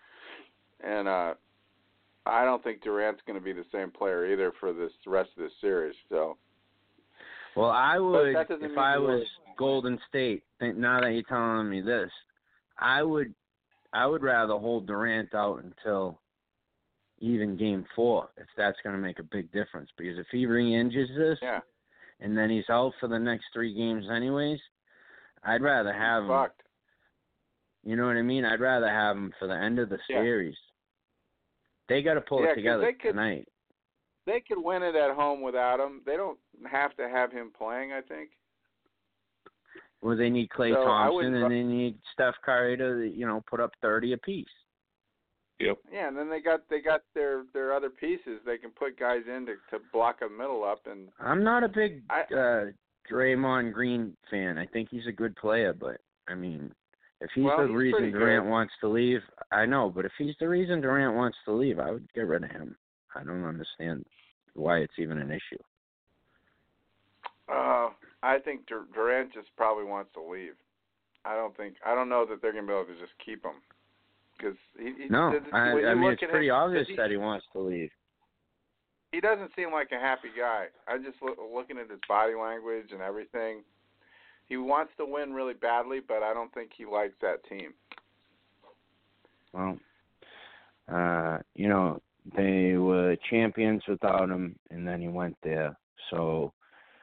and 0.85 1.07
uh 1.07 1.35
I 2.27 2.45
don't 2.45 2.63
think 2.63 2.83
Durant's 2.83 3.21
going 3.27 3.39
to 3.39 3.45
be 3.45 3.53
the 3.53 3.65
same 3.73 3.91
player 3.91 4.33
either 4.33 4.53
for 4.61 4.73
this 4.73 4.93
rest 5.07 5.31
of 5.37 5.43
this 5.45 5.53
series. 5.61 5.95
So 6.09 6.37
Well, 7.57 7.71
I 7.71 7.99
would 7.99 8.35
if 8.37 8.79
I 8.79 8.99
was 8.99 9.09
really- 9.09 9.27
Golden 9.57 9.99
State. 10.09 10.43
Think 10.59 10.77
now 10.77 11.01
that 11.01 11.13
you're 11.13 11.23
telling 11.25 11.69
me 11.69 11.81
this, 11.81 12.11
I 12.79 13.03
would, 13.03 13.35
I 13.93 14.07
would 14.07 14.23
rather 14.23 14.55
hold 14.55 14.87
Durant 14.87 15.35
out 15.35 15.63
until 15.63 16.19
even 17.19 17.57
Game 17.57 17.85
Four 17.95 18.31
if 18.37 18.47
that's 18.57 18.79
going 18.83 18.97
to 18.97 19.03
make 19.03 19.19
a 19.19 19.25
big 19.25 19.53
difference. 19.53 19.91
Because 19.99 20.19
if 20.19 20.27
he 20.33 20.47
re-injures 20.47 21.11
this, 21.17 21.39
yeah, 21.43 21.61
and 22.21 22.37
then 22.39 22.51
he's 22.51 22.69
out 22.71 22.93
for 23.01 23.09
the 23.09 23.19
next 23.19 23.47
three 23.53 23.75
games 23.75 24.07
anyways, 24.11 24.61
I'd 25.45 25.63
rather 25.63 25.93
have 25.93 26.23
him 26.25 26.29
fucked. 26.29 26.63
You 27.85 27.97
know 27.97 28.07
what 28.07 28.17
I 28.17 28.23
mean? 28.23 28.45
I'd 28.45 28.61
rather 28.61 28.89
have 28.89 29.17
him 29.17 29.33
for 29.39 29.49
the 29.49 29.55
end 29.55 29.79
of 29.79 29.89
the 29.89 29.99
Yeah. 30.09 30.23
series. 30.23 30.57
They 31.89 32.03
got 32.03 32.15
to 32.15 32.21
pull 32.21 32.39
Yeah, 32.41 32.45
it 32.45 32.49
'cause 32.51 32.57
together 32.57 32.83
they 32.83 32.93
could- 32.93 33.11
tonight. 33.11 33.49
They 34.25 34.41
could 34.41 34.59
win 34.63 34.85
it 34.85 34.95
at 34.95 35.11
home 35.17 35.41
without 35.41 35.81
him. 35.81 36.03
They 36.05 36.17
don't 36.17 36.39
have 36.67 36.95
to 36.97 37.09
have 37.09 37.33
him 37.33 37.51
playing. 37.51 37.93
I 37.93 38.03
think. 38.03 38.31
Well, 40.01 40.17
they 40.17 40.31
need 40.31 40.49
Klay 40.51 40.73
So, 40.75 40.83
I 40.83 40.85
Thompson 40.85 41.35
and 41.35 41.51
they 41.51 41.63
need 41.63 41.99
Steph 42.13 42.41
Curry 42.43 42.77
to, 42.77 43.03
you 43.09 43.27
know, 43.27 43.41
put 43.49 43.61
up 43.61 43.73
30 43.83 44.13
apiece. 44.13 44.49
Yep. 45.59 45.79
Yeah, 45.93 46.09
and 46.09 46.17
then 46.17 46.29
they 46.29 46.41
got 46.41 46.69
they 46.69 46.81
got 46.81 47.03
their 47.15 47.45
their 47.53 47.73
other 47.73 47.91
pieces. 47.91 48.41
They 48.45 48.59
can 48.59 48.71
put 48.73 48.97
guys 48.97 49.27
in 49.29 49.47
to 49.47 49.57
to 49.71 49.79
block 49.93 50.23
a 50.23 50.29
middle 50.29 50.65
up 50.65 50.87
and 50.87 51.13
I'm 51.21 51.43
not 51.45 51.63
a 51.63 51.69
big 51.69 52.03
uh 52.11 52.67
Draymond 53.11 53.73
Green 53.73 54.17
fan. 54.31 54.59
I 54.59 54.67
think 54.67 54.89
he's 54.91 55.07
a 55.07 55.13
good 55.13 55.35
player, 55.37 55.73
but 55.73 56.01
I 56.29 56.35
mean, 56.35 56.73
if 57.21 57.31
he's 57.35 57.45
Well, 57.45 57.59
the 57.59 57.69
he's 57.69 57.77
reason 57.77 58.11
Durant 58.13 58.45
good. 58.45 58.51
wants 58.51 58.73
to 58.81 58.89
leave, 58.89 59.21
I 59.51 59.67
know, 59.67 59.91
but 59.91 60.05
if 60.05 60.13
he's 60.19 60.35
the 60.41 60.49
reason 60.49 60.81
Durant 60.81 61.15
wants 61.15 61.39
to 61.47 61.53
leave, 61.53 61.79
I 61.79 61.91
would 61.91 62.13
get 62.15 62.27
rid 62.27 62.45
of 62.45 62.51
him. 62.51 62.77
I 63.15 63.23
don't 63.25 63.45
understand 63.45 64.05
why 64.55 64.79
it's 64.79 64.99
even 64.99 65.19
an 65.19 65.31
issue. 65.31 65.63
Uh, 67.49 67.91
I 68.23 68.39
think 68.39 68.67
Dur- 68.67 68.87
Durant 68.95 69.33
just 69.33 69.49
probably 69.57 69.85
wants 69.85 70.13
to 70.15 70.23
leave. 70.23 70.55
I 71.25 71.35
don't 71.35 71.57
think 71.57 71.75
I 71.85 71.95
don't 71.95 72.09
know 72.09 72.27
that 72.27 72.43
they're 72.43 72.53
gonna 72.53 72.67
be 72.67 72.73
able 72.73 72.87
to 72.87 72.99
just 72.99 73.13
keep 73.25 73.45
him 73.45 73.63
because 74.37 74.57
he, 74.79 75.05
he 75.05 75.09
No, 75.09 75.39
I, 75.53 75.71
I 75.91 75.95
mean 75.95 76.13
it's 76.13 76.23
pretty 76.31 76.49
him, 76.49 76.55
obvious 76.55 76.89
he, 76.89 76.97
that 76.97 77.11
he 77.11 77.17
wants 77.17 77.47
to 77.53 77.61
leave. 77.61 77.91
He 79.13 79.21
doesn't 79.21 79.53
seem 79.55 79.71
like 79.71 79.93
a 79.93 80.01
happy 80.01 80.29
guy. 80.37 80.67
I 80.89 80.97
just 80.97 81.23
look, 81.23 81.39
looking 81.55 81.79
at 81.79 81.91
his 81.91 82.01
body 82.09 82.35
language 82.35 82.89
and 82.93 83.03
everything. 83.03 83.63
He 84.49 84.57
wants 84.57 84.93
to 84.99 85.07
win 85.07 85.33
really 85.33 85.55
badly, 85.55 86.01
but 86.07 86.23
I 86.23 86.35
don't 86.35 86.53
think 86.53 86.71
he 86.77 86.85
likes 86.85 87.15
that 87.21 87.45
team. 87.49 87.73
Well, 89.53 89.79
uh, 90.93 91.39
you 91.55 91.69
know, 91.69 92.01
they 92.37 92.75
were 92.77 93.17
champions 93.31 93.83
without 93.87 94.31
him, 94.31 94.57
and 94.71 94.87
then 94.87 95.01
he 95.01 95.09
went 95.09 95.37
there. 95.43 95.77
So 96.11 96.53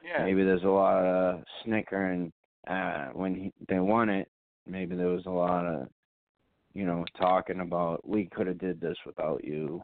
Yeah. 0.04 0.24
maybe 0.24 0.44
there's 0.44 0.64
a 0.64 0.68
lot 0.68 1.04
of 1.04 1.44
snickering 1.64 2.32
uh, 2.66 3.06
when 3.08 3.34
he, 3.34 3.52
they 3.68 3.78
won 3.78 4.08
it. 4.08 4.28
Maybe 4.66 4.96
there 4.96 5.08
was 5.08 5.26
a 5.26 5.30
lot 5.30 5.64
of, 5.64 5.88
you 6.74 6.84
know, 6.84 7.04
talking 7.18 7.60
about 7.60 8.06
we 8.06 8.26
could 8.26 8.46
have 8.46 8.58
did 8.58 8.80
this 8.80 8.96
without 9.06 9.44
you, 9.44 9.82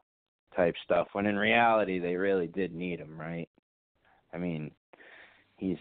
type 0.57 0.75
stuff. 0.85 1.09
When 1.13 1.27
in 1.27 1.37
reality, 1.37 1.99
they 1.99 2.17
really 2.17 2.47
did 2.49 2.75
need 2.75 2.99
him, 2.99 3.19
right? 3.19 3.49
I 4.33 4.39
mean, 4.39 4.71
he's 5.57 5.79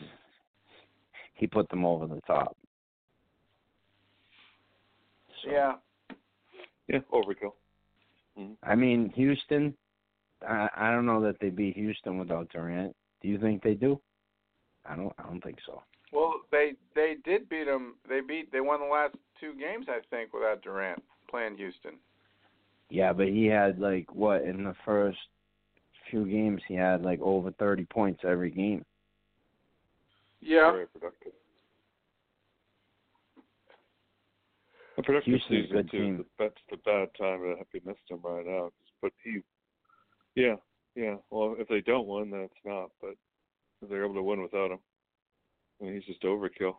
he 1.33 1.47
put 1.47 1.69
them 1.69 1.85
over 1.85 2.07
the 2.07 2.21
top. 2.21 2.55
So, 5.43 5.51
Yeah. 5.51 5.73
Yeah, 6.87 6.99
overkill. 7.11 7.53
Mm-hmm. 8.37 8.53
I 8.63 8.75
mean, 8.75 9.11
Houston. 9.15 9.75
I 10.47 10.69
I 10.75 10.91
don't 10.91 11.05
know 11.05 11.21
that 11.21 11.39
they 11.39 11.49
beat 11.49 11.75
Houston 11.75 12.19
without 12.19 12.49
Durant. 12.49 12.95
Do 13.21 13.27
you 13.27 13.39
think 13.39 13.63
they 13.63 13.73
do? 13.73 13.99
I 14.85 14.95
don't. 14.95 15.13
I 15.17 15.23
don't 15.23 15.43
think 15.43 15.57
so. 15.65 15.81
Well, 16.11 16.41
they 16.51 16.73
they 16.93 17.15
did 17.25 17.49
beat 17.49 17.67
him. 17.67 17.95
They 18.07 18.21
beat 18.21 18.51
they 18.51 18.61
won 18.61 18.81
the 18.81 18.85
last 18.85 19.15
two 19.39 19.53
games, 19.55 19.87
I 19.89 19.99
think, 20.09 20.33
without 20.33 20.61
Durant 20.61 21.01
playing 21.29 21.57
Houston. 21.57 21.93
Yeah, 22.89 23.13
but 23.13 23.27
he 23.27 23.45
had 23.45 23.79
like 23.79 24.13
what 24.13 24.43
in 24.43 24.63
the 24.63 24.75
first 24.85 25.17
few 26.09 26.25
games 26.25 26.61
he 26.67 26.75
had 26.75 27.01
like 27.01 27.19
over 27.21 27.51
thirty 27.51 27.85
points 27.85 28.21
every 28.23 28.51
game. 28.51 28.85
Yeah. 30.41 30.71
Very 30.71 30.87
productive. 30.87 31.31
A 34.97 35.03
productive 35.03 35.33
Houston's 35.33 35.65
season 35.65 35.77
good 35.77 35.91
too. 35.91 35.97
team. 35.97 36.25
That's 36.39 36.53
the 36.69 36.77
bad 36.77 37.09
time 37.17 37.41
to 37.41 37.55
have 37.57 37.67
you 37.73 37.81
missed 37.85 37.99
him 38.07 38.19
right 38.23 38.45
now. 38.45 38.69
But 39.01 39.11
he, 39.23 39.39
yeah, 40.35 40.55
yeah. 40.95 41.15
Well, 41.29 41.55
if 41.57 41.67
they 41.67 41.81
don't 41.81 42.07
win, 42.07 42.29
then 42.29 42.41
it's 42.41 42.53
not. 42.63 42.91
But 43.01 43.15
if 43.81 43.89
they're 43.89 44.05
able 44.05 44.15
to 44.15 44.23
win 44.23 44.41
without 44.41 44.71
him, 44.71 44.79
I 45.81 45.85
mean, 45.85 45.95
he's 45.95 46.05
just 46.05 46.23
overkill. 46.23 46.75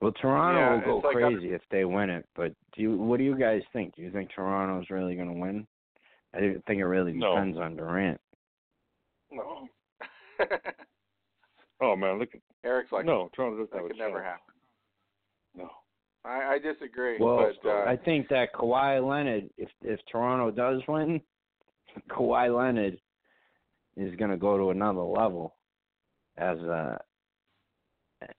Well, 0.00 0.12
Toronto 0.12 0.58
Yeah, 0.60 0.86
will 0.92 1.00
go 1.02 1.08
like 1.08 1.16
a- 1.16 1.18
crazy 1.18 1.52
if 1.52 1.62
they 1.70 1.84
win 1.84 2.08
it. 2.10 2.26
But 2.34 2.52
do 2.74 2.82
you? 2.82 2.96
What 2.96 3.18
do 3.18 3.24
you 3.24 3.36
guys 3.36 3.62
think? 3.72 3.94
Do 3.96 4.02
you 4.02 4.10
think 4.10 4.30
Toronto's 4.34 4.88
really 4.90 5.14
going 5.14 5.28
to 5.32 5.38
win? 5.38 5.66
I 6.34 6.38
think 6.38 6.78
it 6.80 6.84
really 6.84 7.12
No. 7.12 7.34
depends 7.34 7.58
on 7.58 7.76
Durant. 7.76 8.20
No. 9.30 9.68
Oh 11.82 11.96
man, 11.96 12.18
look 12.18 12.28
at 12.34 12.40
Eric's 12.62 12.92
like 12.92 13.06
no. 13.06 13.30
Toronto 13.34 13.56
doesn't 13.56 13.70
that 13.70 13.76
have 13.78 13.86
a 13.86 13.88
could 13.88 13.96
never 13.98 14.20
chance. 14.20 14.26
happen. 14.26 14.54
No. 15.56 15.70
I, 16.26 16.54
I 16.54 16.58
disagree. 16.58 17.16
Well, 17.18 17.50
but 17.62 17.68
uh, 17.70 17.84
I 17.86 17.96
think 17.96 18.28
that 18.28 18.52
Kawhi 18.52 19.02
Leonard, 19.06 19.48
if 19.56 19.70
if 19.80 19.98
Toronto 20.12 20.50
does 20.50 20.82
win, 20.86 21.22
Kawhi 22.10 22.54
Leonard 22.54 23.00
is 23.96 24.14
going 24.16 24.30
to 24.30 24.36
go 24.36 24.58
to 24.58 24.70
another 24.70 25.00
level. 25.00 25.54
As 26.36 26.58
a, 26.58 27.00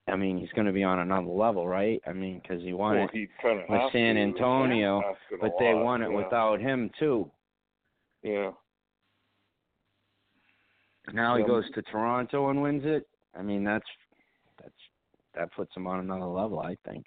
I 0.08 0.16
mean, 0.16 0.38
he's 0.38 0.52
going 0.52 0.68
to 0.68 0.74
be 0.74 0.84
on 0.84 1.00
another 1.00 1.28
level, 1.28 1.68
right? 1.68 2.02
I 2.06 2.14
mean, 2.14 2.40
because 2.42 2.62
he 2.64 2.74
won 2.74 2.98
Well, 2.98 3.06
it 3.06 3.12
he 3.14 3.28
with 3.44 3.82
San. 3.92 4.18
Antonio, 4.18 5.02
but 5.40 5.54
they 5.58 5.74
lot, 5.74 5.84
won 5.84 6.02
it 6.04 6.12
yeah. 6.12 6.18
without 6.18 6.60
him 6.60 6.92
too. 7.00 7.30
Yeah. 8.22 8.52
Now 11.14 11.36
he 11.36 11.44
goes 11.44 11.64
to 11.74 11.82
Toronto 11.82 12.50
and 12.50 12.62
wins 12.62 12.84
it. 12.86 13.08
I 13.38 13.42
mean, 13.42 13.64
that's 13.64 13.86
that's 14.62 14.74
that 15.34 15.52
puts 15.54 15.76
him 15.76 15.88
on 15.88 16.00
another 16.00 16.26
level, 16.26 16.60
I 16.60 16.78
think. 16.88 17.06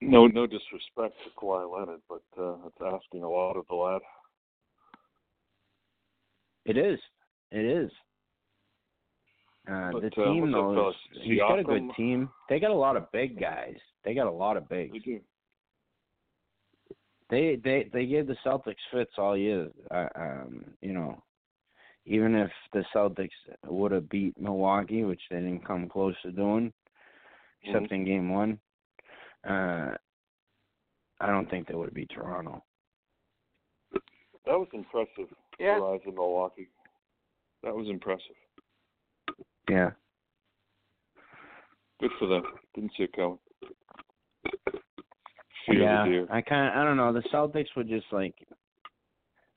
No, 0.00 0.26
no 0.26 0.46
disrespect 0.46 1.14
to 1.24 1.30
Kawhi 1.40 1.72
Leonard, 1.72 2.00
but 2.08 2.22
uh, 2.38 2.56
it's 2.66 2.76
asking 2.84 3.22
a 3.22 3.30
lot 3.30 3.56
of 3.56 3.64
the 3.68 3.74
lad. 3.74 4.02
It 6.64 6.76
is. 6.76 6.98
It 7.50 7.64
is. 7.64 7.90
Uh, 9.70 9.92
But, 9.92 10.02
the 10.02 10.06
uh, 10.08 10.24
team 10.24 10.40
what's 10.42 10.52
though, 10.54 10.74
fellas? 10.74 10.96
is- 11.14 11.22
he's 11.22 11.38
got 11.38 11.58
a 11.58 11.64
good 11.64 11.90
team. 11.96 12.28
They 12.48 12.58
got 12.58 12.70
a 12.72 12.74
lot 12.74 12.96
of 12.96 13.10
big 13.12 13.38
guys. 13.38 13.76
They 14.04 14.14
got 14.14 14.26
a 14.26 14.30
lot 14.30 14.56
of 14.56 14.68
bigs. 14.68 14.92
They 14.92 14.98
do. 14.98 15.20
They 17.30 17.56
they 17.56 17.88
they 17.92 18.06
gave 18.06 18.26
the 18.26 18.36
Celtics 18.44 18.74
fits 18.90 19.12
all 19.16 19.36
year. 19.36 19.70
Uh, 19.90 20.08
um, 20.16 20.64
you 20.82 20.92
know, 20.92 21.22
even 22.04 22.34
if 22.34 22.50
the 22.72 22.84
Celtics 22.94 23.30
would 23.66 23.92
have 23.92 24.08
beat 24.10 24.38
Milwaukee, 24.38 25.04
which 25.04 25.22
they 25.30 25.36
didn't 25.36 25.64
come 25.66 25.88
close 25.88 26.14
to 26.22 26.32
doing, 26.32 26.72
except 27.62 27.84
Mm-hmm. 27.86 27.94
in 27.94 28.04
Game 28.04 28.28
One, 28.30 28.58
uh, 29.48 29.94
I 31.20 31.26
don't 31.28 31.48
think 31.48 31.68
they 31.68 31.74
would 31.74 31.86
have 31.88 31.94
beat 31.94 32.10
Toronto. 32.10 32.62
That 34.44 34.58
was 34.58 34.68
impressive. 34.72 35.32
Yeah. 35.58 35.76
The 35.76 35.82
rise 35.84 36.00
of 36.06 36.14
Milwaukee. 36.14 36.68
That 37.62 37.74
was 37.74 37.86
impressive. 37.88 38.34
Yeah. 39.70 39.90
Good 42.00 42.10
for 42.18 42.26
them. 42.26 42.42
Didn't 42.74 42.92
see 42.96 43.04
it 43.04 43.12
coming. 43.12 43.38
Fear 45.66 45.82
yeah. 45.82 46.24
I 46.30 46.40
kind 46.40 46.68
of 46.68 46.76
I 46.76 46.84
don't 46.84 46.96
know. 46.96 47.12
The 47.12 47.22
Celtics 47.32 47.68
were 47.76 47.84
just 47.84 48.06
like 48.10 48.34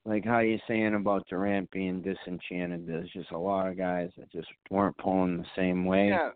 like 0.06 0.24
how 0.24 0.40
you 0.40 0.60
saying 0.68 0.94
about 0.94 1.28
Durant 1.28 1.72
being 1.72 2.02
disenchanted. 2.04 2.88
There's 2.88 3.10
just 3.12 3.32
a 3.32 3.38
lot 3.38 3.68
of 3.68 3.78
guys 3.78 4.12
that 4.18 4.32
just 4.32 4.48
weren't 4.70 4.98
pulling 4.98 5.38
the 5.38 5.46
same 5.56 5.86
way. 5.86 6.10
yeah, 6.10 6.30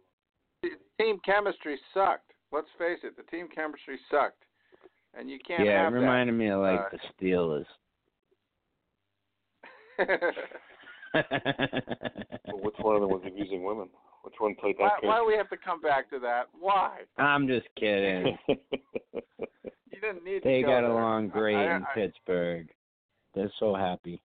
the 0.63 0.69
team 0.99 1.19
chemistry 1.23 1.77
sucked. 1.93 2.31
Let's 2.51 2.67
face 2.79 2.97
it, 3.03 3.15
the 3.15 3.23
team 3.29 3.47
chemistry 3.53 3.99
sucked, 4.09 4.43
and 5.13 5.29
you 5.29 5.37
can't 5.47 5.63
yeah, 5.63 5.81
it 5.81 5.83
have 5.83 5.93
reminded 5.93 6.33
me 6.33 6.47
of 6.47 6.61
like 6.61 6.79
Uh, 6.79 6.89
the 6.91 6.99
Steelers. 7.27 7.65
that. 11.13 12.39
Well, 12.47 12.59
which 12.63 12.75
one 12.79 12.95
of 12.95 13.01
them 13.01 13.09
was 13.11 13.21
abusing 13.25 13.63
women? 13.63 13.89
Which 14.23 14.35
one 14.39 14.55
played 14.55 14.75
why, 14.77 14.89
that 15.01 15.07
why 15.07 15.17
do 15.19 15.25
we 15.25 15.35
have 15.35 15.49
to 15.49 15.57
come 15.57 15.81
back 15.81 16.09
to 16.11 16.19
that? 16.19 16.47
Why? 16.59 16.99
I'm 17.17 17.47
just 17.47 17.67
kidding. 17.77 18.37
You 19.91 20.13
didn't 20.13 20.23
need 20.23 20.43
they 20.45 20.57
to 20.57 20.61
go 20.61 20.67
got 20.69 20.81
there. 20.81 20.91
along 20.91 21.27
great 21.27 21.55
I- 21.57 21.75
in 21.75 21.85
Pittsburgh. 21.93 22.69
They're 23.35 23.51
so 23.59 23.75
happy. 23.75 24.21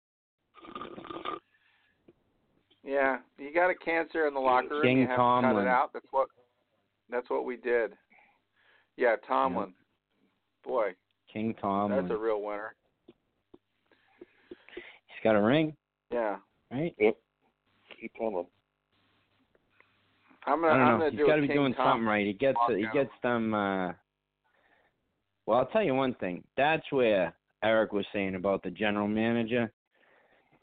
Yeah, 2.85 3.19
you 3.39 3.53
got 3.53 3.71
a 3.71 3.75
cancer 3.75 4.29
in 4.29 4.35
the 4.35 4.41
locker 4.41 4.69
room. 4.75 4.83
King 4.83 4.99
you 4.99 5.07
have 5.09 5.17
to 5.17 5.17
cut 5.17 5.41
Tomlin. 5.41 5.65
it 5.67 5.69
out. 5.69 5.91
That's 5.93 6.07
what. 6.13 6.29
That's 7.11 7.29
what 7.29 7.45
we 7.45 7.57
did. 7.57 7.93
Yeah, 8.97 9.17
Tomlin. 9.27 9.73
Boy, 10.65 10.95
King 11.33 11.55
Tomlin. 11.61 12.03
that's 12.07 12.13
a 12.13 12.17
real 12.23 12.41
winner. 12.41 12.75
He's 14.69 15.25
got 15.25 15.35
a 15.35 15.43
ring, 15.43 15.75
Yeah, 16.13 16.37
right? 16.75 16.95
Yep. 16.99 17.17
Keep 18.01 18.13
Tomlin. 18.19 18.47
I'm 20.47 20.61
gonna. 20.61 20.73
I 20.73 20.79
don't 20.79 20.89
I'm 20.89 20.99
know. 21.01 21.11
He's 21.11 21.27
got 21.27 21.37
to 21.37 21.43
be 21.43 21.49
King 21.49 21.57
doing 21.57 21.75
Tom 21.75 21.87
something 21.87 22.07
right. 22.07 22.27
He 22.27 22.33
gets 22.33 22.59
he 22.69 22.87
gets 22.93 23.11
them. 23.23 23.55
uh 23.55 23.93
Well, 25.47 25.59
I'll 25.59 25.67
tell 25.67 25.83
you 25.83 25.95
one 25.95 26.15
thing. 26.15 26.45
That's 26.57 26.85
where 26.91 27.35
Eric 27.63 27.93
was 27.93 28.05
saying 28.13 28.35
about 28.35 28.63
the 28.63 28.71
general 28.71 29.09
manager. 29.09 29.73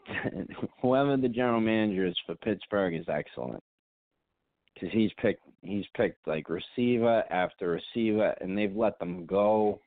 Whoever 0.82 1.18
the 1.18 1.30
general 1.30 1.62
manager 1.62 2.06
is 2.06 2.16
for 2.26 2.36
Pittsburgh 2.36 2.96
is 2.96 3.06
excellent 3.08 3.64
because 4.74 4.90
he's 4.94 5.12
picked 5.22 5.44
he's 5.62 5.86
picked 5.96 6.28
like 6.28 6.48
receiver 6.50 7.24
after 7.32 7.80
receiver, 7.96 8.36
and 8.42 8.58
they've 8.58 8.76
let 8.76 9.00
them 9.00 9.26
go 9.26 9.80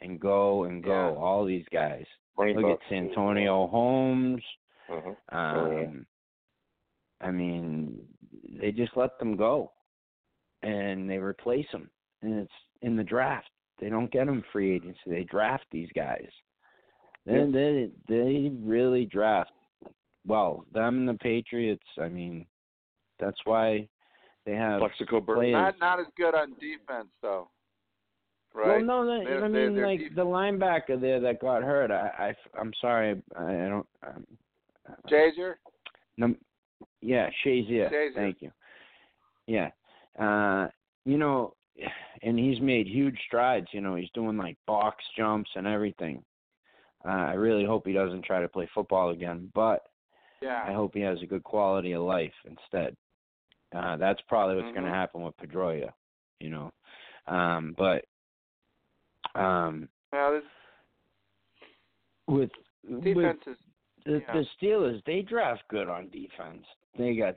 and 0.00 0.18
go 0.18 0.64
and 0.64 0.82
go. 0.82 1.14
Yeah. 1.14 1.22
All 1.22 1.44
these 1.44 1.66
guys. 1.72 2.04
Look 2.38 2.64
at 2.64 2.78
Santonio 2.88 3.66
Holmes. 3.66 4.42
Uh-huh. 4.90 5.36
Um, 5.36 5.56
Oh, 5.56 5.80
yeah. 5.80 7.26
I 7.26 7.30
mean, 7.30 8.00
they 8.60 8.72
just 8.72 8.96
let 8.96 9.18
them 9.18 9.36
go, 9.36 9.72
and 10.62 11.08
they 11.08 11.18
replace 11.18 11.66
them, 11.70 11.90
and 12.22 12.40
it's 12.40 12.52
in 12.82 12.96
the 12.96 13.04
draft. 13.04 13.50
They 13.78 13.88
don't 13.90 14.10
get 14.10 14.26
them 14.26 14.42
free 14.52 14.72
agency. 14.74 14.98
They 15.06 15.24
draft 15.24 15.64
these 15.70 15.90
guys. 15.94 16.28
They 17.26 17.38
Yeah. 17.38 17.46
they 17.52 17.90
they 18.08 18.48
really 18.62 19.04
draft 19.06 19.52
well. 20.26 20.64
Them 20.72 20.98
and 21.00 21.08
the 21.08 21.14
Patriots. 21.22 21.86
I 21.98 22.08
mean, 22.08 22.46
that's 23.18 23.38
why 23.44 23.88
they 24.46 24.54
have 24.54 24.80
Plaxico 24.80 25.20
Burton. 25.20 25.52
Not 25.52 25.78
not 25.78 26.00
as 26.00 26.06
good 26.16 26.34
on 26.34 26.54
defense 26.54 27.08
though. 27.20 27.50
Well, 28.54 28.66
Right. 28.68 28.84
no, 28.84 29.02
no, 29.04 29.22
They're- 29.24 29.36
I 29.44 29.48
they're- 29.48 29.66
mean, 29.68 29.76
they're 29.76 29.86
like 29.86 30.00
def- 30.00 30.14
the 30.14 30.24
linebacker 30.24 30.98
there 31.00 31.20
that 31.20 31.38
got 31.40 31.62
hurt. 31.62 31.90
I, 31.90 32.08
I 32.54 32.58
I'm 32.58 32.72
sorry, 32.80 33.22
I, 33.36 33.44
I 33.44 33.68
don't. 33.68 33.88
Um, 34.02 34.26
Shazier. 35.10 35.54
num, 36.16 36.36
yeah, 37.00 37.28
Shazier. 37.44 37.90
Shazier. 37.90 38.14
Thank 38.14 38.42
you. 38.42 38.50
Yeah, 39.46 39.70
uh, 40.18 40.68
you 41.04 41.18
know, 41.18 41.54
and 42.22 42.38
he's 42.38 42.60
made 42.60 42.86
huge 42.86 43.18
strides. 43.26 43.66
You 43.72 43.80
know, 43.80 43.94
he's 43.94 44.10
doing 44.14 44.36
like 44.36 44.56
box 44.66 45.04
jumps 45.16 45.50
and 45.56 45.66
everything. 45.66 46.22
Uh, 47.04 47.08
I 47.08 47.32
really 47.34 47.64
hope 47.64 47.86
he 47.86 47.92
doesn't 47.92 48.24
try 48.24 48.40
to 48.40 48.48
play 48.48 48.68
football 48.74 49.10
again, 49.10 49.50
but 49.54 49.86
Yeah. 50.42 50.62
I 50.66 50.72
hope 50.72 50.94
he 50.94 51.00
has 51.00 51.20
a 51.22 51.26
good 51.26 51.42
quality 51.44 51.92
of 51.92 52.02
life 52.02 52.34
instead. 52.44 52.96
Uh, 53.74 53.96
that's 53.96 54.20
probably 54.22 54.56
what's 54.56 54.74
going 54.74 54.84
Mhm. 54.84 54.90
to 54.90 54.94
happen 54.94 55.22
with 55.22 55.36
Pedroia, 55.38 55.92
you 56.40 56.50
know. 56.50 56.72
Um, 57.26 57.72
but 57.78 58.04
um, 59.34 59.88
Now 60.12 60.32
this 60.32 60.44
with 62.26 62.50
defense 63.00 63.46
with 63.46 63.58
is 63.58 63.64
the, 64.04 64.22
yeah. 64.26 64.32
the 64.32 64.44
Steelers, 64.60 65.02
they 65.04 65.22
draft 65.22 65.62
good 65.68 65.88
on 65.88 66.08
defense. 66.10 66.64
They 66.98 67.14
got 67.16 67.36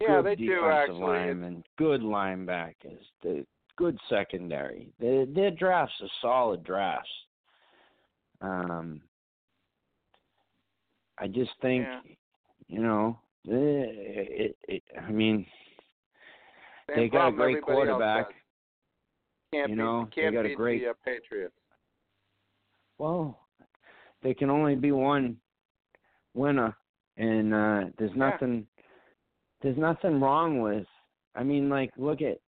Yeah, 0.00 0.16
good 0.22 0.24
they 0.26 0.34
do, 0.36 0.46
defensive 0.46 0.70
actually. 0.70 1.00
linemen, 1.00 1.64
good 1.78 2.00
linebackers, 2.00 3.00
the 3.22 3.46
good 3.76 3.98
secondary. 4.08 4.92
Their 4.98 5.26
their 5.26 5.50
drafts 5.50 5.94
are 6.02 6.08
solid 6.20 6.62
drafts. 6.64 7.10
Um, 8.40 9.02
I 11.18 11.26
just 11.28 11.50
think, 11.60 11.86
Yeah. 11.86 12.00
you 12.68 12.80
know, 12.82 13.18
eh, 13.46 13.52
it, 13.52 14.56
it, 14.68 14.82
I 14.98 15.10
mean, 15.10 15.46
same 16.88 16.96
they 16.96 17.08
got 17.08 17.28
a 17.28 17.32
great 17.32 17.62
quarterback. 17.62 18.28
Can't 19.52 19.70
You 19.70 19.76
beat, 19.76 19.82
know, 19.82 20.04
they 20.14 20.22
can't 20.22 20.34
got 20.34 20.46
a 20.46 20.54
great- 20.54 20.80
the 20.82 20.90
uh, 20.90 20.94
Patriots. 21.04 21.54
Well, 22.98 23.38
there 24.22 24.34
can 24.34 24.48
only 24.50 24.76
be 24.76 24.92
one 24.92 25.38
winner, 26.40 26.74
and 27.16 27.52
uh 27.54 27.84
there's 27.98 28.10
Yeah. 28.12 28.30
nothing. 28.30 28.66
There's 29.62 29.76
nothing 29.76 30.20
wrong 30.20 30.60
with. 30.60 30.86
I 31.34 31.44
mean, 31.44 31.68
like, 31.68 31.90
look 31.96 32.22
at 32.22 32.38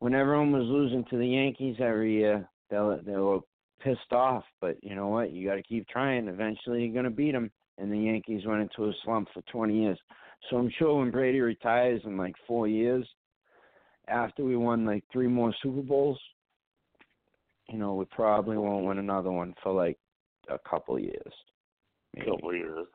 when 0.00 0.14
everyone 0.14 0.52
was 0.52 0.66
losing 0.68 1.04
to 1.06 1.16
the 1.16 1.26
Yankees 1.26 1.76
every 1.80 2.12
year. 2.12 2.48
They 2.68 2.78
were- 2.78 3.02
they 3.02 3.16
were 3.16 3.40
pissed 3.80 4.12
off, 4.12 4.44
but 4.60 4.82
you 4.84 4.94
know 4.94 5.08
what? 5.08 5.30
You 5.32 5.48
got 5.48 5.54
to 5.54 5.62
keep 5.62 5.88
trying. 5.88 6.28
Eventually, 6.28 6.84
you're 6.84 6.94
gonna 6.94 7.10
beat 7.10 7.32
them. 7.32 7.50
And 7.78 7.90
the 7.92 7.98
Yankees 7.98 8.44
went 8.44 8.60
into 8.60 8.88
a 8.90 8.92
slump 9.04 9.28
for 9.32 9.40
20 9.42 9.82
years. 9.82 9.98
So 10.48 10.58
I'm 10.58 10.68
sure 10.70 10.98
when 10.98 11.10
Brady 11.12 11.40
retires 11.40 12.04
in 12.04 12.16
like 12.16 12.36
four 12.46 12.66
years, 12.66 13.08
after 14.08 14.44
we 14.44 14.56
won 14.56 14.84
like 14.84 15.04
three 15.12 15.28
more 15.28 15.52
Super 15.62 15.82
Bowls, 15.82 16.20
you 17.68 17.78
know, 17.78 17.94
we 17.94 18.04
probably 18.06 18.56
won't 18.56 18.86
win 18.86 18.98
another 18.98 19.30
one 19.30 19.54
for 19.62 19.72
like 19.72 19.98
a 20.48 20.58
couple 20.68 20.98
years. 20.98 21.32
maybe. 22.14 22.30
couple 22.30 22.54
years. 22.54 22.86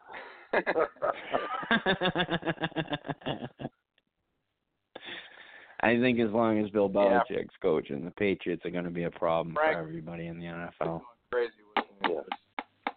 I 5.81 5.99
think 5.99 6.19
as 6.19 6.31
long 6.31 6.59
as 6.63 6.69
Bill 6.69 6.89
Yeah. 6.93 7.21
Belichick's 7.29 7.55
coaching, 7.61 8.05
the 8.05 8.11
Patriots 8.11 8.65
are 8.65 8.69
going 8.69 8.85
to 8.85 8.89
be 8.89 9.03
a 9.03 9.11
problem 9.11 9.53
Frank- 9.55 9.75
for 9.75 9.79
everybody 9.81 10.27
in 10.27 10.39
the 10.39 10.45
NFL. 10.45 11.01
Crazy 11.31 11.51
with. 11.75 11.85
Yeah. 12.09 12.91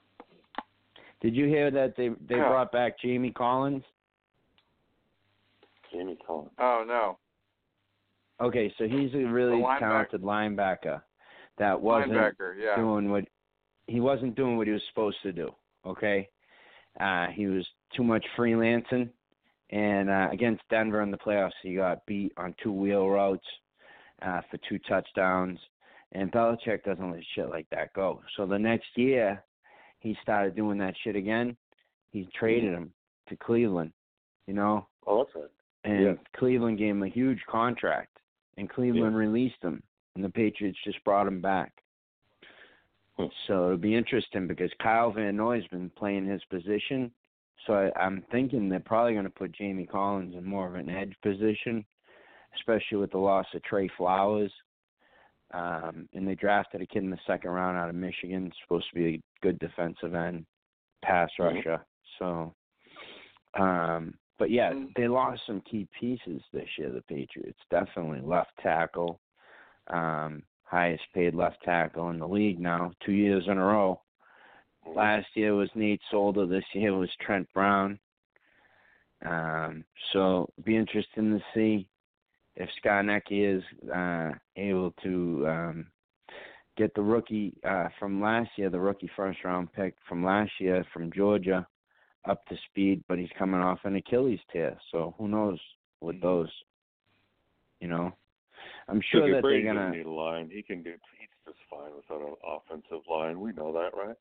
Did 1.20 1.34
you 1.34 1.46
hear 1.46 1.70
that 1.70 1.96
they 1.96 2.10
they 2.10 2.36
Yeah. 2.36 2.48
brought 2.48 2.70
back 2.70 2.98
Jamie 3.00 3.32
Collins? 3.32 3.84
Jamie 5.90 6.16
Collins. 6.24 6.52
Oh 6.58 6.84
no. 6.86 7.18
Okay, 8.40 8.72
so 8.76 8.86
he's 8.86 9.14
a 9.14 9.24
really 9.24 9.56
linebacker. 9.62 9.78
talented 9.78 10.22
linebacker 10.22 11.02
that 11.56 11.80
wasn't 11.80 12.12
Linebacker, 12.12 12.56
yeah. 12.58 12.76
doing 12.76 13.10
what 13.10 13.24
he 13.86 13.98
wasn't 14.00 14.34
doing 14.34 14.58
what 14.58 14.66
he 14.66 14.72
was 14.74 14.82
supposed 14.88 15.20
to 15.22 15.32
do. 15.32 15.54
Okay, 15.86 16.28
uh, 17.00 17.26
he 17.34 17.46
was 17.46 17.66
too 17.96 18.04
much 18.04 18.24
freelancing, 18.36 19.08
and 19.70 20.08
uh, 20.10 20.28
against 20.32 20.62
Denver 20.70 21.02
in 21.02 21.10
the 21.10 21.18
playoffs, 21.18 21.50
he 21.62 21.74
got 21.74 22.04
beat 22.06 22.32
on 22.36 22.54
two 22.62 22.72
wheel 22.72 23.08
routes 23.08 23.46
uh, 24.22 24.40
for 24.50 24.58
two 24.68 24.78
touchdowns. 24.88 25.58
And 26.12 26.30
Belichick 26.32 26.84
doesn't 26.84 27.10
let 27.10 27.20
shit 27.34 27.50
like 27.50 27.66
that 27.70 27.92
go. 27.92 28.22
So 28.36 28.46
the 28.46 28.58
next 28.58 28.86
year, 28.94 29.42
he 29.98 30.16
started 30.22 30.54
doing 30.54 30.78
that 30.78 30.94
shit 31.02 31.16
again. 31.16 31.56
He 32.12 32.28
traded 32.38 32.72
him 32.72 32.92
to 33.28 33.36
Cleveland. 33.36 33.92
You 34.46 34.54
know, 34.54 34.86
Oh, 35.06 35.24
that's 35.24 35.34
right. 35.34 35.50
and 35.84 36.04
Yeah. 36.04 36.14
Cleveland 36.36 36.78
gave 36.78 36.90
him 36.92 37.02
a 37.02 37.08
huge 37.08 37.40
contract, 37.50 38.16
and 38.56 38.70
Cleveland 38.70 39.16
released 39.16 39.60
him, 39.62 39.82
and 40.14 40.24
the 40.24 40.30
Patriots 40.30 40.78
just 40.84 41.02
brought 41.04 41.26
him 41.26 41.40
back. 41.40 41.72
Hmm. 43.18 43.26
So 43.46 43.64
it'll 43.66 43.76
be 43.78 43.94
interesting 43.94 44.46
because 44.46 44.70
Kyle 44.82 45.10
Van 45.10 45.36
Noy's 45.36 45.66
been 45.68 45.90
playing 45.90 46.26
his 46.26 46.42
position, 46.50 47.10
so 47.66 47.72
I, 47.72 47.98
I'm 47.98 48.24
thinking 48.30 48.68
they're 48.68 48.80
probably 48.80 49.12
going 49.14 49.24
to 49.24 49.30
put 49.30 49.52
Jamie 49.52 49.86
Collins 49.86 50.34
in 50.36 50.44
more 50.44 50.66
of 50.68 50.74
an 50.74 50.90
edge 50.90 51.14
position, 51.22 51.84
especially 52.56 52.98
with 52.98 53.10
the 53.10 53.18
loss 53.18 53.46
of 53.54 53.62
Trey 53.62 53.88
Flowers. 53.96 54.52
Um, 55.52 56.08
and 56.12 56.26
they 56.26 56.34
drafted 56.34 56.82
a 56.82 56.86
kid 56.86 57.04
in 57.04 57.10
the 57.10 57.18
second 57.26 57.50
round 57.50 57.78
out 57.78 57.88
of 57.88 57.94
Michigan, 57.94 58.52
supposed 58.64 58.88
to 58.90 58.94
be 58.96 59.06
a 59.06 59.22
good 59.42 59.58
defensive 59.60 60.14
end, 60.14 60.44
pass 61.02 61.30
Mhm. 61.38 61.56
rusher. 61.56 61.86
So, 62.18 62.54
um, 63.54 64.18
but 64.38 64.50
yeah, 64.50 64.72
Mm. 64.72 64.92
they 64.96 65.06
lost 65.08 65.46
some 65.46 65.60
key 65.62 65.86
pieces 65.98 66.42
this 66.52 66.76
year. 66.76 66.90
The 66.90 67.02
Patriots 67.02 67.60
definitely 67.70 68.20
left 68.22 68.56
tackle, 68.58 69.20
um, 69.86 70.42
highest 70.66 71.04
paid 71.14 71.34
left 71.34 71.62
tackle 71.64 72.10
in 72.10 72.18
the 72.18 72.28
league 72.28 72.60
now, 72.60 72.92
two 73.04 73.12
years 73.12 73.44
in 73.46 73.58
a 73.58 73.64
row. 73.64 74.00
Last 74.94 75.26
year 75.34 75.54
was 75.54 75.70
Nate 75.74 76.00
Solder. 76.10 76.46
This 76.46 76.64
year 76.74 76.96
was 76.96 77.10
Trent 77.20 77.48
Brown. 77.52 77.98
Um, 79.24 79.84
so 80.12 80.48
be 80.64 80.76
interesting 80.76 81.32
to 81.32 81.40
see 81.54 81.88
if 82.56 82.68
Scarnecchia 82.82 83.58
is 83.58 83.90
uh, 83.90 84.32
able 84.56 84.92
to 85.02 85.46
um, 85.48 85.86
get 86.76 86.94
the 86.94 87.02
rookie 87.02 87.54
uh, 87.64 87.88
from 87.98 88.20
last 88.20 88.50
year, 88.56 88.70
the 88.70 88.78
rookie 88.78 89.10
first 89.16 89.38
round 89.44 89.72
pick 89.72 89.94
from 90.08 90.24
last 90.24 90.52
year 90.58 90.84
from 90.92 91.12
Georgia, 91.12 91.66
up 92.28 92.46
to 92.46 92.56
speed. 92.70 93.02
But 93.08 93.18
he's 93.18 93.30
coming 93.38 93.60
off 93.60 93.80
an 93.84 93.96
Achilles 93.96 94.40
tear, 94.52 94.78
so 94.92 95.14
who 95.18 95.28
knows 95.28 95.58
with 96.00 96.20
those? 96.20 96.50
You 97.80 97.88
know, 97.88 98.12
I'm 98.88 99.00
sure 99.10 99.30
that 99.32 99.42
Brady 99.42 99.64
they're 99.64 99.74
gonna. 99.74 99.96
need 99.96 100.06
a 100.06 100.10
line. 100.10 100.50
He 100.52 100.62
can 100.62 100.82
do. 100.82 100.92
He's 101.18 101.28
just 101.44 101.58
fine 101.68 101.90
without 101.96 102.26
an 102.26 102.34
offensive 102.46 103.04
line. 103.10 103.40
We 103.40 103.52
know 103.52 103.72
that, 103.72 103.90
right? 103.96 104.16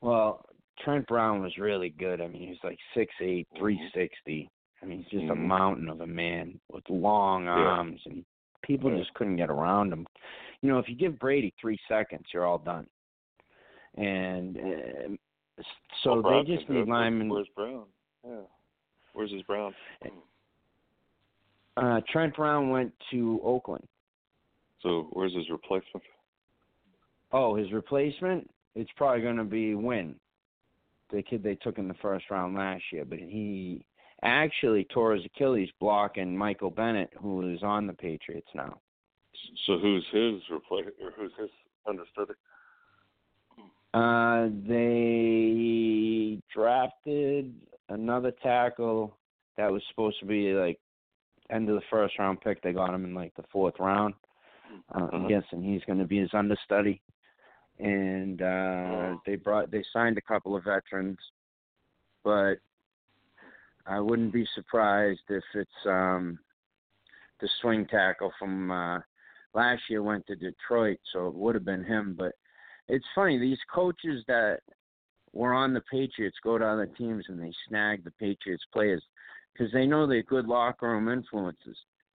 Well, 0.00 0.46
Trent 0.82 1.06
Brown 1.06 1.42
was 1.42 1.56
really 1.58 1.90
good. 1.90 2.20
I 2.20 2.26
mean, 2.28 2.42
he 2.42 2.48
was 2.48 2.58
like 2.64 2.78
six 2.94 3.12
eight, 3.20 3.46
three 3.56 3.78
sixty. 3.92 4.50
I 4.82 4.86
mean, 4.86 4.98
he's 5.02 5.20
just 5.20 5.30
a 5.30 5.34
Mhm. 5.34 5.46
mountain 5.46 5.88
of 5.88 6.00
a 6.00 6.06
man 6.06 6.60
with 6.70 6.88
long 6.90 7.44
Yeah. 7.44 7.52
arms, 7.52 8.00
and 8.06 8.24
people 8.62 8.90
Yeah. 8.90 8.98
just 8.98 9.14
couldn't 9.14 9.36
get 9.36 9.50
around 9.50 9.92
him. 9.92 10.06
You 10.62 10.70
know, 10.70 10.78
if 10.78 10.88
you 10.88 10.94
give 10.94 11.18
Brady 11.18 11.52
three 11.60 11.78
seconds, 11.88 12.26
you're 12.32 12.46
all 12.46 12.58
done. 12.58 12.88
And 13.94 14.56
uh, 14.58 15.62
so 16.02 16.20
Well, 16.20 16.42
they 16.44 16.56
just 16.56 16.68
need 16.68 16.88
linemen. 16.88 17.28
Where's 17.28 17.48
Brown? 17.48 17.86
Yeah. 18.26 18.40
Where's 19.12 19.30
his 19.30 19.42
Brown? 19.42 19.74
Uh, 21.76 22.00
Trent 22.10 22.36
Brown 22.36 22.70
went 22.70 22.92
to 23.10 23.40
Oakland. 23.44 23.86
So 24.80 25.08
where's 25.12 25.34
his 25.34 25.50
replacement? 25.50 26.04
Oh, 27.32 27.56
his 27.56 27.72
replacement? 27.72 28.48
It's 28.74 28.90
probably 28.96 29.22
going 29.22 29.36
to 29.36 29.44
be 29.44 29.74
Wynn, 29.74 30.14
the 31.10 31.22
kid 31.22 31.42
they 31.42 31.54
took 31.56 31.78
in 31.78 31.88
the 31.88 31.94
first 31.94 32.26
round 32.30 32.54
last 32.54 32.82
year. 32.92 33.04
But 33.04 33.18
he 33.18 33.84
actually 34.22 34.86
tore 34.92 35.14
his 35.14 35.24
Achilles 35.24 35.70
blocking 35.80 36.36
Michael 36.36 36.70
Bennett, 36.70 37.10
who 37.20 37.52
is 37.52 37.62
on 37.62 37.86
the 37.86 37.92
Patriots 37.92 38.48
now. 38.54 38.78
So 39.66 39.78
who's 39.78 40.06
his 40.12 40.40
replacement? 40.50 40.96
who's 41.16 41.32
his 41.38 41.50
understudy? 41.86 42.34
Uh, 43.92 44.48
they 44.66 46.40
drafted 46.52 47.54
another 47.88 48.32
tackle 48.42 49.16
that 49.56 49.70
was 49.70 49.82
supposed 49.90 50.18
to 50.18 50.26
be 50.26 50.52
like 50.52 50.78
end 51.50 51.68
of 51.68 51.76
the 51.76 51.82
first 51.90 52.18
round 52.18 52.40
pick. 52.40 52.62
They 52.62 52.72
got 52.72 52.94
him 52.94 53.04
in 53.04 53.14
like 53.14 53.34
the 53.36 53.44
fourth 53.52 53.74
round. 53.78 54.14
Uh, 54.94 55.08
I'm 55.12 55.28
guessing 55.28 55.62
he's 55.62 55.84
going 55.86 55.98
to 55.98 56.04
be 56.04 56.18
his 56.18 56.30
understudy. 56.32 57.00
And 57.78 58.40
uh 58.40 59.16
they 59.26 59.34
brought 59.34 59.70
they 59.72 59.84
signed 59.92 60.16
a 60.16 60.20
couple 60.20 60.54
of 60.54 60.62
veterans, 60.62 61.18
but 62.22 62.54
I 63.84 63.98
wouldn't 63.98 64.32
be 64.32 64.46
surprised 64.54 65.22
if 65.28 65.42
it's 65.54 65.70
um 65.84 66.38
the 67.40 67.48
swing 67.60 67.86
tackle 67.86 68.32
from 68.38 68.70
uh 68.70 69.00
last 69.54 69.82
year 69.90 70.04
went 70.04 70.24
to 70.28 70.36
Detroit, 70.36 70.98
so 71.12 71.26
it 71.26 71.34
would 71.34 71.56
have 71.56 71.64
been 71.64 71.82
him. 71.82 72.14
But 72.16 72.32
it's 72.88 73.04
funny 73.12 73.38
these 73.38 73.58
coaches 73.74 74.22
that 74.28 74.60
were 75.32 75.52
on 75.52 75.74
the 75.74 75.82
Patriots 75.90 76.36
go 76.44 76.58
to 76.58 76.64
other 76.64 76.86
teams 76.86 77.24
and 77.28 77.42
they 77.42 77.52
snag 77.68 78.04
the 78.04 78.12
Patriots 78.12 78.64
players 78.72 79.02
because 79.54 79.72
they 79.72 79.86
know 79.86 80.06
they're 80.06 80.22
good 80.22 80.46
locker 80.46 80.88
room 80.88 81.08
influences. 81.08 81.76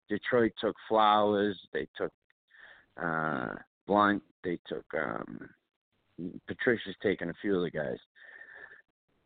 Detroit 0.08 0.52
took 0.60 0.76
Flowers, 0.88 1.58
they 1.72 1.86
took 1.96 2.12
uh 3.02 3.48
Blount, 3.86 4.22
they 4.42 4.58
took 4.66 4.84
um 4.94 5.48
Patricia's 6.46 6.96
taken 7.02 7.30
a 7.30 7.34
few 7.40 7.56
of 7.56 7.62
the 7.62 7.70
guys. 7.70 7.98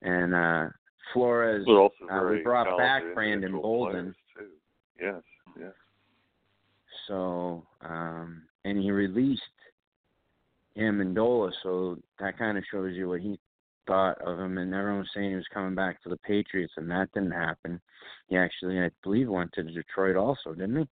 And 0.02 0.34
uh 0.34 0.68
Flores 1.12 1.66
uh, 2.10 2.28
we 2.30 2.42
brought 2.42 2.78
back 2.78 3.02
Brandon 3.14 3.52
Bolden. 3.52 4.14
Yes, 5.00 5.22
yes. 5.58 5.72
So, 7.08 7.66
um, 7.80 8.42
and 8.64 8.78
he 8.78 8.90
released 8.90 9.42
him 10.74 10.98
Amendola, 10.98 11.50
so 11.62 11.98
that 12.20 12.38
kind 12.38 12.56
of 12.56 12.64
shows 12.70 12.94
you 12.94 13.08
what 13.08 13.20
he 13.20 13.38
thought 13.90 14.20
of 14.22 14.38
him. 14.38 14.58
And 14.58 14.72
everyone 14.72 15.00
was 15.00 15.08
saying 15.14 15.30
he 15.30 15.36
was 15.36 15.44
coming 15.52 15.74
back 15.74 16.00
to 16.02 16.08
the 16.08 16.16
Patriots, 16.18 16.72
and 16.76 16.88
that 16.90 17.10
didn't 17.12 17.32
happen. 17.32 17.80
He 18.28 18.36
actually, 18.36 18.78
I 18.80 18.90
believe, 19.02 19.28
went 19.28 19.52
to 19.54 19.62
Detroit 19.64 20.14
also, 20.16 20.54
didn't 20.54 20.76
he? 20.76 20.88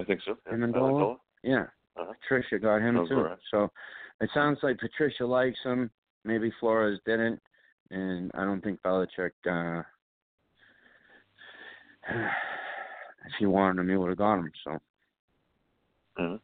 I 0.00 0.04
think 0.04 0.20
so. 0.24 0.38
Yeah. 0.46 0.52
Amendola? 0.54 1.16
Yeah. 1.42 1.66
Uh-huh. 1.96 2.12
Patricia 2.22 2.58
got 2.58 2.80
him 2.80 2.96
Sounds 2.96 3.08
too. 3.10 3.16
right. 3.20 3.38
So 3.50 3.70
it 4.20 4.30
sounds 4.32 4.58
like 4.62 4.78
Patricia 4.78 5.26
likes 5.26 5.58
him. 5.64 5.90
Maybe 6.24 6.52
Flores 6.60 6.98
didn't, 7.04 7.40
and 7.90 8.30
I 8.34 8.44
don't 8.44 8.62
think 8.62 8.80
Belichick. 8.82 9.32
Uh, 9.46 9.82
if 12.14 13.32
he 13.38 13.46
wanted 13.46 13.80
him, 13.80 13.88
he 13.90 13.96
would 13.96 14.08
have 14.08 14.18
got 14.18 14.38
him. 14.38 14.50
So 14.64 14.78
Mhm. 16.18 16.40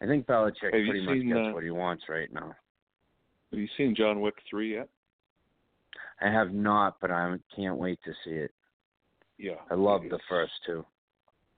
I 0.00 0.06
think 0.06 0.26
Belichick 0.26 0.62
Have 0.64 0.70
pretty 0.72 1.00
much 1.06 1.14
seen, 1.18 1.28
gets 1.28 1.48
uh, 1.48 1.52
what 1.52 1.62
he 1.64 1.70
wants 1.70 2.04
right 2.08 2.30
now. 2.32 2.54
Have 3.54 3.60
you 3.60 3.68
seen 3.76 3.94
John 3.94 4.20
Wick 4.20 4.34
three 4.50 4.74
yet? 4.74 4.88
I 6.20 6.28
have 6.28 6.52
not, 6.52 6.96
but 7.00 7.12
I 7.12 7.36
can't 7.54 7.76
wait 7.76 8.00
to 8.04 8.10
see 8.24 8.32
it. 8.32 8.50
Yeah. 9.38 9.60
I 9.70 9.74
love 9.74 10.02
the 10.10 10.18
first 10.28 10.50
two. 10.66 10.84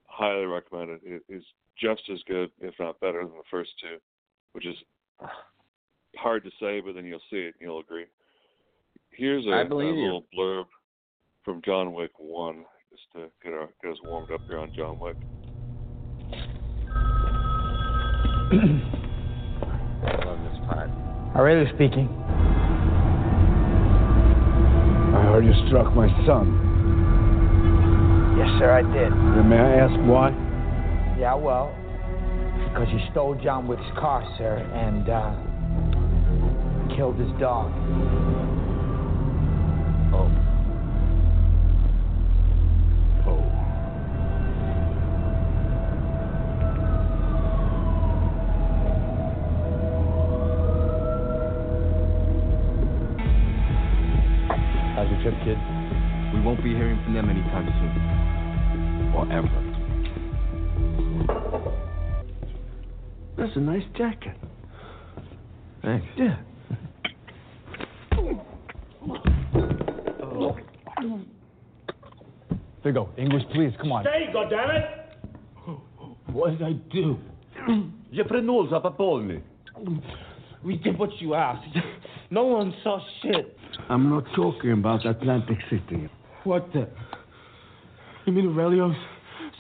Highly 0.04 0.44
recommend 0.44 0.90
it. 0.90 1.00
It 1.02 1.22
is 1.34 1.42
just 1.80 2.02
as 2.12 2.18
good, 2.28 2.50
if 2.60 2.74
not 2.78 3.00
better, 3.00 3.20
than 3.20 3.32
the 3.32 3.42
first 3.50 3.70
two, 3.80 3.96
which 4.52 4.66
is 4.66 4.76
hard 6.18 6.44
to 6.44 6.50
say, 6.60 6.80
but 6.80 6.94
then 6.96 7.06
you'll 7.06 7.18
see 7.30 7.36
it 7.38 7.54
and 7.58 7.62
you'll 7.62 7.80
agree. 7.80 8.04
Here's 9.08 9.46
a, 9.46 9.50
I 9.52 9.62
a 9.62 9.64
believe 9.64 9.94
you. 9.94 10.02
little 10.02 10.26
blurb 10.38 10.66
from 11.46 11.62
John 11.64 11.94
Wick 11.94 12.10
one, 12.18 12.66
just 12.90 13.04
to 13.14 13.30
get 13.42 13.54
our 13.54 13.70
get 13.82 13.92
us 13.92 13.98
warmed 14.04 14.30
up 14.32 14.42
here 14.46 14.58
on 14.58 14.70
John 14.76 14.98
Wick. 14.98 15.16
I 20.06 20.26
love 20.26 20.45
Aurelius 21.36 21.68
speaking. 21.74 22.08
I 25.12 25.20
heard 25.28 25.44
you 25.44 25.52
struck 25.68 25.94
my 25.94 26.08
son. 26.24 26.48
Yes, 28.38 28.48
sir, 28.58 28.72
I 28.72 28.80
did. 28.80 29.12
And 29.12 29.50
may 29.50 29.58
I 29.58 29.84
ask 29.84 29.92
why? 30.08 30.30
Yeah, 31.20 31.34
well, 31.34 31.76
because 32.72 32.88
he 32.88 33.06
stole 33.10 33.34
John 33.34 33.68
Wick's 33.68 33.82
car, 33.98 34.24
sir, 34.38 34.64
and 34.72 35.10
uh, 35.10 36.96
killed 36.96 37.18
his 37.18 37.28
dog. 37.38 37.70
How's 55.26 55.34
trip, 55.34 55.56
kid? 55.56 55.58
We 56.34 56.40
won't 56.40 56.62
be 56.62 56.70
hearing 56.70 57.02
from 57.02 57.14
them 57.14 57.28
anytime 57.28 57.66
soon. 57.66 59.12
Or 59.12 59.26
ever. 59.32 59.62
That's 63.36 63.56
a 63.56 63.60
nice 63.60 63.82
jacket. 63.98 64.36
Thanks. 65.82 66.06
Yeah. 66.16 66.36
There 72.82 72.92
you 72.92 72.92
go. 72.92 73.08
English, 73.18 73.42
please. 73.52 73.72
Come 73.80 73.90
on. 73.90 74.04
Stay, 74.04 74.32
goddammit! 74.32 74.86
What 76.32 76.50
did 76.50 76.62
I 76.62 76.72
do? 76.92 77.18
Je 78.12 78.22
prenulza 78.22 78.80
papolni. 78.80 79.42
We 80.64 80.76
did 80.76 80.96
what 80.96 81.10
you 81.20 81.34
asked. 81.34 81.66
No 82.30 82.44
one 82.44 82.72
saw 82.84 83.00
shit. 83.22 83.58
I'm 83.88 84.10
not 84.10 84.24
talking 84.34 84.72
about 84.72 85.06
Atlantic 85.06 85.58
City. 85.70 86.08
What 86.44 86.72
the? 86.72 86.88
You 88.26 88.32
mean 88.32 88.46
Aurelios? 88.46 88.96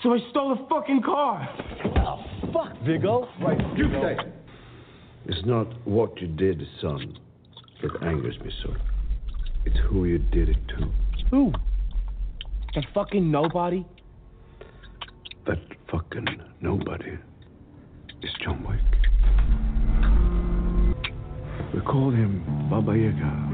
So 0.02 0.12
I 0.14 0.18
stole 0.30 0.52
a 0.52 0.68
fucking 0.68 1.02
car. 1.02 1.48
Oh, 1.98 2.24
fuck. 2.52 2.76
Viggo? 2.84 3.28
Right. 3.40 3.58
You 3.76 3.88
say. 3.90 4.16
It's 5.26 5.44
not 5.46 5.66
what 5.86 6.20
you 6.20 6.28
did, 6.28 6.62
son, 6.80 7.18
that 7.82 8.02
angers 8.02 8.38
me 8.40 8.50
so. 8.62 8.74
It's 9.64 9.76
who 9.88 10.04
you 10.04 10.18
did 10.18 10.50
it 10.50 10.68
to. 10.68 10.90
Who? 11.30 11.52
The 12.74 12.82
fucking 12.94 13.30
nobody? 13.30 13.84
That 15.46 15.58
fucking 15.90 16.26
nobody 16.60 17.18
is 18.22 18.30
John 18.44 18.62
Wick. 18.64 18.80
We 21.74 21.80
call 21.80 22.10
him 22.10 22.44
Baba 22.70 22.96
Yaga. 22.96 23.45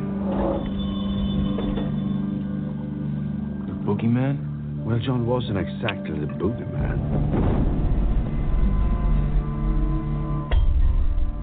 The 3.66 3.72
boogeyman? 3.84 4.84
Well, 4.84 4.98
John 4.98 5.26
wasn't 5.26 5.59
exactly 5.59 6.18
the 6.18 6.26
boogeyman. 6.26 6.98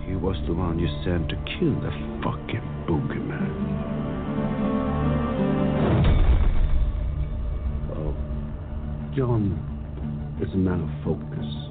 He 0.06 0.16
was 0.16 0.38
the 0.48 0.54
one 0.54 0.80
you 0.80 0.88
sent 1.04 1.30
to 1.30 1.36
kill 1.60 1.76
the 1.80 1.92
fucking 2.24 2.86
boogeyman. 2.88 3.54
Oh, 7.96 8.14
John 9.16 9.58
is 10.42 10.54
a 10.54 10.58
man 10.58 10.82
of 10.82 10.90
focus, 11.04 11.69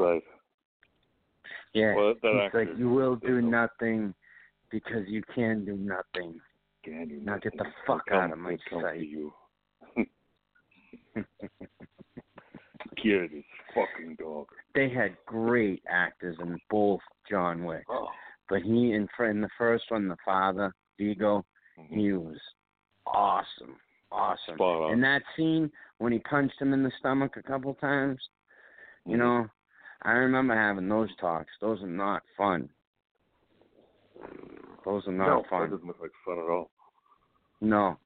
out 0.00 0.06
of 0.06 0.12
my 0.12 0.14
sight. 0.14 0.22
Yeah, 1.74 1.94
Well, 1.94 2.14
actor 2.24 2.50
like, 2.66 2.78
you 2.78 2.88
will 2.90 3.16
do 3.16 3.40
nothing 3.40 4.12
because 4.70 5.06
you 5.06 5.22
can 5.34 5.64
do 5.64 5.76
nothing. 5.76 6.40
Can 6.84 7.08
do 7.08 7.20
now 7.22 7.38
get 7.38 7.56
the 7.58 7.66
fuck 7.86 8.02
I'll 8.10 8.20
out 8.20 8.32
of 8.32 8.38
my 8.38 8.56
come 8.68 8.82
sight. 8.82 9.00
you. 9.00 9.32
Get 13.02 13.30
his 13.30 13.44
fucking 13.74 14.16
dog. 14.18 14.46
they 14.74 14.88
had 14.90 15.16
great 15.26 15.82
actors 15.88 16.36
in 16.40 16.58
both 16.70 17.00
John 17.30 17.64
Wick, 17.64 17.84
Oh. 17.88 18.08
but 18.48 18.62
he 18.62 18.92
in, 18.92 19.08
in 19.20 19.40
the 19.40 19.48
first 19.56 19.84
one, 19.90 20.08
the 20.08 20.16
father 20.24 20.72
Viggo, 20.98 21.44
Mm-hmm. 21.78 21.98
he 21.98 22.12
was 22.12 22.36
awesome, 23.06 23.76
awesome. 24.12 24.54
Spot 24.56 24.82
on. 24.82 24.92
And 24.92 25.02
that 25.04 25.22
scene 25.36 25.70
when 25.98 26.12
he 26.12 26.18
punched 26.18 26.60
him 26.60 26.72
in 26.74 26.82
the 26.82 26.90
stomach 26.98 27.36
a 27.36 27.42
couple 27.42 27.72
times, 27.74 28.18
you 29.06 29.16
Mhm. 29.16 29.18
know, 29.18 29.48
I 30.02 30.12
remember 30.12 30.54
having 30.54 30.88
those 30.88 31.10
talks. 31.20 31.50
Those 31.60 31.82
are 31.82 31.86
not 31.86 32.22
fun. 32.36 32.68
Those 34.84 35.06
are 35.06 35.12
not 35.12 35.26
no, 35.26 35.44
fun. 35.50 35.62
that 35.62 35.70
doesn't 35.70 35.86
look 35.86 36.00
like 36.00 36.10
fun 36.24 36.38
at 36.38 36.50
all. 36.50 36.70
No. 37.60 37.98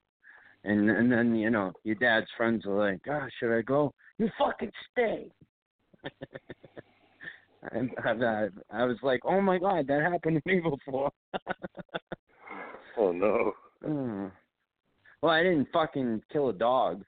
And 0.65 0.91
and 0.91 1.13
then 1.13 1.37
you 1.37 1.51
know 1.51 1.73
your 1.85 1.97
dad's 1.97 2.27
friends 2.37 2.65
are 2.67 2.91
like, 2.91 3.01
"Ah, 3.09 3.27
should 3.39 3.57
I 3.57 3.63
go? 3.63 3.93
You 4.19 4.29
fucking 4.39 4.73
stay." 4.93 5.31
I, 7.73 7.89
I, 8.09 8.49
I 8.71 8.85
was 8.85 8.97
like, 9.03 9.21
"Oh 9.25 9.41
my 9.41 9.59
god, 9.59 9.87
that 9.89 10.03
happened 10.03 10.43
to 10.43 10.51
me 10.51 10.61
before." 10.61 11.11
Oh 12.97 13.13
no. 13.13 13.53
Mm. 13.85 14.31
well, 15.21 15.33
I 15.33 15.43
didn't 15.43 15.69
fucking 15.73 16.23
kill 16.33 16.51
a 16.51 16.53
dog. 16.53 17.03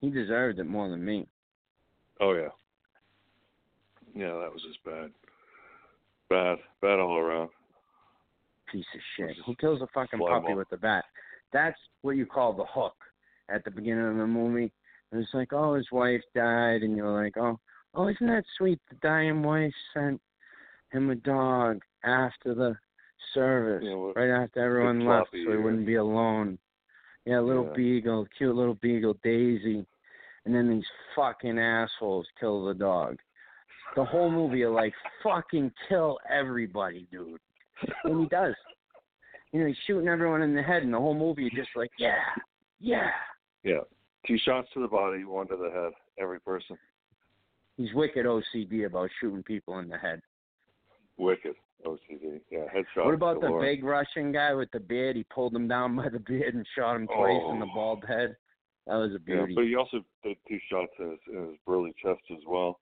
He 0.00 0.10
deserved 0.10 0.58
it 0.58 0.64
more 0.64 0.88
than 0.88 1.04
me. 1.04 1.26
Oh 2.20 2.34
yeah. 2.34 2.48
Yeah, 4.18 4.32
that 4.32 4.52
was 4.52 4.62
just 4.66 4.82
bad. 4.84 5.10
Bad, 6.28 6.58
bad 6.82 6.98
all 6.98 7.16
around. 7.16 7.50
Piece 8.72 8.84
of 8.92 9.00
shit. 9.16 9.36
Who 9.46 9.54
kills 9.54 9.80
a 9.80 9.86
fucking 9.94 10.18
puppy 10.18 10.54
with 10.54 10.72
a 10.72 10.76
bat? 10.76 11.04
That's 11.52 11.78
what 12.02 12.16
you 12.16 12.26
call 12.26 12.52
the 12.52 12.64
hook 12.64 12.96
at 13.48 13.64
the 13.64 13.70
beginning 13.70 14.08
of 14.08 14.16
the 14.16 14.26
movie. 14.26 14.72
And 15.12 15.22
it's 15.22 15.32
like, 15.32 15.52
oh, 15.52 15.74
his 15.74 15.86
wife 15.92 16.20
died, 16.34 16.82
and 16.82 16.96
you're 16.96 17.22
like, 17.22 17.36
oh, 17.38 17.60
oh, 17.94 18.08
isn't 18.08 18.26
that 18.26 18.42
sweet? 18.58 18.80
The 18.90 18.96
dying 18.96 19.40
wife 19.42 19.72
sent 19.94 20.20
him 20.90 21.10
a 21.10 21.14
dog 21.14 21.80
after 22.02 22.54
the 22.54 22.76
service, 23.34 23.84
Yeah, 23.86 23.94
well, 23.94 24.14
right 24.16 24.30
after 24.30 24.64
everyone 24.64 25.06
left, 25.06 25.30
so 25.30 25.38
he 25.38 25.56
wouldn't 25.56 25.86
be 25.86 25.94
alone. 25.94 26.58
Yeah, 27.24 27.38
little 27.38 27.66
Yeah. 27.66 27.74
beagle, 27.74 28.26
cute 28.36 28.56
little 28.56 28.74
beagle, 28.74 29.14
Daisy, 29.22 29.86
and 30.44 30.54
then 30.54 30.68
these 30.68 30.86
fucking 31.14 31.58
assholes 31.58 32.26
kill 32.40 32.64
the 32.64 32.74
dog. 32.74 33.18
The 33.96 34.04
whole 34.04 34.30
movie 34.30 34.62
are 34.62 34.70
like, 34.70 34.92
fucking 35.22 35.72
kill 35.88 36.18
everybody, 36.30 37.06
dude. 37.10 37.40
And 38.04 38.20
he 38.22 38.26
does. 38.28 38.54
You 39.52 39.60
know, 39.60 39.66
he's 39.66 39.76
shooting 39.86 40.08
everyone 40.08 40.42
in 40.42 40.54
the 40.54 40.62
head, 40.62 40.82
and 40.82 40.92
the 40.92 40.98
whole 40.98 41.14
movie 41.14 41.42
you're 41.50 41.64
just 41.64 41.74
like, 41.76 41.90
yeah, 41.98 42.16
yeah. 42.80 43.08
Yeah. 43.64 43.80
Two 44.26 44.36
shots 44.44 44.68
to 44.74 44.80
the 44.80 44.88
body, 44.88 45.24
one 45.24 45.48
to 45.48 45.56
the 45.56 45.70
head, 45.70 45.92
every 46.20 46.40
person. 46.40 46.76
He's 47.76 47.92
wicked 47.94 48.26
OCD 48.26 48.84
about 48.86 49.08
shooting 49.20 49.42
people 49.42 49.78
in 49.78 49.88
the 49.88 49.96
head. 49.96 50.20
Wicked. 51.16 51.54
OCD. 51.86 52.40
Yeah, 52.50 52.64
headshot. 52.74 53.04
what 53.04 53.14
about 53.14 53.40
the 53.40 53.56
big 53.60 53.84
Russian 53.84 54.32
guy 54.32 54.52
with 54.52 54.68
the 54.72 54.80
beard? 54.80 55.14
He 55.16 55.22
pulled 55.24 55.54
him 55.54 55.68
down 55.68 55.94
by 55.96 56.08
the 56.08 56.18
beard 56.18 56.54
and 56.54 56.66
shot 56.76 56.96
him 56.96 57.06
twice 57.06 57.40
in 57.50 57.60
the 57.60 57.66
Oh. 57.66 57.74
bald 57.74 58.04
head. 58.06 58.36
That 58.88 58.96
was 58.96 59.10
a 59.10 59.20
Yeah, 59.26 59.36
beauty. 59.44 59.54
but 59.54 59.64
he 59.64 59.76
also 59.76 60.04
did 60.24 60.36
two 60.48 60.58
shots 60.68 60.92
in 60.98 61.10
his, 61.12 61.20
in 61.32 61.48
his 61.50 61.56
burly 61.66 61.92
chest 62.02 62.20
as 62.32 62.44
well. 62.46 62.80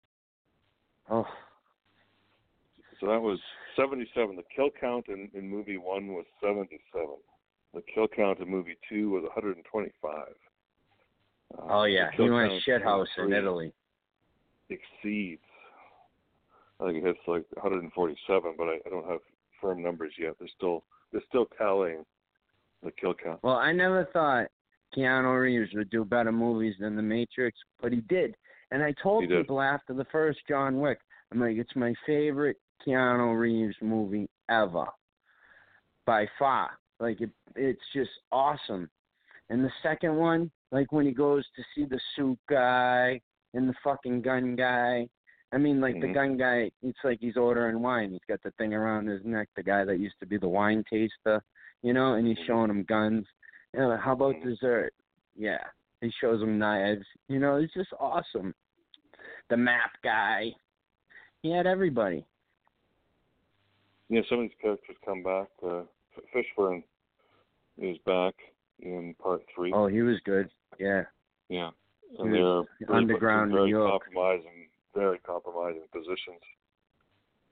Oh, 1.11 1.27
So 3.01 3.07
that 3.09 3.21
was 3.21 3.39
77. 3.77 4.37
The 4.37 4.43
kill 4.55 4.71
count 4.81 5.09
in, 5.09 5.29
in 5.35 5.49
movie 5.49 5.77
one 5.77 6.09
was 6.09 6.25
77. 6.41 6.81
The 7.75 7.83
kill 7.93 8.09
count 8.09 8.39
in 8.39 8.49
movie 8.49 8.77
two 8.89 9.11
was 9.11 9.23
125. 9.25 10.15
Uh, 11.57 11.63
oh 11.71 11.85
yeah, 11.85 12.11
he 12.17 12.29
went 12.29 12.53
shit 12.65 12.83
house 12.83 13.09
in 13.19 13.33
Italy. 13.33 13.73
Exceeds. 14.71 15.43
I 16.81 16.87
think 16.87 16.99
it 16.99 17.07
hits 17.07 17.19
like 17.27 17.45
147, 17.55 18.55
but 18.57 18.65
I, 18.65 18.79
I 18.87 18.91
don't 18.91 19.09
have 19.09 19.21
firm 19.61 19.83
numbers 19.83 20.13
yet. 20.19 20.35
They're 20.39 20.49
still 20.57 20.85
they're 21.13 21.23
still 21.29 21.47
tallying 21.59 22.05
the 22.83 22.91
kill 22.91 23.15
count. 23.15 23.41
Well, 23.43 23.57
I 23.57 23.73
never 23.73 24.09
thought 24.13 24.49
Keanu 24.97 25.41
Reeves 25.41 25.73
would 25.75 25.91
do 25.91 26.05
better 26.05 26.33
movies 26.33 26.75
than 26.81 26.97
The 26.97 27.03
Matrix, 27.03 27.59
but 27.81 27.93
he 27.93 28.01
did. 28.03 28.37
And 28.75 28.83
I 28.83 28.93
told 29.01 29.29
people 29.29 29.61
after 29.61 29.95
the 29.95 30.05
first 30.11 30.41
John 30.49 30.81
Wick, 30.81 30.99
I'm 31.31 31.39
like, 31.39 31.57
it's 31.57 31.77
my 31.77 31.95
favorite 32.05 32.57
Keanu 32.85 33.39
Reeves 33.39 33.77
movie 33.81 34.29
ever, 34.51 34.87
by 36.05 36.27
far. 36.41 36.71
Like 36.99 37.21
it, 37.21 37.31
it's 37.55 37.85
just 37.95 38.11
awesome. 38.33 38.91
And 39.49 39.65
the 39.65 39.71
second 39.81 40.17
one, 40.17 40.51
like 40.73 40.91
when 40.91 41.07
he 41.07 41.13
goes 41.13 41.45
to 41.55 41.63
see 41.73 41.85
the 41.85 42.01
suit 42.17 42.37
guy 42.51 43.21
and 43.55 43.69
the 43.69 43.75
fucking 43.85 44.23
gun 44.23 44.57
guy. 44.57 45.09
I 45.53 45.59
mean, 45.59 45.81
like 45.81 46.01
the 46.01 46.09
Mhm. 46.09 46.15
gun 46.15 46.37
guy, 46.37 46.73
it's 46.83 46.99
like 47.05 47.21
he's 47.21 47.37
ordering 47.37 47.81
wine. 47.81 48.11
He's 48.11 48.25
got 48.29 48.43
the 48.43 48.51
thing 48.59 48.75
around 48.75 49.07
his 49.07 49.25
neck. 49.25 49.51
The 49.55 49.63
guy 49.63 49.85
that 49.85 50.01
used 50.01 50.19
to 50.19 50.27
be 50.27 50.37
the 50.37 50.49
wine 50.49 50.83
taster, 50.91 51.41
you 51.83 51.93
know, 51.93 52.15
and 52.15 52.27
he's 52.27 52.45
showing 52.45 52.71
him 52.71 52.83
guns. 52.83 53.25
You 53.73 53.79
know, 53.79 53.97
how 53.97 54.15
about 54.15 54.43
dessert? 54.43 54.93
Yeah, 55.37 55.63
he 56.01 56.11
shows 56.21 56.43
him 56.43 56.59
knives. 56.59 57.07
You 57.29 57.39
know, 57.39 57.59
it's 57.59 57.73
just 57.73 57.93
awesome. 58.01 58.53
The 59.51 59.57
map 59.57 59.93
guy, 60.03 60.53
he 61.43 61.51
had 61.51 61.67
everybody. 61.67 62.25
Yeah, 64.09 64.21
some 64.29 64.39
of 64.39 64.45
these 64.45 64.57
characters 64.61 64.97
come 65.05 65.23
back. 65.23 65.49
Uh, 65.63 65.83
Fishburne 66.35 66.83
is 67.79 67.97
back 68.07 68.35
in 68.81 69.15
part 69.23 69.43
three. 69.55 69.73
Oh, 69.75 69.87
he 69.87 70.03
was 70.03 70.17
good. 70.25 70.49
Yeah. 70.79 71.05
Yeah, 71.49 71.71
and 72.19 72.33
they're 72.33 72.63
underground 72.89 73.53
very 73.53 73.65
New 73.65 73.71
York. 73.71 73.91
compromising, 74.03 74.69
very 74.95 75.19
compromising 75.19 75.83
positions 75.93 76.41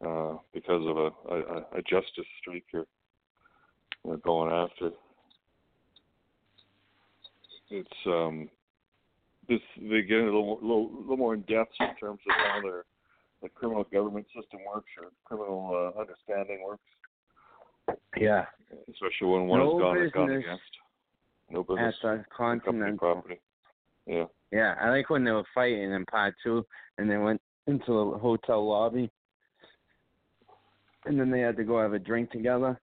uh, 0.06 0.39
because 0.55 0.86
of 0.89 0.97
a, 0.97 1.35
a, 1.35 1.78
a 1.78 1.82
justice 1.82 2.24
streak 2.40 2.64
you're, 2.73 2.86
you're 4.05 4.16
going 4.19 4.51
after. 4.51 4.90
It's 7.70 8.06
um, 8.06 8.48
this 9.48 9.60
they 9.77 10.02
get 10.02 10.19
a 10.20 10.24
little, 10.24 10.59
little, 10.62 10.90
little 11.01 11.16
more 11.16 11.35
in 11.35 11.40
depth 11.43 11.73
in 11.81 11.94
terms 11.97 12.20
of 12.28 12.35
how 12.36 12.60
their 12.62 12.85
the 13.43 13.48
criminal 13.48 13.85
government 13.93 14.27
system 14.27 14.60
works 14.73 14.89
or 15.01 15.09
criminal 15.24 15.93
uh, 15.97 16.01
understanding 16.01 16.62
works, 16.64 17.98
Yeah. 18.16 18.47
especially 18.89 19.27
when 19.27 19.48
one 19.48 19.59
No 19.59 19.94
has 19.94 20.12
gone, 20.12 20.28
gone 20.28 20.36
against. 20.36 20.62
No 21.51 21.64
business. 21.64 21.94
At 22.05 22.19
the 22.19 22.24
Continental. 22.35 22.98
property. 22.98 23.40
Yeah. 24.06 24.27
Yeah, 24.52 24.74
I 24.81 24.90
like 24.90 25.10
when 25.10 25.24
they 25.24 25.32
were 25.32 25.44
fighting 25.55 25.93
in 25.93 26.05
part 26.06 26.35
two, 26.43 26.64
and 26.98 27.10
they 27.10 27.16
went 27.16 27.40
into 27.66 27.93
a 27.93 28.19
hotel 28.19 28.66
lobby, 28.69 29.10
and 31.06 31.19
then 31.19 31.31
they 31.31 31.40
had 31.40 31.56
to 31.56 31.64
go 31.64 31.81
have 31.81 31.94
a 31.94 31.98
drink 31.98 32.31
together. 32.31 32.81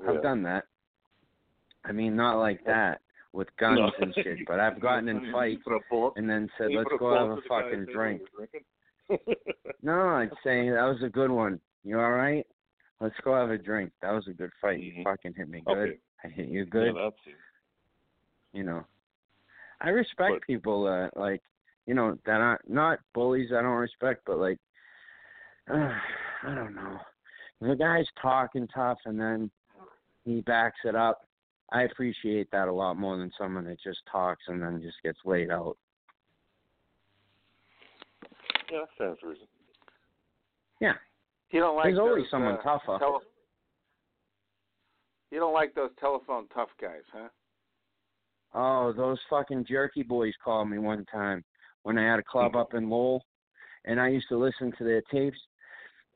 Yeah. 0.00 0.10
I've 0.10 0.22
done 0.22 0.42
that. 0.44 0.64
I 1.84 1.92
mean, 1.92 2.14
not 2.14 2.38
like 2.38 2.64
that 2.66 3.00
with 3.32 3.48
guns 3.58 3.78
No. 3.78 3.90
and 4.00 4.14
shit, 4.22 4.38
but 4.46 4.60
I've 4.60 4.80
gotten 4.80 5.08
in 5.08 5.30
fights 5.32 5.62
put 5.64 5.74
a 5.74 5.80
bullet- 5.88 6.14
and 6.16 6.28
then 6.28 6.48
said, 6.58 6.68
"Let's 6.72 6.90
go 6.98 7.14
have 7.14 7.30
a 7.30 7.34
the 7.36 7.42
fucking 7.48 7.86
drink." 7.92 8.22
when 8.36 8.48
you're 9.08 9.18
drinking? 9.18 9.54
No, 9.82 10.08
I'd 10.10 10.30
say 10.44 10.68
that 10.68 10.82
was 10.84 11.02
a 11.02 11.08
good 11.08 11.30
one. 11.30 11.58
You 11.84 11.98
all 11.98 12.10
right? 12.12 12.46
Let's 13.00 13.14
go 13.24 13.34
have 13.34 13.50
a 13.50 13.56
drink. 13.58 13.92
That 14.02 14.12
was 14.12 14.28
a 14.28 14.32
good 14.32 14.50
fight. 14.60 14.80
You 14.80 15.02
fucking 15.02 15.34
hit 15.36 15.48
me 15.48 15.62
good. 15.66 15.74
Mm-hmm. 15.76 15.82
Okay. 15.82 15.98
I 16.24 16.28
hit 16.28 16.48
you 16.48 16.64
good. 16.66 16.94
Yeah, 16.94 17.10
you 18.52 18.62
know. 18.62 18.84
I 19.80 19.88
respect 19.88 20.46
people 20.46 20.84
that 20.84 21.16
like, 21.16 21.40
you 21.86 21.94
know, 21.94 22.18
that 22.26 22.40
aren't 22.40 22.68
not 22.68 22.98
bullies. 23.14 23.48
I 23.52 23.62
don't 23.62 23.72
respect, 23.78 24.22
but 24.26 24.38
like, 24.38 24.58
uh, 25.72 25.92
I 26.46 26.54
don't 26.54 26.74
know. 26.74 26.98
A 27.62 27.74
guy's 27.76 28.06
talking 28.20 28.68
tough 28.68 28.98
and 29.06 29.18
then 29.18 29.50
he 30.24 30.42
backs 30.42 30.80
it 30.84 30.94
up, 30.94 31.26
I 31.72 31.82
appreciate 31.82 32.50
that 32.50 32.68
a 32.68 32.72
lot 32.72 32.96
more 32.96 33.16
than 33.16 33.30
someone 33.38 33.64
that 33.66 33.80
just 33.82 34.00
talks 34.10 34.42
and 34.48 34.60
then 34.62 34.82
just 34.82 35.02
gets 35.02 35.18
laid 35.24 35.50
out. 35.50 35.76
Yeah, 38.70 38.80
that 38.80 38.88
stands 38.94 39.20
to 39.20 39.28
reason. 39.28 39.46
Yeah. 40.80 40.94
You 41.50 41.60
don't 41.60 41.76
like 41.76 41.84
There's 41.86 41.98
always 41.98 42.24
someone 42.30 42.54
uh, 42.54 42.62
tougher. 42.62 42.98
tele- 42.98 43.20
you 45.30 45.38
don't 45.38 45.54
like 45.54 45.74
those 45.74 45.90
telephone 46.00 46.46
tough 46.52 46.70
guys, 46.80 47.02
huh? 47.12 47.28
Oh, 48.52 48.92
those 48.96 49.18
fucking 49.28 49.66
jerky 49.68 50.02
boys 50.02 50.34
called 50.42 50.68
me 50.68 50.78
one 50.78 51.04
time 51.06 51.44
when 51.82 51.98
I 51.98 52.10
had 52.10 52.18
a 52.18 52.24
club 52.24 52.56
up 52.56 52.74
in 52.74 52.90
Lowell, 52.90 53.24
and 53.84 54.00
I 54.00 54.08
used 54.08 54.28
to 54.28 54.36
listen 54.36 54.72
to 54.76 54.84
their 54.84 55.02
tapes. 55.12 55.38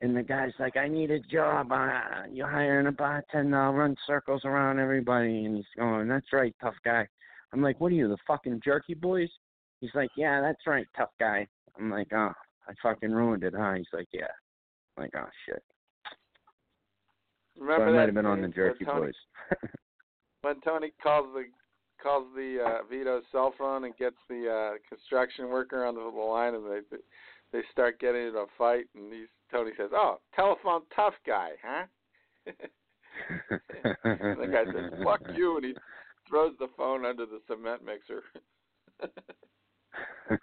And 0.01 0.15
the 0.15 0.23
guy's 0.23 0.51
like, 0.59 0.75
"I 0.77 0.87
need 0.87 1.09
a 1.11 1.19
job. 1.19 1.71
Uh, 1.71 2.23
you're 2.31 2.49
hiring 2.49 2.87
a 2.87 2.91
bartender. 2.91 3.57
I'll 3.57 3.73
run 3.73 3.95
circles 4.05 4.43
around 4.43 4.79
everybody." 4.79 5.45
And 5.45 5.55
he's 5.55 5.65
going, 5.77 6.07
"That's 6.07 6.33
right, 6.33 6.53
tough 6.61 6.75
guy." 6.83 7.07
I'm 7.53 7.61
like, 7.61 7.79
"What 7.79 7.91
are 7.91 7.95
you, 7.95 8.09
the 8.09 8.17
fucking 8.27 8.61
jerky 8.63 8.93
boys?" 8.93 9.29
He's 9.79 9.95
like, 9.95 10.09
"Yeah, 10.17 10.41
that's 10.41 10.67
right, 10.67 10.87
tough 10.97 11.11
guy." 11.19 11.47
I'm 11.77 11.89
like, 11.89 12.11
"Oh, 12.13 12.33
I 12.67 12.73
fucking 12.83 13.11
ruined 13.11 13.43
it, 13.43 13.53
huh?" 13.57 13.73
He's 13.73 13.87
like, 13.93 14.07
"Yeah." 14.11 14.27
I'm 14.97 15.03
like, 15.03 15.13
"Oh 15.15 15.29
shit." 15.45 15.63
Remember 17.57 17.85
so 17.85 17.89
I 17.89 17.91
that 17.91 17.97
might 17.97 18.05
have 18.07 18.15
been 18.15 18.25
on 18.25 18.41
the 18.41 18.47
jerky 18.49 18.85
Tony, 18.85 19.07
boys. 19.07 19.13
when 20.41 20.61
Tony 20.61 20.91
calls 21.01 21.27
the 21.33 21.45
calls 22.01 22.27
the 22.35 22.59
uh, 22.63 22.83
Vito's 22.89 23.23
cell 23.31 23.53
phone 23.57 23.85
and 23.85 23.95
gets 23.97 24.17
the 24.29 24.49
uh, 24.49 24.77
construction 24.87 25.49
worker 25.49 25.85
on 25.85 25.95
the 25.95 26.01
line, 26.01 26.55
and 26.55 26.65
they 26.65 26.97
they 27.51 27.61
start 27.71 27.99
getting 27.99 28.27
into 28.27 28.39
a 28.39 28.45
fight, 28.57 28.85
and 28.95 29.11
he's 29.13 29.27
Tony 29.51 29.71
says, 29.77 29.91
"Oh, 29.93 30.19
telephone 30.35 30.81
tough 30.95 31.13
guy, 31.25 31.51
huh?" 31.63 31.85
and 34.03 34.41
the 34.41 34.47
guy 34.47 34.65
says, 34.65 34.91
"Fuck 35.03 35.21
you," 35.35 35.57
and 35.57 35.65
he 35.65 35.73
throws 36.29 36.53
the 36.59 36.67
phone 36.77 37.05
under 37.05 37.25
the 37.25 37.39
cement 37.47 37.83
mixer. 37.85 38.23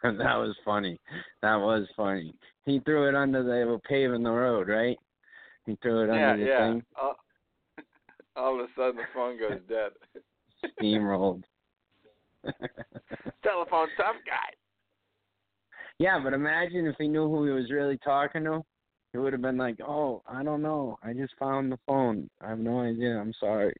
that 0.02 0.36
was 0.36 0.54
funny. 0.64 0.98
That 1.42 1.56
was 1.56 1.86
funny. 1.96 2.34
He 2.64 2.80
threw 2.80 3.08
it 3.08 3.14
under 3.14 3.42
the 3.42 3.50
they 3.50 3.64
were 3.64 3.78
paving 3.80 4.22
the 4.22 4.30
road, 4.30 4.68
right? 4.68 4.96
He 5.66 5.76
threw 5.82 6.04
it 6.04 6.14
yeah, 6.14 6.30
under 6.32 6.44
the 6.44 6.50
yeah. 6.50 6.72
thing, 6.72 6.82
All, 7.00 7.16
all 8.36 8.60
of 8.60 8.66
a 8.66 8.68
sudden, 8.76 8.96
the 8.96 9.02
phone 9.14 9.38
goes 9.38 9.60
dead. 9.68 9.92
steamrolled. 10.80 11.42
Telephone 13.44 13.88
tough 13.96 14.16
guy. 14.26 14.50
yeah, 15.98 16.18
but 16.22 16.32
imagine 16.32 16.86
if 16.86 16.96
he 16.98 17.06
knew 17.08 17.28
who 17.28 17.44
he 17.44 17.52
was 17.52 17.70
really 17.70 17.98
talking 17.98 18.44
to. 18.44 18.64
He 19.12 19.18
would 19.18 19.32
have 19.32 19.42
been 19.42 19.58
like, 19.58 19.78
"Oh, 19.80 20.22
I 20.26 20.42
don't 20.42 20.62
know. 20.62 20.98
I 21.02 21.12
just 21.12 21.34
found 21.38 21.70
the 21.70 21.78
phone. 21.86 22.30
I 22.40 22.48
have 22.50 22.58
no 22.58 22.80
idea. 22.80 23.18
I'm 23.18 23.34
sorry." 23.34 23.74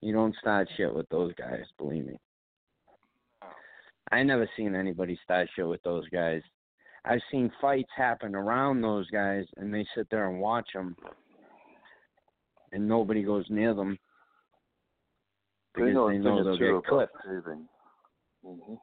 You 0.00 0.12
don't 0.12 0.36
start 0.36 0.68
shit 0.76 0.94
with 0.94 1.08
those 1.08 1.32
guys, 1.34 1.64
believe 1.78 2.04
me. 2.06 2.20
I 4.12 4.22
never 4.22 4.48
seen 4.54 4.74
anybody 4.74 5.18
start 5.24 5.48
shit 5.56 5.66
with 5.66 5.82
those 5.82 6.06
guys. 6.10 6.42
I've 7.06 7.22
seen 7.30 7.50
fights 7.60 7.90
happen 7.96 8.34
around 8.34 8.82
those 8.82 9.08
guys, 9.10 9.46
and 9.56 9.72
they 9.72 9.86
sit 9.94 10.08
there 10.10 10.28
and 10.28 10.40
watch 10.40 10.68
them, 10.74 10.94
and 12.72 12.86
nobody 12.86 13.22
goes 13.22 13.46
near 13.48 13.72
them 13.72 13.98
because 15.72 15.88
they 15.88 15.92
know, 15.92 16.08
they 16.08 16.18
know 16.18 16.44
they'll 16.44 16.58
get 16.58 16.84
clipped. 16.86 17.16
Paving. 17.24 17.68
hmm 18.44 18.74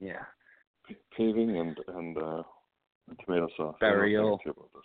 Yeah, 0.00 0.24
Paving 1.16 1.56
and 1.56 1.78
and 1.88 2.18
uh, 2.18 2.42
tomato 3.24 3.48
sauce. 3.56 3.76
They 3.80 3.86
know 3.88 3.94
a 3.94 3.96
thing 3.96 3.96
or 3.96 3.98
burial. 3.98 4.40
two 4.44 4.50
about 4.50 4.70
those. 4.74 4.82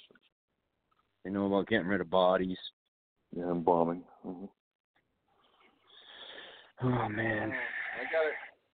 They 1.26 1.32
know 1.32 1.48
about 1.48 1.68
getting 1.68 1.88
rid 1.88 2.02
of 2.02 2.10
bodies. 2.10 2.58
Yeah, 3.36 3.50
and 3.50 3.64
bombing. 3.64 4.04
hmm 4.24 4.46
Oh 6.82 7.10
man. 7.10 7.52
I 7.52 8.04
got 8.10 8.26
it. 8.26 8.34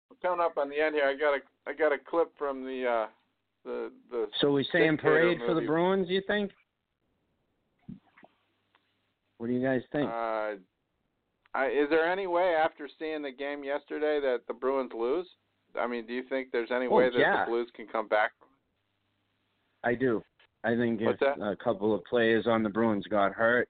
We're 0.09 0.17
coming 0.29 0.45
up 0.45 0.57
on 0.57 0.71
the 0.71 0.81
end 0.81 0.95
here. 0.95 1.05
I 1.05 1.15
got 1.15 1.35
a 1.35 1.41
I 1.67 1.75
got 1.75 1.93
a 1.93 1.99
clip 1.99 2.33
from 2.39 2.65
the 2.65 2.87
uh 2.87 3.07
the 3.65 3.93
the. 4.11 4.27
So 4.41 4.53
we 4.53 4.67
saying 4.73 4.93
Dictator 4.93 5.21
parade 5.21 5.39
for 5.47 5.55
the. 5.55 5.67
Bruins? 5.67 6.09
You 6.09 6.23
think? 6.27 6.51
What 9.39 9.47
do 9.47 9.53
you 9.53 9.63
guys 9.63 9.83
think? 9.93 10.09
Uh, 10.09 10.57
I, 11.55 11.67
is 11.67 11.89
there 11.89 12.11
any 12.11 12.27
way 12.27 12.55
after 12.55 12.89
seeing 12.99 13.23
the 13.23 13.31
game 13.31 13.65
yesterday 13.65 14.21
that 14.21 14.41
the 14.47 14.55
Bruins 14.55 14.93
lose? 14.95 15.27
I 15.79 15.87
mean, 15.87 16.07
do 16.07 16.13
you 16.13 16.23
think 16.29 16.49
there's 16.53 16.71
any 16.71 16.87
Oh, 16.87 16.91
way 16.97 17.11
that 17.11 17.19
yeah. 17.19 17.45
the 17.45 17.51
Blues 17.51 17.71
can 17.75 17.87
come 17.87 18.09
back? 18.09 18.33
I 19.85 19.95
do. 19.95 20.23
I 20.65 20.77
think 20.77 21.01
What's 21.01 21.21
if 21.23 21.37
that? 21.39 21.43
a 21.43 21.57
couple 21.57 21.95
of 21.95 22.05
players 22.05 22.47
on 22.47 22.63
the 22.63 22.69
Bruins 22.69 23.07
got 23.07 23.33
hurt, 23.33 23.69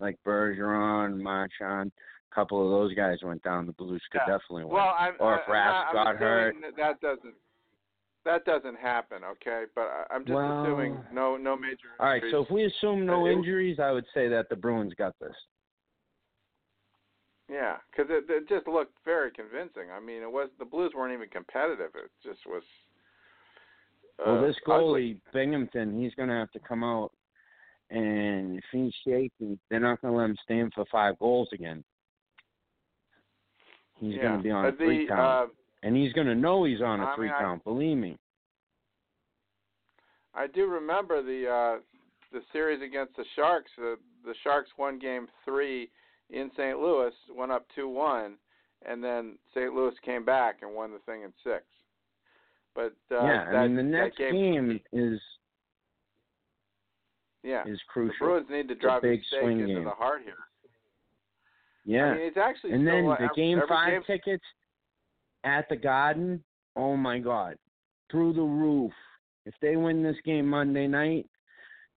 like 0.00 0.16
Bergeron, 0.26 1.20
Marchand, 1.20 1.92
a 2.30 2.34
couple 2.34 2.64
of 2.64 2.70
those 2.70 2.94
guys 2.94 3.18
went 3.22 3.42
down, 3.42 3.66
the 3.66 3.72
Blues 3.72 4.02
could 4.10 4.22
Yeah. 4.26 4.38
definitely 4.38 4.64
win. 4.64 4.74
Well, 4.74 4.94
I'm, 4.98 5.14
or 5.20 5.36
if 5.36 5.46
Rask 5.46 5.92
got 5.92 6.16
hurt. 6.16 6.56
that, 6.76 7.00
doesn't 7.00 7.34
that 8.24 8.44
doesn't 8.44 8.76
happen. 8.76 9.24
Okay, 9.24 9.64
but 9.74 10.06
I'm 10.10 10.24
just 10.24 10.34
Well- 10.36 10.62
assuming 10.64 11.04
no 11.12 11.36
no 11.36 11.56
major. 11.56 11.88
All 12.00 12.06
right, 12.06 12.22
so 12.30 12.42
if 12.42 12.50
we 12.50 12.64
assume 12.64 13.04
no 13.06 13.26
injuries, 13.26 13.78
I 13.80 13.90
would 13.92 14.06
say 14.14 14.28
that 14.28 14.48
the 14.48 14.56
Bruins 14.56 14.94
got 14.94 15.16
this. 15.18 15.34
Yeah, 17.52 17.76
because 17.90 18.10
it, 18.10 18.24
it 18.30 18.48
just 18.48 18.66
looked 18.66 18.96
very 19.04 19.30
convincing. 19.30 19.90
I 19.94 20.00
mean, 20.00 20.22
it 20.22 20.32
was 20.32 20.48
the 20.58 20.64
Blues 20.64 20.92
weren't 20.96 21.12
even 21.12 21.28
competitive. 21.28 21.90
It 21.94 22.10
just 22.24 22.40
was. 22.46 22.62
Uh, 24.18 24.32
well, 24.32 24.42
this 24.42 24.56
ugly. 24.66 25.20
goalie 25.34 25.34
Binnington, 25.34 26.02
he's 26.02 26.14
going 26.14 26.30
to 26.30 26.34
have 26.34 26.50
to 26.52 26.58
come 26.60 26.82
out, 26.82 27.12
and 27.90 28.56
if 28.56 28.64
he's 28.72 28.92
shaky, 29.06 29.58
they're 29.68 29.80
not 29.80 30.00
going 30.00 30.14
to 30.14 30.18
let 30.18 30.30
him 30.30 30.36
stand 30.42 30.72
for 30.74 30.86
five 30.90 31.18
goals 31.18 31.48
again. 31.52 31.84
He's 34.00 34.14
yeah. 34.14 34.22
going 34.22 34.36
to 34.38 34.42
be 34.42 34.50
on 34.50 34.64
a 34.66 34.72
three 34.72 35.04
the, 35.04 35.08
count, 35.08 35.50
Uh, 35.50 35.52
and 35.82 35.94
he's 35.94 36.12
going 36.14 36.28
to 36.28 36.34
know 36.34 36.64
he's 36.64 36.80
on 36.80 37.00
a 37.00 37.04
I 37.04 37.14
three 37.16 37.26
mean, 37.26 37.36
I- 37.36 37.42
count. 37.42 37.64
Believe 37.64 37.98
me. 37.98 38.16
I 40.34 40.46
do 40.46 40.66
remember 40.66 41.22
the 41.22 41.46
uh 41.46 41.80
the 42.32 42.40
series 42.54 42.80
against 42.80 43.14
the 43.16 43.24
Sharks. 43.36 43.70
Uh, 43.78 43.96
the 44.24 44.34
Sharks 44.42 44.70
won 44.78 44.98
Game 44.98 45.28
Three 45.44 45.90
in 46.32 46.50
St. 46.56 46.78
Louis, 46.78 47.12
went 47.36 47.52
up 47.52 47.66
two 47.74 47.88
one, 47.88 48.34
and 48.86 49.02
then 49.04 49.36
St. 49.54 49.72
Louis 49.72 49.94
came 50.04 50.24
back 50.24 50.58
and 50.62 50.74
won 50.74 50.90
the 50.92 50.98
thing 51.00 51.22
in 51.22 51.32
six. 51.44 51.62
But 52.74 52.94
uh, 53.10 53.24
yeah, 53.24 53.44
that, 53.52 53.56
I 53.56 53.66
mean 53.68 53.76
the 53.76 53.82
next 53.82 54.16
game, 54.18 54.32
game 54.32 54.80
is 54.92 55.20
yeah, 57.42 57.62
is 57.66 57.78
crucial. 57.88 58.14
the. 58.18 58.24
Bruins 58.24 58.46
need 58.50 58.68
to 58.68 58.74
It's 58.74 58.80
a 58.80 58.82
drive 58.82 59.02
big 59.02 59.20
a 59.20 59.40
swing 59.40 59.60
into 59.60 59.74
game. 59.74 59.84
the 59.84 59.90
heart 59.90 60.22
here. 60.24 60.34
Yeah. 61.84 62.04
I 62.06 62.14
mean, 62.14 62.22
it's 62.26 62.36
actually 62.36 62.72
and 62.72 62.86
then 62.86 63.04
the 63.06 63.28
game 63.36 63.58
every 63.58 63.68
five 63.68 63.90
game- 63.92 64.02
tickets 64.06 64.44
at 65.44 65.68
the 65.68 65.76
Garden. 65.76 66.42
Oh 66.76 66.96
my 66.96 67.18
God, 67.18 67.56
through 68.10 68.32
the 68.32 68.40
roof! 68.42 68.92
If 69.44 69.54
they 69.60 69.76
win 69.76 70.02
this 70.02 70.16
game 70.24 70.48
Monday 70.48 70.86
night, 70.86 71.26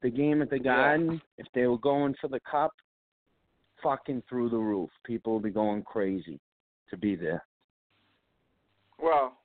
the 0.01 0.09
game 0.09 0.41
at 0.41 0.49
the 0.49 0.59
Garden, 0.59 1.21
if 1.37 1.45
they 1.53 1.67
were 1.67 1.77
going 1.77 2.15
for 2.19 2.27
the 2.27 2.39
cup, 2.41 2.73
fucking 3.85 4.23
through 4.27 4.49
the 4.49 4.57
roof. 4.57 4.89
People 5.05 5.33
will 5.33 5.39
be 5.39 5.51
going 5.51 5.83
crazy 5.83 6.39
to 6.89 6.97
be 6.97 7.15
there. 7.15 7.45
Well, 8.99 9.37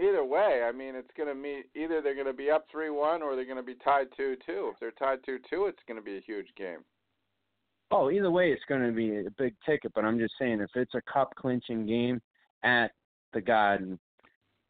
either 0.00 0.24
way, 0.24 0.62
I 0.68 0.72
mean, 0.72 0.96
it's 0.96 1.10
going 1.16 1.28
to 1.28 1.34
mean 1.34 1.62
either 1.76 2.02
they're 2.02 2.16
going 2.16 2.26
to 2.26 2.32
be 2.32 2.50
up 2.50 2.66
three 2.70 2.90
one 2.90 3.22
or 3.22 3.36
they're 3.36 3.44
going 3.44 3.56
to 3.56 3.62
be 3.62 3.76
tied 3.76 4.08
two 4.16 4.36
two. 4.44 4.72
If 4.72 4.80
they're 4.80 4.90
tied 4.90 5.18
two 5.24 5.38
two, 5.48 5.66
it's 5.66 5.82
going 5.86 5.98
to 5.98 6.04
be 6.04 6.16
a 6.16 6.20
huge 6.20 6.48
game. 6.56 6.78
Oh, 7.92 8.10
either 8.10 8.30
way, 8.30 8.50
it's 8.50 8.64
going 8.68 8.84
to 8.84 8.92
be 8.92 9.18
a 9.18 9.30
big 9.38 9.54
ticket. 9.64 9.92
But 9.94 10.04
I'm 10.04 10.18
just 10.18 10.34
saying, 10.38 10.60
if 10.60 10.70
it's 10.74 10.94
a 10.94 11.02
cup 11.12 11.32
clinching 11.36 11.86
game 11.86 12.20
at 12.64 12.90
the 13.32 13.40
Garden, 13.40 13.98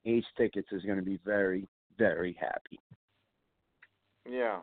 Ace 0.05 0.25
Tickets 0.37 0.69
is 0.73 0.83
going 0.83 0.99
to 0.99 1.05
be 1.05 1.19
very, 1.25 1.67
very 1.97 2.37
happy. 2.39 2.81
Yeah. 4.29 4.59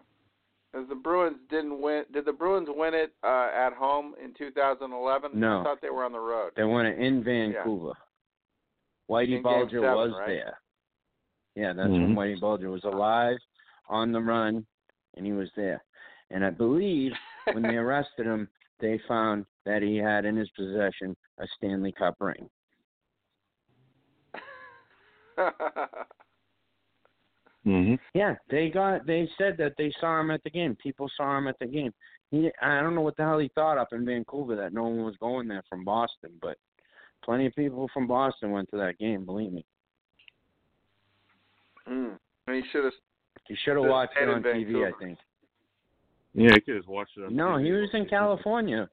As 0.73 0.87
the 0.87 0.95
Bruins 0.95 1.37
didn't 1.49 1.81
win, 1.81 2.03
did 2.13 2.25
the 2.25 2.31
Bruins 2.33 2.67
win 2.69 2.93
it 2.93 3.13
uh, 3.23 3.49
at 3.55 3.73
home 3.73 4.13
in 4.23 4.33
2011? 4.37 5.31
No. 5.39 5.61
I 5.61 5.63
thought 5.63 5.81
they 5.81 5.89
were 5.89 6.03
on 6.03 6.11
the 6.11 6.19
road. 6.19 6.51
They 6.55 6.63
won 6.63 6.85
it 6.85 6.99
in 6.99 7.23
Vancouver. 7.23 7.93
Whitey 9.09 9.37
In 9.37 9.43
Bulger 9.43 9.81
seven, 9.81 9.95
was 9.95 10.11
right? 10.19 10.27
there. 10.27 10.59
Yeah, 11.55 11.73
that's 11.73 11.89
Mhm. 11.89 12.01
when 12.01 12.15
Whitey 12.15 12.39
Bulger 12.39 12.69
was 12.69 12.83
alive, 12.83 13.37
on 13.87 14.11
the 14.11 14.21
run, 14.21 14.67
and 15.15 15.25
he 15.25 15.33
was 15.33 15.51
there. 15.55 15.83
And 16.29 16.45
I 16.45 16.51
believe 16.51 17.11
when 17.51 17.63
they 17.63 17.75
arrested 17.77 18.27
him, 18.27 18.47
they 18.79 18.99
found 19.07 19.47
that 19.65 19.81
he 19.81 19.97
had 19.97 20.25
in 20.25 20.35
his 20.37 20.49
possession 20.51 21.17
a 21.39 21.47
Stanley 21.47 21.91
Cup 21.91 22.15
ring. 22.21 22.47
hmm 27.63 27.95
Yeah, 28.13 28.35
they 28.49 28.69
got. 28.69 29.05
They 29.05 29.29
said 29.37 29.57
that 29.57 29.73
they 29.77 29.91
saw 29.99 30.19
him 30.19 30.31
at 30.31 30.43
the 30.43 30.49
game. 30.49 30.75
People 30.81 31.09
saw 31.17 31.37
him 31.37 31.47
at 31.47 31.59
the 31.59 31.67
game. 31.67 31.93
He, 32.31 32.49
I 32.61 32.79
don't 32.81 32.95
know 32.95 33.01
what 33.01 33.17
the 33.17 33.23
hell 33.23 33.39
he 33.39 33.49
thought 33.55 33.77
up 33.77 33.91
in 33.91 34.05
Vancouver 34.05 34.55
that 34.55 34.71
no 34.73 34.83
one 34.83 35.03
was 35.03 35.15
going 35.19 35.47
there 35.47 35.63
from 35.67 35.83
Boston, 35.83 36.31
but 36.41 36.57
plenty 37.23 37.47
of 37.47 37.55
people 37.55 37.89
from 37.93 38.07
Boston 38.07 38.51
went 38.51 38.69
to 38.69 38.77
that 38.77 38.97
game. 38.99 39.25
Believe 39.25 39.51
me, 39.51 39.65
mm. 41.89 42.17
And 42.47 42.55
he 42.55 42.61
should 42.71 42.83
have. 42.85 42.93
you 43.49 43.55
should 43.63 43.75
have 43.77 43.85
watched 43.85 44.13
it 44.19 44.23
in 44.23 44.29
on 44.29 44.43
TV. 44.43 44.87
I 44.87 44.97
think. 44.99 45.17
Yeah, 46.33 46.51
you 46.55 46.61
could 46.61 46.77
just 46.77 46.87
watched 46.87 47.17
it 47.17 47.25
on 47.25 47.35
No, 47.35 47.49
TV. 47.57 47.65
he 47.65 47.71
was 47.71 47.89
in 47.93 48.05
California. 48.05 48.89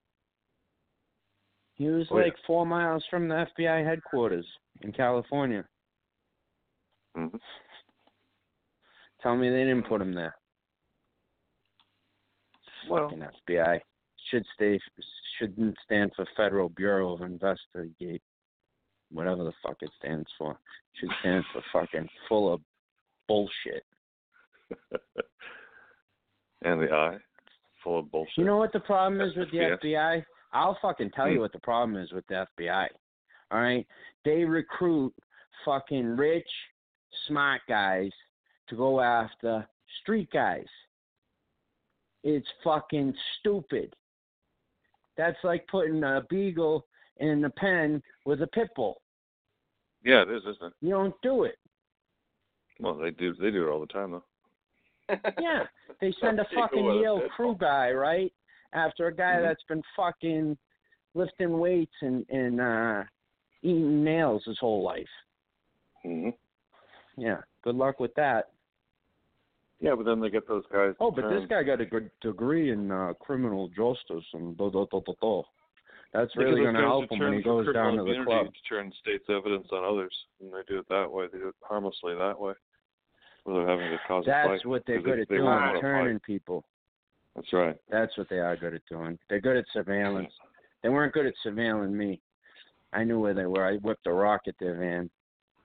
He 1.75 1.89
was 1.89 2.07
Oh, 2.11 2.19
yeah. 2.19 2.25
like 2.25 2.37
four 2.47 2.65
miles 2.67 3.05
from 3.11 3.29
the 3.29 3.35
FBI 3.59 3.85
headquarters 3.85 4.47
in 4.81 4.93
California. 4.93 5.65
Mhm. 7.17 7.39
Tell 9.23 9.37
me 9.37 9.49
they 9.51 9.65
didn't 9.65 9.89
put 9.89 10.01
him 10.01 10.15
there. 10.15 10.37
Well- 12.89 13.09
Fucking 13.09 13.25
FBI 13.49 13.81
should 14.31 14.45
stay 14.55 14.79
shouldn't 15.39 15.77
stand 15.85 16.13
for 16.17 16.25
Federal 16.37 16.69
Bureau 16.71 17.13
of 17.13 17.21
Investigate, 17.23 18.23
whatever 19.11 19.45
the 19.45 19.53
fuck 19.63 19.77
it 19.83 19.91
stands 19.99 20.29
for. 20.39 20.59
Should 20.95 21.11
stand 21.21 21.45
for 21.53 21.63
fucking 21.73 22.09
full 22.29 22.53
of 22.53 22.61
bullshit. 23.29 23.85
and 26.63 26.81
the 26.81 26.91
eye, 26.93 27.19
full 27.85 27.99
of 27.99 28.11
bullshit. 28.11 28.39
You 28.39 28.45
know 28.45 28.57
what 28.57 28.73
the 28.73 28.81
problem 28.81 29.21
is 29.21 29.37
with 29.37 29.51
the 29.51 29.59
Yes. 29.59 29.79
FBI? 29.83 30.25
I'll 30.53 30.79
fucking 30.81 31.11
tell 31.11 31.29
you 31.29 31.35
Hmm. 31.37 31.41
what 31.43 31.53
the 31.53 31.61
problem 31.61 31.97
is 32.03 32.11
with 32.13 32.27
the 32.29 32.47
FBI. 32.59 32.89
All 33.51 33.61
right? 33.61 33.87
They 34.25 34.45
recruit 34.45 35.15
fucking 35.65 36.17
rich, 36.17 36.49
smart 37.27 37.61
guys 37.69 38.11
to 38.69 38.77
go 38.77 39.01
after 39.01 39.67
street 40.03 40.29
guys. 40.33 40.67
It's 42.25 42.47
fucking 42.65 43.15
stupid. 43.39 43.95
That's 45.17 45.37
like 45.45 45.67
putting 45.69 46.03
a 46.03 46.23
beagle 46.29 46.87
in 47.19 47.45
a 47.45 47.51
pen 47.51 48.03
with 48.25 48.43
a 48.43 48.47
pit 48.49 48.69
bull. 48.77 49.01
Yeah, 50.05 50.23
it 50.23 50.31
is, 50.31 50.43
isn't 50.43 50.67
it? 50.67 50.73
You 50.81 50.91
don't 50.91 51.15
do 51.23 51.45
it. 51.45 51.57
Well, 52.81 52.95
they 52.97 53.11
do. 53.11 53.35
They 53.35 53.51
do 53.51 53.67
it 53.67 53.71
all 53.71 53.81
the 53.81 53.87
time, 53.87 54.11
though. 54.13 54.25
Yeah, 55.41 55.63
they 56.01 56.13
send 56.21 56.41
a 56.41 56.47
fucking 56.55 56.85
with 56.85 56.97
a 56.97 56.99
Yale 57.01 57.23
crew 57.35 57.57
guy, 57.59 57.93
right? 57.93 58.33
After 58.73 59.07
a 59.07 59.15
guy 59.15 59.37
Mhm. 59.37 59.43
that's 59.43 59.63
been 59.69 59.83
fucking 59.95 60.59
lifting 61.15 61.59
weights 61.59 61.95
and 62.03 62.29
and 62.29 62.61
uh 62.61 63.05
eating 63.63 64.05
nails 64.05 64.45
his 64.45 64.59
whole 64.59 64.83
life. 64.83 65.09
hmm 66.03 66.31
Yeah. 67.17 67.41
Good 67.63 67.77
luck 67.77 68.01
with 68.01 68.15
that. 68.17 68.51
Yeah, 69.81 69.95
but 69.95 70.05
then 70.05 70.21
they 70.21 70.31
get 70.31 70.49
those 70.49 70.65
guys. 70.73 70.95
Oh, 71.01 71.11
but 71.11 71.29
this 71.29 71.45
guy 71.49 71.63
got 71.63 71.81
a 71.81 71.87
good 71.87 72.11
degree 72.23 72.71
in 72.71 72.91
uh, 72.91 73.13
criminal 73.21 73.69
justice 73.69 74.25
and 74.33 74.57
da 74.57 74.71
da 74.71 74.87
da 74.91 75.01
da 75.01 75.13
da. 75.21 75.43
That's 76.15 76.35
really 76.37 76.63
going 76.63 76.75
to 76.75 76.81
help 76.81 77.11
him 77.11 77.19
when 77.19 77.35
he 77.35 77.43
goes 77.43 77.67
down 77.67 77.97
to 77.97 78.03
criminal 78.03 78.05
the 78.07 78.11
immunity 78.13 78.31
club. 78.31 78.47
To 78.47 78.75
turn 78.75 78.93
state's 79.01 79.29
evidence 79.29 79.69
on 79.73 79.85
others, 79.85 80.15
and 80.41 80.51
they 80.51 80.63
do 80.67 80.79
it 80.79 80.89
that 80.89 81.11
way. 81.11 81.27
They 81.31 81.39
do 81.39 81.49
it 81.49 81.55
harmlessly 81.61 82.15
that 82.15 82.41
way, 82.41 82.55
without 83.45 83.69
having 83.69 83.91
to 83.91 83.99
cause 84.09 84.25
a 84.27 84.31
fight. 84.31 84.49
That's 84.51 84.65
what 84.65 84.83
they're 84.87 84.97
'cause 84.97 85.05
good 85.05 85.19
they, 85.19 85.23
at 85.23 85.29
they 85.29 85.37
doing, 85.37 85.81
turning 85.81 86.21
people. 86.21 86.65
That's 87.35 87.53
right. 87.53 87.77
That's 87.91 88.17
what 88.17 88.31
they 88.31 88.39
are 88.39 88.57
good 88.57 88.73
at 88.73 88.87
doing. 88.89 89.19
They're 89.29 89.41
good 89.41 89.59
at 89.59 89.67
surveillance. 89.75 90.33
They 90.83 90.89
weren't 90.89 91.13
good 91.13 91.27
at 91.27 91.35
surveilling 91.45 91.93
me. 91.93 92.21
I 92.95 93.05
knew 93.05 93.21
where 93.21 93.35
they 93.35 93.45
were. 93.45 93.67
I 93.67 93.77
whipped 93.77 94.07
a 94.07 94.13
rock 94.13 94.43
at 94.47 94.55
their 94.59 94.77
van. 94.77 95.11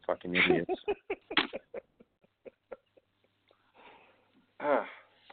Fucking 0.05 0.35
idiots. 0.35 0.71
All 4.63 4.85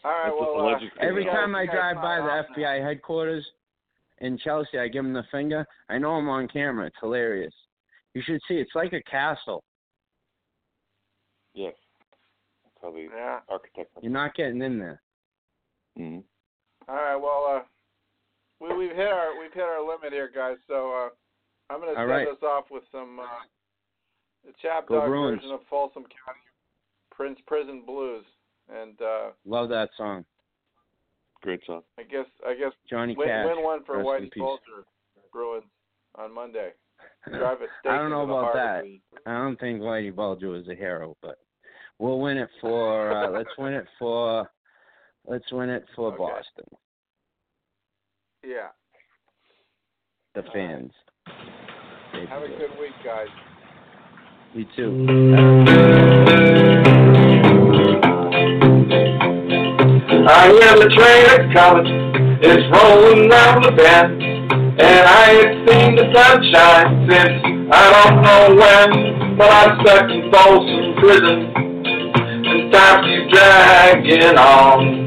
right, 0.05 0.31
well, 0.31 0.69
uh, 0.69 0.79
Every 1.01 1.25
time 1.25 1.55
I 1.55 1.67
drive 1.67 1.97
by 1.97 2.17
the 2.17 2.63
FBI 2.63 2.85
headquarters 2.85 3.45
in 4.19 4.39
Chelsea, 4.39 4.79
I 4.79 4.89
give 4.89 5.05
them 5.05 5.13
the 5.13 5.25
finger. 5.31 5.67
I 5.89 5.99
know 5.99 6.13
I'm 6.13 6.29
on 6.29 6.49
camera. 6.49 6.87
It's 6.87 6.97
hilarious. 7.01 7.53
You 8.15 8.23
should 8.25 8.41
see. 8.49 8.55
It's 8.55 8.75
like 8.75 8.93
a 8.93 9.03
castle. 9.03 9.65
Yes. 11.55 11.75
That's 12.65 12.77
how 12.83 12.93
the 12.93 13.03
Yeah. 13.15 13.41
architect. 13.49 13.91
You're 14.01 14.13
not 14.13 14.35
getting 14.35 14.63
in 14.63 14.79
there. 14.79 15.03
hmm 15.97 16.21
All 16.89 16.95
right, 16.95 17.17
well, 17.17 17.45
uh, 17.57 17.63
we, 18.61 18.77
we've 18.77 18.97
hit 18.97 19.09
our 19.09 19.39
we've 19.41 19.53
hit 19.53 19.63
our 19.63 19.81
limit 19.87 20.13
here, 20.13 20.31
guys. 20.33 20.57
So 20.69 20.93
uh, 20.93 21.09
I'm 21.73 21.81
going 21.81 21.93
to 21.95 22.01
All 22.01 22.07
send 22.07 22.11
right. 22.11 22.29
us 22.29 22.43
off 22.43 22.67
with 22.71 22.85
some 22.93 23.19
uh, 23.21 23.25
the 24.47 24.53
Chap 24.63 24.87
Go 24.87 25.01
Dog 25.01 25.09
Bruins. 25.09 25.41
version 25.41 25.55
of 25.55 25.61
Folsom 25.69 26.05
County 26.05 26.41
Prince 27.11 27.39
Prison 27.47 27.83
Blues, 27.85 28.25
and 28.75 29.01
uh, 29.01 29.31
Love 29.45 29.69
that 29.71 29.91
song. 29.97 30.25
Great 31.43 31.61
song. 31.67 31.83
I 31.99 32.03
guess 32.03 32.27
I 32.47 32.55
guess 32.55 32.73
Johnny 32.91 33.15
win, 33.17 33.29
Cash. 33.29 33.47
win 33.47 33.63
one 33.65 33.85
for 33.85 33.99
Rest 33.99 34.09
in 34.09 34.27
Whitey 34.27 34.33
peace. 34.33 34.41
Bulger 34.41 34.87
Bruins 35.33 35.65
on 36.17 36.35
Monday. 36.35 36.71
Drive 37.29 37.59
a 37.63 37.67
stake 37.81 37.93
I 37.93 37.97
don't 37.97 38.11
know 38.11 38.23
about 38.25 38.55
that. 38.55 38.83
the- 38.83 39.01
I 39.27 39.35
don't 39.39 39.59
think 39.61 39.81
Whitey 39.81 40.15
Bulger 40.15 40.49
was 40.49 40.67
a 40.69 40.75
hero, 40.75 41.17
but 41.23 41.39
we'll 41.99 42.19
win 42.21 42.39
it 42.39 42.49
for. 42.61 43.13
Uh, 43.13 43.31
let's 43.37 43.51
win 43.59 43.75
it 43.75 43.87
for. 43.99 44.51
Let's 45.27 45.51
win 45.53 45.69
it 45.69 45.85
for 45.95 46.09
Okay. 46.09 46.17
Boston. 46.19 46.79
Yeah. 48.45 48.69
The 50.35 50.43
fans. 50.53 50.93
Have 52.29 52.43
a 52.43 52.49
good 52.49 52.71
week, 52.81 52.93
guys. 53.05 53.27
You 54.55 54.65
too. 54.75 56.15
I 60.29 60.49
hear 60.49 60.77
the 60.77 60.89
train 60.93 61.25
is 61.25 61.49
coming, 61.55 61.87
it's 62.43 62.61
rolling 62.69 63.31
down 63.31 63.63
the 63.63 63.73
bend, 63.73 64.23
and 64.79 65.09
I 65.09 65.31
ain't 65.33 65.67
seen 65.67 65.97
the 65.97 66.05
sunshine 66.13 67.09
since 67.09 67.43
I 67.73 67.91
don't 67.97 68.21
know 68.21 68.55
when, 68.55 69.37
but 69.39 69.51
I'm 69.51 69.81
stuck 69.81 70.11
in 70.11 70.31
Folsom 70.31 70.95
Prison, 71.01 71.53
and 72.45 72.71
time 72.71 73.05
keeps 73.05 73.33
dragging 73.33 74.37
on. 74.37 75.07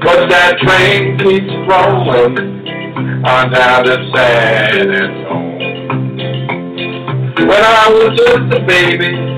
But 0.00 0.30
that 0.30 0.56
train 0.64 1.18
keeps 1.18 1.52
rolling 1.68 2.64
on 3.26 3.52
down 3.52 3.84
to 3.84 4.10
San 4.16 4.90
Antonio. 4.90 5.28
When 7.46 7.62
I 7.62 7.88
was 7.92 8.16
just 8.16 8.54
a 8.56 8.60
baby, 8.66 9.37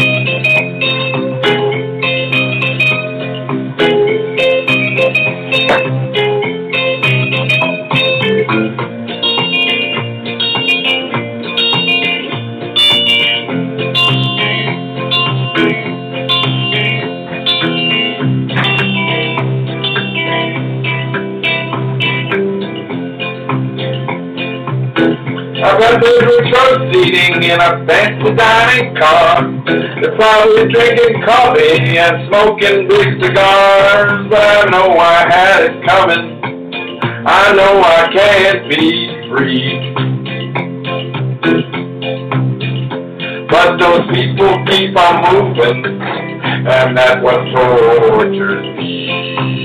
I've 25.63 25.79
got 25.79 26.01
bedroom 26.01 26.51
truck 26.51 26.91
seating 26.91 27.43
in 27.43 27.61
a 27.61 27.85
fancy 27.85 28.33
dining 28.33 28.95
car. 28.95 29.45
They're 30.01 30.15
probably 30.15 30.71
drinking 30.73 31.21
coffee 31.23 31.97
and 31.99 32.27
smoking 32.27 32.87
big 32.87 33.21
cigars. 33.21 34.25
I 34.33 34.69
know 34.71 34.97
I 34.97 35.29
had 35.29 35.63
it 35.65 35.85
coming. 35.85 36.41
I 37.27 37.53
know 37.53 37.79
I 37.79 38.09
can't 38.11 38.69
be 38.71 39.07
free. 39.29 39.91
But 43.47 43.77
those 43.77 44.07
people 44.15 44.65
keep 44.65 44.97
on 44.97 45.21
moving, 45.31 45.85
and 45.85 46.97
that's 46.97 47.21
what 47.21 47.37
tortures 47.53 48.77
me. 48.77 49.60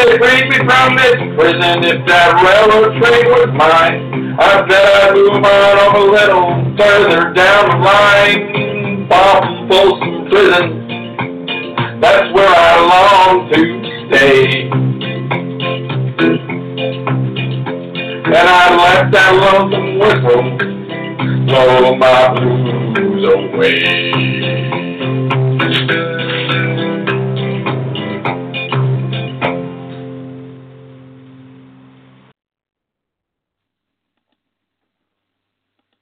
They 0.00 0.16
freed 0.16 0.48
me 0.48 0.56
from 0.64 0.96
this 0.96 1.16
prison, 1.36 1.84
if 1.84 2.06
that 2.06 2.32
railroad 2.40 2.96
train 3.00 3.24
was 3.28 3.52
mine, 3.52 4.34
I 4.40 4.62
bet 4.66 4.84
I'd 5.02 5.14
move 5.14 5.44
on 5.44 5.76
a 5.76 5.98
little 6.08 6.48
further 6.78 7.32
down 7.34 7.68
the 7.68 7.76
line. 7.84 8.60
Boston 9.08 9.68
Folsom 9.68 10.28
Prison, 10.30 10.66
that's 12.00 12.32
where 12.32 12.48
I 12.48 12.80
long 12.80 13.50
to 13.52 13.60
stay. 14.08 14.70
And 18.24 18.46
I 18.48 18.66
let 18.80 19.10
that 19.12 19.32
lonesome 19.42 19.98
whistle 19.98 20.44
blow 21.46 21.96
my 21.96 22.32
blues 22.94 23.24
away. 23.34 24.10